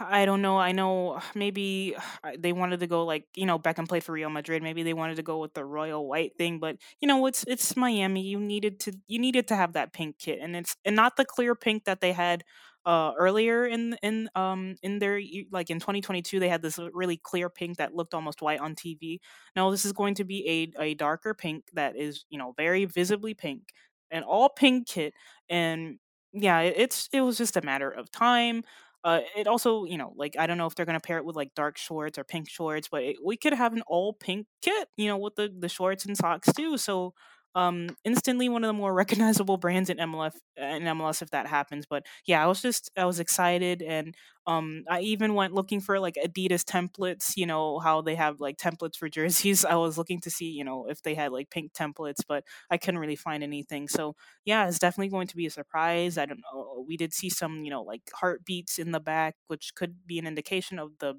I 0.00 0.24
don't 0.24 0.40
know. 0.40 0.58
I 0.58 0.72
know 0.72 1.20
maybe 1.34 1.94
they 2.38 2.52
wanted 2.52 2.80
to 2.80 2.86
go 2.86 3.04
like 3.04 3.26
you 3.34 3.46
know 3.46 3.58
Beckham 3.58 3.88
played 3.88 4.02
for 4.04 4.12
Real 4.12 4.30
Madrid. 4.30 4.62
Maybe 4.62 4.82
they 4.82 4.94
wanted 4.94 5.16
to 5.16 5.22
go 5.22 5.38
with 5.40 5.54
the 5.54 5.64
royal 5.64 6.06
white 6.08 6.36
thing, 6.38 6.58
but 6.58 6.76
you 7.00 7.08
know 7.08 7.26
it's 7.26 7.44
it's 7.46 7.76
Miami. 7.76 8.22
You 8.22 8.40
needed 8.40 8.80
to 8.80 8.94
you 9.08 9.18
needed 9.18 9.48
to 9.48 9.56
have 9.56 9.74
that 9.74 9.92
pink 9.92 10.18
kit, 10.18 10.38
and 10.40 10.56
it's 10.56 10.76
and 10.84 10.96
not 10.96 11.16
the 11.16 11.24
clear 11.24 11.54
pink 11.54 11.84
that 11.84 12.00
they 12.00 12.12
had 12.12 12.44
uh, 12.84 13.12
earlier 13.18 13.66
in 13.66 13.96
in 14.02 14.28
um 14.34 14.74
in 14.82 14.98
their 14.98 15.20
like 15.52 15.70
in 15.70 15.80
2022 15.80 16.40
they 16.40 16.48
had 16.48 16.62
this 16.62 16.78
really 16.92 17.16
clear 17.16 17.48
pink 17.48 17.78
that 17.78 17.94
looked 17.94 18.14
almost 18.14 18.42
white 18.42 18.60
on 18.60 18.74
TV. 18.74 19.20
No, 19.56 19.70
this 19.70 19.84
is 19.84 19.92
going 19.92 20.14
to 20.16 20.24
be 20.24 20.72
a 20.78 20.82
a 20.82 20.94
darker 20.94 21.34
pink 21.34 21.64
that 21.74 21.96
is 21.96 22.24
you 22.28 22.38
know 22.38 22.54
very 22.56 22.84
visibly 22.84 23.34
pink, 23.34 23.62
an 24.10 24.22
all 24.22 24.48
pink 24.48 24.88
kit, 24.88 25.14
and 25.48 25.98
yeah, 26.32 26.60
it's 26.60 27.08
it 27.12 27.20
was 27.20 27.38
just 27.38 27.56
a 27.56 27.62
matter 27.62 27.90
of 27.90 28.10
time. 28.10 28.62
Uh, 29.04 29.20
it 29.36 29.48
also, 29.48 29.84
you 29.84 29.98
know, 29.98 30.12
like 30.16 30.36
I 30.38 30.46
don't 30.46 30.58
know 30.58 30.66
if 30.66 30.74
they're 30.74 30.86
gonna 30.86 31.00
pair 31.00 31.18
it 31.18 31.24
with 31.24 31.36
like 31.36 31.54
dark 31.54 31.76
shorts 31.76 32.18
or 32.18 32.24
pink 32.24 32.48
shorts, 32.48 32.88
but 32.90 33.02
it, 33.02 33.16
we 33.24 33.36
could 33.36 33.52
have 33.52 33.72
an 33.72 33.82
all 33.86 34.12
pink 34.12 34.46
kit, 34.62 34.88
you 34.96 35.08
know, 35.08 35.18
with 35.18 35.34
the 35.36 35.52
the 35.58 35.68
shorts 35.68 36.04
and 36.04 36.16
socks 36.16 36.48
too. 36.52 36.78
So 36.78 37.14
um 37.54 37.88
instantly 38.04 38.48
one 38.48 38.64
of 38.64 38.68
the 38.68 38.72
more 38.72 38.92
recognizable 39.02 39.56
brands 39.58 39.90
in 39.90 39.98
MLS 39.98 40.32
in 40.56 40.82
MLS 40.86 41.22
if 41.22 41.30
that 41.30 41.46
happens. 41.46 41.86
But 41.88 42.04
yeah, 42.26 42.42
I 42.42 42.46
was 42.46 42.62
just 42.62 42.90
I 42.96 43.04
was 43.04 43.20
excited 43.20 43.82
and 43.82 44.14
um 44.46 44.84
I 44.90 45.00
even 45.00 45.34
went 45.34 45.54
looking 45.54 45.80
for 45.80 46.00
like 46.00 46.14
Adidas 46.24 46.64
templates, 46.64 47.32
you 47.36 47.46
know, 47.46 47.78
how 47.78 48.00
they 48.02 48.14
have 48.14 48.40
like 48.40 48.56
templates 48.56 48.96
for 48.96 49.08
jerseys. 49.10 49.64
I 49.64 49.74
was 49.76 49.98
looking 49.98 50.20
to 50.20 50.30
see, 50.30 50.46
you 50.50 50.64
know, 50.64 50.86
if 50.88 51.02
they 51.02 51.14
had 51.14 51.32
like 51.32 51.50
pink 51.50 51.72
templates, 51.72 52.20
but 52.26 52.44
I 52.70 52.78
couldn't 52.78 53.00
really 53.00 53.16
find 53.16 53.42
anything. 53.42 53.88
So 53.88 54.16
yeah, 54.44 54.66
it's 54.68 54.78
definitely 54.78 55.10
going 55.10 55.28
to 55.28 55.36
be 55.36 55.46
a 55.46 55.50
surprise. 55.50 56.18
I 56.18 56.26
don't 56.26 56.40
know. 56.52 56.84
We 56.88 56.96
did 56.96 57.12
see 57.12 57.30
some, 57.30 57.64
you 57.64 57.70
know, 57.70 57.82
like 57.82 58.02
heartbeats 58.14 58.78
in 58.78 58.92
the 58.92 59.00
back, 59.00 59.36
which 59.46 59.74
could 59.74 60.06
be 60.06 60.18
an 60.18 60.26
indication 60.26 60.78
of 60.78 60.92
the 60.98 61.14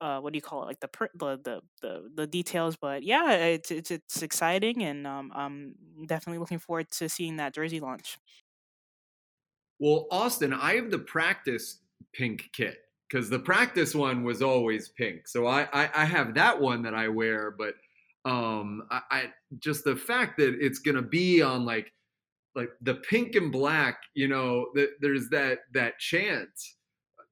uh, 0.00 0.20
what 0.20 0.32
do 0.32 0.36
you 0.36 0.42
call 0.42 0.62
it 0.62 0.66
like 0.66 0.80
the 0.80 0.88
the, 1.14 1.40
the 1.44 1.62
the 1.82 2.10
the 2.14 2.26
details 2.26 2.76
but 2.76 3.02
yeah 3.02 3.32
it's 3.32 3.70
it's, 3.70 3.90
it's 3.90 4.22
exciting 4.22 4.82
and 4.82 5.06
um, 5.06 5.30
i'm 5.34 5.74
definitely 6.06 6.38
looking 6.38 6.58
forward 6.58 6.90
to 6.90 7.08
seeing 7.08 7.36
that 7.36 7.54
jersey 7.54 7.80
launch. 7.80 8.18
Well 9.78 10.06
austin 10.10 10.52
i 10.52 10.74
have 10.74 10.90
the 10.90 10.98
practice 10.98 11.80
pink 12.12 12.50
kit 12.52 12.78
because 13.08 13.28
the 13.28 13.38
practice 13.38 13.94
one 13.94 14.24
was 14.24 14.42
always 14.42 14.88
pink 14.88 15.26
so 15.26 15.46
I, 15.46 15.68
I, 15.72 15.90
I 15.94 16.04
have 16.04 16.34
that 16.34 16.60
one 16.60 16.82
that 16.82 16.94
i 16.94 17.08
wear 17.08 17.50
but 17.50 17.74
um 18.24 18.82
I, 18.90 19.00
I 19.10 19.32
just 19.58 19.84
the 19.84 19.96
fact 19.96 20.38
that 20.38 20.54
it's 20.60 20.78
gonna 20.78 21.02
be 21.02 21.40
on 21.42 21.64
like 21.64 21.92
like 22.54 22.70
the 22.82 22.96
pink 22.96 23.34
and 23.36 23.52
black 23.52 24.02
you 24.14 24.28
know 24.28 24.66
that 24.74 24.90
there's 25.00 25.28
that 25.30 25.60
that 25.72 25.98
chant 25.98 26.50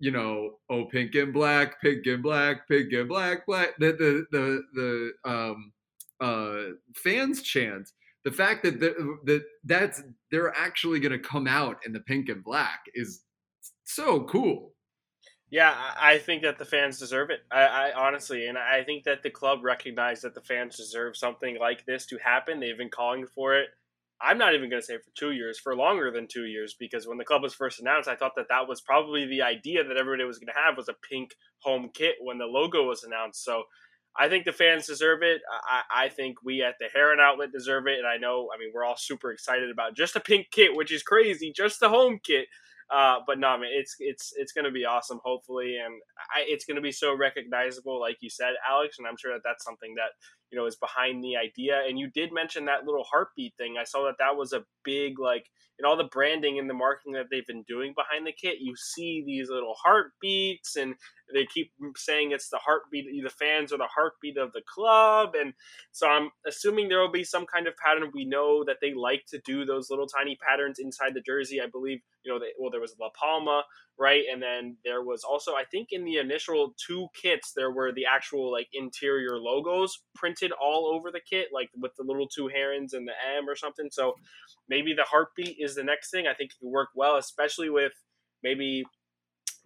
you 0.01 0.11
know, 0.11 0.53
oh, 0.71 0.85
pink 0.85 1.15
and 1.15 1.33
black, 1.33 1.81
pink 1.81 2.07
and 2.07 2.23
black, 2.23 2.69
pink 2.69 2.93
and 2.93 3.09
black, 3.09 3.47
black. 3.47 3.71
The 3.79 3.93
the 3.93 4.27
the, 4.31 4.63
the 4.75 5.31
um, 5.31 5.73
uh, 6.21 6.75
fans 6.95 7.43
chant. 7.43 7.91
The 8.25 8.33
fact 8.33 8.63
that 8.65 8.81
the, 8.81 9.19
that 9.25 9.45
that's 9.65 10.03
they're 10.31 10.55
actually 10.57 11.01
going 11.01 11.13
to 11.13 11.19
come 11.19 11.47
out 11.47 11.79
in 11.87 11.93
the 11.93 12.01
pink 12.01 12.29
and 12.29 12.45
black 12.45 12.81
is 12.95 13.23
so 13.85 14.25
cool. 14.25 14.73
Yeah, 15.51 15.75
I 15.99 16.19
think 16.19 16.43
that 16.43 16.59
the 16.59 16.65
fans 16.65 16.99
deserve 16.99 17.31
it. 17.31 17.41
I, 17.51 17.63
I, 17.65 17.93
honestly, 17.95 18.49
and 18.49 18.59
I 18.59 18.85
think 18.85 19.05
that 19.05 19.23
the 19.23 19.31
club 19.31 19.61
recognized 19.65 20.23
that 20.23 20.35
the 20.35 20.43
fans 20.43 20.77
deserve 20.77 21.17
something 21.17 21.59
like 21.59 21.87
this 21.87 22.05
to 22.07 22.19
happen. 22.19 22.61
They've 22.61 22.77
been 22.77 22.91
calling 22.91 23.27
for 23.27 23.57
it 23.57 23.71
I'm 24.21 24.39
not 24.39 24.55
even 24.55 24.69
going 24.69 24.83
to 24.83 24.87
say 24.87 24.97
for 24.97 25.11
two 25.17 25.33
years, 25.33 25.59
for 25.59 25.77
longer 25.77 26.11
than 26.11 26.27
two 26.27 26.47
years, 26.47 26.75
because 26.79 27.07
when 27.07 27.19
the 27.19 27.25
club 27.25 27.43
was 27.43 27.55
first 27.55 27.81
announced, 27.81 28.09
I 28.09 28.17
thought 28.17 28.33
that 28.37 28.49
that 28.49 28.69
was 28.69 28.81
probably 28.81 29.27
the 29.27 29.43
idea 29.43 29.85
that 29.85 29.97
everybody 29.97 30.25
was 30.25 30.39
going 30.39 30.49
to 30.49 30.61
have 30.65 30.77
was 30.77 30.89
a 30.89 30.97
pink 31.09 31.37
home 31.61 31.91
kit 31.95 32.17
when 32.21 32.39
the 32.39 32.47
logo 32.47 32.85
was 32.85 33.05
announced. 33.05 33.45
So 33.45 33.63
I 34.19 34.29
think 34.29 34.45
the 34.45 34.53
fans 34.53 34.87
deserve 34.87 35.23
it. 35.23 35.41
I, 35.71 36.07
I 36.07 36.09
think 36.09 36.39
we 36.43 36.63
at 36.63 36.75
the 36.81 36.89
Heron 36.93 37.21
Outlet 37.21 37.53
deserve 37.53 37.87
it. 37.87 37.99
And 37.99 38.07
I 38.07 38.17
know, 38.17 38.49
I 38.53 38.59
mean, 38.59 38.73
we're 38.75 38.85
all 38.85 38.97
super 38.97 39.31
excited 39.31 39.71
about 39.71 39.97
just 39.97 40.17
a 40.17 40.21
pink 40.21 40.49
kit, 40.51 40.75
which 40.75 40.93
is 40.93 41.03
crazy, 41.05 41.53
just 41.55 41.79
the 41.79 41.89
home 41.89 42.19
kit. 42.25 42.47
Uh, 42.91 43.17
but 43.27 43.39
no, 43.39 43.57
man, 43.59 43.69
it's 43.71 43.97
it's 43.99 44.33
it's 44.37 44.53
going 44.53 44.65
to 44.65 44.71
be 44.71 44.87
awesome, 44.87 45.21
hopefully, 45.23 45.77
and 45.77 45.93
I, 46.35 46.45
it's 46.49 46.65
going 46.65 46.77
to 46.77 46.81
be 46.81 46.91
so 46.91 47.15
recognizable, 47.15 48.01
like 48.01 48.17
you 48.21 48.31
said, 48.31 48.55
Alex. 48.67 48.97
And 48.99 49.07
I'm 49.07 49.19
sure 49.19 49.35
that 49.35 49.43
that's 49.45 49.63
something 49.63 49.95
that 49.97 50.13
you 50.51 50.59
know 50.59 50.67
is 50.67 50.77
behind 50.77 51.23
the 51.23 51.37
idea. 51.37 51.83
And 51.87 51.99
you 51.99 52.09
did 52.09 52.33
mention 52.33 52.65
that 52.67 52.85
little 52.85 53.05
heartbeat 53.05 53.55
thing. 53.57 53.77
I 53.81 53.85
saw 53.85 54.05
that 54.05 54.17
that 54.19 54.37
was 54.37 54.53
a 54.53 54.65
big 54.85 55.19
like 55.19 55.47
in 55.79 55.85
all 55.85 55.97
the 55.97 56.05
branding 56.05 56.59
and 56.59 56.69
the 56.69 56.75
marketing 56.75 57.13
that 57.13 57.27
they've 57.31 57.47
been 57.47 57.63
doing 57.69 57.95
behind 57.97 58.27
the 58.27 58.33
kit. 58.33 58.59
You 58.61 58.75
see 58.77 59.23
these 59.25 59.49
little 59.49 59.75
heartbeats, 59.83 60.77
and 60.77 60.95
they 61.33 61.47
keep 61.47 61.71
saying 61.97 62.33
it's 62.33 62.49
the 62.49 62.59
heartbeat. 62.59 63.07
The 63.23 63.31
fans 63.31 63.73
are 63.73 63.79
the 63.79 63.89
heartbeat 63.95 64.39
of 64.39 64.53
the 64.53 64.63
club, 64.73 65.35
and 65.39 65.53
so 65.93 66.09
I'm 66.09 66.31
assuming 66.47 66.89
there 66.89 67.01
will 67.01 67.13
be 67.13 67.25
some 67.25 67.47
kind 67.47 67.67
of 67.67 67.77
pattern. 67.77 68.11
We 68.13 68.25
know 68.25 68.65
that 68.65 68.79
they 68.81 68.95
like 68.95 69.25
to 69.29 69.41
do 69.45 69.65
those 69.65 69.91
little 69.91 70.07
tiny 70.07 70.37
patterns 70.37 70.79
inside 70.79 71.15
the 71.15 71.21
jersey. 71.21 71.61
I 71.61 71.67
believe 71.67 72.01
you 72.25 72.33
know. 72.33 72.39
They, 72.39 72.53
well, 72.59 72.71
there 72.71 72.81
was 72.81 72.97
La 73.01 73.11
Palma 73.19 73.63
right? 73.99 74.25
And 74.33 74.41
then 74.41 74.77
there 74.85 75.03
was 75.03 75.25
also, 75.25 75.55
I 75.55 75.65
think, 75.65 75.89
in 75.91 76.05
the 76.05 76.19
initial 76.19 76.75
two 76.87 77.09
kits, 77.21 77.53
there 77.55 77.71
were 77.71 77.93
the 77.93 78.07
actual 78.07 78.53
like 78.53 78.69
interior 78.73 79.39
logos 79.39 80.03
printed 80.15 80.53
all 80.53 80.87
over 80.87 81.11
the 81.11 81.21
kit, 81.21 81.49
like 81.53 81.71
with 81.77 81.93
the 81.97 82.05
little 82.05 82.29
two 82.29 82.49
herons 82.49 82.95
and 82.95 83.07
the 83.07 83.13
M 83.37 83.49
or 83.49 83.57
something. 83.57 83.89
So 83.91 84.15
maybe 84.69 84.95
the 84.95 85.05
heartbeat 85.05 85.57
is 85.59 85.75
the 85.75 85.85
next 85.85 86.11
thing. 86.11 86.27
I 86.27 86.35
think 86.35 86.53
it 86.53 86.59
could 86.61 86.71
work 86.71 86.91
well, 86.95 87.17
especially 87.17 87.71
with 87.71 87.93
maybe 88.43 88.85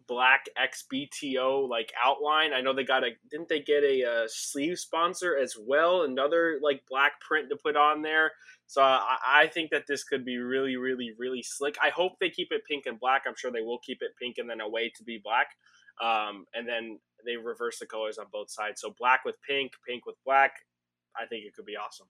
black 0.09 0.47
XBTO 0.59 1.69
like 1.69 1.93
outline. 2.03 2.53
I 2.53 2.61
know 2.61 2.75
they 2.75 2.85
got 2.85 3.05
a 3.05 3.11
didn't 3.31 3.49
they 3.49 3.61
get 3.61 3.83
a, 3.85 4.03
a, 4.03 4.25
uh, 4.25 4.27
sleeve 4.29 4.79
sponsor 4.79 5.37
as 5.37 5.57
well? 5.59 6.03
Another 6.03 6.59
like 6.63 6.83
black 6.89 7.21
print 7.21 7.49
to 7.51 7.57
put 7.57 7.77
on 7.77 8.03
there. 8.03 8.33
So 8.73 8.81
I, 8.81 9.19
I, 9.27 9.47
think 9.49 9.71
that 9.73 9.87
this 9.87 10.03
could 10.03 10.25
be 10.25 10.39
really, 10.39 10.79
really, 10.79 11.13
really 11.19 11.43
slick. 11.43 11.77
I 11.83 11.91
hope 11.91 12.19
they 12.19 12.31
keep 12.31 12.53
it 12.53 12.63
pink 12.67 12.87
and 12.87 12.99
black. 12.99 13.25
I'm 13.27 13.35
sure 13.37 13.51
they 13.51 13.61
will 13.61 13.81
keep 13.81 14.01
it 14.01 14.13
pink 14.19 14.39
and 14.39 14.49
then 14.49 14.63
away 14.63 14.91
to 14.97 15.05
be 15.05 15.21
black. 15.23 15.49
Um, 16.03 16.47
and 16.55 16.67
then 16.67 16.99
they 17.23 17.37
reverse 17.37 17.81
the 17.81 17.85
colors 17.85 18.17
on 18.17 18.29
both 18.33 18.51
sides. 18.51 18.81
So 18.81 18.95
black 18.99 19.27
with 19.27 19.37
pink, 19.47 19.73
pink 19.87 20.07
with 20.07 20.17
black. 20.25 20.55
I 21.15 21.27
think 21.27 21.45
it 21.45 21.55
could 21.55 21.67
be 21.67 21.77
awesome. 21.77 22.07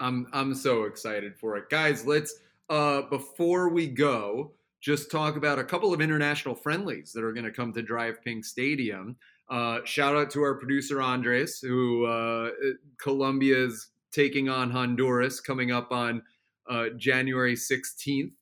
I'm 0.00 0.26
I'm 0.32 0.56
so 0.56 0.84
excited 0.84 1.36
for 1.36 1.56
it, 1.56 1.70
guys. 1.70 2.04
Let's 2.04 2.34
uh, 2.68 3.02
before 3.02 3.68
we 3.68 3.86
go, 3.86 4.54
just 4.80 5.08
talk 5.08 5.36
about 5.36 5.60
a 5.60 5.64
couple 5.64 5.94
of 5.94 6.00
international 6.00 6.56
friendlies 6.56 7.12
that 7.12 7.22
are 7.22 7.32
going 7.32 7.46
to 7.46 7.52
come 7.52 7.72
to 7.74 7.82
DRV 7.84 8.16
PNK 8.26 8.44
Stadium. 8.44 9.14
Uh, 9.48 9.78
shout 9.84 10.16
out 10.16 10.30
to 10.30 10.42
our 10.42 10.56
producer 10.56 11.00
Andres, 11.00 11.60
who 11.60 12.06
uh, 12.06 12.50
Colombia's 12.98 13.90
taking 14.14 14.48
on 14.48 14.70
Honduras 14.70 15.40
coming 15.40 15.72
up 15.72 15.90
on 15.90 16.22
uh, 16.70 16.86
January 16.96 17.54
16th, 17.54 18.32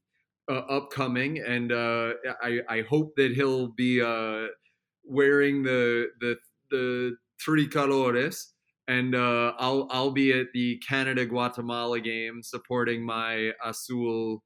uh, 0.51 0.55
upcoming, 0.55 1.39
and 1.39 1.73
uh, 1.73 2.13
I, 2.43 2.61
I, 2.69 2.83
hope 2.83 3.15
that 3.17 3.33
he'll 3.33 3.69
be 3.69 4.03
uh, 4.03 4.47
wearing 5.05 5.63
the 5.63 6.09
the 6.21 6.37
the 6.71 7.17
tricolores, 7.41 8.47
and 8.89 9.15
uh, 9.15 9.53
I'll 9.59 9.89
I'll 9.91 10.11
be 10.11 10.33
at 10.33 10.47
the 10.53 10.79
Canada 10.87 11.27
Guatemala 11.27 12.01
game 12.01 12.43
supporting 12.43 13.05
my 13.05 13.53
Azul 13.65 14.43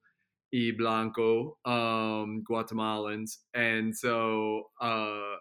y 0.53 0.71
Blanco 0.77 1.57
um, 1.65 2.45
Guatemalans, 2.49 3.39
and 3.55 3.97
so 3.97 4.65
uh, 4.81 5.37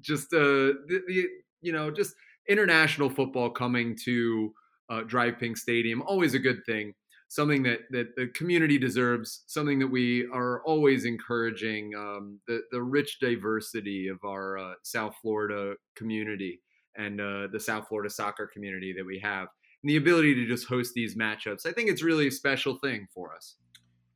just 0.00 0.30
the, 0.30 0.74
the 0.88 1.26
you 1.60 1.72
know 1.72 1.90
just 1.90 2.14
international 2.48 3.10
football 3.10 3.50
coming 3.50 3.96
to 4.04 4.52
uh, 4.90 5.02
DRV 5.02 5.40
PNK 5.40 5.56
Stadium, 5.56 6.02
always 6.02 6.34
a 6.34 6.38
good 6.38 6.60
thing. 6.66 6.94
Something 7.30 7.62
that, 7.64 7.80
that 7.90 8.16
the 8.16 8.28
community 8.28 8.78
deserves, 8.78 9.44
something 9.46 9.78
that 9.80 9.86
we 9.86 10.26
are 10.32 10.62
always 10.64 11.04
encouraging 11.04 11.92
um, 11.94 12.40
the, 12.46 12.62
the 12.72 12.82
rich 12.82 13.18
diversity 13.20 14.08
of 14.08 14.18
our 14.24 14.56
uh, 14.56 14.72
South 14.82 15.14
Florida 15.20 15.74
community 15.94 16.60
and 16.96 17.20
uh, 17.20 17.48
the 17.52 17.60
South 17.60 17.86
Florida 17.88 18.08
soccer 18.08 18.48
community 18.52 18.94
that 18.96 19.04
we 19.04 19.18
have. 19.18 19.48
And 19.82 19.90
the 19.90 19.96
ability 19.96 20.34
to 20.36 20.46
just 20.46 20.66
host 20.66 20.92
these 20.94 21.16
matchups, 21.16 21.66
I 21.66 21.72
think 21.72 21.90
it's 21.90 22.02
really 22.02 22.28
a 22.28 22.32
special 22.32 22.78
thing 22.78 23.06
for 23.14 23.34
us. 23.34 23.56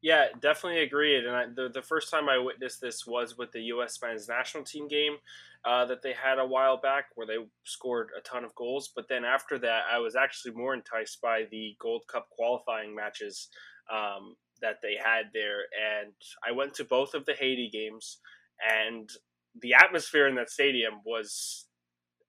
Yeah, 0.02 0.26
definitely 0.40 0.82
agreed. 0.82 1.24
And 1.24 1.36
I, 1.36 1.46
the 1.46 1.70
the 1.72 1.82
first 1.82 2.10
time 2.10 2.28
I 2.28 2.36
witnessed 2.38 2.80
this 2.80 3.06
was 3.06 3.38
with 3.38 3.52
the 3.52 3.62
U.S. 3.74 3.98
men's 4.02 4.28
national 4.28 4.64
team 4.64 4.88
game 4.88 5.16
uh, 5.64 5.84
that 5.86 6.02
they 6.02 6.12
had 6.12 6.40
a 6.40 6.46
while 6.46 6.76
back, 6.80 7.06
where 7.14 7.26
they 7.26 7.36
scored 7.64 8.08
a 8.18 8.20
ton 8.20 8.44
of 8.44 8.54
goals. 8.56 8.90
But 8.94 9.08
then 9.08 9.24
after 9.24 9.58
that, 9.60 9.82
I 9.90 9.98
was 9.98 10.16
actually 10.16 10.54
more 10.54 10.74
enticed 10.74 11.20
by 11.20 11.44
the 11.52 11.76
Gold 11.80 12.02
Cup 12.08 12.28
qualifying 12.30 12.96
matches 12.96 13.48
um, 13.92 14.34
that 14.60 14.78
they 14.82 14.96
had 15.02 15.26
there, 15.32 15.60
and 16.02 16.12
I 16.46 16.50
went 16.50 16.74
to 16.74 16.84
both 16.84 17.14
of 17.14 17.24
the 17.24 17.34
Haiti 17.34 17.70
games, 17.72 18.18
and 18.68 19.08
the 19.60 19.74
atmosphere 19.74 20.26
in 20.26 20.34
that 20.34 20.50
stadium 20.50 20.94
was 21.06 21.66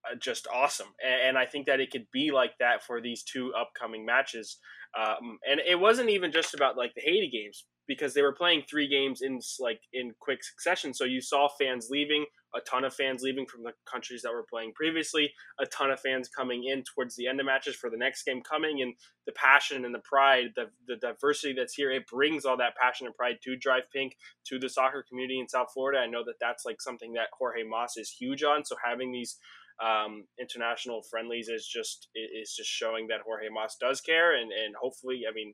uh, 0.09 0.15
just 0.19 0.47
awesome. 0.53 0.87
And, 1.05 1.37
I 1.37 1.45
think 1.45 1.67
that 1.67 1.79
it 1.79 1.91
could 1.91 2.07
be 2.11 2.31
like 2.31 2.57
that 2.59 2.83
for 2.83 3.01
these 3.01 3.23
two 3.23 3.53
upcoming 3.53 4.05
matches. 4.05 4.57
Um, 4.97 5.39
and 5.49 5.59
it 5.59 5.79
wasn't 5.79 6.09
even 6.09 6.31
just 6.31 6.53
about 6.53 6.77
like 6.77 6.93
the 6.93 7.01
Haiti 7.01 7.29
games 7.29 7.65
because 7.87 8.13
they 8.13 8.21
were 8.21 8.33
playing 8.33 8.63
three 8.69 8.87
games 8.87 9.21
in 9.21 9.39
like 9.59 9.81
in 9.91 10.13
quick 10.19 10.43
succession. 10.43 10.93
So 10.93 11.03
you 11.03 11.19
saw 11.19 11.49
fans 11.59 11.87
leaving, 11.89 12.25
a 12.55 12.61
ton 12.61 12.83
of 12.83 12.93
fans 12.93 13.23
leaving 13.23 13.45
from 13.45 13.63
the 13.63 13.73
countries 13.89 14.21
that 14.21 14.31
were 14.31 14.45
playing 14.47 14.73
previously, 14.73 15.33
a 15.59 15.65
ton 15.65 15.91
of 15.91 15.99
fans 15.99 16.29
coming 16.29 16.65
in 16.65 16.83
towards 16.83 17.15
the 17.15 17.27
end 17.27 17.39
of 17.39 17.45
matches 17.45 17.75
for 17.75 17.89
the 17.89 17.97
next 17.97 18.23
game 18.23 18.41
coming, 18.41 18.81
and 18.81 18.93
the 19.25 19.31
passion 19.33 19.83
and 19.83 19.93
the 19.93 20.01
pride, 20.03 20.49
the, 20.55 20.65
the 20.87 20.95
diversity 20.95 21.53
that's 21.57 21.73
here, 21.73 21.91
it 21.91 22.07
brings 22.07 22.45
all 22.45 22.57
that 22.57 22.75
passion 22.79 23.07
and 23.07 23.15
pride 23.15 23.37
to 23.43 23.57
DRV 23.57 23.81
PNK, 23.95 24.11
to 24.45 24.59
the 24.59 24.69
soccer 24.69 25.03
community 25.07 25.39
in 25.39 25.49
South 25.49 25.69
Florida. 25.73 25.99
I 25.99 26.07
know 26.07 26.23
that 26.25 26.39
that's 26.39 26.65
like 26.65 26.81
something 26.81 27.13
that 27.13 27.29
Jorge 27.37 27.63
Mas 27.63 27.97
is 27.97 28.09
huge 28.09 28.43
on. 28.43 28.63
So 28.63 28.75
having 28.83 29.11
these 29.11 29.37
um, 29.81 30.25
international 30.39 31.01
friendlies 31.09 31.49
is 31.49 31.67
just 31.67 32.09
is 32.15 32.53
just 32.53 32.69
showing 32.69 33.07
that 33.07 33.21
Jorge 33.25 33.49
Mas 33.49 33.75
does 33.79 34.01
care, 34.01 34.35
and 34.35 34.51
and 34.51 34.75
hopefully, 34.79 35.23
I 35.29 35.33
mean, 35.33 35.51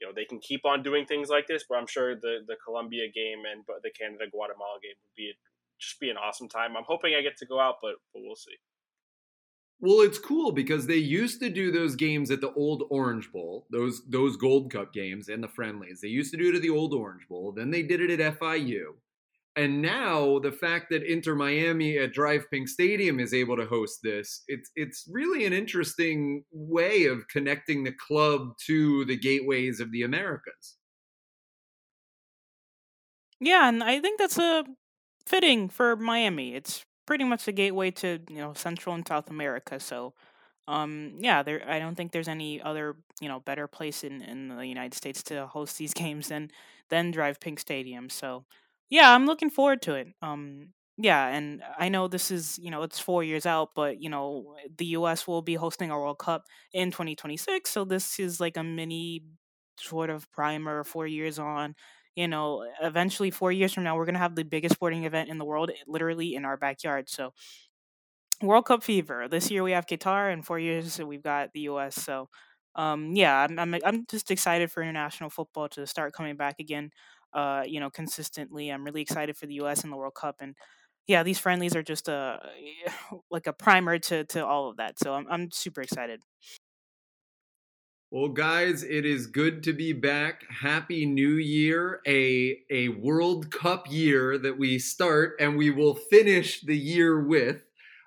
you 0.00 0.06
know, 0.06 0.12
they 0.14 0.24
can 0.24 0.40
keep 0.40 0.64
on 0.64 0.82
doing 0.82 1.06
things 1.06 1.28
like 1.28 1.46
this. 1.46 1.64
But 1.68 1.76
I'm 1.76 1.86
sure 1.86 2.14
the 2.14 2.38
the 2.46 2.56
Colombia 2.64 3.06
game 3.14 3.42
and 3.50 3.64
the 3.82 3.90
Canada 3.90 4.24
Guatemala 4.30 4.78
game 4.82 4.96
would 4.96 5.16
be 5.16 5.32
just 5.80 6.00
be 6.00 6.10
an 6.10 6.16
awesome 6.16 6.48
time. 6.48 6.76
I'm 6.76 6.86
hoping 6.86 7.14
I 7.14 7.22
get 7.22 7.36
to 7.38 7.46
go 7.46 7.60
out, 7.60 7.76
but 7.82 7.96
but 8.12 8.22
we'll 8.24 8.36
see. 8.36 8.56
Well, 9.80 10.00
it's 10.00 10.18
cool 10.18 10.50
because 10.50 10.86
they 10.86 10.96
used 10.96 11.40
to 11.40 11.48
do 11.48 11.70
those 11.70 11.94
games 11.94 12.32
at 12.32 12.40
the 12.40 12.52
old 12.54 12.82
Orange 12.90 13.30
Bowl, 13.30 13.66
those 13.70 14.02
those 14.08 14.36
Gold 14.36 14.72
Cup 14.72 14.92
games 14.92 15.28
and 15.28 15.42
the 15.42 15.48
friendlies. 15.48 16.00
They 16.00 16.08
used 16.08 16.32
to 16.32 16.36
do 16.36 16.48
it 16.48 16.56
at 16.56 16.62
the 16.62 16.70
old 16.70 16.94
Orange 16.94 17.28
Bowl. 17.28 17.52
Then 17.52 17.70
they 17.70 17.82
did 17.82 18.00
it 18.00 18.18
at 18.18 18.40
FIU. 18.40 18.94
And 19.58 19.82
now 19.82 20.38
the 20.38 20.52
fact 20.52 20.86
that 20.90 21.02
Inter 21.02 21.34
Miami 21.34 21.98
at 21.98 22.12
DRV 22.12 22.44
PNK 22.54 22.68
Stadium 22.68 23.18
is 23.18 23.34
able 23.34 23.56
to 23.56 23.66
host 23.66 23.98
this, 24.04 24.44
it's 24.46 24.70
it's 24.76 25.04
really 25.10 25.46
an 25.46 25.52
interesting 25.52 26.44
way 26.52 27.06
of 27.06 27.26
connecting 27.26 27.82
the 27.82 27.90
club 27.90 28.52
to 28.66 29.04
the 29.06 29.16
gateways 29.16 29.80
of 29.80 29.90
the 29.90 30.04
Americas. 30.04 30.76
Yeah, 33.40 33.68
and 33.68 33.82
I 33.82 33.98
think 33.98 34.20
that's 34.20 34.38
a 34.38 34.64
fitting 35.26 35.68
for 35.68 35.96
Miami. 35.96 36.54
It's 36.54 36.84
pretty 37.04 37.24
much 37.24 37.44
the 37.44 37.52
gateway 37.52 37.90
to 37.90 38.20
you 38.30 38.36
know 38.36 38.54
Central 38.54 38.94
and 38.94 39.06
South 39.08 39.28
America. 39.28 39.80
So, 39.80 40.14
um, 40.68 41.14
yeah, 41.18 41.42
there. 41.42 41.68
I 41.68 41.80
don't 41.80 41.96
think 41.96 42.12
there's 42.12 42.28
any 42.28 42.62
other 42.62 42.94
you 43.20 43.28
know 43.28 43.40
better 43.40 43.66
place 43.66 44.04
in 44.04 44.22
in 44.22 44.50
the 44.56 44.68
United 44.68 44.94
States 44.94 45.20
to 45.24 45.48
host 45.48 45.78
these 45.78 45.94
games 46.04 46.28
than 46.28 46.52
than 46.90 47.12
DRV 47.12 47.40
PNK 47.40 47.58
Stadium. 47.58 48.08
So, 48.08 48.44
yeah, 48.90 49.12
I'm 49.14 49.26
looking 49.26 49.50
forward 49.50 49.82
to 49.82 49.94
it. 49.94 50.08
Um, 50.22 50.68
yeah, 50.96 51.28
and 51.28 51.62
I 51.78 51.88
know 51.88 52.08
this 52.08 52.30
is, 52.30 52.58
you 52.58 52.70
know, 52.70 52.82
it's 52.82 52.98
four 52.98 53.22
years 53.22 53.46
out, 53.46 53.70
but, 53.74 54.02
you 54.02 54.08
know, 54.10 54.56
the 54.76 54.86
US 54.86 55.26
will 55.26 55.42
be 55.42 55.54
hosting 55.54 55.90
a 55.90 55.98
World 55.98 56.18
Cup 56.18 56.44
in 56.72 56.90
2026. 56.90 57.70
So 57.70 57.84
this 57.84 58.18
is 58.18 58.40
like 58.40 58.56
a 58.56 58.64
mini 58.64 59.22
sort 59.78 60.10
of 60.10 60.30
primer 60.32 60.82
four 60.84 61.06
years 61.06 61.38
on. 61.38 61.74
You 62.16 62.26
know, 62.26 62.66
eventually, 62.82 63.30
four 63.30 63.52
years 63.52 63.72
from 63.72 63.84
now, 63.84 63.96
we're 63.96 64.04
to 64.06 64.18
have 64.18 64.34
the 64.34 64.42
biggest 64.44 64.74
sporting 64.74 65.04
event 65.04 65.28
in 65.30 65.38
the 65.38 65.44
world 65.44 65.70
literally 65.86 66.34
in 66.34 66.44
our 66.44 66.56
backyard. 66.56 67.08
So, 67.08 67.32
World 68.42 68.66
Cup 68.66 68.82
fever. 68.84 69.26
This 69.28 69.50
year 69.50 69.62
we 69.62 69.72
have 69.72 69.86
Qatar, 69.86 70.32
and 70.32 70.44
four 70.46 70.58
years 70.58 70.98
we've 71.00 71.22
got 71.22 71.52
the 71.52 71.60
US. 71.60 71.96
So, 71.96 72.28
um, 72.76 73.14
yeah, 73.16 73.36
I'm, 73.48 73.58
I'm, 73.58 73.74
I'm 73.84 74.06
just 74.08 74.30
excited 74.30 74.70
for 74.70 74.82
international 74.82 75.30
football 75.30 75.68
to 75.70 75.86
start 75.86 76.12
coming 76.12 76.36
back 76.36 76.56
again 76.60 76.90
uh, 77.32 77.62
you 77.66 77.80
know, 77.80 77.90
consistently. 77.90 78.70
I'm 78.70 78.84
really 78.84 79.02
excited 79.02 79.36
for 79.36 79.46
the 79.46 79.54
U.S. 79.54 79.82
and 79.82 79.92
the 79.92 79.96
World 79.96 80.14
Cup, 80.14 80.36
and 80.40 80.54
yeah, 81.06 81.22
these 81.22 81.38
friendlies 81.38 81.74
are 81.74 81.82
just 81.82 82.08
a 82.08 82.40
like 83.30 83.46
a 83.46 83.52
primer 83.52 83.98
to 83.98 84.24
to 84.24 84.46
all 84.46 84.68
of 84.68 84.76
that. 84.76 84.98
So 84.98 85.14
I'm 85.14 85.26
I'm 85.30 85.50
super 85.50 85.82
excited. 85.82 86.22
Well, 88.10 88.28
guys, 88.28 88.84
it 88.84 89.04
is 89.04 89.26
good 89.26 89.62
to 89.64 89.74
be 89.74 89.92
back. 89.92 90.42
Happy 90.48 91.04
New 91.04 91.34
Year! 91.34 92.00
A 92.06 92.58
a 92.70 92.88
World 92.88 93.50
Cup 93.50 93.90
year 93.90 94.38
that 94.38 94.58
we 94.58 94.78
start 94.78 95.34
and 95.40 95.58
we 95.58 95.70
will 95.70 95.94
finish 95.94 96.62
the 96.62 96.76
year 96.76 97.20
with, 97.20 97.62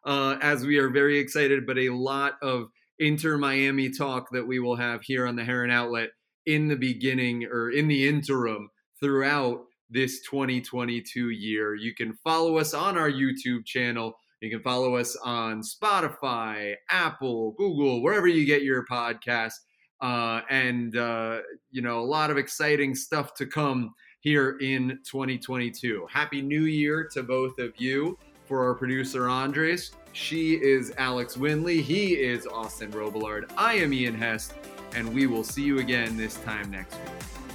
uh, 0.05 0.37
as 0.41 0.65
we 0.65 0.77
are 0.79 0.89
very 0.89 1.19
excited. 1.19 1.67
But 1.67 1.77
a 1.77 1.89
lot 1.89 2.37
of 2.41 2.69
Inter 2.97 3.37
Miami 3.37 3.91
talk 3.91 4.29
that 4.31 4.47
we 4.47 4.59
will 4.59 4.75
have 4.75 5.03
here 5.03 5.27
on 5.27 5.35
the 5.35 5.43
Heron 5.43 5.71
Outlet 5.71 6.09
in 6.47 6.67
the 6.67 6.75
beginning 6.75 7.45
or 7.45 7.69
in 7.69 7.87
the 7.87 8.07
interim 8.07 8.69
throughout 9.01 9.65
this 9.89 10.21
2022 10.21 11.29
year. 11.31 11.75
You 11.75 11.93
can 11.93 12.13
follow 12.23 12.57
us 12.57 12.73
on 12.73 12.97
our 12.97 13.11
YouTube 13.11 13.65
channel. 13.65 14.13
You 14.39 14.49
can 14.49 14.61
follow 14.61 14.95
us 14.95 15.15
on 15.17 15.61
Spotify, 15.61 16.75
Apple, 16.89 17.51
Google, 17.57 18.01
wherever 18.01 18.27
you 18.27 18.45
get 18.45 18.63
your 18.63 18.85
podcast. 18.85 19.53
Uh, 19.99 20.41
and, 20.49 20.97
uh, 20.97 21.41
you 21.69 21.81
know, 21.81 21.99
a 21.99 22.01
lot 22.01 22.31
of 22.31 22.37
exciting 22.37 22.95
stuff 22.95 23.35
to 23.35 23.45
come 23.45 23.93
here 24.21 24.57
in 24.61 24.99
2022. 25.09 26.07
Happy 26.09 26.41
New 26.41 26.63
Year 26.63 27.07
to 27.13 27.21
both 27.21 27.59
of 27.59 27.73
you. 27.77 28.17
For 28.47 28.65
our 28.65 28.73
producer, 28.73 29.29
Andres, 29.29 29.91
she 30.11 30.55
is 30.55 30.91
Alex 30.97 31.37
Winley. 31.37 31.81
He 31.81 32.15
is 32.15 32.45
Austin 32.45 32.91
Robillard. 32.91 33.49
I 33.55 33.75
am 33.75 33.93
Ian 33.93 34.15
Hest. 34.15 34.55
And 34.93 35.13
we 35.13 35.25
will 35.25 35.43
see 35.43 35.63
you 35.63 35.79
again 35.79 36.17
this 36.17 36.35
time 36.41 36.69
next 36.69 36.95
week. 36.95 37.50